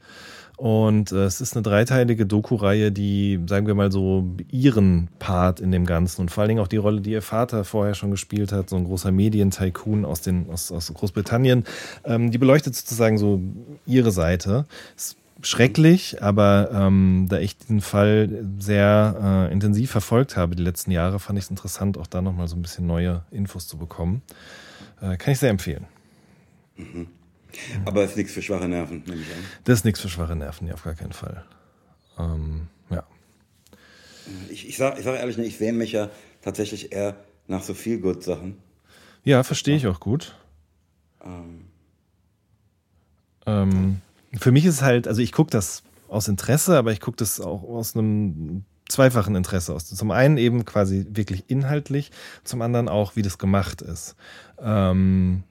Und 0.60 1.14
äh, 1.14 1.24
es 1.24 1.40
ist 1.40 1.56
eine 1.56 1.64
dreiteilige 1.64 2.26
Doku-Reihe, 2.26 2.92
die, 2.92 3.40
sagen 3.48 3.66
wir 3.66 3.76
mal 3.76 3.94
so, 3.94 4.26
ihren 4.52 5.08
Part 5.18 5.62
in 5.62 5.72
dem 5.72 5.86
Ganzen 5.86 6.20
und 6.20 6.32
vor 6.32 6.42
allen 6.42 6.50
Dingen 6.50 6.60
auch 6.60 6.68
die 6.68 6.76
Rolle, 6.76 7.00
die 7.00 7.12
ihr 7.12 7.22
Vater 7.22 7.64
vorher 7.64 7.94
schon 7.94 8.12
gespielt 8.12 8.52
hat, 8.52 8.70
so 8.70 8.76
ein 8.76 8.84
großer 8.84 9.10
Medientycoon 9.10 10.04
aus, 10.04 10.24
aus, 10.50 10.70
aus 10.74 10.94
Großbritannien, 10.94 11.64
ähm, 12.04 12.32
die 12.32 12.38
beleuchtet 12.38 12.76
sozusagen 12.76 13.18
so 13.18 13.40
ihre 13.86 14.12
Seite. 14.12 14.66
Ist 14.98 15.16
schrecklich, 15.42 16.22
aber 16.22 16.70
ähm, 16.74 17.28
da 17.30 17.40
ich 17.40 17.58
diesen 17.58 17.80
Fall 17.80 18.44
sehr 18.60 19.48
äh, 19.50 19.54
intensiv 19.54 19.92
verfolgt 19.92 20.36
habe 20.36 20.58
die 20.58 20.64
letzten 20.64 20.92
Jahre, 20.92 21.20
fand 21.20 21.40
ich 21.40 21.46
es 21.46 21.52
interessant, 21.52 21.98
auch 21.98 22.08
da 22.08 22.22
nochmal 22.22 22.50
so 22.50 22.58
ein 22.58 22.62
bisschen 22.62 22.86
neue 22.86 23.24
Infos 23.32 23.66
zu 23.66 23.78
bekommen. 23.78 24.22
Äh, 25.02 25.16
kann 25.16 25.32
ich 25.32 25.40
sehr 25.40 25.52
empfehlen. 25.52 25.86
Mhm. 26.80 27.08
Aber 27.86 28.04
es 28.04 28.12
ist 28.12 28.18
nichts 28.18 28.34
für 28.34 28.42
schwache 28.42 28.68
Nerven, 28.68 29.04
nehme 29.06 29.22
ich 29.22 29.28
an. 29.28 29.44
Das 29.64 29.80
ist 29.80 29.86
nichts 29.86 30.02
für 30.02 30.10
schwache 30.10 30.36
Nerven, 30.36 30.68
ja, 30.68 30.76
auf 30.76 30.84
gar 30.84 30.94
keinen 30.94 31.14
Fall. 31.14 31.46
Ähm, 32.18 32.68
ja. 32.90 33.04
Ich, 34.50 34.68
ich 34.68 34.78
sage 34.78 35.00
ich 35.00 35.06
sag 35.06 35.20
ehrlich, 35.20 35.38
ich 35.38 35.58
sehne 35.58 35.78
mich 35.78 35.92
ja 35.92 36.10
tatsächlich 36.42 36.92
eher 36.92 37.16
nach 37.48 37.64
so 37.64 37.74
viel 37.74 38.00
gut 38.00 38.24
Sachen. 38.24 38.58
Ja, 39.24 39.44
verstehe 39.44 39.76
ich 39.76 39.88
auch 39.88 40.00
gut. 40.00 40.38
Ähm. 41.24 41.66
Ähm, 43.46 44.02
für 44.38 44.52
mich 44.52 44.66
ist 44.66 44.76
es 44.76 44.82
halt, 44.82 45.08
also 45.08 45.22
ich 45.22 45.32
gucke 45.32 45.50
das 45.50 45.84
aus 46.08 46.28
Interesse, 46.28 46.78
aber 46.78 46.92
ich 46.92 47.00
gucke 47.00 47.18
das 47.18 47.40
auch 47.40 47.64
aus 47.64 47.96
einem 47.96 48.64
zweifachen 48.90 49.36
Interesse 49.36 49.74
aus. 49.74 49.86
Zum 49.86 50.12
einen 50.12 50.38
eben 50.38 50.66
quasi 50.66 51.06
wirklich 51.10 51.46
inhaltlich, 51.48 52.12
zum 52.44 52.62
anderen 52.62 52.90
auch, 52.90 53.16
wie 53.16 53.22
das 53.22 53.38
gemacht 53.38 53.82
ist. 53.82 54.16
Ähm, 54.62 55.44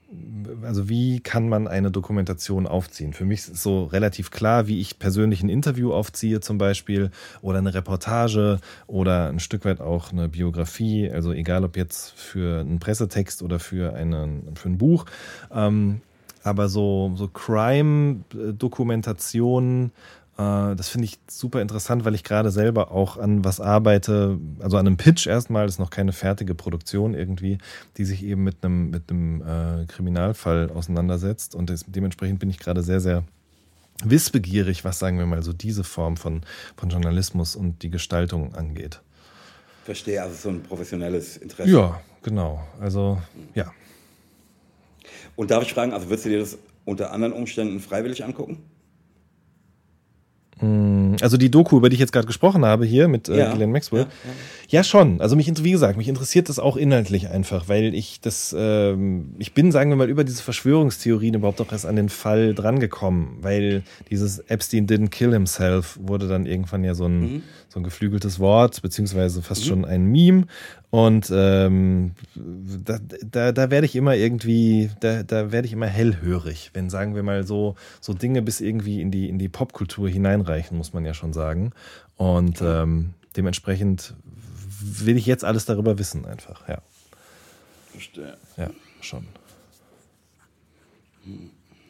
also 0.62 0.88
wie 0.88 1.20
kann 1.20 1.48
man 1.48 1.68
eine 1.68 1.90
Dokumentation 1.90 2.66
aufziehen? 2.66 3.12
Für 3.12 3.24
mich 3.24 3.48
ist 3.48 3.62
so 3.62 3.84
relativ 3.84 4.30
klar, 4.30 4.66
wie 4.66 4.80
ich 4.80 4.98
persönlich 4.98 5.42
ein 5.42 5.50
Interview 5.50 5.92
aufziehe 5.92 6.40
zum 6.40 6.58
Beispiel 6.58 7.10
oder 7.42 7.58
eine 7.58 7.74
Reportage 7.74 8.58
oder 8.86 9.28
ein 9.28 9.38
Stück 9.38 9.64
weit 9.64 9.80
auch 9.80 10.12
eine 10.12 10.28
Biografie, 10.28 11.10
also 11.10 11.32
egal 11.32 11.64
ob 11.64 11.76
jetzt 11.76 12.12
für 12.12 12.60
einen 12.60 12.78
Pressetext 12.78 13.42
oder 13.42 13.58
für, 13.58 13.94
einen, 13.94 14.56
für 14.56 14.68
ein 14.68 14.78
Buch. 14.78 15.04
Ähm, 15.52 16.00
aber 16.42 16.68
so, 16.68 17.12
so 17.16 17.28
Crime-Dokumentationen, 17.28 19.92
das 20.38 20.88
finde 20.88 21.06
ich 21.06 21.18
super 21.28 21.60
interessant, 21.60 22.04
weil 22.04 22.14
ich 22.14 22.22
gerade 22.22 22.52
selber 22.52 22.92
auch 22.92 23.16
an 23.16 23.44
was 23.44 23.60
arbeite, 23.60 24.38
also 24.60 24.76
an 24.76 24.86
einem 24.86 24.96
Pitch 24.96 25.26
erstmal, 25.26 25.66
das 25.66 25.74
ist 25.74 25.78
noch 25.80 25.90
keine 25.90 26.12
fertige 26.12 26.54
Produktion 26.54 27.14
irgendwie, 27.14 27.58
die 27.96 28.04
sich 28.04 28.22
eben 28.22 28.44
mit 28.44 28.64
einem, 28.64 28.90
mit 28.90 29.10
einem 29.10 29.42
äh, 29.42 29.86
Kriminalfall 29.86 30.70
auseinandersetzt. 30.70 31.56
Und 31.56 31.70
das, 31.70 31.84
dementsprechend 31.88 32.38
bin 32.38 32.50
ich 32.50 32.60
gerade 32.60 32.84
sehr, 32.84 33.00
sehr 33.00 33.24
wissbegierig, 34.04 34.84
was 34.84 35.00
sagen 35.00 35.18
wir 35.18 35.26
mal 35.26 35.42
so 35.42 35.52
diese 35.52 35.82
Form 35.82 36.16
von, 36.16 36.42
von 36.76 36.88
Journalismus 36.88 37.56
und 37.56 37.82
die 37.82 37.90
Gestaltung 37.90 38.54
angeht. 38.54 39.00
Verstehe, 39.84 40.22
also 40.22 40.36
so 40.36 40.50
ein 40.50 40.62
professionelles 40.62 41.36
Interesse. 41.36 41.68
Ja, 41.68 42.00
genau. 42.22 42.64
Also, 42.78 43.20
ja. 43.56 43.72
Und 45.34 45.50
darf 45.50 45.64
ich 45.64 45.74
fragen, 45.74 45.92
also 45.92 46.08
würdest 46.08 46.26
du 46.26 46.28
dir 46.28 46.38
das 46.38 46.58
unter 46.84 47.10
anderen 47.10 47.32
Umständen 47.32 47.80
freiwillig 47.80 48.22
angucken? 48.22 48.62
Mm, 50.60 51.16
also 51.20 51.36
die 51.36 51.50
Doku, 51.50 51.76
über 51.76 51.88
die 51.88 51.94
ich 51.94 52.00
jetzt 52.00 52.12
gerade 52.12 52.26
gesprochen 52.26 52.64
habe, 52.64 52.84
hier 52.84 53.08
mit 53.08 53.28
äh, 53.28 53.38
ja. 53.38 53.54
Glenn 53.54 53.72
Maxwell. 53.72 54.02
Ja, 54.02 54.06
ja. 54.06 54.78
ja, 54.78 54.84
schon. 54.84 55.20
Also 55.20 55.36
mich, 55.36 55.52
wie 55.62 55.70
gesagt, 55.70 55.96
mich 55.96 56.08
interessiert 56.08 56.48
das 56.48 56.58
auch 56.58 56.76
inhaltlich 56.76 57.28
einfach, 57.28 57.68
weil 57.68 57.94
ich 57.94 58.20
das, 58.20 58.54
ähm, 58.58 59.34
ich 59.38 59.54
bin, 59.54 59.72
sagen 59.72 59.90
wir 59.90 59.96
mal, 59.96 60.08
über 60.08 60.24
diese 60.24 60.42
Verschwörungstheorien 60.42 61.34
überhaupt 61.34 61.60
auch 61.60 61.72
erst 61.72 61.86
an 61.86 61.96
den 61.96 62.08
Fall 62.08 62.54
drangekommen, 62.54 63.38
weil 63.40 63.82
dieses 64.10 64.38
Epstein 64.40 64.86
didn't 64.86 65.10
kill 65.10 65.32
himself 65.32 65.98
wurde 66.00 66.28
dann 66.28 66.46
irgendwann 66.46 66.84
ja 66.84 66.94
so 66.94 67.06
ein, 67.06 67.20
mhm. 67.20 67.42
So 67.68 67.80
ein 67.80 67.82
geflügeltes 67.82 68.38
Wort, 68.38 68.80
beziehungsweise 68.80 69.42
fast 69.42 69.62
mhm. 69.64 69.68
schon 69.68 69.84
ein 69.84 70.06
Meme. 70.06 70.46
Und 70.90 71.30
ähm, 71.30 72.12
da, 72.34 72.98
da, 73.30 73.52
da 73.52 73.70
werde 73.70 73.84
ich 73.84 73.94
immer 73.94 74.14
irgendwie, 74.14 74.90
da, 75.00 75.22
da 75.22 75.52
werde 75.52 75.66
ich 75.66 75.74
immer 75.74 75.86
hellhörig, 75.86 76.70
wenn, 76.72 76.88
sagen 76.88 77.14
wir 77.14 77.22
mal, 77.22 77.46
so, 77.46 77.74
so 78.00 78.14
Dinge 78.14 78.40
bis 78.40 78.60
irgendwie 78.60 79.02
in 79.02 79.10
die, 79.10 79.28
in 79.28 79.38
die 79.38 79.50
Popkultur 79.50 80.08
hineinreichen, 80.08 80.76
muss 80.78 80.94
man 80.94 81.04
ja 81.04 81.12
schon 81.12 81.34
sagen. 81.34 81.72
Und 82.16 82.62
ähm, 82.62 83.14
dementsprechend 83.36 84.14
will 84.80 85.18
ich 85.18 85.26
jetzt 85.26 85.44
alles 85.44 85.66
darüber 85.66 85.98
wissen, 85.98 86.24
einfach, 86.24 86.66
ja. 86.68 86.80
Verstehe. 87.92 88.36
Ja, 88.56 88.70
schon. 89.00 89.26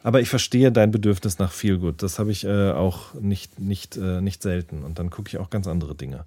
Aber 0.02 0.20
ich 0.20 0.28
verstehe 0.28 0.70
dein 0.72 0.90
Bedürfnis 0.90 1.38
nach 1.38 1.52
viel 1.52 1.78
gut. 1.78 2.02
Das 2.02 2.18
habe 2.18 2.30
ich 2.30 2.44
äh, 2.44 2.70
auch 2.70 3.14
nicht, 3.14 3.58
nicht, 3.58 3.96
äh, 3.96 4.20
nicht 4.20 4.42
selten. 4.42 4.84
Und 4.84 4.98
dann 4.98 5.10
gucke 5.10 5.28
ich 5.28 5.38
auch 5.38 5.50
ganz 5.50 5.66
andere 5.66 5.94
Dinge. 5.94 6.24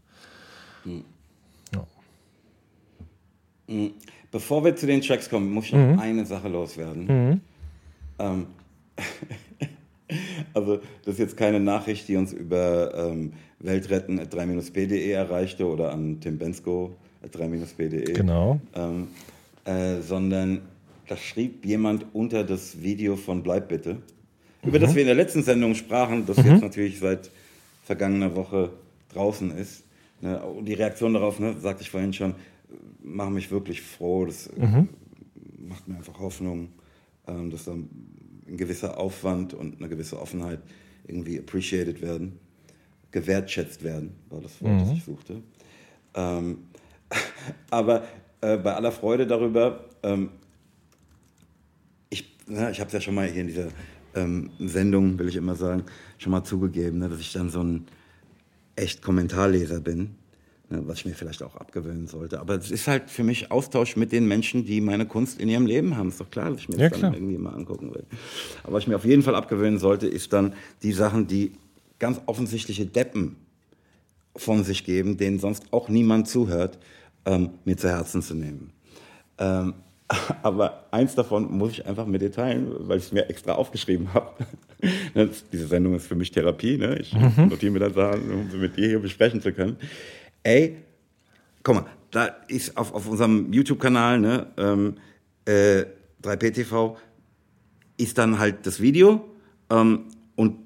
Hm. 0.83 1.03
Mhm. 3.71 3.91
Bevor 4.31 4.63
wir 4.63 4.75
zu 4.75 4.85
den 4.85 5.01
Tracks 5.01 5.29
kommen, 5.29 5.51
muss 5.51 5.65
ich 5.65 5.73
noch 5.73 5.93
mhm. 5.93 5.99
eine 5.99 6.25
Sache 6.25 6.47
loswerden. 6.47 7.05
Mhm. 7.05 7.41
Ähm, 8.19 8.45
also, 10.53 10.77
das 11.05 11.15
ist 11.15 11.19
jetzt 11.19 11.37
keine 11.37 11.59
Nachricht, 11.59 12.07
die 12.07 12.15
uns 12.15 12.31
über 12.31 12.93
ähm, 12.95 13.33
weltretten.3-b.de 13.59 15.11
erreichte 15.11 15.67
oder 15.67 15.91
an 15.91 16.19
Tim 16.21 16.37
Bensko 16.37 16.95
3-b.de. 17.29 18.13
Genau. 18.13 18.59
Ähm, 18.73 19.07
äh, 19.65 20.01
sondern 20.01 20.61
da 21.11 21.17
schrieb 21.17 21.65
jemand 21.65 22.05
unter 22.13 22.45
das 22.45 22.81
Video 22.81 23.17
von 23.17 23.43
Bleib 23.43 23.67
bitte, 23.67 23.97
über 24.63 24.79
das 24.79 24.91
mhm. 24.91 24.95
wir 24.95 25.01
in 25.01 25.07
der 25.07 25.15
letzten 25.15 25.43
Sendung 25.43 25.75
sprachen, 25.75 26.25
das 26.25 26.37
mhm. 26.37 26.45
jetzt 26.45 26.61
natürlich 26.61 26.99
seit 26.99 27.29
vergangener 27.83 28.33
Woche 28.33 28.71
draußen 29.13 29.51
ist. 29.51 29.83
Ne? 30.21 30.41
Und 30.41 30.63
die 30.63 30.73
Reaktion 30.73 31.13
darauf, 31.13 31.37
ne, 31.37 31.57
sagte 31.59 31.83
ich 31.83 31.89
vorhin 31.89 32.13
schon, 32.13 32.35
machen 33.03 33.33
mich 33.33 33.51
wirklich 33.51 33.81
froh. 33.81 34.25
Das 34.25 34.47
äh, 34.47 34.65
mhm. 34.65 34.87
macht 35.67 35.85
mir 35.89 35.97
einfach 35.97 36.17
Hoffnung, 36.17 36.69
ähm, 37.27 37.51
dass 37.51 37.65
da 37.65 37.73
ein 37.73 38.55
gewisser 38.55 38.97
Aufwand 38.97 39.53
und 39.53 39.79
eine 39.79 39.89
gewisse 39.89 40.17
Offenheit 40.17 40.59
irgendwie 41.07 41.39
appreciated 41.39 42.01
werden, 42.01 42.39
gewertschätzt 43.11 43.83
werden, 43.83 44.13
war 44.29 44.39
das 44.39 44.61
Wort, 44.61 44.71
mhm. 44.71 44.79
das 44.79 44.91
ich 44.93 45.03
suchte. 45.03 45.41
Ähm, 46.15 46.59
aber 47.69 48.03
äh, 48.39 48.55
bei 48.55 48.75
aller 48.75 48.93
Freude 48.93 49.27
darüber, 49.27 49.89
ähm, 50.03 50.29
ich, 52.51 52.59
na, 52.59 52.71
ich 52.71 52.79
habe 52.79 52.87
es 52.87 52.93
ja 52.93 53.01
schon 53.01 53.15
mal 53.15 53.27
hier 53.27 53.41
in 53.41 53.47
dieser 53.47 53.67
ähm, 54.15 54.49
Sendung, 54.59 55.17
will 55.17 55.29
ich 55.29 55.35
immer 55.35 55.55
sagen, 55.55 55.83
schon 56.17 56.31
mal 56.31 56.43
zugegeben, 56.43 56.99
ne, 56.99 57.09
dass 57.09 57.19
ich 57.19 57.33
dann 57.33 57.49
so 57.49 57.63
ein 57.63 57.87
echt 58.75 59.01
Kommentarleser 59.01 59.79
bin 59.79 60.15
Ne, 60.71 60.81
was 60.87 60.99
ich 60.99 61.05
mir 61.05 61.13
vielleicht 61.13 61.43
auch 61.43 61.57
abgewöhnen 61.57 62.07
sollte. 62.07 62.39
Aber 62.39 62.55
es 62.55 62.71
ist 62.71 62.87
halt 62.87 63.09
für 63.09 63.25
mich 63.25 63.51
Austausch 63.51 63.97
mit 63.97 64.13
den 64.13 64.25
Menschen, 64.25 64.63
die 64.63 64.79
meine 64.79 65.05
Kunst 65.05 65.41
in 65.41 65.49
ihrem 65.49 65.65
Leben 65.65 65.97
haben. 65.97 66.07
Ist 66.07 66.21
doch 66.21 66.31
klar, 66.31 66.49
dass 66.49 66.61
ich 66.61 66.69
mir 66.69 66.77
ja, 66.77 66.89
das 66.89 67.01
dann 67.01 67.13
irgendwie 67.13 67.37
mal 67.37 67.53
angucken 67.53 67.93
will. 67.93 68.05
Aber 68.63 68.73
was 68.73 68.83
ich 68.83 68.87
mir 68.87 68.95
auf 68.95 69.03
jeden 69.03 69.21
Fall 69.21 69.35
abgewöhnen 69.35 69.79
sollte, 69.79 70.07
ist 70.07 70.31
dann 70.31 70.53
die 70.81 70.93
Sachen, 70.93 71.27
die 71.27 71.51
ganz 71.99 72.21
offensichtliche 72.25 72.85
Deppen 72.85 73.35
von 74.37 74.63
sich 74.63 74.85
geben, 74.85 75.17
denen 75.17 75.39
sonst 75.39 75.73
auch 75.73 75.89
niemand 75.89 76.29
zuhört, 76.29 76.79
ähm, 77.25 77.49
mir 77.65 77.75
zu 77.75 77.89
Herzen 77.89 78.21
zu 78.21 78.33
nehmen. 78.33 78.71
Ähm, 79.39 79.73
aber 80.43 80.85
eins 80.91 81.15
davon 81.15 81.51
muss 81.51 81.71
ich 81.71 81.85
einfach 81.85 82.05
mit 82.05 82.21
dir 82.21 82.31
teilen, 82.31 82.71
weil 82.79 82.97
ich 82.97 83.05
es 83.05 83.11
mir 83.11 83.29
extra 83.29 83.53
aufgeschrieben 83.53 84.13
habe. 84.13 84.31
Diese 85.51 85.67
Sendung 85.67 85.95
ist 85.95 86.07
für 86.07 86.15
mich 86.15 86.31
Therapie. 86.31 86.77
Ne? 86.77 86.97
Ich 86.99 87.13
mhm. 87.13 87.49
notiere 87.49 87.71
mir 87.71 87.79
das 87.79 87.93
Sachen, 87.93 88.31
um 88.31 88.49
sie 88.49 88.57
mit 88.57 88.77
dir 88.77 88.87
hier 88.87 88.99
besprechen 88.99 89.41
zu 89.41 89.53
können 89.53 89.77
ey, 90.43 90.77
guck 91.63 91.75
mal, 91.75 91.85
da 92.11 92.25
ist 92.47 92.77
auf, 92.77 92.93
auf 92.93 93.07
unserem 93.07 93.51
YouTube-Kanal, 93.53 94.19
ne, 94.19 94.47
ähm, 94.57 94.95
äh, 95.45 95.85
3PTV, 96.23 96.95
ist 97.97 98.17
dann 98.17 98.39
halt 98.39 98.65
das 98.65 98.81
Video 98.81 99.29
ähm, 99.69 100.05
und 100.35 100.57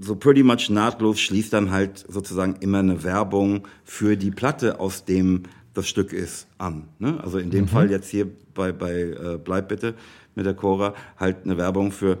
so 0.00 0.16
pretty 0.16 0.42
much 0.42 0.70
nahtlos 0.70 1.20
schließt 1.20 1.52
dann 1.52 1.70
halt 1.70 2.04
sozusagen 2.08 2.56
immer 2.60 2.80
eine 2.80 3.02
Werbung 3.04 3.66
für 3.84 4.16
die 4.16 4.30
Platte, 4.30 4.80
aus 4.80 5.04
dem 5.04 5.44
das 5.78 5.88
Stück 5.88 6.12
ist, 6.12 6.46
an. 6.58 6.88
Ne? 6.98 7.18
Also 7.22 7.38
in 7.38 7.50
dem 7.50 7.62
mhm. 7.64 7.68
Fall 7.68 7.90
jetzt 7.90 8.10
hier 8.10 8.26
bei, 8.54 8.72
bei 8.72 9.00
äh, 9.00 9.38
Bleib 9.42 9.68
bitte 9.68 9.94
mit 10.34 10.44
der 10.44 10.54
Cora 10.54 10.94
halt 11.16 11.44
eine 11.44 11.56
Werbung 11.56 11.92
für 11.92 12.18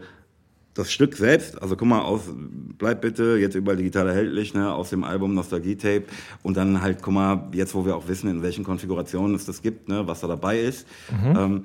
das 0.74 0.92
Stück 0.92 1.16
selbst, 1.16 1.60
also 1.60 1.74
guck 1.74 1.88
mal, 1.88 2.02
aus, 2.02 2.22
bleib 2.78 3.00
bitte, 3.00 3.36
jetzt 3.40 3.56
überall 3.56 3.76
digital 3.76 4.06
erhältlich, 4.06 4.54
ne, 4.54 4.72
aus 4.72 4.90
dem 4.90 5.02
Album 5.02 5.34
Nostalgie 5.34 5.74
Tape 5.74 6.04
und 6.44 6.56
dann 6.56 6.80
halt, 6.80 7.02
guck 7.02 7.14
mal, 7.14 7.48
jetzt 7.52 7.74
wo 7.74 7.84
wir 7.84 7.96
auch 7.96 8.06
wissen, 8.06 8.30
in 8.30 8.44
welchen 8.44 8.62
Konfigurationen 8.62 9.34
es 9.34 9.44
das 9.44 9.60
gibt, 9.60 9.88
ne, 9.88 10.06
was 10.06 10.20
da 10.20 10.28
dabei 10.28 10.60
ist. 10.60 10.86
Mhm. 11.10 11.36
Ähm, 11.36 11.64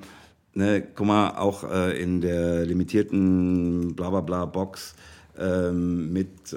ne, 0.54 0.82
guck 0.96 1.06
mal, 1.06 1.30
auch 1.36 1.62
äh, 1.62 2.02
in 2.02 2.20
der 2.20 2.66
limitierten 2.66 3.94
bla 3.94 4.10
bla 4.10 4.20
bla 4.20 4.46
Box 4.46 4.96
ähm, 5.38 6.12
mit 6.12 6.52
äh, 6.52 6.56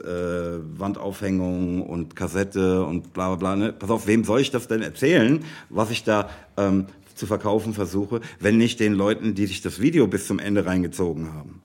Wandaufhängung 0.79 1.81
und 1.81 2.15
Kassette 2.15 2.83
und 2.85 3.13
bla 3.13 3.35
bla 3.35 3.35
bla. 3.35 3.55
Ne? 3.55 3.73
Pass 3.73 3.89
auf, 3.89 4.07
wem 4.07 4.23
soll 4.23 4.41
ich 4.41 4.51
das 4.51 4.67
denn 4.67 4.81
erzählen, 4.81 5.43
was 5.69 5.89
ich 5.89 6.03
da 6.03 6.29
ähm, 6.57 6.87
zu 7.15 7.25
verkaufen 7.25 7.73
versuche, 7.73 8.21
wenn 8.39 8.57
nicht 8.57 8.79
den 8.79 8.93
Leuten, 8.93 9.33
die 9.33 9.47
sich 9.47 9.61
das 9.61 9.81
Video 9.81 10.07
bis 10.07 10.27
zum 10.27 10.39
Ende 10.39 10.65
reingezogen 10.65 11.33
haben. 11.33 11.61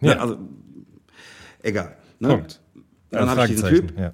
Ja. 0.00 0.14
Ne, 0.14 0.20
also, 0.20 0.38
egal. 1.62 1.96
Ne? 2.18 2.28
Punkt. 2.28 2.60
Dann 3.10 3.30
habe 3.30 3.42
ich 3.42 3.48
diesen 3.48 3.68
Typ. 3.68 3.98
Ja. 3.98 4.12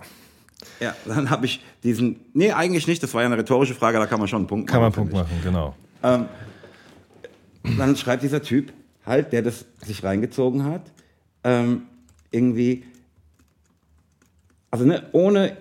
ja 0.81 0.97
dann 1.05 1.31
habe 1.31 1.47
ich 1.47 1.63
diesen. 1.83 2.21
Nee, 2.33 2.53
eigentlich 2.53 2.87
nicht. 2.87 3.03
Das 3.03 3.15
war 3.15 3.23
ja 3.23 3.27
eine 3.27 3.39
rhetorische 3.39 3.75
Frage, 3.75 3.99
da 3.99 4.07
kann 4.07 4.19
man 4.19 4.29
schon 4.29 4.41
einen 4.41 4.47
Punkt 4.47 4.71
kann 4.71 4.81
machen. 4.81 4.93
Kann 4.93 5.05
man 5.07 5.15
einen 5.15 5.29
Punkt 5.29 5.31
machen, 5.31 5.43
genau. 5.43 5.75
Ähm, 6.03 7.79
dann 7.79 7.97
schreibt 7.97 8.23
dieser 8.23 8.43
Typ 8.43 8.73
halt, 9.07 9.33
der 9.33 9.43
das 9.43 9.65
sich 9.85 10.03
reingezogen 10.05 10.65
hat, 10.65 10.93
ähm, 11.45 11.83
irgendwie, 12.35 12.85
also 14.71 14.85
ne, 14.85 15.09
ohne 15.13 15.57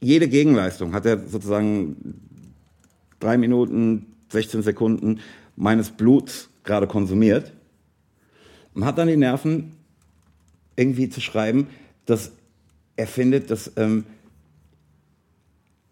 jede 0.00 0.28
Gegenleistung 0.28 0.92
hat 0.92 1.06
er 1.06 1.26
sozusagen 1.26 1.96
drei 3.18 3.38
Minuten, 3.38 4.06
16 4.30 4.62
Sekunden 4.62 5.20
meines 5.56 5.90
Bluts 5.90 6.50
gerade 6.62 6.86
konsumiert 6.86 7.52
und 8.74 8.84
hat 8.84 8.98
dann 8.98 9.08
die 9.08 9.16
Nerven, 9.16 9.72
irgendwie 10.76 11.08
zu 11.08 11.20
schreiben, 11.20 11.66
dass 12.06 12.30
er 12.94 13.08
findet, 13.08 13.50
dass, 13.50 13.72
ähm, 13.76 14.04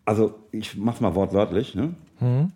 also 0.05 0.39
ich 0.53 0.77
mach's 0.77 1.01
mal 1.01 1.15
wortwörtlich, 1.15 1.75
ne? 1.75 1.95
Mhm. 2.21 2.53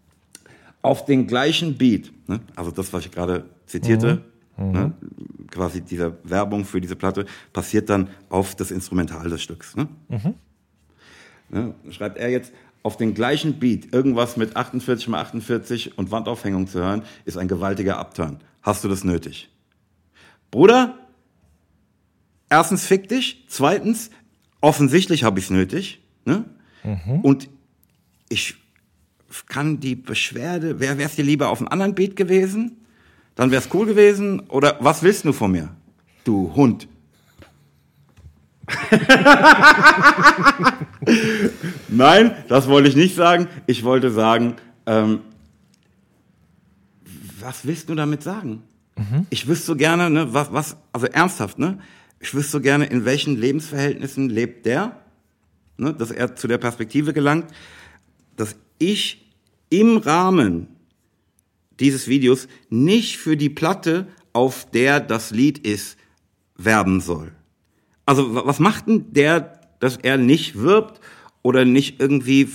auf 0.83 1.05
den 1.05 1.27
gleichen 1.27 1.77
Beat, 1.77 2.13
ne? 2.29 2.41
also 2.55 2.71
das, 2.71 2.93
was 2.93 3.05
ich 3.05 3.11
gerade 3.11 3.45
zitierte, 3.67 4.15
mhm. 4.15 4.30
Mhm. 4.61 4.73
Ne? 4.73 4.93
quasi 5.51 5.81
diese 5.81 6.17
Werbung 6.23 6.65
für 6.65 6.81
diese 6.81 6.97
Platte, 6.97 7.27
passiert 7.53 7.91
dann 7.91 8.09
auf 8.29 8.55
das 8.55 8.71
Instrumental 8.71 9.29
des 9.29 9.43
Stücks. 9.43 9.77
Ne? 9.77 9.89
Mhm. 10.09 10.35
Ne? 11.49 11.75
Schreibt 11.91 12.19
er 12.19 12.31
jetzt, 12.31 12.53
auf 12.83 12.97
den 12.97 13.13
gleichen 13.13 13.59
Beat 13.59 13.93
irgendwas 13.93 14.39
mit 14.39 14.57
48 14.57 15.09
mal 15.09 15.21
48 15.21 15.99
und 15.99 16.11
Wandaufhängung 16.11 16.67
zu 16.67 16.79
hören, 16.79 17.03
ist 17.27 17.37
ein 17.37 17.49
gewaltiger 17.49 17.99
Upturn. 17.99 18.39
Hast 18.63 18.85
du 18.85 18.89
das 18.89 19.05
nötig? 19.05 19.51
Bruder, 20.51 20.97
erstens 22.49 22.87
fick 22.87 23.09
dich, 23.09 23.45
zweitens, 23.49 24.11
offensichtlich 24.63 25.25
habe 25.25 25.39
ich 25.39 25.47
es 25.47 25.51
nötig. 25.51 26.01
Ne? 26.25 26.45
Mhm. 26.83 27.21
Und 27.21 27.51
ich 28.31 28.55
kann 29.47 29.81
die 29.81 29.95
Beschwerde, 29.95 30.81
wäre 30.81 31.01
es 31.03 31.17
dir 31.17 31.25
lieber 31.25 31.51
auf 31.51 31.59
einem 31.59 31.69
anderen 31.69 31.95
Beat 31.95 32.17
gewesen? 32.17 32.80
Dann 33.41 33.51
wäre 33.51 33.63
es 33.63 33.73
cool 33.73 33.87
gewesen. 33.87 34.41
Oder 34.51 34.77
was 34.81 35.03
willst 35.03 35.25
du 35.25 35.33
von 35.33 35.53
mir, 35.53 35.71
du 36.25 36.55
Hund? 36.55 36.87
Nein, 41.89 42.37
das 42.49 42.69
wollte 42.69 42.91
ich 42.91 42.97
nicht 42.97 43.17
sagen. 43.17 43.49
Ich 43.67 43.83
wollte 43.83 44.11
sagen, 44.11 44.57
ähm, 44.85 45.21
was 47.41 47.65
willst 47.65 47.89
du 47.89 47.95
damit 47.95 48.23
sagen? 48.23 48.63
Mhm. 48.97 49.27
Ich 49.31 49.49
wüsste 49.49 49.69
so 49.69 49.77
gerne, 49.77 50.11
ne, 50.11 50.35
was, 50.35 50.53
was, 50.53 50.77
also 50.93 51.07
ernsthaft, 51.07 51.59
ne? 51.59 51.79
Ich 52.19 52.35
wüsste 52.35 52.53
so 52.53 52.61
gerne, 52.61 52.85
in 52.85 53.07
welchen 53.07 53.39
Lebensverhältnissen 53.39 54.29
lebt 54.29 54.67
der, 54.67 55.01
ne, 55.79 55.95
dass 55.95 56.11
er 56.11 56.37
zu 56.37 56.47
der 56.47 56.59
Perspektive 56.59 57.15
gelangt, 57.15 57.47
dass 58.37 58.55
ich 58.79 59.33
im 59.71 59.97
Rahmen 59.97 60.69
dieses 61.81 62.09
Videos 62.09 62.49
nicht 62.69 63.17
für 63.19 63.37
die 63.37 63.49
Platte, 63.49 64.07
auf 64.33 64.71
der 64.71 65.01
das 65.01 65.31
Lied 65.31 65.59
ist, 65.59 65.97
werben 66.57 67.01
soll. 67.01 67.33
Also 68.07 68.35
was 68.35 68.59
macht 68.59 68.87
denn 68.87 69.13
der, 69.13 69.61
dass 69.79 69.97
er 69.97 70.17
nicht 70.19 70.59
wirbt 70.59 71.01
oder 71.43 71.65
nicht 71.65 72.01
irgendwie, 72.01 72.49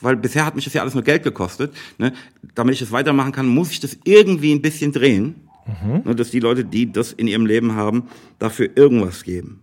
weil 0.00 0.16
bisher 0.16 0.46
hat 0.46 0.54
mich 0.54 0.64
das 0.64 0.74
ja 0.74 0.82
alles 0.82 0.94
nur 0.94 1.02
Geld 1.02 1.22
gekostet, 1.22 1.74
ne? 1.98 2.12
damit 2.54 2.74
ich 2.74 2.80
das 2.80 2.92
weitermachen 2.92 3.32
kann, 3.32 3.46
muss 3.46 3.70
ich 3.70 3.80
das 3.80 3.98
irgendwie 4.04 4.52
ein 4.52 4.62
bisschen 4.62 4.92
drehen, 4.92 5.48
mhm. 5.66 6.02
ne? 6.04 6.14
dass 6.14 6.30
die 6.30 6.40
Leute, 6.40 6.64
die 6.64 6.90
das 6.90 7.12
in 7.12 7.26
ihrem 7.26 7.46
Leben 7.46 7.74
haben, 7.74 8.08
dafür 8.38 8.70
irgendwas 8.76 9.24
geben. 9.24 9.60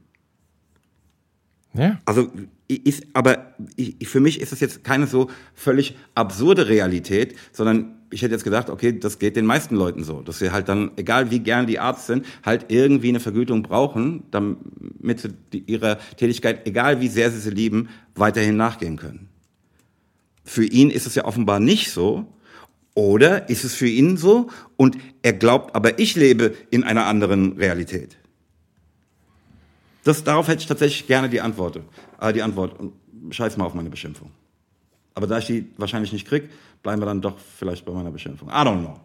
Ja. 1.73 1.99
Also 2.05 2.31
ist, 2.67 3.05
aber 3.13 3.53
ich, 3.75 4.07
für 4.07 4.19
mich 4.19 4.41
ist 4.41 4.51
das 4.51 4.59
jetzt 4.59 4.83
keine 4.83 5.07
so 5.07 5.29
völlig 5.53 5.95
absurde 6.15 6.67
Realität, 6.67 7.35
sondern 7.51 7.95
ich 8.15 8.21
hätte 8.21 8.33
jetzt 8.33 8.45
gedacht, 8.45 8.69
okay, 8.69 8.97
das 8.97 9.19
geht 9.19 9.35
den 9.35 9.45
meisten 9.45 9.75
Leuten 9.75 10.05
so, 10.05 10.21
dass 10.21 10.39
sie 10.39 10.51
halt 10.51 10.69
dann, 10.69 10.91
egal 10.95 11.31
wie 11.31 11.39
gern 11.39 11.67
die 11.67 11.79
Arzt 11.79 12.07
sind, 12.07 12.25
halt 12.45 12.67
irgendwie 12.69 13.09
eine 13.09 13.19
Vergütung 13.19 13.61
brauchen, 13.61 14.23
damit 14.31 15.19
sie 15.19 15.33
ihrer 15.51 15.97
Tätigkeit, 16.15 16.65
egal 16.65 17.01
wie 17.01 17.09
sehr 17.09 17.29
sie 17.29 17.39
sie 17.39 17.49
lieben, 17.49 17.89
weiterhin 18.15 18.55
nachgehen 18.55 18.95
können. 18.95 19.27
Für 20.45 20.63
ihn 20.63 20.91
ist 20.91 21.05
es 21.05 21.15
ja 21.15 21.25
offenbar 21.25 21.59
nicht 21.59 21.91
so, 21.91 22.25
oder 22.93 23.49
ist 23.49 23.65
es 23.65 23.75
für 23.75 23.89
ihn 23.89 24.15
so 24.15 24.49
und 24.77 24.97
er 25.21 25.33
glaubt, 25.33 25.75
aber 25.75 25.99
ich 25.99 26.15
lebe 26.15 26.55
in 26.69 26.85
einer 26.85 27.07
anderen 27.07 27.57
Realität. 27.57 28.15
Das, 30.05 30.23
darauf 30.23 30.47
hätte 30.47 30.61
ich 30.61 30.67
tatsächlich 30.67 31.05
gerne 31.05 31.27
die 31.27 31.41
Antwort. 31.41 31.81
Äh, 32.21 32.31
die 32.31 32.43
Antwort. 32.43 32.79
Scheiß 33.29 33.57
mal 33.57 33.65
auf 33.65 33.73
meine 33.73 33.89
Beschimpfung. 33.89 34.31
Aber 35.15 35.27
da 35.27 35.39
ich 35.39 35.47
die 35.47 35.65
wahrscheinlich 35.77 36.13
nicht 36.13 36.27
krieg, 36.27 36.49
bleiben 36.85 37.01
wir 37.01 37.07
dann 37.07 37.19
doch 37.19 37.33
vielleicht 37.57 37.83
bei 37.83 37.91
meiner 37.91 38.11
Beschimpfung. 38.11 38.47
I 38.47 38.51
don't 38.51 38.81
know. 38.81 38.99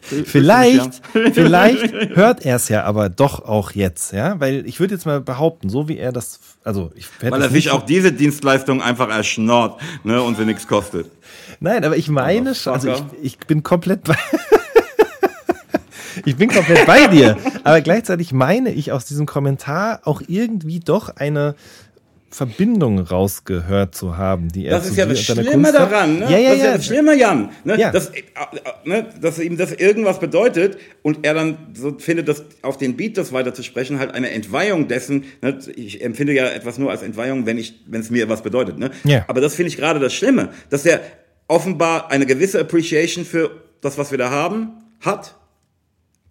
vielleicht, 0.24 1.02
vielleicht 1.32 1.92
hört 2.14 2.46
er 2.46 2.56
es 2.56 2.68
ja 2.68 2.84
aber 2.84 3.08
doch 3.08 3.44
auch 3.44 3.72
jetzt, 3.72 4.12
ja, 4.12 4.38
weil 4.38 4.64
ich 4.66 4.78
würde 4.78 4.94
jetzt 4.94 5.04
mal 5.04 5.20
behaupten, 5.20 5.68
so 5.68 5.88
wie 5.88 5.98
er 5.98 6.12
das, 6.12 6.38
also 6.62 6.92
ich 6.94 7.08
weil 7.20 7.42
er 7.42 7.50
sich 7.50 7.70
auch 7.70 7.84
diese 7.84 8.12
Dienstleistung 8.12 8.82
einfach 8.82 9.08
erschnort, 9.08 9.80
ne, 10.04 10.22
und 10.22 10.36
sie 10.36 10.44
nichts 10.44 10.68
kostet. 10.68 11.10
Nein, 11.58 11.84
aber 11.84 11.96
ich 11.96 12.08
meine, 12.08 12.50
also 12.50 12.88
ich, 12.88 13.02
ich 13.20 13.38
bin 13.38 13.64
komplett 13.64 14.04
bei 14.04 14.16
ich 16.24 16.36
bin 16.36 16.48
komplett 16.48 16.86
bei 16.86 17.08
dir. 17.08 17.36
Aber 17.64 17.80
gleichzeitig 17.80 18.32
meine 18.32 18.70
ich 18.70 18.92
aus 18.92 19.06
diesem 19.06 19.26
Kommentar 19.26 20.02
auch 20.04 20.22
irgendwie 20.28 20.78
doch 20.78 21.16
eine 21.16 21.56
Verbindung 22.36 22.98
rausgehört 22.98 23.94
zu 23.94 24.18
haben, 24.18 24.50
die 24.50 24.66
er 24.66 24.72
Das 24.72 24.86
ist 24.86 24.98
ja 24.98 25.06
das 25.06 25.22
Schlimme 25.22 25.72
daran, 25.72 26.18
ne? 26.18 26.30
Ja, 26.30 26.36
ja, 26.36 26.48
das 26.50 26.58
ist 26.58 26.64
ja 26.64 26.72
das 26.74 26.84
Schlimme, 26.84 27.16
Jan, 27.16 27.48
ne? 27.64 27.80
Ja. 27.80 27.90
Dass, 27.90 28.10
äh, 28.10 28.18
äh, 28.18 28.88
ne? 28.88 29.06
dass 29.18 29.38
ihm 29.38 29.56
das 29.56 29.72
irgendwas 29.72 30.20
bedeutet 30.20 30.76
und 31.00 31.24
er 31.24 31.32
dann 31.32 31.56
so 31.72 31.96
findet, 31.98 32.28
dass 32.28 32.44
auf 32.60 32.76
den 32.76 32.94
Beat 32.94 33.16
das 33.16 33.32
weiter 33.32 33.54
zu 33.54 33.62
sprechen 33.62 33.98
halt 33.98 34.12
eine 34.12 34.32
Entweihung 34.32 34.86
dessen, 34.86 35.24
ne? 35.40 35.58
ich 35.76 36.04
empfinde 36.04 36.34
ja 36.34 36.44
etwas 36.48 36.76
nur 36.76 36.90
als 36.90 37.02
Entweihung, 37.02 37.46
wenn 37.46 37.56
ich, 37.56 37.80
wenn 37.86 38.02
es 38.02 38.10
mir 38.10 38.28
was 38.28 38.42
bedeutet, 38.42 38.78
ne? 38.78 38.90
Ja. 39.04 39.24
Aber 39.28 39.40
das 39.40 39.54
finde 39.54 39.68
ich 39.70 39.78
gerade 39.78 39.98
das 39.98 40.12
Schlimme, 40.12 40.50
dass 40.68 40.84
er 40.84 41.00
offenbar 41.48 42.10
eine 42.10 42.26
gewisse 42.26 42.60
Appreciation 42.60 43.24
für 43.24 43.62
das, 43.80 43.96
was 43.96 44.10
wir 44.10 44.18
da 44.18 44.28
haben, 44.28 44.72
hat 45.00 45.36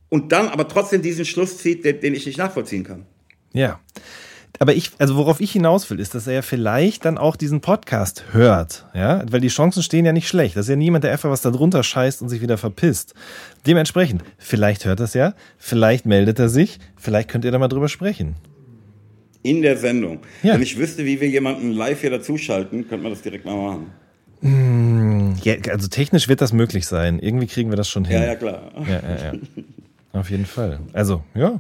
und 0.10 0.32
dann 0.32 0.50
aber 0.50 0.68
trotzdem 0.68 1.02
diesen 1.02 1.26
Schluss 1.26 1.58
zieht, 1.58 1.84
den, 1.84 2.00
den 2.00 2.14
ich 2.14 2.28
nicht 2.28 2.38
nachvollziehen 2.38 2.84
kann. 2.84 3.08
Ja. 3.54 3.80
Aber 4.60 4.74
ich, 4.74 4.92
also 5.00 5.16
worauf 5.16 5.42
ich 5.42 5.52
hinaus 5.52 5.90
will, 5.90 6.00
ist, 6.00 6.16
dass 6.16 6.28
er 6.28 6.44
vielleicht 6.44 7.06
dann 7.06 7.18
auch 7.18 7.36
diesen 7.36 7.62
Podcast 7.62 8.26
hört, 8.32 8.86
ja, 8.94 9.24
weil 9.30 9.42
die 9.42 9.50
Chancen 9.50 9.84
stehen 9.84 10.06
ja 10.06 10.14
nicht 10.14 10.28
schlecht. 10.28 10.56
Das 10.56 10.66
ist 10.66 10.70
ja 10.70 10.76
niemand, 10.76 11.04
der 11.04 11.12
einfach 11.12 11.30
was 11.30 11.42
da 11.42 11.52
drunter 11.52 11.84
scheißt 11.84 12.22
und 12.22 12.30
sich 12.30 12.42
wieder 12.42 12.58
verpisst. 12.58 13.14
Dementsprechend, 13.68 14.24
vielleicht 14.38 14.86
hört 14.86 15.00
er 15.00 15.06
es 15.06 15.14
ja, 15.14 15.34
vielleicht 15.58 16.06
meldet 16.06 16.40
er 16.40 16.50
sich, 16.50 16.80
vielleicht 16.96 17.30
könnt 17.30 17.46
ihr 17.46 17.52
da 17.52 17.60
mal 17.60 17.68
drüber 17.68 17.90
sprechen. 17.90 18.36
In 19.44 19.62
der 19.62 19.78
Sendung. 19.78 20.20
Ja. 20.42 20.56
Wenn 20.56 20.62
ich 20.62 20.78
wüsste, 20.78 21.06
wie 21.06 21.22
wir 21.22 21.30
jemanden 21.30 21.72
live 21.72 22.02
hier 22.02 22.10
dazuschalten, 22.10 22.88
könnte 22.88 23.04
man 23.04 23.12
das 23.12 23.22
direkt 23.22 23.46
mal 23.46 23.56
machen. 23.56 23.92
Hm, 24.42 25.36
ja, 25.44 25.56
also 25.72 25.88
technisch 25.88 26.28
wird 26.28 26.42
das 26.42 26.54
möglich 26.54 26.88
sein. 26.88 27.20
Irgendwie 27.20 27.48
kriegen 27.48 27.70
wir 27.70 27.78
das 27.78 27.90
schon 27.90 28.06
hin. 28.06 28.22
Ja, 28.22 28.26
ja, 28.26 28.36
klar. 28.36 28.72
Ja, 28.88 28.94
ja, 28.94 29.34
ja. 29.34 29.34
Auf 30.20 30.30
jeden 30.30 30.46
Fall. 30.46 30.80
Also, 30.94 31.24
ja. 31.36 31.60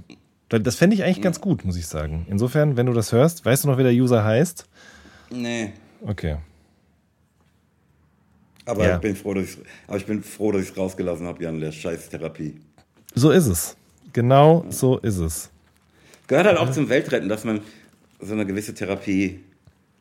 Das 0.50 0.76
fände 0.76 0.96
ich 0.96 1.04
eigentlich 1.04 1.22
ganz 1.22 1.42
gut, 1.42 1.66
muss 1.66 1.76
ich 1.76 1.88
sagen. 1.88 2.26
Insofern, 2.30 2.78
wenn 2.78 2.86
du 2.86 2.94
das 2.94 3.12
hörst, 3.12 3.46
weißt 3.46 3.64
du 3.64 3.70
noch, 3.70 3.78
wie 3.78 3.84
der 3.84 3.94
User 3.94 4.24
heißt? 4.24 4.68
Nee. 5.32 5.74
Okay. 6.02 6.38
Aber, 8.66 8.88
ja. 8.88 8.96
ich, 8.96 9.02
bin 9.02 9.16
froh, 9.16 9.34
dass 9.34 9.46
ich, 9.46 9.58
aber 9.88 9.98
ich 9.98 10.06
bin 10.06 10.24
froh, 10.24 10.52
dass 10.52 10.64
ich 10.64 10.70
es 10.70 10.78
rausgelassen 10.78 11.26
habe, 11.26 11.44
Jan, 11.44 11.60
der 11.60 11.72
scheiß 11.72 12.10
Therapie. 12.10 12.60
So 13.14 13.32
ist 13.32 13.48
es. 13.48 13.76
Genau 14.14 14.64
ja. 14.66 14.72
so 14.72 14.98
ist 15.00 15.18
es. 15.18 15.50
Gehört 16.28 16.48
halt 16.48 16.58
auch 16.58 16.72
zum 16.72 16.90
Weltretten, 16.90 17.30
dass 17.30 17.44
man 17.44 17.62
so 18.20 18.34
eine 18.34 18.46
gewisse 18.46 18.74
Therapie 18.74 19.42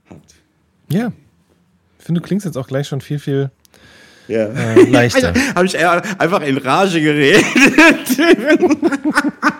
hat. 0.09 0.19
Ja. 0.89 1.13
Ich 1.99 2.05
finde, 2.05 2.21
du 2.21 2.27
klingst 2.27 2.47
jetzt 2.47 2.57
auch 2.57 2.67
gleich 2.67 2.87
schon 2.87 3.01
viel, 3.01 3.19
viel 3.19 3.51
ja. 4.29 4.47
Äh, 4.47 4.85
leichter. 4.85 5.35
Also, 5.55 5.79
Habe 5.79 6.07
ich 6.07 6.21
einfach 6.21 6.43
in 6.43 6.59
Rage 6.59 7.01
geredet. 7.01 7.45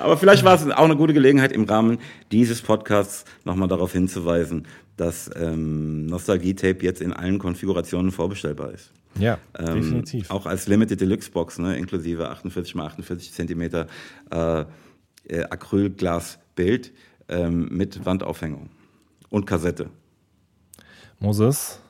Aber 0.00 0.16
vielleicht 0.16 0.44
war 0.44 0.54
es 0.54 0.64
auch 0.70 0.84
eine 0.84 0.96
gute 0.96 1.14
Gelegenheit, 1.14 1.52
im 1.52 1.64
Rahmen 1.64 1.98
dieses 2.32 2.62
Podcasts 2.62 3.24
nochmal 3.44 3.68
darauf 3.68 3.92
hinzuweisen, 3.92 4.66
dass 4.96 5.30
ähm, 5.34 6.06
Nostalgie-Tape 6.06 6.84
jetzt 6.84 7.00
in 7.00 7.12
allen 7.12 7.38
Konfigurationen 7.38 8.10
vorbestellbar 8.10 8.72
ist. 8.72 8.92
Ja, 9.18 9.38
ähm, 9.58 9.76
definitiv. 9.76 10.30
Auch 10.30 10.46
als 10.46 10.68
Limited 10.68 11.00
Deluxe 11.00 11.30
Box, 11.30 11.58
ne, 11.58 11.76
inklusive 11.76 12.28
48 12.28 12.74
x 12.74 12.80
48 12.84 13.32
Zentimeter 13.32 13.86
äh, 14.30 14.64
äh, 15.28 15.44
Acrylglasbild 15.44 16.92
ähm, 17.28 17.68
mit 17.70 18.04
Wandaufhängung 18.04 18.68
und 19.30 19.46
Kassette. 19.46 19.90
Moses, 21.18 21.80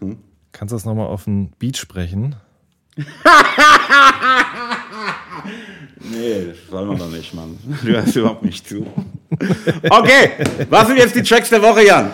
hm? 0.00 0.18
kannst 0.52 0.72
du 0.72 0.76
das 0.76 0.84
nochmal 0.84 1.06
auf 1.06 1.24
den 1.24 1.50
Beat 1.58 1.76
sprechen? 1.76 2.36
nee, 6.00 6.46
das 6.48 6.56
soll 6.70 6.86
man 6.86 6.98
doch 6.98 7.10
nicht, 7.10 7.34
Mann. 7.34 7.58
Du 7.82 7.88
hörst 7.88 8.16
überhaupt 8.16 8.44
nicht 8.44 8.68
zu. 8.68 8.86
Okay, 9.88 10.30
was 10.68 10.88
sind 10.88 10.98
jetzt 10.98 11.14
die 11.14 11.22
Tracks 11.22 11.50
der 11.50 11.62
Woche, 11.62 11.86
Jan? 11.86 12.10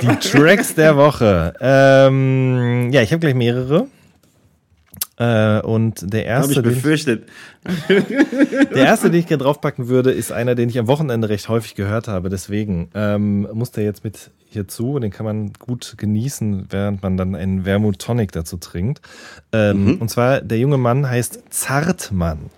Die 0.00 0.28
Tracks 0.28 0.74
der 0.74 0.96
Woche. 0.96 1.54
Ähm, 1.60 2.90
ja, 2.92 3.02
ich 3.02 3.12
habe 3.12 3.20
gleich 3.20 3.34
mehrere. 3.34 3.88
Äh, 5.18 5.60
und 5.60 6.12
der 6.12 6.26
erste. 6.26 6.56
Hab 6.56 6.66
ich 6.66 6.74
befürchtet. 6.74 7.28
der 7.88 8.74
erste, 8.74 9.10
den 9.10 9.20
ich 9.20 9.26
gerne 9.26 9.42
draufpacken 9.42 9.88
würde, 9.88 10.10
ist 10.10 10.32
einer, 10.32 10.54
den 10.54 10.68
ich 10.68 10.78
am 10.78 10.88
Wochenende 10.88 11.28
recht 11.28 11.48
häufig 11.48 11.74
gehört 11.74 12.08
habe. 12.08 12.28
Deswegen 12.28 12.90
ähm, 12.94 13.48
muss 13.52 13.70
der 13.70 13.84
jetzt 13.84 14.04
mit 14.04 14.30
hierzu. 14.52 14.98
Den 14.98 15.10
kann 15.10 15.26
man 15.26 15.52
gut 15.54 15.94
genießen, 15.96 16.66
während 16.70 17.02
man 17.02 17.16
dann 17.16 17.34
einen 17.34 17.64
Vermouth 17.64 17.98
Tonic 17.98 18.32
dazu 18.32 18.56
trinkt. 18.56 19.00
Ähm, 19.52 19.84
mhm. 19.84 19.94
Und 19.96 20.08
zwar, 20.08 20.40
der 20.40 20.58
junge 20.58 20.78
Mann 20.78 21.08
heißt 21.08 21.42
Zartmann. 21.50 22.50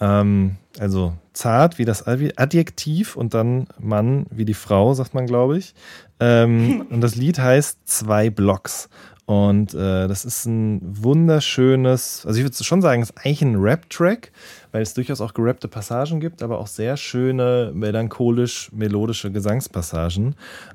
Ähm, 0.00 0.56
also 0.78 1.14
zart 1.32 1.78
wie 1.78 1.84
das 1.84 2.06
Adjektiv 2.06 3.16
und 3.16 3.34
dann 3.34 3.66
Mann 3.78 4.26
wie 4.30 4.44
die 4.44 4.54
Frau, 4.54 4.94
sagt 4.94 5.14
man, 5.14 5.26
glaube 5.26 5.58
ich. 5.58 5.74
Ähm, 6.20 6.86
und 6.90 7.00
das 7.00 7.14
Lied 7.14 7.38
heißt 7.38 7.78
Zwei 7.84 8.30
Blocks. 8.30 8.88
Und 9.26 9.74
äh, 9.74 10.06
das 10.06 10.24
ist 10.24 10.46
ein 10.46 10.80
wunderschönes, 10.82 12.24
also 12.24 12.38
ich 12.38 12.44
würde 12.44 12.62
schon 12.62 12.80
sagen, 12.80 13.02
es 13.02 13.10
ist 13.10 13.18
eigentlich 13.18 13.42
ein 13.42 13.56
Rap-Track, 13.56 14.30
weil 14.76 14.82
es 14.82 14.92
durchaus 14.92 15.22
auch 15.22 15.32
gerappte 15.32 15.68
Passagen 15.68 16.20
gibt, 16.20 16.42
aber 16.42 16.58
auch 16.58 16.66
sehr 16.66 16.98
schöne, 16.98 17.72
melancholisch-melodische 17.72 19.32
Gesangspassagen. 19.32 20.34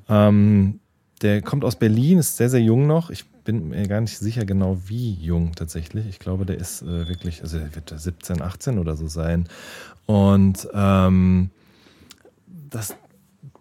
Ähm, 0.10 0.80
der 1.22 1.44
kommt 1.44 1.64
aus 1.64 1.76
Berlin, 1.76 2.18
ist 2.18 2.36
sehr, 2.36 2.50
sehr 2.50 2.62
jung 2.62 2.88
noch. 2.88 3.12
Ich 3.12 3.30
bin 3.30 3.70
mir 3.70 3.88
gar 3.88 4.02
nicht 4.02 4.18
sicher 4.18 4.44
genau, 4.44 4.80
wie 4.88 5.14
jung 5.14 5.54
tatsächlich. 5.54 6.08
Ich 6.10 6.18
glaube, 6.18 6.48
der 6.48 6.58
ist 6.58 6.82
äh, 6.82 7.08
wirklich, 7.10 7.44
also 7.44 7.60
er 7.60 7.76
wird 7.76 7.94
17, 7.96 8.42
18 8.42 8.80
oder 8.80 8.96
so 8.96 9.06
sein. 9.06 9.48
Und 10.08 10.68
ähm, 10.74 11.52
das 12.72 12.96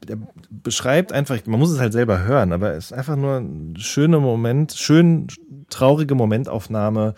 der 0.08 0.16
beschreibt 0.48 1.12
einfach, 1.12 1.38
man 1.44 1.60
muss 1.60 1.70
es 1.70 1.78
halt 1.78 1.92
selber 1.92 2.24
hören, 2.24 2.54
aber 2.54 2.72
es 2.72 2.86
ist 2.86 2.92
einfach 2.94 3.16
nur 3.16 3.36
ein 3.36 3.74
schöner 3.76 4.20
Moment, 4.20 4.72
schön 4.72 5.26
traurige 5.68 6.14
Momentaufnahme 6.14 7.14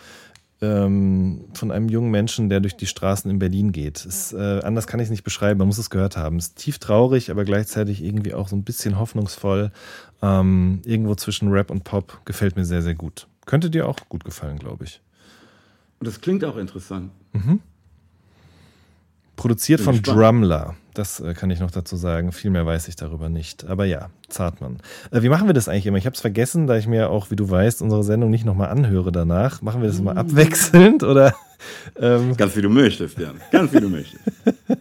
ähm, 0.62 1.44
von 1.55 1.70
einem 1.70 1.89
jungen 1.89 2.10
Menschen, 2.10 2.48
der 2.48 2.60
durch 2.60 2.76
die 2.76 2.86
Straßen 2.86 3.30
in 3.30 3.39
Berlin 3.39 3.72
geht. 3.72 4.06
Ist, 4.06 4.32
äh, 4.32 4.60
anders 4.62 4.86
kann 4.86 5.01
ich 5.01 5.05
es 5.05 5.10
nicht 5.10 5.24
beschreiben, 5.24 5.59
man 5.59 5.66
muss 5.66 5.78
es 5.78 5.90
gehört 5.90 6.16
haben. 6.16 6.36
Es 6.36 6.48
ist 6.48 6.59
tief 6.59 6.78
traurig, 6.78 7.30
aber 7.30 7.44
gleichzeitig 7.44 8.02
irgendwie 8.02 8.32
auch 8.32 8.48
so 8.48 8.56
ein 8.56 8.62
bisschen 8.62 8.98
hoffnungsvoll. 8.98 9.72
Ähm, 10.22 10.80
irgendwo 10.84 11.14
zwischen 11.16 11.48
Rap 11.51 11.70
und 11.70 11.84
Pop 11.84 12.20
gefällt 12.24 12.56
mir 12.56 12.64
sehr, 12.64 12.82
sehr 12.82 12.94
gut. 12.94 13.26
Könnte 13.44 13.70
dir 13.70 13.89
auch 13.89 13.98
gut 14.09 14.24
gefallen, 14.24 14.59
glaube 14.59 14.84
ich. 14.84 15.01
Und 15.98 16.06
das 16.06 16.20
klingt 16.20 16.44
auch 16.44 16.56
interessant. 16.56 17.10
Mhm. 17.32 17.60
Produziert 19.43 19.81
von 19.81 19.97
gespannt. 19.97 20.19
Drumler. 20.19 20.77
Das 20.94 21.19
äh, 21.19 21.35
kann 21.35 21.51
ich 21.51 21.59
noch 21.59 21.73
dazu 21.73 21.97
sagen. 21.97 22.31
Viel 22.31 22.52
mehr 22.52 22.64
weiß 22.64 22.86
ich 22.86 22.94
darüber 22.94 23.28
nicht. 23.28 23.64
Aber 23.66 23.85
ja, 23.86 24.10
Zartmann. 24.28 24.78
Äh, 25.10 25.23
wie 25.23 25.28
machen 25.28 25.48
wir 25.48 25.52
das 25.52 25.69
eigentlich 25.69 25.86
immer? 25.86 25.98
Ich 25.98 26.06
habe 26.06 26.14
es 26.14 26.20
vergessen, 26.20 26.69
da 26.69 26.77
ich 26.77 26.86
mir 26.86 27.10
auch, 27.10 27.32
wie 27.32 27.36
du 27.36 27.51
weißt, 27.51 27.82
unsere 27.82 28.05
Sendung 28.05 28.31
nicht 28.31 28.44
nochmal 28.44 28.69
anhöre 28.69 29.10
danach. 29.10 29.60
Machen 29.60 29.82
wir 29.82 29.89
das 29.89 29.98
immer 29.98 30.16
abwechselnd 30.16 31.02
oder? 31.02 31.35
Ähm, 31.98 32.36
Ganz 32.36 32.55
wie 32.55 32.62
du 32.62 32.69
möchtest, 32.69 33.19
Jan. 33.19 33.40
Ganz 33.51 33.73
wie 33.73 33.81
du 33.81 33.89
möchtest. 33.89 34.23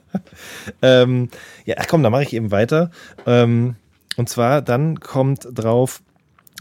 ähm, 0.84 1.30
ja, 1.66 1.76
ach 1.80 1.88
komm, 1.88 2.04
da 2.04 2.12
mache 2.12 2.24
ich 2.24 2.34
eben 2.34 2.52
weiter. 2.52 2.92
Ähm, 3.26 3.76
und 4.16 4.30
zwar 4.30 4.62
dann 4.62 5.00
kommt 5.00 5.48
drauf 5.54 6.04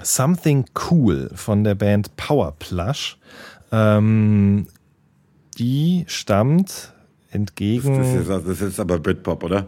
Something 0.02 0.64
Cool 0.90 1.30
von 1.34 1.64
der 1.64 1.74
Band 1.74 2.16
Power 2.16 2.54
Plush. 2.58 3.18
Ähm, 3.72 4.68
die 5.58 6.04
stammt 6.08 6.94
entgegen. 7.30 7.98
Das 7.98 8.14
ist, 8.14 8.48
das 8.48 8.60
ist 8.60 8.80
aber 8.80 8.98
Britpop, 8.98 9.44
oder? 9.44 9.66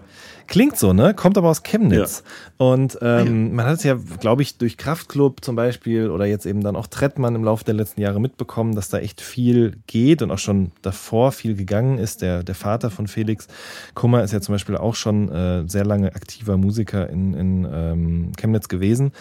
Klingt 0.52 0.76
so, 0.76 0.92
ne? 0.92 1.14
Kommt 1.14 1.38
aber 1.38 1.48
aus 1.48 1.62
Chemnitz. 1.62 2.22
Und 2.58 2.98
ähm, 3.00 3.54
man 3.54 3.64
hat 3.64 3.78
es 3.78 3.84
ja, 3.84 3.96
glaube 4.20 4.42
ich, 4.42 4.58
durch 4.58 4.76
Kraftklub 4.76 5.42
zum 5.42 5.56
Beispiel 5.56 6.10
oder 6.10 6.26
jetzt 6.26 6.44
eben 6.44 6.60
dann 6.60 6.76
auch 6.76 6.88
Trettmann 6.88 7.34
im 7.34 7.42
Laufe 7.42 7.64
der 7.64 7.72
letzten 7.72 8.02
Jahre 8.02 8.20
mitbekommen, 8.20 8.74
dass 8.74 8.90
da 8.90 8.98
echt 8.98 9.22
viel 9.22 9.78
geht 9.86 10.20
und 10.20 10.30
auch 10.30 10.38
schon 10.38 10.72
davor 10.82 11.32
viel 11.32 11.54
gegangen 11.54 11.96
ist. 11.96 12.20
Der, 12.20 12.42
der 12.42 12.54
Vater 12.54 12.90
von 12.90 13.06
Felix 13.06 13.48
Kummer 13.94 14.22
ist 14.24 14.34
ja 14.34 14.42
zum 14.42 14.54
Beispiel 14.54 14.76
auch 14.76 14.94
schon 14.94 15.32
äh, 15.32 15.66
sehr 15.66 15.86
lange 15.86 16.14
aktiver 16.14 16.58
Musiker 16.58 17.08
in, 17.08 17.32
in 17.32 17.66
ähm, 17.72 18.32
Chemnitz 18.36 18.68
gewesen. 18.68 19.12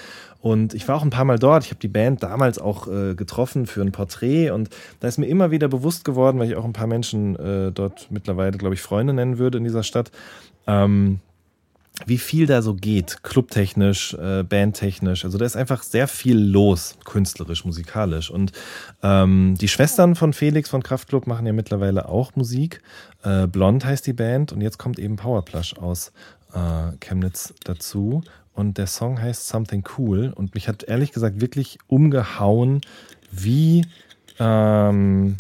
Und 0.42 0.74
ich 0.74 0.88
war 0.88 0.98
auch 0.98 1.04
ein 1.04 1.12
paar 1.12 1.24
Mal 1.24 1.38
dort. 1.38 1.64
Ich 1.64 1.70
habe 1.70 1.80
die 1.80 1.88
Band 1.88 2.24
damals 2.24 2.58
auch 2.58 2.88
äh, 2.88 3.14
getroffen 3.14 3.68
für 3.68 3.82
ein 3.82 3.92
Porträt. 3.92 4.50
Und 4.50 4.70
da 5.00 5.08
ist 5.08 5.20
mir 5.20 5.28
immer 5.28 5.52
wieder 5.52 5.68
bewusst 5.68 6.04
geworden, 6.04 6.40
weil 6.40 6.50
ich 6.50 6.56
auch 6.56 6.66
ein 6.66 6.74
paar 6.74 6.88
Menschen 6.88 7.36
äh, 7.36 7.72
dort 7.72 8.08
mittlerweile, 8.10 8.58
glaube 8.58 8.74
ich, 8.74 8.82
Freunde 8.82 9.14
nennen 9.14 9.38
würde 9.38 9.60
in 9.60 9.64
dieser 9.64 9.84
Stadt, 9.84 10.12
ähm, 10.68 11.20
wie 12.06 12.18
viel 12.18 12.48
da 12.48 12.62
so 12.62 12.74
geht, 12.74 13.24
clubtechnisch, 13.24 14.14
äh, 14.16 14.44
bandtechnisch. 14.44 15.26
Also 15.26 15.38
da 15.38 15.46
ist 15.46 15.56
einfach 15.56 15.84
sehr 15.84 16.08
viel 16.08 16.38
los, 16.38 16.98
künstlerisch, 17.06 17.66
musikalisch. 17.66 18.30
Und 18.32 18.52
ähm, 19.04 19.56
die 19.60 19.68
Schwestern 19.68 20.16
von 20.16 20.34
Felix 20.34 20.70
von 20.70 20.84
Kraftklub 20.84 21.28
machen 21.28 21.46
ja 21.46 21.54
mittlerweile 21.54 22.08
auch 22.08 22.36
Musik. 22.36 22.82
Äh, 23.24 23.48
Blond 23.48 23.86
heißt 23.86 24.08
die 24.08 24.14
Band 24.14 24.52
und 24.52 24.62
jetzt 24.62 24.80
kommt 24.80 25.00
eben 25.00 25.16
Powerplush 25.16 25.76
aus 25.78 26.12
äh, 26.54 26.96
Chemnitz 27.00 27.54
dazu. 27.64 28.24
Und 28.54 28.78
der 28.78 28.88
Song 28.88 29.22
heißt 29.22 29.48
Something 29.48 29.84
Cool. 29.98 30.34
Und 30.36 30.56
mich 30.56 30.68
hat 30.68 30.84
ehrlich 30.84 31.12
gesagt 31.12 31.40
wirklich 31.40 31.78
umgehauen, 31.88 32.82
wie 33.32 33.86
ähm, 34.40 35.38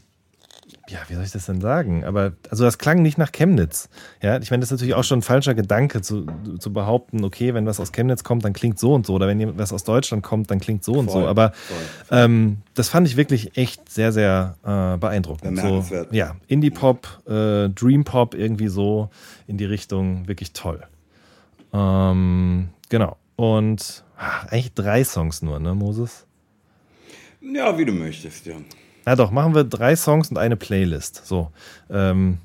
ja, 0.91 0.99
wie 1.07 1.15
soll 1.15 1.23
ich 1.23 1.31
das 1.31 1.45
denn 1.45 1.61
sagen? 1.61 2.03
Aber 2.03 2.34
also 2.49 2.65
das 2.65 2.77
klang 2.77 3.01
nicht 3.01 3.18
nach 3.18 3.31
Chemnitz. 3.31 3.89
Ja, 4.22 4.38
ich 4.39 4.51
meine, 4.51 4.59
das 4.59 4.68
ist 4.68 4.72
natürlich 4.72 4.93
auch 4.93 5.03
schon 5.03 5.19
ein 5.19 5.22
falscher 5.22 5.53
Gedanke 5.53 6.01
zu, 6.01 6.26
zu 6.59 6.73
behaupten, 6.73 7.23
okay, 7.23 7.53
wenn 7.53 7.65
was 7.65 7.80
aus 7.80 7.93
Chemnitz 7.93 8.23
kommt, 8.23 8.43
dann 8.43 8.53
klingt 8.53 8.77
so 8.77 8.93
und 8.93 9.05
so. 9.05 9.13
Oder 9.13 9.27
wenn 9.27 9.57
was 9.57 9.72
aus 9.72 9.85
Deutschland 9.85 10.22
kommt, 10.23 10.51
dann 10.51 10.59
klingt 10.59 10.84
so 10.84 10.93
und 10.93 11.09
Voll, 11.09 11.23
so. 11.23 11.27
Aber 11.27 11.53
voll. 11.53 12.18
ähm, 12.19 12.57
das 12.73 12.89
fand 12.89 13.07
ich 13.07 13.15
wirklich 13.15 13.57
echt 13.57 13.89
sehr, 13.89 14.11
sehr 14.11 14.55
äh, 14.63 14.97
beeindruckend. 14.97 15.59
So, 15.59 15.85
ja, 16.11 16.35
Indie-Pop, 16.47 17.07
äh, 17.27 17.69
Dream-Pop, 17.69 18.35
irgendwie 18.35 18.68
so 18.68 19.09
in 19.47 19.57
die 19.57 19.65
Richtung, 19.65 20.27
wirklich 20.27 20.51
toll. 20.51 20.84
Ähm, 21.73 22.69
genau. 22.89 23.18
Und 23.38 24.03
ah, 24.18 24.41
eigentlich 24.49 24.73
drei 24.73 25.03
Songs 25.03 25.41
nur, 25.41 25.59
ne, 25.59 25.73
Moses? 25.73 26.26
Ja, 27.41 27.77
wie 27.77 27.85
du 27.85 27.93
möchtest, 27.93 28.45
Jan. 28.45 28.65
Na 29.06 29.15
doch, 29.15 29.32
machen 29.32 29.56
wir 29.56 29.64
drei 29.64 29.95
Songs 29.95 30.30
und 30.30 30.38
eine 30.38 30.56
Playlist. 30.56 31.26
So. 31.26 31.52
Ähm, 31.90 32.38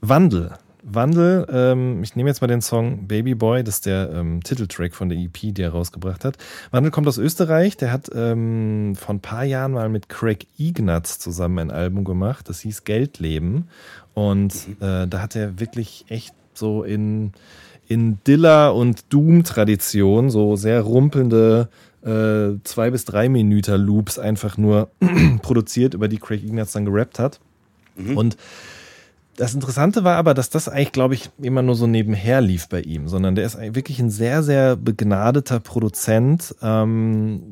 Wandel. 0.00 0.52
Wandel, 0.82 1.46
ähm, 1.48 2.02
ich 2.02 2.16
nehme 2.16 2.28
jetzt 2.28 2.40
mal 2.40 2.48
den 2.48 2.60
Song 2.60 3.06
Baby 3.06 3.36
Boy, 3.36 3.62
das 3.62 3.76
ist 3.76 3.86
der 3.86 4.10
ähm, 4.12 4.42
Titeltrack 4.42 4.94
von 4.94 5.08
der 5.08 5.16
EP, 5.16 5.54
die 5.54 5.62
er 5.62 5.70
rausgebracht 5.70 6.24
hat. 6.24 6.38
Wandel 6.72 6.90
kommt 6.90 7.06
aus 7.06 7.18
Österreich, 7.18 7.76
der 7.76 7.92
hat 7.92 8.10
ähm, 8.12 8.94
vor 8.96 9.14
ein 9.14 9.20
paar 9.20 9.44
Jahren 9.44 9.72
mal 9.72 9.88
mit 9.88 10.08
Craig 10.08 10.48
Ignatz 10.58 11.20
zusammen 11.20 11.58
ein 11.58 11.70
Album 11.70 12.02
gemacht, 12.02 12.48
das 12.48 12.60
hieß 12.60 12.82
Geldleben. 12.82 13.68
Und 14.14 14.54
äh, 14.80 15.06
da 15.06 15.20
hat 15.20 15.36
er 15.36 15.60
wirklich 15.60 16.04
echt 16.08 16.34
so 16.52 16.82
in, 16.82 17.32
in 17.86 18.18
Dilla- 18.26 18.70
und 18.70 19.12
Doom-Tradition 19.12 20.30
so 20.30 20.56
sehr 20.56 20.80
rumpelnde 20.80 21.68
äh, 22.04 22.58
zwei 22.64 22.90
bis 22.90 23.04
drei 23.04 23.28
Minuten 23.28 23.80
Loops 23.80 24.18
einfach 24.18 24.56
nur 24.58 24.90
produziert, 25.42 25.94
über 25.94 26.08
die 26.08 26.18
Craig 26.18 26.42
Ignatz 26.44 26.72
dann 26.72 26.84
gerappt 26.84 27.18
hat. 27.18 27.40
Und 28.16 28.36
das 29.36 29.54
Interessante 29.54 30.02
war 30.04 30.16
aber, 30.16 30.34
dass 30.34 30.50
das 30.50 30.68
eigentlich, 30.68 30.92
glaube 30.92 31.14
ich, 31.14 31.30
immer 31.40 31.62
nur 31.62 31.74
so 31.74 31.86
nebenher 31.86 32.40
lief 32.40 32.68
bei 32.68 32.80
ihm, 32.80 33.08
sondern 33.08 33.34
der 33.34 33.44
ist 33.46 33.58
wirklich 33.74 33.98
ein 34.00 34.10
sehr, 34.10 34.42
sehr 34.42 34.76
begnadeter 34.76 35.60
Produzent, 35.60 36.54
ähm, 36.62 37.42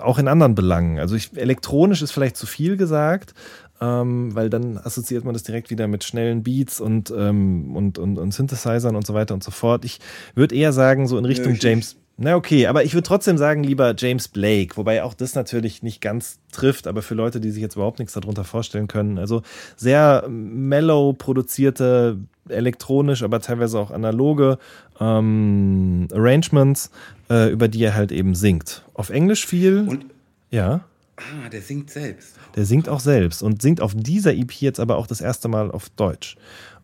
auch 0.00 0.18
in 0.18 0.26
anderen 0.28 0.54
Belangen. 0.54 0.98
Also 0.98 1.14
ich, 1.14 1.36
elektronisch 1.36 2.02
ist 2.02 2.10
vielleicht 2.12 2.36
zu 2.36 2.46
viel 2.46 2.76
gesagt, 2.76 3.34
ähm, 3.80 4.34
weil 4.34 4.48
dann 4.50 4.78
assoziiert 4.78 5.24
man 5.24 5.34
das 5.34 5.42
direkt 5.44 5.70
wieder 5.70 5.86
mit 5.88 6.04
schnellen 6.04 6.42
Beats 6.42 6.80
und, 6.80 7.12
ähm, 7.16 7.74
und, 7.76 7.98
und, 7.98 8.18
und 8.18 8.32
Synthesizern 8.32 8.96
und 8.96 9.06
so 9.06 9.14
weiter 9.14 9.34
und 9.34 9.42
so 9.44 9.50
fort. 9.50 9.84
Ich 9.84 9.98
würde 10.34 10.54
eher 10.54 10.72
sagen, 10.72 11.06
so 11.06 11.16
in 11.18 11.24
Richtung 11.24 11.52
ich- 11.54 11.62
James. 11.62 11.96
Na 12.18 12.36
okay, 12.36 12.66
aber 12.66 12.84
ich 12.84 12.94
würde 12.94 13.06
trotzdem 13.06 13.38
sagen, 13.38 13.64
lieber 13.64 13.94
James 13.96 14.28
Blake, 14.28 14.76
wobei 14.76 15.02
auch 15.02 15.14
das 15.14 15.34
natürlich 15.34 15.82
nicht 15.82 16.00
ganz 16.00 16.38
trifft, 16.52 16.86
aber 16.86 17.02
für 17.02 17.14
Leute, 17.14 17.40
die 17.40 17.50
sich 17.50 17.62
jetzt 17.62 17.74
überhaupt 17.74 17.98
nichts 17.98 18.14
darunter 18.14 18.44
vorstellen 18.44 18.86
können. 18.86 19.18
Also 19.18 19.42
sehr 19.76 20.26
mellow 20.28 21.14
produzierte, 21.14 22.18
elektronisch, 22.48 23.22
aber 23.22 23.40
teilweise 23.40 23.78
auch 23.78 23.90
analoge 23.90 24.58
ähm, 25.00 26.06
Arrangements, 26.12 26.90
äh, 27.30 27.50
über 27.50 27.68
die 27.68 27.82
er 27.82 27.94
halt 27.94 28.12
eben 28.12 28.34
singt. 28.34 28.84
Auf 28.94 29.10
Englisch 29.10 29.46
viel. 29.46 29.86
Und, 29.88 30.04
ja. 30.50 30.84
ah, 31.16 31.48
der 31.50 31.62
singt 31.62 31.90
selbst. 31.90 32.36
Der 32.56 32.66
singt 32.66 32.88
auch 32.88 33.00
selbst 33.00 33.42
und 33.42 33.62
singt 33.62 33.80
auf 33.80 33.94
dieser 33.96 34.34
EP 34.34 34.52
jetzt 34.52 34.80
aber 34.80 34.98
auch 34.98 35.06
das 35.06 35.22
erste 35.22 35.48
Mal 35.48 35.70
auf 35.70 35.88
Deutsch. 35.90 36.36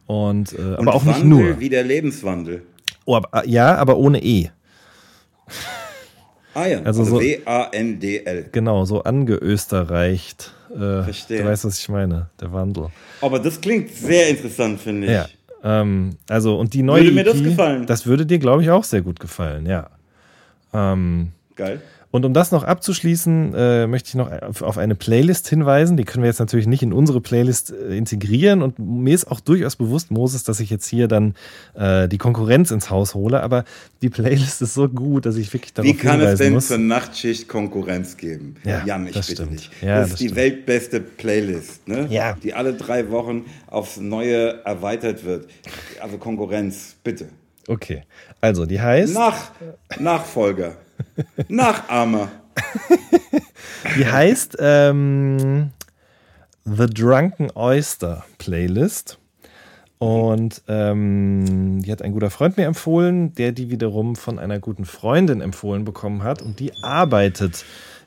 Und, 0.07 0.55
äh, 0.55 0.63
aber 0.63 0.79
Und 0.79 0.89
auch 0.89 1.05
nicht 1.05 1.21
Wandel 1.21 1.51
nur. 1.51 1.61
wie 1.61 1.69
der 1.69 1.85
Lebenswandel. 1.85 2.63
Oh, 3.05 3.15
aber, 3.17 3.47
ja, 3.47 3.77
aber 3.77 3.99
ohne 3.99 4.23
E. 4.23 4.51
Ah 6.55 6.66
ja, 6.66 6.79
Also 6.83 7.03
also, 7.03 7.16
so- 7.16 7.20
W-A-N-D-L. 7.20 8.49
Genau, 8.53 8.85
so 8.85 9.03
angeösterreicht. 9.03 10.53
Äh, 10.70 11.03
Verstehe. 11.05 11.43
Du 11.43 11.49
weißt, 11.49 11.65
was 11.65 11.79
ich 11.79 11.89
meine, 11.89 12.31
der 12.41 12.53
Wandel. 12.53 12.89
Aber 13.20 13.39
das 13.39 13.61
klingt 13.61 13.91
sehr 13.95 14.29
interessant, 14.29 14.81
finde 14.81 15.07
ich. 15.07 15.12
Ja. 15.12 15.27
Ähm, 15.62 16.16
also, 16.29 16.59
und 16.59 16.75
die 16.75 16.83
neue 16.83 17.03
Würde 17.03 17.12
mir 17.12 17.25
das 17.25 17.43
gefallen? 17.43 17.87
Das 17.87 18.07
würde 18.07 18.27
dir, 18.27 18.39
glaube 18.39 18.62
ich, 18.62 18.70
auch 18.70 18.85
sehr 18.85 19.03
gut 19.03 19.19
gefallen, 19.20 19.66
ja. 19.66 19.91
Ähm, 20.73 21.33
Geil. 21.57 21.81
Und 22.10 22.24
um 22.24 22.32
das 22.32 22.52
noch 22.52 22.64
abzuschließen, 22.64 23.55
äh, 23.55 23.86
möchte 23.86 24.09
ich 24.09 24.14
noch 24.14 24.30
auf, 24.62 24.78
eine 24.78 24.94
Playlist 24.94 25.47
hinweisen. 25.48 25.98
Die 25.98 26.05
können 26.05 26.22
wir 26.22 26.28
jetzt 26.30 26.39
natürlich 26.39 26.66
nicht 26.66 26.82
in 26.82 26.94
unsere 26.94 27.20
Playlist 27.20 27.70
äh, 27.70 27.97
integrieren. 27.97 28.62
Und 28.62 28.78
mir 28.78 29.14
ist 29.14 29.30
auch 29.30 29.40
durchaus 29.40 29.76
bewusst, 29.76 30.10
Moses, 30.10 30.43
dass 30.43 30.59
ich 30.60 30.70
jetzt 30.70 30.86
hier 30.86 31.06
dann 31.06 31.35
äh, 31.74 32.09
die 32.09 32.16
Konkurrenz 32.16 32.70
ins 32.70 32.89
Haus 32.89 33.14
hole. 33.14 33.43
Aber 33.43 33.64
die 34.01 34.09
Playlist 34.09 34.62
ist 34.62 34.72
so 34.72 34.89
gut, 34.89 35.26
dass 35.26 35.36
ich 35.36 35.52
wirklich 35.52 35.74
darauf 35.74 35.86
Wie 35.90 35.94
kann 35.94 36.20
es 36.22 36.39
denn 36.39 36.55
muss. 36.55 36.68
zur 36.68 36.78
Nachtschicht 36.78 37.47
Konkurrenz 37.47 38.16
geben? 38.16 38.55
Ja, 38.64 38.82
Jan, 38.86 39.06
ich 39.06 39.12
das 39.12 39.26
bitte 39.26 39.43
stimmt. 39.43 39.60
dich. 39.60 39.70
Ja, 39.82 39.97
das 40.01 40.05
das 40.05 40.10
ist 40.12 40.20
die 40.20 40.24
stimmt. 40.24 40.36
weltbeste 40.36 41.01
Playlist, 41.01 41.86
ne? 41.89 42.06
Ja. 42.09 42.36
die 42.43 42.55
alle 42.55 42.72
drei 42.72 43.10
Wochen 43.10 43.44
aufs 43.66 43.98
Neue 43.98 44.64
erweitert 44.64 45.24
wird. 45.24 45.47
Also 46.01 46.16
Konkurrenz, 46.16 46.97
bitte. 47.05 47.28
Okay, 47.66 48.05
also 48.40 48.64
die 48.64 48.80
heißt, 48.80 49.12
Nach, 49.12 49.51
Nachfolger, 49.98 50.76
Nachahmer. 51.49 52.31
die 53.97 54.07
heißt 54.07 54.57
ähm, 54.61 55.70
The 56.65 56.87
Drunken 56.87 57.51
Oyster 57.55 58.25
Playlist. 58.39 59.19
Und 59.99 60.62
ähm, 60.69 61.83
die 61.83 61.91
hat 61.91 62.03
ein 62.03 62.12
guter 62.12 62.31
Freund 62.31 62.57
mir 62.57 62.66
empfohlen, 62.66 63.35
der 63.35 63.51
die 63.51 63.70
wiederum 63.70 64.15
von 64.15 64.39
einer 64.39 64.61
guten 64.61 64.85
Freundin 64.85 65.41
empfohlen 65.41 65.85
bekommen 65.85 66.23
hat. 66.23 66.41
Und 66.41 66.61
die 66.61 66.73
arbeitet 66.83 67.65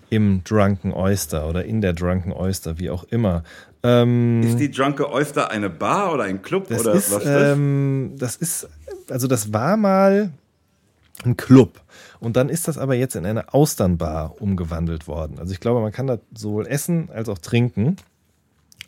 im 0.09 0.43
Drunken 0.43 0.93
Oyster 0.93 1.47
oder 1.49 1.65
in 1.65 1.81
der 1.81 1.93
Drunken 1.93 2.31
Oyster, 2.31 2.80
wie 2.80 2.89
auch 2.89 3.03
immer. 3.05 3.43
Ähm, 3.84 4.41
Ist 4.43 4.59
die 4.59 4.72
Drunke 4.72 5.11
Oyster 5.11 5.51
eine 5.51 5.69
Bar 5.69 6.13
oder 6.13 6.23
ein 6.26 6.41
Club 6.41 6.68
das 6.69 6.81
oder 6.81 6.93
ist, 6.93 7.11
was 7.11 7.23
ist 7.23 7.26
das? 7.26 7.53
ähm, 7.53 8.13
das 8.18 8.35
ist 8.35 8.69
also 9.09 9.27
das 9.27 9.51
war 9.51 9.77
mal 9.77 10.31
ein 11.23 11.38
Club. 11.38 11.81
Und 12.22 12.38
dann 12.38 12.49
ist 12.49 12.68
das 12.68 12.77
aber 12.77 12.93
jetzt 12.93 13.15
in 13.15 13.26
eine 13.26 13.52
Austernbar 13.53 14.39
umgewandelt 14.39 15.07
worden. 15.07 15.39
Also 15.39 15.53
ich 15.53 15.60
glaube, 15.60 15.81
man 15.81 15.91
kann 15.91 16.06
da 16.06 16.19
sowohl 16.34 16.68
essen 16.68 17.10
als 17.10 17.27
auch 17.27 17.39
trinken. 17.39 17.98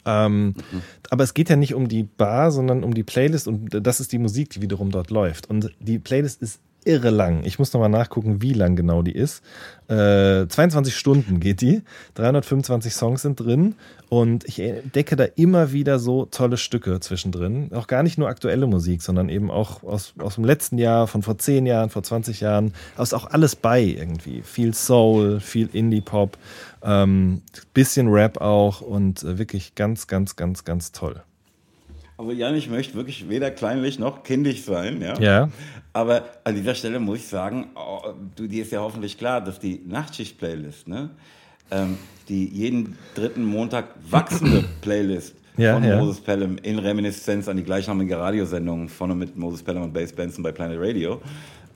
Ähm, 0.06 0.54
mhm. 0.72 0.82
Aber 1.10 1.24
es 1.24 1.34
geht 1.34 1.50
ja 1.50 1.56
nicht 1.56 1.74
um 1.74 1.88
die 1.88 2.04
Bar, 2.04 2.52
sondern 2.52 2.84
um 2.84 2.94
die 2.94 3.04
Playlist 3.04 3.48
und 3.48 3.70
das 3.72 4.00
ist 4.00 4.12
die 4.12 4.20
Musik, 4.20 4.52
die 4.52 4.62
wiederum 4.62 4.92
dort 4.92 5.10
läuft. 5.10 5.50
Und 5.50 5.72
die 5.80 5.98
Playlist 5.98 6.44
ist 6.44 6.60
irre 6.86 7.10
lang. 7.10 7.44
Ich 7.44 7.60
muss 7.60 7.74
nochmal 7.74 7.90
nachgucken, 7.90 8.42
wie 8.42 8.54
lang 8.54 8.76
genau 8.76 9.02
die 9.02 9.14
ist. 9.14 9.44
Äh, 9.88 10.48
22 10.48 10.96
Stunden 10.96 11.40
geht 11.40 11.62
die. 11.62 11.82
325 12.16 12.94
Songs 12.94 13.22
sind 13.22 13.40
drin. 13.40 13.76
Und 14.10 14.46
ich 14.46 14.60
entdecke 14.60 15.16
da 15.16 15.26
immer 15.36 15.72
wieder 15.72 16.00
so 16.00 16.26
tolle 16.26 16.58
Stücke 16.58 17.00
zwischendrin. 17.00 17.72
Auch 17.74 17.88
gar 17.88 18.04
nicht 18.04 18.18
nur 18.18 18.28
aktuelle 18.28 18.68
Musik, 18.68 19.02
sondern 19.02 19.30
eben 19.30 19.50
auch 19.50 19.84
aus, 19.84 20.14
aus 20.20 20.36
dem 20.36 20.46
letzten 20.46 20.78
Jahr, 20.78 21.08
von 21.08 21.24
vor 21.24 21.38
10 21.38 21.66
Jahren, 21.66 21.90
vor 21.90 22.04
20 22.04 22.42
Jahren. 22.42 22.74
Da 22.96 23.04
ist 23.04 23.14
auch 23.14 23.26
alles 23.26 23.56
bei 23.56 23.82
irgendwie. 23.82 24.42
Viel 24.42 24.74
Soul, 24.74 25.40
viel 25.40 25.70
Indie-Pop, 25.74 26.38
ähm, 26.84 27.42
bisschen 27.74 28.08
Rap 28.10 28.40
auch 28.40 28.82
und 28.82 29.24
äh, 29.24 29.38
wirklich 29.38 29.76
ganz, 29.76 30.08
ganz, 30.08 30.36
ganz, 30.36 30.64
ganz 30.64 30.92
toll. 30.92 31.24
Also 32.24 32.32
Jan, 32.32 32.56
ich 32.56 32.70
möchte 32.70 32.96
wirklich 32.96 33.28
weder 33.28 33.52
kleinlich 33.52 34.00
noch 34.00 34.24
kindisch 34.24 34.64
sein, 34.64 35.02
ja. 35.02 35.20
Ja. 35.20 35.50
Aber 35.92 36.24
an 36.46 36.56
dieser 36.56 36.74
Stelle 36.74 37.00
muss 37.00 37.20
ich 37.20 37.28
sagen, 37.28 37.68
oh, 37.76 38.00
du, 38.38 38.48
dir 38.48 38.64
ist 38.64 38.72
ja 38.72 38.80
hoffentlich 38.80 39.18
klar, 39.18 39.42
dass 39.42 39.60
die 39.60 39.82
Nachtschicht-Playlist, 39.86 40.88
ne, 40.88 41.10
ähm, 41.70 41.98
die 42.30 42.48
jeden 42.48 42.98
dritten 43.14 43.44
Montag 43.44 43.90
wachsende 44.10 44.64
Playlist 44.82 45.36
ja, 45.58 45.74
von 45.74 45.84
ja. 45.84 45.98
Moses 45.98 46.22
Pelham 46.22 46.56
in 46.64 46.80
Reminiszenz 46.80 47.50
an 47.50 47.58
die 47.58 47.64
gleichnamige 47.64 48.18
Radiosendung 48.18 48.88
von 48.88 49.12
und 49.12 49.20
mit 49.20 49.36
Moses 49.36 49.62
Pelham 49.62 49.84
und 49.84 49.94
Bass 49.94 50.14
Benson 50.14 50.44
bei 50.44 50.54
Planet 50.54 50.80
Radio, 50.80 51.22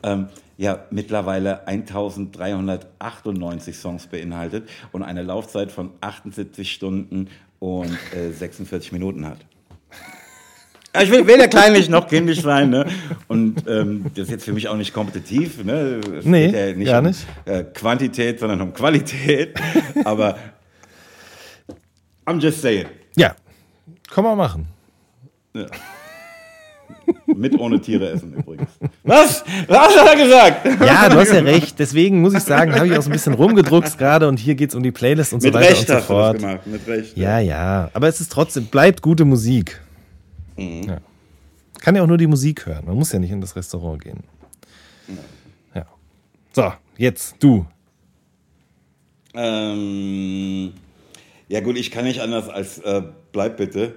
ähm, 0.04 0.28
ja 0.56 0.86
mittlerweile 0.92 1.68
1398 1.68 3.76
Songs 3.76 4.08
beinhaltet 4.08 4.70
und 4.94 5.04
eine 5.04 5.24
Laufzeit 5.24 5.74
von 5.74 5.90
78 6.00 6.72
Stunden 6.72 7.28
und 7.60 7.92
äh, 8.16 8.32
46 8.32 8.94
Minuten 8.94 9.26
hat. 9.26 9.40
Ich 11.02 11.12
will 11.12 11.28
weder 11.28 11.48
kleinlich 11.48 11.90
noch 11.90 12.08
kindisch 12.08 12.42
sein. 12.42 12.70
Ne? 12.70 12.86
Und 13.28 13.68
ähm, 13.68 14.06
das 14.16 14.26
ist 14.26 14.32
jetzt 14.32 14.46
für 14.46 14.54
mich 14.54 14.68
auch 14.68 14.78
nicht 14.78 14.94
kompetitiv. 14.94 15.64
Ne? 15.64 16.00
Es 16.18 16.26
nee, 16.26 16.48
ja 16.48 16.74
nicht 16.76 16.88
gar 16.88 17.02
nicht. 17.02 17.26
Um, 17.46 17.54
äh, 17.54 17.64
Quantität, 17.64 18.40
sondern 18.40 18.62
um 18.62 18.74
Qualität. 18.74 19.60
Aber 20.06 20.38
I'm 22.26 22.40
just 22.40 22.62
saying. 22.62 22.88
Ja, 23.16 23.36
kann 24.10 24.24
man 24.24 24.38
machen. 24.38 24.68
Ja. 25.54 25.66
Mit 27.26 27.58
ohne 27.58 27.80
Tiere 27.80 28.10
essen 28.10 28.34
übrigens. 28.34 28.70
Was? 29.04 29.44
Was 29.68 29.98
hat 29.98 30.08
er 30.08 30.16
gesagt? 30.16 30.66
Ja, 30.86 31.08
du 31.10 31.18
hast 31.18 31.32
ja 31.32 31.40
recht. 31.40 31.80
Deswegen 31.80 32.22
muss 32.22 32.34
ich 32.34 32.44
sagen, 32.44 32.74
habe 32.76 32.88
ich 32.88 32.98
auch 32.98 33.02
so 33.02 33.10
ein 33.10 33.14
bisschen 33.14 33.34
rumgedruckt 33.34 33.98
gerade 33.98 34.28
und 34.28 34.40
hier 34.40 34.56
geht 34.56 34.70
es 34.70 34.76
um 34.76 34.84
die 34.84 34.92
Playlist 34.92 35.34
und 35.34 35.42
Mit 35.42 35.54
so 35.54 35.60
weiter 35.60 35.70
Recht 35.70 35.90
und 35.90 36.00
so 36.00 36.04
fort. 36.04 36.42
Mit 36.66 36.88
Recht. 36.88 37.16
Ja, 37.16 37.40
ja. 37.40 37.90
Aber 37.94 38.08
es 38.08 38.20
ist 38.20 38.32
trotzdem, 38.32 38.66
bleibt 38.66 39.02
gute 39.02 39.24
Musik. 39.24 39.82
Mhm. 40.58 40.84
Ja. 40.84 40.98
Kann 41.80 41.96
ja 41.96 42.04
auch 42.04 42.08
nur 42.08 42.18
die 42.18 42.28
Musik 42.28 42.66
hören. 42.66 42.86
Man 42.86 42.96
muss 42.96 43.12
ja 43.12 43.20
nicht 43.20 43.32
in 43.32 43.42
das 43.42 43.56
Restaurant 43.56 44.04
gehen. 44.04 44.24
Ja. 45.74 45.86
So, 46.54 46.74
jetzt 46.98 47.36
du. 47.40 47.66
Ähm, 49.34 50.74
ja 51.48 51.60
gut, 51.62 51.78
ich 51.78 51.92
kann 51.92 52.06
nicht 52.06 52.22
anders 52.22 52.50
als 52.50 52.80
äh, 52.80 53.04
bleib 53.32 53.58
bitte. 53.58 53.96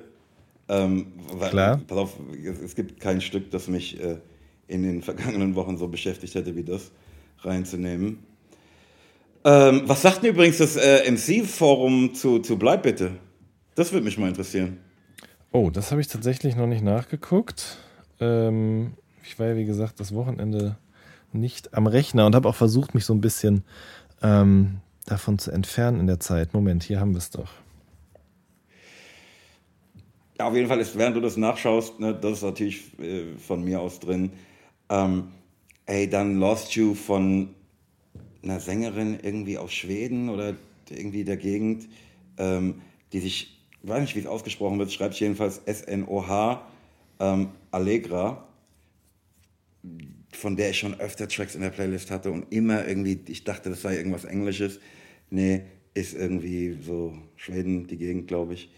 Ähm, 0.68 1.06
weil, 1.32 1.50
Klar. 1.50 1.80
Pass 1.86 1.98
auf, 1.98 2.16
es, 2.64 2.76
gibt 2.76 3.00
kein 3.00 3.20
Stück, 3.20 3.50
das 3.50 3.66
mich 3.66 4.00
äh, 4.00 4.18
in 4.68 4.82
den 4.82 5.02
vergangenen 5.02 5.56
Wochen 5.56 5.78
so 5.78 5.88
beschäftigt 5.88 6.34
hätte 6.34 6.54
wie 6.54 6.62
das 6.62 6.92
reinzunehmen. 7.40 8.20
Ähm, 9.42 9.82
was 9.86 10.02
sagt 10.02 10.22
denn 10.22 10.30
übrigens 10.30 10.58
das 10.58 10.76
äh, 10.76 11.10
MC-Forum 11.10 12.14
zu, 12.14 12.40
zu 12.40 12.58
Bleib 12.58 12.82
bitte? 12.82 13.12
Das 13.74 13.92
würde 13.92 14.04
mich 14.04 14.18
mal 14.18 14.28
interessieren. 14.28 14.78
Oh, 15.52 15.70
das 15.70 15.90
habe 15.90 16.00
ich 16.00 16.06
tatsächlich 16.06 16.54
noch 16.54 16.68
nicht 16.68 16.82
nachgeguckt. 16.82 17.78
Ähm, 18.20 18.92
ich 19.24 19.38
war 19.38 19.48
ja, 19.48 19.56
wie 19.56 19.64
gesagt, 19.64 19.98
das 19.98 20.14
Wochenende 20.14 20.76
nicht 21.32 21.74
am 21.74 21.86
Rechner 21.86 22.26
und 22.26 22.34
habe 22.34 22.48
auch 22.48 22.54
versucht, 22.54 22.94
mich 22.94 23.04
so 23.04 23.14
ein 23.14 23.20
bisschen 23.20 23.64
ähm, 24.22 24.78
davon 25.06 25.38
zu 25.38 25.50
entfernen 25.50 26.00
in 26.00 26.06
der 26.06 26.20
Zeit. 26.20 26.54
Moment, 26.54 26.84
hier 26.84 27.00
haben 27.00 27.12
wir 27.12 27.18
es 27.18 27.30
doch. 27.30 27.50
Ja, 30.38 30.46
auf 30.46 30.54
jeden 30.54 30.68
Fall 30.68 30.80
ist, 30.80 30.96
während 30.96 31.16
du 31.16 31.20
das 31.20 31.36
nachschaust, 31.36 32.00
ne, 32.00 32.14
das 32.14 32.38
ist 32.38 32.42
natürlich 32.42 32.98
äh, 33.00 33.36
von 33.36 33.64
mir 33.64 33.80
aus 33.80 34.00
drin. 34.00 34.30
Ähm, 34.88 35.32
ey, 35.86 36.08
dann 36.08 36.36
Lost 36.36 36.74
You 36.76 36.94
von 36.94 37.50
einer 38.42 38.60
Sängerin 38.60 39.18
irgendwie 39.20 39.58
aus 39.58 39.72
Schweden 39.72 40.30
oder 40.30 40.54
irgendwie 40.88 41.24
der 41.24 41.36
Gegend, 41.36 41.88
ähm, 42.38 42.80
die 43.12 43.20
sich 43.20 43.59
ich 43.82 43.88
weiß 43.88 44.00
nicht, 44.00 44.16
wie 44.16 44.20
es 44.20 44.26
ausgesprochen 44.26 44.78
wird, 44.78 44.92
schreibt 44.92 45.14
jedenfalls 45.14 45.58
S-N-O-H, 45.64 46.66
ähm, 47.18 47.48
Allegra, 47.70 48.46
von 50.32 50.56
der 50.56 50.70
ich 50.70 50.78
schon 50.78 50.98
öfter 51.00 51.28
Tracks 51.28 51.54
in 51.54 51.62
der 51.62 51.70
Playlist 51.70 52.10
hatte 52.10 52.30
und 52.30 52.52
immer 52.52 52.86
irgendwie, 52.86 53.20
ich 53.26 53.44
dachte, 53.44 53.70
das 53.70 53.82
sei 53.82 53.96
irgendwas 53.96 54.24
Englisches. 54.24 54.80
Nee, 55.30 55.62
ist 55.94 56.14
irgendwie 56.14 56.78
so 56.82 57.16
Schweden, 57.36 57.86
die 57.86 57.96
Gegend, 57.96 58.28
glaube 58.28 58.54
ich. 58.54 58.70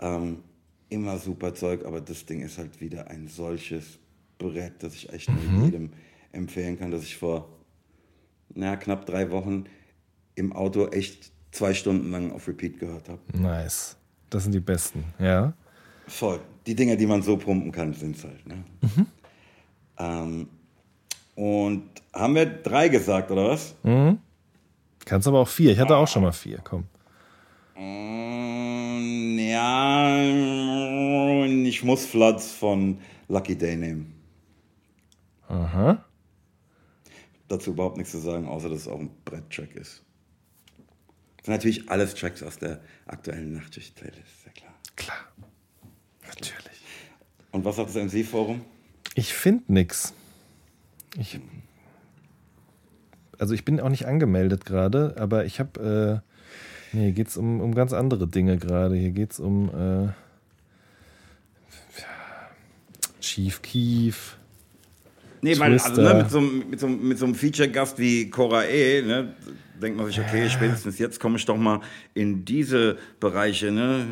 Ähm, 0.00 0.42
immer 0.88 1.18
super 1.18 1.54
Zeug, 1.54 1.84
aber 1.84 2.00
das 2.00 2.26
Ding 2.26 2.42
ist 2.42 2.58
halt 2.58 2.80
wieder 2.80 3.08
ein 3.08 3.28
solches 3.28 3.98
Brett, 4.38 4.82
das 4.82 4.94
ich 4.94 5.12
echt 5.12 5.28
mhm. 5.28 5.64
jedem 5.64 5.90
empfehlen 6.32 6.78
kann, 6.78 6.90
dass 6.90 7.02
ich 7.02 7.16
vor 7.16 7.48
na, 8.54 8.76
knapp 8.76 9.06
drei 9.06 9.30
Wochen 9.30 9.64
im 10.34 10.52
Auto 10.52 10.88
echt 10.88 11.32
zwei 11.52 11.74
Stunden 11.74 12.10
lang 12.10 12.32
auf 12.32 12.48
Repeat 12.48 12.78
gehört 12.78 13.08
habe. 13.08 13.20
Nice. 13.32 13.96
Das 14.30 14.44
sind 14.44 14.52
die 14.52 14.60
besten, 14.60 15.04
ja. 15.18 15.52
Voll. 16.06 16.40
Die 16.66 16.74
Dinger, 16.74 16.96
die 16.96 17.06
man 17.06 17.22
so 17.22 17.36
pumpen 17.36 17.72
kann, 17.72 17.92
sind 17.92 18.16
es 18.16 18.24
halt. 18.24 18.46
Ne? 18.46 18.64
Mhm. 18.80 19.06
Ähm, 19.98 20.48
und 21.34 21.84
haben 22.12 22.34
wir 22.34 22.46
drei 22.46 22.88
gesagt, 22.88 23.30
oder 23.30 23.48
was? 23.48 23.74
Mhm. 23.82 24.18
Kannst 25.04 25.26
aber 25.26 25.40
auch 25.40 25.48
vier. 25.48 25.72
Ich 25.72 25.78
hatte 25.78 25.96
auch 25.96 26.08
schon 26.08 26.22
mal 26.22 26.32
vier, 26.32 26.60
komm. 26.62 26.84
Mm, 27.76 29.38
ja, 29.38 30.22
ich 31.66 31.82
muss 31.82 32.06
Floods 32.06 32.52
von 32.52 32.98
Lucky 33.28 33.56
Day 33.56 33.76
nehmen. 33.76 34.14
Aha. 35.48 36.04
Dazu 37.48 37.70
überhaupt 37.70 37.96
nichts 37.96 38.12
zu 38.12 38.18
sagen, 38.18 38.46
außer 38.46 38.68
dass 38.68 38.80
es 38.80 38.88
auch 38.88 39.00
ein 39.00 39.10
Bretttrack 39.24 39.74
ist. 39.74 40.04
Das 41.40 41.46
sind 41.46 41.54
natürlich 41.54 41.90
alles 41.90 42.14
Tracks 42.14 42.42
aus 42.42 42.58
der 42.58 42.80
aktuellen 43.06 43.54
Nachtschicht-Playlist, 43.54 44.42
sehr 44.44 44.52
klar. 44.52 44.74
Klar. 44.94 45.16
Natürlich. 46.26 46.82
Und 47.50 47.64
was 47.64 47.76
sagt 47.76 47.94
das 47.94 48.12
MC-Forum? 48.12 48.62
Ich 49.14 49.32
finde 49.32 49.72
nichts. 49.72 50.12
Ich. 51.18 51.40
Also 53.38 53.54
ich 53.54 53.64
bin 53.64 53.80
auch 53.80 53.88
nicht 53.88 54.06
angemeldet 54.06 54.66
gerade, 54.66 55.14
aber 55.18 55.46
ich 55.46 55.60
habe. 55.60 56.22
Äh, 56.92 56.94
nee, 56.94 57.04
hier 57.04 57.12
geht 57.12 57.28
es 57.28 57.38
um, 57.38 57.62
um 57.62 57.74
ganz 57.74 57.94
andere 57.94 58.28
Dinge 58.28 58.58
gerade. 58.58 58.94
Hier 58.96 59.10
geht 59.10 59.32
es 59.32 59.40
um 59.40 59.70
äh, 59.70 60.08
Chief 63.20 63.62
Keef. 63.62 64.36
Nee, 65.42 65.58
weil 65.58 65.72
also, 65.72 66.02
ne, 66.02 66.14
mit, 66.14 66.30
so, 66.30 66.40
mit, 66.40 66.80
so, 66.80 66.88
mit 66.88 67.18
so 67.18 67.24
einem 67.24 67.34
Feature-Gast 67.34 67.98
wie 67.98 68.28
Cora 68.28 68.64
E., 68.64 69.02
ne, 69.02 69.34
denkt 69.80 69.96
man 69.96 70.06
sich, 70.06 70.20
okay, 70.20 70.48
spätestens 70.48 70.98
jetzt 70.98 71.18
komme 71.18 71.36
ich 71.36 71.46
doch 71.46 71.56
mal 71.56 71.80
in 72.14 72.44
diese 72.44 72.98
Bereiche. 73.18 73.70
Ne? 73.70 74.04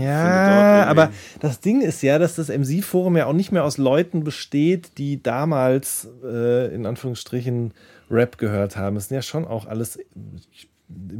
Ja, 0.00 0.84
aber 0.86 1.10
das 1.40 1.60
Ding 1.60 1.82
ist 1.82 2.02
ja, 2.02 2.18
dass 2.18 2.36
das 2.36 2.48
MC-Forum 2.48 3.16
ja 3.16 3.26
auch 3.26 3.32
nicht 3.34 3.52
mehr 3.52 3.64
aus 3.64 3.78
Leuten 3.78 4.24
besteht, 4.24 4.98
die 4.98 5.22
damals 5.22 6.08
äh, 6.24 6.74
in 6.74 6.86
Anführungsstrichen 6.86 7.72
Rap 8.10 8.38
gehört 8.38 8.76
haben. 8.76 8.96
Es 8.96 9.08
sind 9.08 9.16
ja 9.16 9.22
schon 9.22 9.44
auch 9.44 9.66
alles 9.66 9.98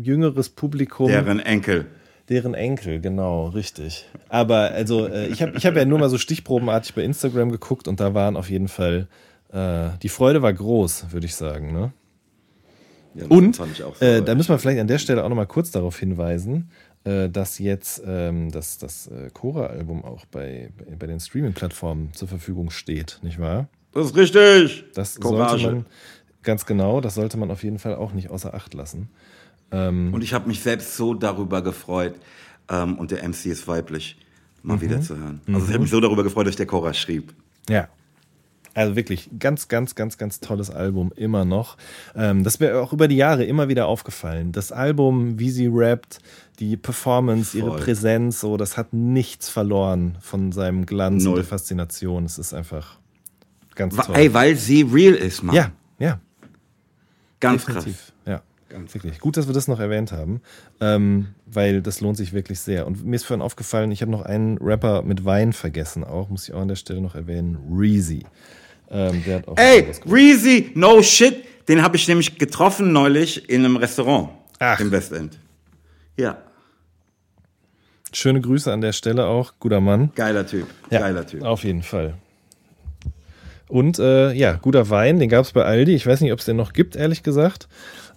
jüngeres 0.02 0.48
Publikum. 0.48 1.08
Deren 1.08 1.40
Enkel. 1.40 1.86
Deren 2.28 2.54
Enkel, 2.54 3.00
genau, 3.00 3.48
richtig. 3.48 4.06
Aber 4.30 4.70
also, 4.70 5.06
äh, 5.06 5.26
ich 5.26 5.42
habe 5.42 5.52
ich 5.56 5.66
hab 5.66 5.76
ja 5.76 5.84
nur 5.84 5.98
mal 5.98 6.08
so 6.08 6.16
stichprobenartig 6.16 6.94
bei 6.94 7.02
Instagram 7.02 7.52
geguckt 7.52 7.86
und 7.86 8.00
da 8.00 8.14
waren 8.14 8.36
auf 8.36 8.48
jeden 8.48 8.68
Fall, 8.68 9.08
äh, 9.54 9.90
die 10.02 10.08
Freude 10.08 10.42
war 10.42 10.52
groß, 10.52 11.12
würde 11.12 11.26
ich 11.26 11.34
sagen. 11.34 11.72
Ne? 11.72 11.92
Ja, 13.14 13.26
und 13.28 13.60
äh, 14.00 14.20
da 14.20 14.34
müssen 14.34 14.48
wir 14.48 14.58
vielleicht 14.58 14.80
an 14.80 14.88
der 14.88 14.98
Stelle 14.98 15.22
auch 15.22 15.28
noch 15.28 15.36
mal 15.36 15.46
kurz 15.46 15.70
darauf 15.70 15.96
hinweisen, 15.98 16.70
äh, 17.04 17.28
dass 17.28 17.60
jetzt 17.60 18.02
ähm, 18.04 18.50
das, 18.50 18.78
das 18.78 19.06
äh, 19.06 19.30
Cora-Album 19.32 20.04
auch 20.04 20.24
bei, 20.26 20.70
bei, 20.76 20.96
bei 20.96 21.06
den 21.06 21.20
Streaming-Plattformen 21.20 22.12
zur 22.14 22.26
Verfügung 22.26 22.70
steht, 22.70 23.20
nicht 23.22 23.38
wahr? 23.38 23.68
Das 23.92 24.06
ist 24.06 24.16
richtig. 24.16 24.86
Das 24.94 25.20
Courage. 25.20 25.62
sollte 25.62 25.76
man, 25.76 25.86
ganz 26.42 26.66
genau, 26.66 27.00
das 27.00 27.14
sollte 27.14 27.36
man 27.36 27.52
auf 27.52 27.62
jeden 27.62 27.78
Fall 27.78 27.94
auch 27.94 28.12
nicht 28.12 28.30
außer 28.30 28.54
Acht 28.54 28.74
lassen. 28.74 29.08
Ähm, 29.70 30.12
und 30.12 30.24
ich 30.24 30.34
habe 30.34 30.48
mich 30.48 30.60
selbst 30.60 30.96
so 30.96 31.14
darüber 31.14 31.62
gefreut, 31.62 32.16
ähm, 32.68 32.98
und 32.98 33.12
der 33.12 33.22
MC 33.22 33.46
ist 33.46 33.68
weiblich, 33.68 34.18
mal 34.62 34.78
mhm. 34.78 34.80
wieder 34.80 35.00
zu 35.00 35.16
hören. 35.16 35.40
Also 35.46 35.58
mhm. 35.60 35.64
ich 35.66 35.72
habe 35.72 35.82
mich 35.82 35.90
so 35.90 36.00
darüber 36.00 36.24
gefreut, 36.24 36.46
dass 36.46 36.52
ich 36.52 36.56
der 36.56 36.66
Cora 36.66 36.92
schrieb. 36.92 37.32
Ja, 37.68 37.88
Also 38.74 38.96
wirklich 38.96 39.30
ganz, 39.38 39.68
ganz, 39.68 39.94
ganz, 39.94 40.18
ganz 40.18 40.40
tolles 40.40 40.68
Album 40.68 41.12
immer 41.14 41.44
noch. 41.44 41.76
Ähm, 42.16 42.42
das 42.42 42.58
wäre 42.58 42.80
auch 42.80 42.92
über 42.92 43.06
die 43.06 43.16
Jahre 43.16 43.44
immer 43.44 43.68
wieder 43.68 43.86
aufgefallen. 43.86 44.50
Das 44.50 44.72
Album, 44.72 45.38
wie 45.38 45.50
sie 45.50 45.68
rappt, 45.72 46.18
die 46.58 46.76
Performance, 46.76 47.56
ihre 47.56 47.70
Voll. 47.70 47.80
Präsenz, 47.80 48.40
so, 48.40 48.56
das 48.56 48.76
hat 48.76 48.92
nichts 48.92 49.48
verloren 49.48 50.18
von 50.20 50.50
seinem 50.50 50.86
Glanz 50.86 51.22
und 51.22 51.30
Null. 51.30 51.36
der 51.36 51.44
Faszination. 51.44 52.24
Es 52.24 52.38
ist 52.38 52.52
einfach 52.52 52.98
ganz 53.76 53.96
toll. 53.96 54.16
Ey, 54.16 54.34
weil 54.34 54.56
sie 54.56 54.82
real 54.82 55.14
ist, 55.14 55.42
Mann. 55.42 55.54
ja, 55.54 55.70
ja, 55.98 56.20
ganz 57.40 57.64
krass. 57.64 57.84
definitiv. 57.84 58.12
Ja. 58.26 58.42
Ganz 58.68 58.92
Wirklich. 58.92 59.20
Gut, 59.20 59.36
dass 59.36 59.46
wir 59.46 59.54
das 59.54 59.68
noch 59.68 59.78
erwähnt 59.78 60.10
haben, 60.10 60.40
ähm, 60.80 61.28
weil 61.46 61.80
das 61.80 62.00
lohnt 62.00 62.16
sich 62.16 62.32
wirklich 62.32 62.58
sehr. 62.58 62.88
Und 62.88 63.04
mir 63.04 63.14
ist 63.14 63.24
vorhin 63.24 63.42
aufgefallen, 63.42 63.92
ich 63.92 64.02
habe 64.02 64.10
noch 64.10 64.22
einen 64.22 64.58
Rapper 64.58 65.02
mit 65.02 65.24
Wein 65.24 65.52
vergessen, 65.52 66.02
auch, 66.02 66.28
muss 66.28 66.48
ich 66.48 66.54
auch 66.54 66.60
an 66.60 66.66
der 66.66 66.74
Stelle 66.74 67.00
noch 67.00 67.14
erwähnen, 67.14 67.56
Reezy. 67.70 68.24
Ähm, 68.90 69.22
der 69.24 69.36
hat 69.36 69.48
auch 69.48 69.56
Ey. 69.56 69.86
Reezy, 70.06 70.70
no 70.74 71.02
shit. 71.02 71.44
Den 71.68 71.82
habe 71.82 71.96
ich 71.96 72.06
nämlich 72.08 72.38
getroffen 72.38 72.92
neulich 72.92 73.48
in 73.48 73.64
einem 73.64 73.76
Restaurant 73.76 74.30
Ach. 74.58 74.78
im 74.80 74.90
Westend. 74.90 75.38
Ja, 76.16 76.38
Schöne 78.12 78.40
Grüße 78.40 78.72
an 78.72 78.80
der 78.80 78.92
Stelle 78.92 79.26
auch, 79.26 79.54
guter 79.58 79.80
Mann. 79.80 80.12
geiler 80.14 80.46
Typ. 80.46 80.68
Ja, 80.88 81.00
Geiler 81.00 81.26
Typ. 81.26 81.42
Auf 81.42 81.64
jeden 81.64 81.82
Fall. 81.82 82.14
Und 83.66 83.98
äh, 83.98 84.32
ja, 84.32 84.52
guter 84.52 84.88
Wein, 84.88 85.18
den 85.18 85.28
gab 85.28 85.44
es 85.44 85.50
bei 85.52 85.64
Aldi. 85.64 85.94
Ich 85.96 86.06
weiß 86.06 86.20
nicht, 86.20 86.32
ob 86.32 86.38
es 86.38 86.44
den 86.44 86.56
noch 86.56 86.72
gibt, 86.72 86.94
ehrlich 86.94 87.24
gesagt. 87.24 87.66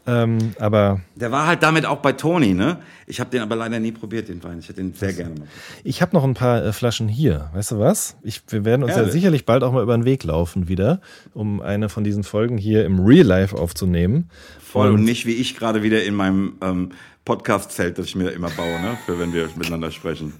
Ähm, 0.09 0.53
aber 0.57 1.01
Der 1.15 1.34
war 1.34 1.47
halt 1.47 1.61
damit 1.63 1.85
auch 1.85 1.97
bei 1.97 2.13
Toni, 2.13 2.53
ne? 2.53 2.77
Ich 3.07 3.19
habe 3.19 3.29
den 3.29 3.41
aber 3.41 3.57
leider 3.57 3.77
nie 3.79 3.91
probiert, 3.91 4.29
den 4.29 4.41
Wein. 4.41 4.59
Ich 4.59 4.69
hätte 4.69 4.81
den 4.81 4.93
sehr 4.93 5.11
gerne 5.11 5.35
mal. 5.38 5.47
ich 5.84 6.01
habe 6.01 6.15
noch 6.15 6.23
ein 6.23 6.34
paar 6.34 6.63
äh, 6.63 6.71
Flaschen 6.71 7.09
hier. 7.09 7.49
Weißt 7.53 7.71
du 7.71 7.79
was? 7.79 8.15
Ich, 8.23 8.41
wir 8.47 8.63
werden 8.63 8.84
uns 8.84 8.93
ja 8.93 8.99
Ehrlich? 8.99 9.11
sicherlich 9.11 9.45
bald 9.45 9.63
auch 9.63 9.73
mal 9.73 9.84
über 9.84 9.97
den 9.97 10.05
Weg 10.05 10.23
laufen 10.23 10.69
wieder, 10.69 11.01
um 11.34 11.61
eine 11.61 11.89
von 11.89 12.05
diesen 12.05 12.23
Folgen 12.23 12.57
hier 12.57 12.85
im 12.85 13.05
Real 13.05 13.25
Life 13.25 13.57
aufzunehmen. 13.57 14.29
Voll 14.61 14.91
und 14.91 15.03
nicht 15.03 15.25
wie 15.25 15.34
ich 15.34 15.57
gerade 15.57 15.84
wieder 15.84 16.01
in 16.03 16.15
meinem 16.15 16.55
ähm, 16.61 16.91
Podcast-Zelt, 17.25 17.97
das 17.97 18.05
ich 18.05 18.15
mir 18.15 18.29
immer 18.29 18.49
baue, 18.51 18.79
ne? 18.79 18.97
Für 19.05 19.19
wenn 19.19 19.34
wir 19.34 19.49
miteinander 19.57 19.91
sprechen. 19.91 20.31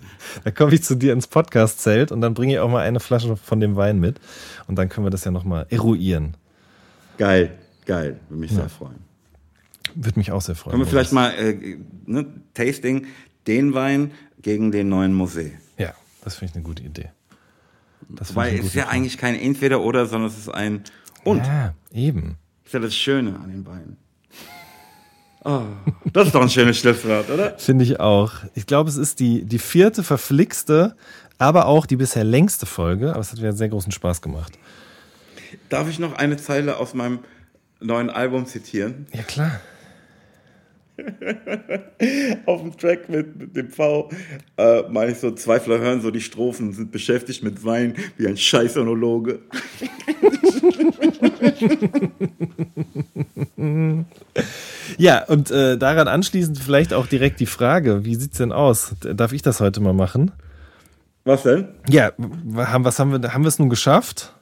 Da 0.46 0.52
komme 0.52 0.74
ich 0.76 0.84
zu 0.84 0.96
dir 0.96 1.12
ins 1.12 1.28
Podcast-Zelt 1.28 2.14
und 2.14 2.22
dann 2.22 2.34
bringe 2.34 2.54
ich 2.54 2.60
auch 2.60 2.70
mal 2.70 2.84
eine 2.84 3.02
Flasche 3.02 3.36
von 3.36 3.60
dem 3.60 3.76
Wein 3.76 4.00
mit. 4.00 4.22
Und 4.68 4.78
dann 4.78 4.88
können 4.88 5.06
wir 5.06 5.12
das 5.12 5.26
ja 5.26 5.32
nochmal 5.32 5.66
eruieren. 5.70 6.38
Geil, 7.18 7.52
geil. 7.86 8.22
Würde 8.30 8.40
mich 8.40 8.52
sehr 8.52 8.70
freuen. 8.70 9.07
Würde 10.00 10.20
mich 10.20 10.32
auch 10.32 10.42
sehr 10.42 10.56
freuen. 10.56 10.72
Können 10.72 10.84
wir 10.84 10.90
vielleicht 10.90 11.12
mal, 11.12 11.30
äh, 11.32 11.78
ne, 12.06 12.28
Tasting, 12.54 13.08
den 13.48 13.74
Wein 13.74 14.12
gegen 14.42 14.72
den 14.72 14.90
neuen 14.90 15.14
Musee. 15.14 15.54
Ja, 15.78 15.94
das 16.24 16.36
finde 16.36 16.52
ich 16.52 16.56
eine 16.56 16.64
gute 16.64 16.84
Idee. 16.84 17.10
Das 18.10 18.36
Weil 18.36 18.60
es 18.60 18.68
ist 18.68 18.76
ja 18.76 18.90
eigentlich 18.90 19.18
kein 19.18 19.36
Entweder-Oder, 19.36 20.06
sondern 20.06 20.30
es 20.30 20.38
ist 20.38 20.50
ein 20.50 20.84
Und. 21.24 21.40
Ja, 21.46 21.74
eben. 21.92 22.38
Das 22.64 22.68
ist 22.68 22.74
ja 22.74 22.80
das 22.80 22.96
Schöne 22.96 23.40
an 23.40 23.50
den 23.50 23.64
Beinen. 23.64 23.98
Oh, 25.44 25.64
das 26.14 26.28
ist 26.28 26.36
doch 26.36 26.42
ein 26.42 26.50
schönes 26.50 26.78
Schlusswort, 26.78 27.30
oder? 27.30 27.56
Finde 27.58 27.84
ich 27.86 28.00
auch. 28.00 28.34
Ich 28.54 28.68
glaube, 28.68 28.90
es 28.90 28.98
ist 28.98 29.20
die, 29.20 29.46
die 29.46 29.60
vierte 29.60 30.04
verflixte, 30.04 30.96
aber 31.38 31.66
auch 31.66 31.86
die 31.86 31.96
bisher 31.96 32.24
längste 32.24 32.66
Folge. 32.66 33.12
Aber 33.12 33.22
es 33.22 33.32
hat 33.32 33.40
mir 33.40 33.54
sehr 33.54 33.70
großen 33.70 33.92
Spaß 33.92 34.22
gemacht. 34.22 34.54
Darf 35.70 35.90
ich 35.90 35.98
noch 35.98 36.14
eine 36.14 36.38
Zeile 36.38 36.78
aus 36.78 36.94
meinem 36.94 37.20
neuen 37.80 38.10
Album 38.10 38.46
zitieren? 38.46 39.08
Ja, 39.14 39.24
klar. 39.24 39.60
Auf 42.46 42.62
dem 42.62 42.78
Track 42.78 43.10
mit, 43.10 43.36
mit 43.38 43.56
dem 43.56 43.70
V 43.70 44.10
äh, 44.58 44.84
meine 44.90 45.12
ich 45.12 45.20
so, 45.20 45.32
Zweifler 45.32 45.80
hören 45.80 46.02
so 46.02 46.12
die 46.12 46.22
Strophen, 46.22 46.74
sind 46.74 46.92
beschäftigt 46.92 47.44
mit 47.44 47.64
Wein 47.64 47.96
wie 48.18 48.28
ein 48.28 48.38
Scheißonologe. 48.38 49.40
Ja, 54.98 55.24
und 55.26 55.52
äh, 55.52 55.78
daran 55.78 56.08
anschließend 56.08 56.58
vielleicht 56.58 56.94
auch 56.94 57.08
direkt 57.08 57.40
die 57.40 57.46
Frage, 57.46 58.06
wie 58.06 58.16
sieht's 58.16 58.38
denn 58.38 58.52
aus? 58.52 58.96
Darf 59.02 59.34
ich 59.34 59.42
das 59.42 59.60
heute 59.60 59.82
mal 59.82 59.94
machen? 59.94 60.32
Was 61.24 61.44
denn? 61.44 61.68
Ja, 61.90 62.12
haben, 62.56 62.86
was 62.86 63.00
haben 63.00 63.12
wir, 63.12 63.34
haben 63.34 63.44
wir 63.44 63.50
es 63.50 63.60
nun 63.60 63.70
geschafft? 63.70 64.34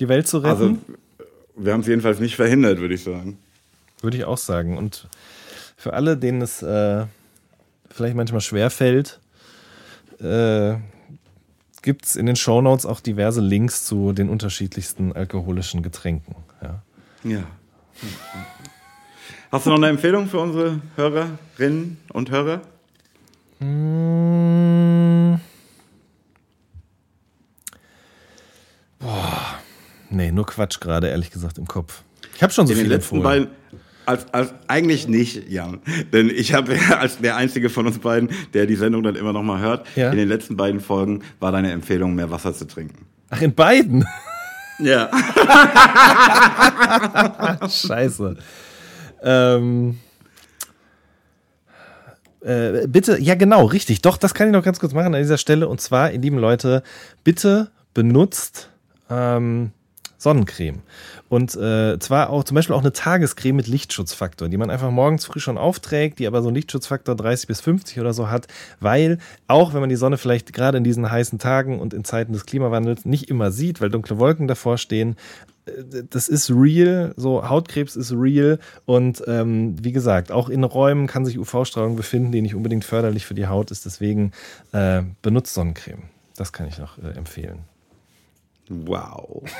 Die 0.00 0.08
Welt 0.08 0.26
zu 0.26 0.38
retten? 0.38 0.48
Also, 0.48 0.76
wir 1.56 1.72
haben 1.72 1.80
es 1.80 1.86
jedenfalls 1.86 2.18
nicht 2.18 2.36
verhindert, 2.36 2.80
würde 2.80 2.94
ich 2.94 3.02
sagen. 3.02 3.38
Würde 4.02 4.16
ich 4.16 4.24
auch 4.24 4.38
sagen. 4.38 4.78
Und 4.78 5.08
für 5.76 5.92
alle, 5.92 6.16
denen 6.16 6.42
es 6.42 6.62
äh, 6.62 7.06
vielleicht 7.90 8.16
manchmal 8.16 8.40
schwerfällt, 8.40 9.20
äh, 10.20 10.74
gibt 11.82 12.04
es 12.06 12.16
in 12.16 12.26
den 12.26 12.36
Shownotes 12.36 12.86
auch 12.86 13.00
diverse 13.00 13.40
Links 13.40 13.84
zu 13.84 14.12
den 14.12 14.28
unterschiedlichsten 14.28 15.12
alkoholischen 15.12 15.82
Getränken. 15.82 16.34
Ja. 16.62 16.82
Ja. 17.24 17.42
Hast 19.52 19.66
du 19.66 19.70
noch 19.70 19.76
eine 19.76 19.88
Empfehlung 19.88 20.28
für 20.28 20.38
unsere 20.38 20.80
Hörerinnen 20.96 21.98
und 22.12 22.30
Hörer? 22.30 22.60
Mm. 23.58 25.34
Boah. 28.98 29.58
Nee, 30.10 30.32
nur 30.32 30.46
Quatsch 30.46 30.80
gerade, 30.80 31.08
ehrlich 31.08 31.30
gesagt, 31.30 31.58
im 31.58 31.66
Kopf. 31.66 32.02
Ich 32.34 32.42
habe 32.42 32.52
schon 32.52 32.66
so 32.66 32.72
In 32.72 32.78
den 32.78 32.84
viel 32.86 32.92
letzten 32.92 33.16
empfohlen. 33.16 33.44
beiden. 33.44 33.80
Als, 34.10 34.26
als, 34.34 34.52
eigentlich 34.66 35.06
nicht, 35.06 35.48
Jan. 35.48 35.78
Denn 36.12 36.30
ich 36.30 36.52
habe 36.52 36.76
als 36.98 37.18
der 37.18 37.36
einzige 37.36 37.70
von 37.70 37.86
uns 37.86 38.00
beiden, 38.00 38.30
der 38.54 38.66
die 38.66 38.74
Sendung 38.74 39.04
dann 39.04 39.14
immer 39.14 39.32
noch 39.32 39.44
mal 39.44 39.60
hört, 39.60 39.86
Ja. 39.94 40.10
in 40.10 40.16
den 40.16 40.28
letzten 40.28 40.56
beiden 40.56 40.80
Folgen 40.80 41.22
war 41.38 41.52
deine 41.52 41.70
Empfehlung, 41.70 42.16
mehr 42.16 42.28
Wasser 42.30 42.52
zu 42.52 42.66
trinken. 42.66 43.06
Ach, 43.30 43.40
in 43.40 43.54
beiden? 43.54 44.04
Ja. 44.82 45.10
Scheiße. 47.68 48.34
Ähm, 49.22 49.98
äh, 52.40 52.86
bitte, 52.88 53.20
ja 53.20 53.34
genau, 53.34 53.66
richtig. 53.66 54.00
Doch, 54.00 54.16
das 54.16 54.32
kann 54.32 54.46
ich 54.46 54.54
noch 54.54 54.64
ganz 54.64 54.80
kurz 54.80 54.94
machen 54.94 55.14
an 55.14 55.20
dieser 55.20 55.36
Stelle. 55.36 55.68
Und 55.68 55.82
zwar, 55.82 56.12
ihr 56.12 56.18
lieben 56.18 56.38
Leute, 56.38 56.82
bitte 57.24 57.70
benutzt 57.92 58.70
ähm, 59.10 59.72
Sonnencreme. 60.20 60.82
Und 61.30 61.56
äh, 61.56 61.98
zwar 61.98 62.30
auch 62.30 62.44
zum 62.44 62.54
Beispiel 62.54 62.76
auch 62.76 62.80
eine 62.80 62.92
Tagescreme 62.92 63.56
mit 63.56 63.66
Lichtschutzfaktor, 63.66 64.48
die 64.48 64.58
man 64.58 64.68
einfach 64.68 64.90
morgens 64.90 65.24
früh 65.24 65.40
schon 65.40 65.56
aufträgt, 65.56 66.18
die 66.18 66.26
aber 66.26 66.42
so 66.42 66.48
einen 66.48 66.56
Lichtschutzfaktor 66.56 67.16
30 67.16 67.46
bis 67.46 67.60
50 67.62 67.98
oder 68.00 68.12
so 68.12 68.28
hat, 68.28 68.46
weil 68.80 69.18
auch 69.48 69.72
wenn 69.72 69.80
man 69.80 69.88
die 69.88 69.96
Sonne 69.96 70.18
vielleicht 70.18 70.52
gerade 70.52 70.76
in 70.76 70.84
diesen 70.84 71.10
heißen 71.10 71.38
Tagen 71.38 71.80
und 71.80 71.94
in 71.94 72.04
Zeiten 72.04 72.34
des 72.34 72.44
Klimawandels 72.44 73.06
nicht 73.06 73.30
immer 73.30 73.50
sieht, 73.50 73.80
weil 73.80 73.88
dunkle 73.88 74.18
Wolken 74.18 74.46
davor 74.46 74.76
stehen, 74.76 75.16
äh, 75.64 76.02
das 76.10 76.28
ist 76.28 76.50
real, 76.50 77.14
so 77.16 77.48
Hautkrebs 77.48 77.96
ist 77.96 78.12
real 78.12 78.58
und 78.84 79.22
ähm, 79.26 79.76
wie 79.82 79.92
gesagt, 79.92 80.32
auch 80.32 80.50
in 80.50 80.64
Räumen 80.64 81.06
kann 81.06 81.24
sich 81.24 81.38
UV-Strahlung 81.38 81.96
befinden, 81.96 82.30
die 82.30 82.42
nicht 82.42 82.54
unbedingt 82.54 82.84
förderlich 82.84 83.24
für 83.24 83.34
die 83.34 83.46
Haut 83.46 83.70
ist. 83.70 83.86
Deswegen 83.86 84.32
äh, 84.72 85.02
benutzt 85.22 85.54
Sonnencreme. 85.54 86.02
Das 86.36 86.52
kann 86.52 86.68
ich 86.68 86.78
noch 86.78 86.98
äh, 86.98 87.16
empfehlen. 87.16 87.60
Wow. 88.70 89.42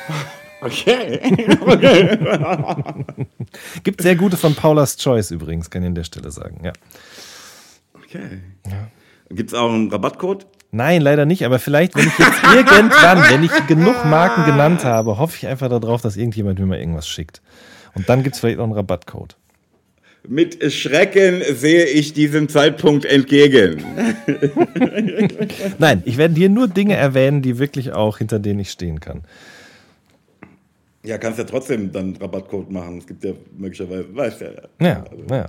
Okay. 0.62 1.18
okay. 1.62 2.18
Gibt 3.82 4.02
sehr 4.02 4.14
gute 4.14 4.36
von 4.36 4.54
Paula's 4.54 4.98
Choice 4.98 5.30
übrigens, 5.30 5.70
kann 5.70 5.82
ich 5.82 5.88
an 5.88 5.94
der 5.94 6.04
Stelle 6.04 6.30
sagen. 6.30 6.60
Ja. 6.62 6.72
okay. 7.94 8.42
Gibt 9.30 9.52
es 9.52 9.58
auch 9.58 9.70
einen 9.70 9.90
Rabattcode? 9.90 10.46
Nein, 10.70 11.00
leider 11.00 11.24
nicht, 11.24 11.46
aber 11.46 11.58
vielleicht, 11.58 11.96
wenn 11.96 12.06
ich 12.06 12.18
jetzt 12.18 12.42
irgendwann, 12.44 13.22
wenn 13.30 13.42
ich 13.42 13.66
genug 13.68 14.04
Marken 14.04 14.44
genannt 14.44 14.84
habe, 14.84 15.16
hoffe 15.16 15.34
ich 15.38 15.46
einfach 15.46 15.70
darauf, 15.70 16.02
dass 16.02 16.18
irgendjemand 16.18 16.58
mir 16.58 16.66
mal 16.66 16.78
irgendwas 16.78 17.08
schickt. 17.08 17.40
Und 17.94 18.10
dann 18.10 18.22
gibt 18.22 18.34
es 18.34 18.40
vielleicht 18.40 18.58
auch 18.58 18.64
einen 18.64 18.74
Rabattcode. 18.74 19.36
Mit 20.28 20.72
Schrecken 20.72 21.42
sehe 21.54 21.86
ich 21.86 22.12
diesem 22.12 22.48
Zeitpunkt 22.48 23.04
entgegen. 23.04 23.84
Nein, 25.78 26.02
ich 26.04 26.18
werde 26.18 26.34
hier 26.34 26.48
nur 26.50 26.68
Dinge 26.68 26.94
erwähnen, 26.94 27.42
die 27.42 27.58
wirklich 27.58 27.92
auch, 27.92 28.18
hinter 28.18 28.38
denen 28.38 28.60
ich 28.60 28.70
stehen 28.70 29.00
kann. 29.00 29.22
Ja, 31.02 31.16
kannst 31.16 31.38
ja 31.38 31.44
trotzdem 31.44 31.90
dann 31.90 32.16
Rabattcode 32.16 32.70
machen. 32.70 32.98
Es 32.98 33.06
gibt 33.06 33.24
ja 33.24 33.32
möglicherweise, 33.56 34.14
weißt 34.14 34.40
ja. 34.42 34.50
Ja, 34.80 35.04
ja. 35.30 35.48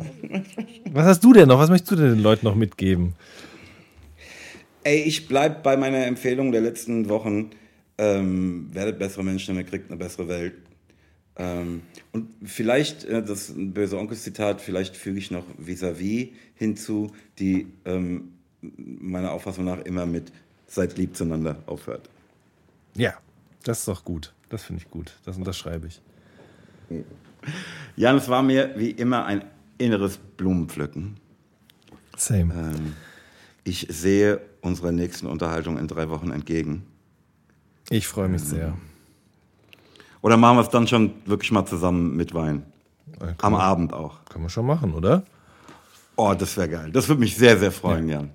Was 0.92 1.06
hast 1.06 1.24
du 1.24 1.34
denn 1.34 1.50
noch? 1.50 1.60
Was 1.60 1.70
möchtest 1.70 1.92
du 1.92 1.96
denn 1.98 2.16
den 2.16 2.24
Leuten 2.24 2.46
noch 2.46 2.56
mitgeben? 2.56 3.16
Ey, 4.84 5.02
ich 5.02 5.28
bleib 5.28 5.62
bei 5.64 5.76
meiner 5.76 6.06
Empfehlung 6.06 6.54
der 6.54 6.62
letzten 6.62 7.10
Wochen. 7.10 7.52
Ähm, 7.98 8.70
werdet 8.72 8.98
bessere 8.98 9.24
Menschen 9.24 9.56
und 9.56 9.62
ihr 9.62 9.68
kriegt 9.68 9.92
eine 9.92 9.98
bessere 9.98 10.30
Welt. 10.30 10.54
Ähm, 11.42 11.82
und 12.12 12.30
vielleicht, 12.44 13.04
äh, 13.06 13.24
das 13.24 13.50
ist 13.50 13.58
ein 13.58 13.74
böse 13.74 13.98
Onkel-Zitat, 13.98 14.62
vielleicht 14.62 14.96
füge 14.96 15.18
ich 15.18 15.32
noch 15.32 15.44
vis-à-vis 15.58 16.30
hinzu, 16.54 17.12
die 17.40 17.66
ähm, 17.84 18.34
meiner 18.62 19.32
Auffassung 19.32 19.66
nach 19.66 19.80
immer 19.80 20.06
mit 20.06 20.32
seid 20.68 21.00
lieb 21.00 21.16
zueinander 21.16 21.64
aufhört. 21.66 22.10
Ja, 22.96 23.16
das 23.64 23.80
ist 23.80 23.88
doch 23.88 24.06
gut. 24.06 24.34
Das 24.50 24.64
finde 24.64 24.84
ich 24.84 24.92
gut. 24.92 25.18
Das 25.26 25.36
unterschreibe 25.38 25.88
ich. 25.88 26.00
Jan, 27.96 28.18
es 28.18 28.30
war 28.30 28.44
mir 28.44 28.76
wie 28.78 28.92
immer 28.92 29.26
ein 29.26 29.44
inneres 29.80 30.18
Blumenpflücken. 30.18 31.18
Same. 32.18 32.54
Ähm, 32.54 32.94
ich 33.64 33.88
sehe 33.90 34.42
unserer 34.62 34.92
nächsten 34.92 35.26
Unterhaltung 35.26 35.80
in 35.80 35.88
drei 35.88 36.10
Wochen 36.10 36.30
entgegen. 36.30 36.84
Ich 37.90 38.08
freue 38.08 38.30
mich 38.30 38.44
sehr. 38.44 38.78
Oder 40.22 40.38
machen 40.38 40.58
wir 40.58 40.62
es 40.62 40.70
dann 40.70 40.88
schon 40.88 41.14
wirklich 41.26 41.52
mal 41.52 41.66
zusammen 41.66 42.16
mit 42.16 42.34
Wein? 42.34 42.64
Am 43.42 43.56
Abend 43.56 43.94
auch. 43.94 44.24
Können 44.26 44.46
wir 44.46 44.50
schon 44.50 44.66
machen, 44.66 44.94
oder? 44.94 45.24
Oh, 46.16 46.34
das 46.38 46.56
wäre 46.58 46.70
geil. 46.70 46.92
Das 46.92 47.08
würde 47.08 47.20
mich 47.20 47.36
sehr, 47.36 47.58
sehr 47.58 47.72
freuen, 47.72 48.08
Jan. 48.08 48.32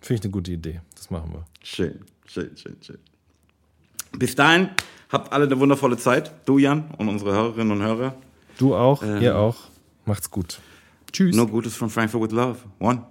Finde 0.00 0.20
ich 0.20 0.24
eine 0.24 0.30
gute 0.30 0.52
Idee. 0.52 0.80
Das 0.94 1.10
machen 1.10 1.32
wir. 1.32 1.44
Schön, 1.62 2.00
schön, 2.26 2.56
schön, 2.56 2.76
schön. 2.80 2.98
Bis 4.16 4.34
dahin, 4.34 4.70
habt 5.10 5.32
alle 5.32 5.46
eine 5.46 5.58
wundervolle 5.58 5.96
Zeit. 5.96 6.32
Du, 6.46 6.58
Jan, 6.58 6.90
und 6.96 7.08
unsere 7.08 7.32
Hörerinnen 7.32 7.72
und 7.72 7.82
Hörer. 7.82 8.14
Du 8.58 8.74
auch, 8.74 9.02
ihr 9.02 9.36
auch. 9.36 9.56
Macht's 10.04 10.30
gut. 10.30 10.60
Tschüss. 11.12 11.34
Nur 11.34 11.48
Gutes 11.48 11.76
von 11.76 11.90
Frankfurt 11.90 12.22
with 12.22 12.32
Love. 12.32 12.58
One. 12.78 13.02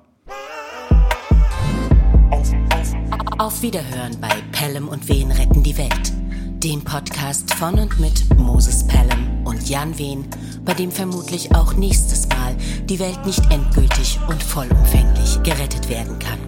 Auf 3.39 3.61
Wiederhören 3.61 4.19
bei 4.19 4.29
Pelham 4.51 4.87
und 4.87 5.07
Wen 5.07 5.31
retten 5.31 5.63
die 5.63 5.77
Welt. 5.77 6.16
Dem 6.63 6.83
Podcast 6.83 7.53
von 7.53 7.77
und 7.77 7.99
mit 7.99 8.35
Moses 8.35 8.87
Pelham 8.87 9.45
und 9.45 9.69
Jan 9.69 9.95
Wehn, 9.99 10.25
bei 10.65 10.73
dem 10.73 10.91
vermutlich 10.91 11.53
auch 11.53 11.73
nächstes 11.75 12.27
Mal 12.29 12.55
die 12.89 12.97
Welt 12.97 13.23
nicht 13.27 13.43
endgültig 13.51 14.19
und 14.27 14.41
vollumfänglich 14.41 15.43
gerettet 15.43 15.87
werden 15.87 16.17
kann. 16.17 16.46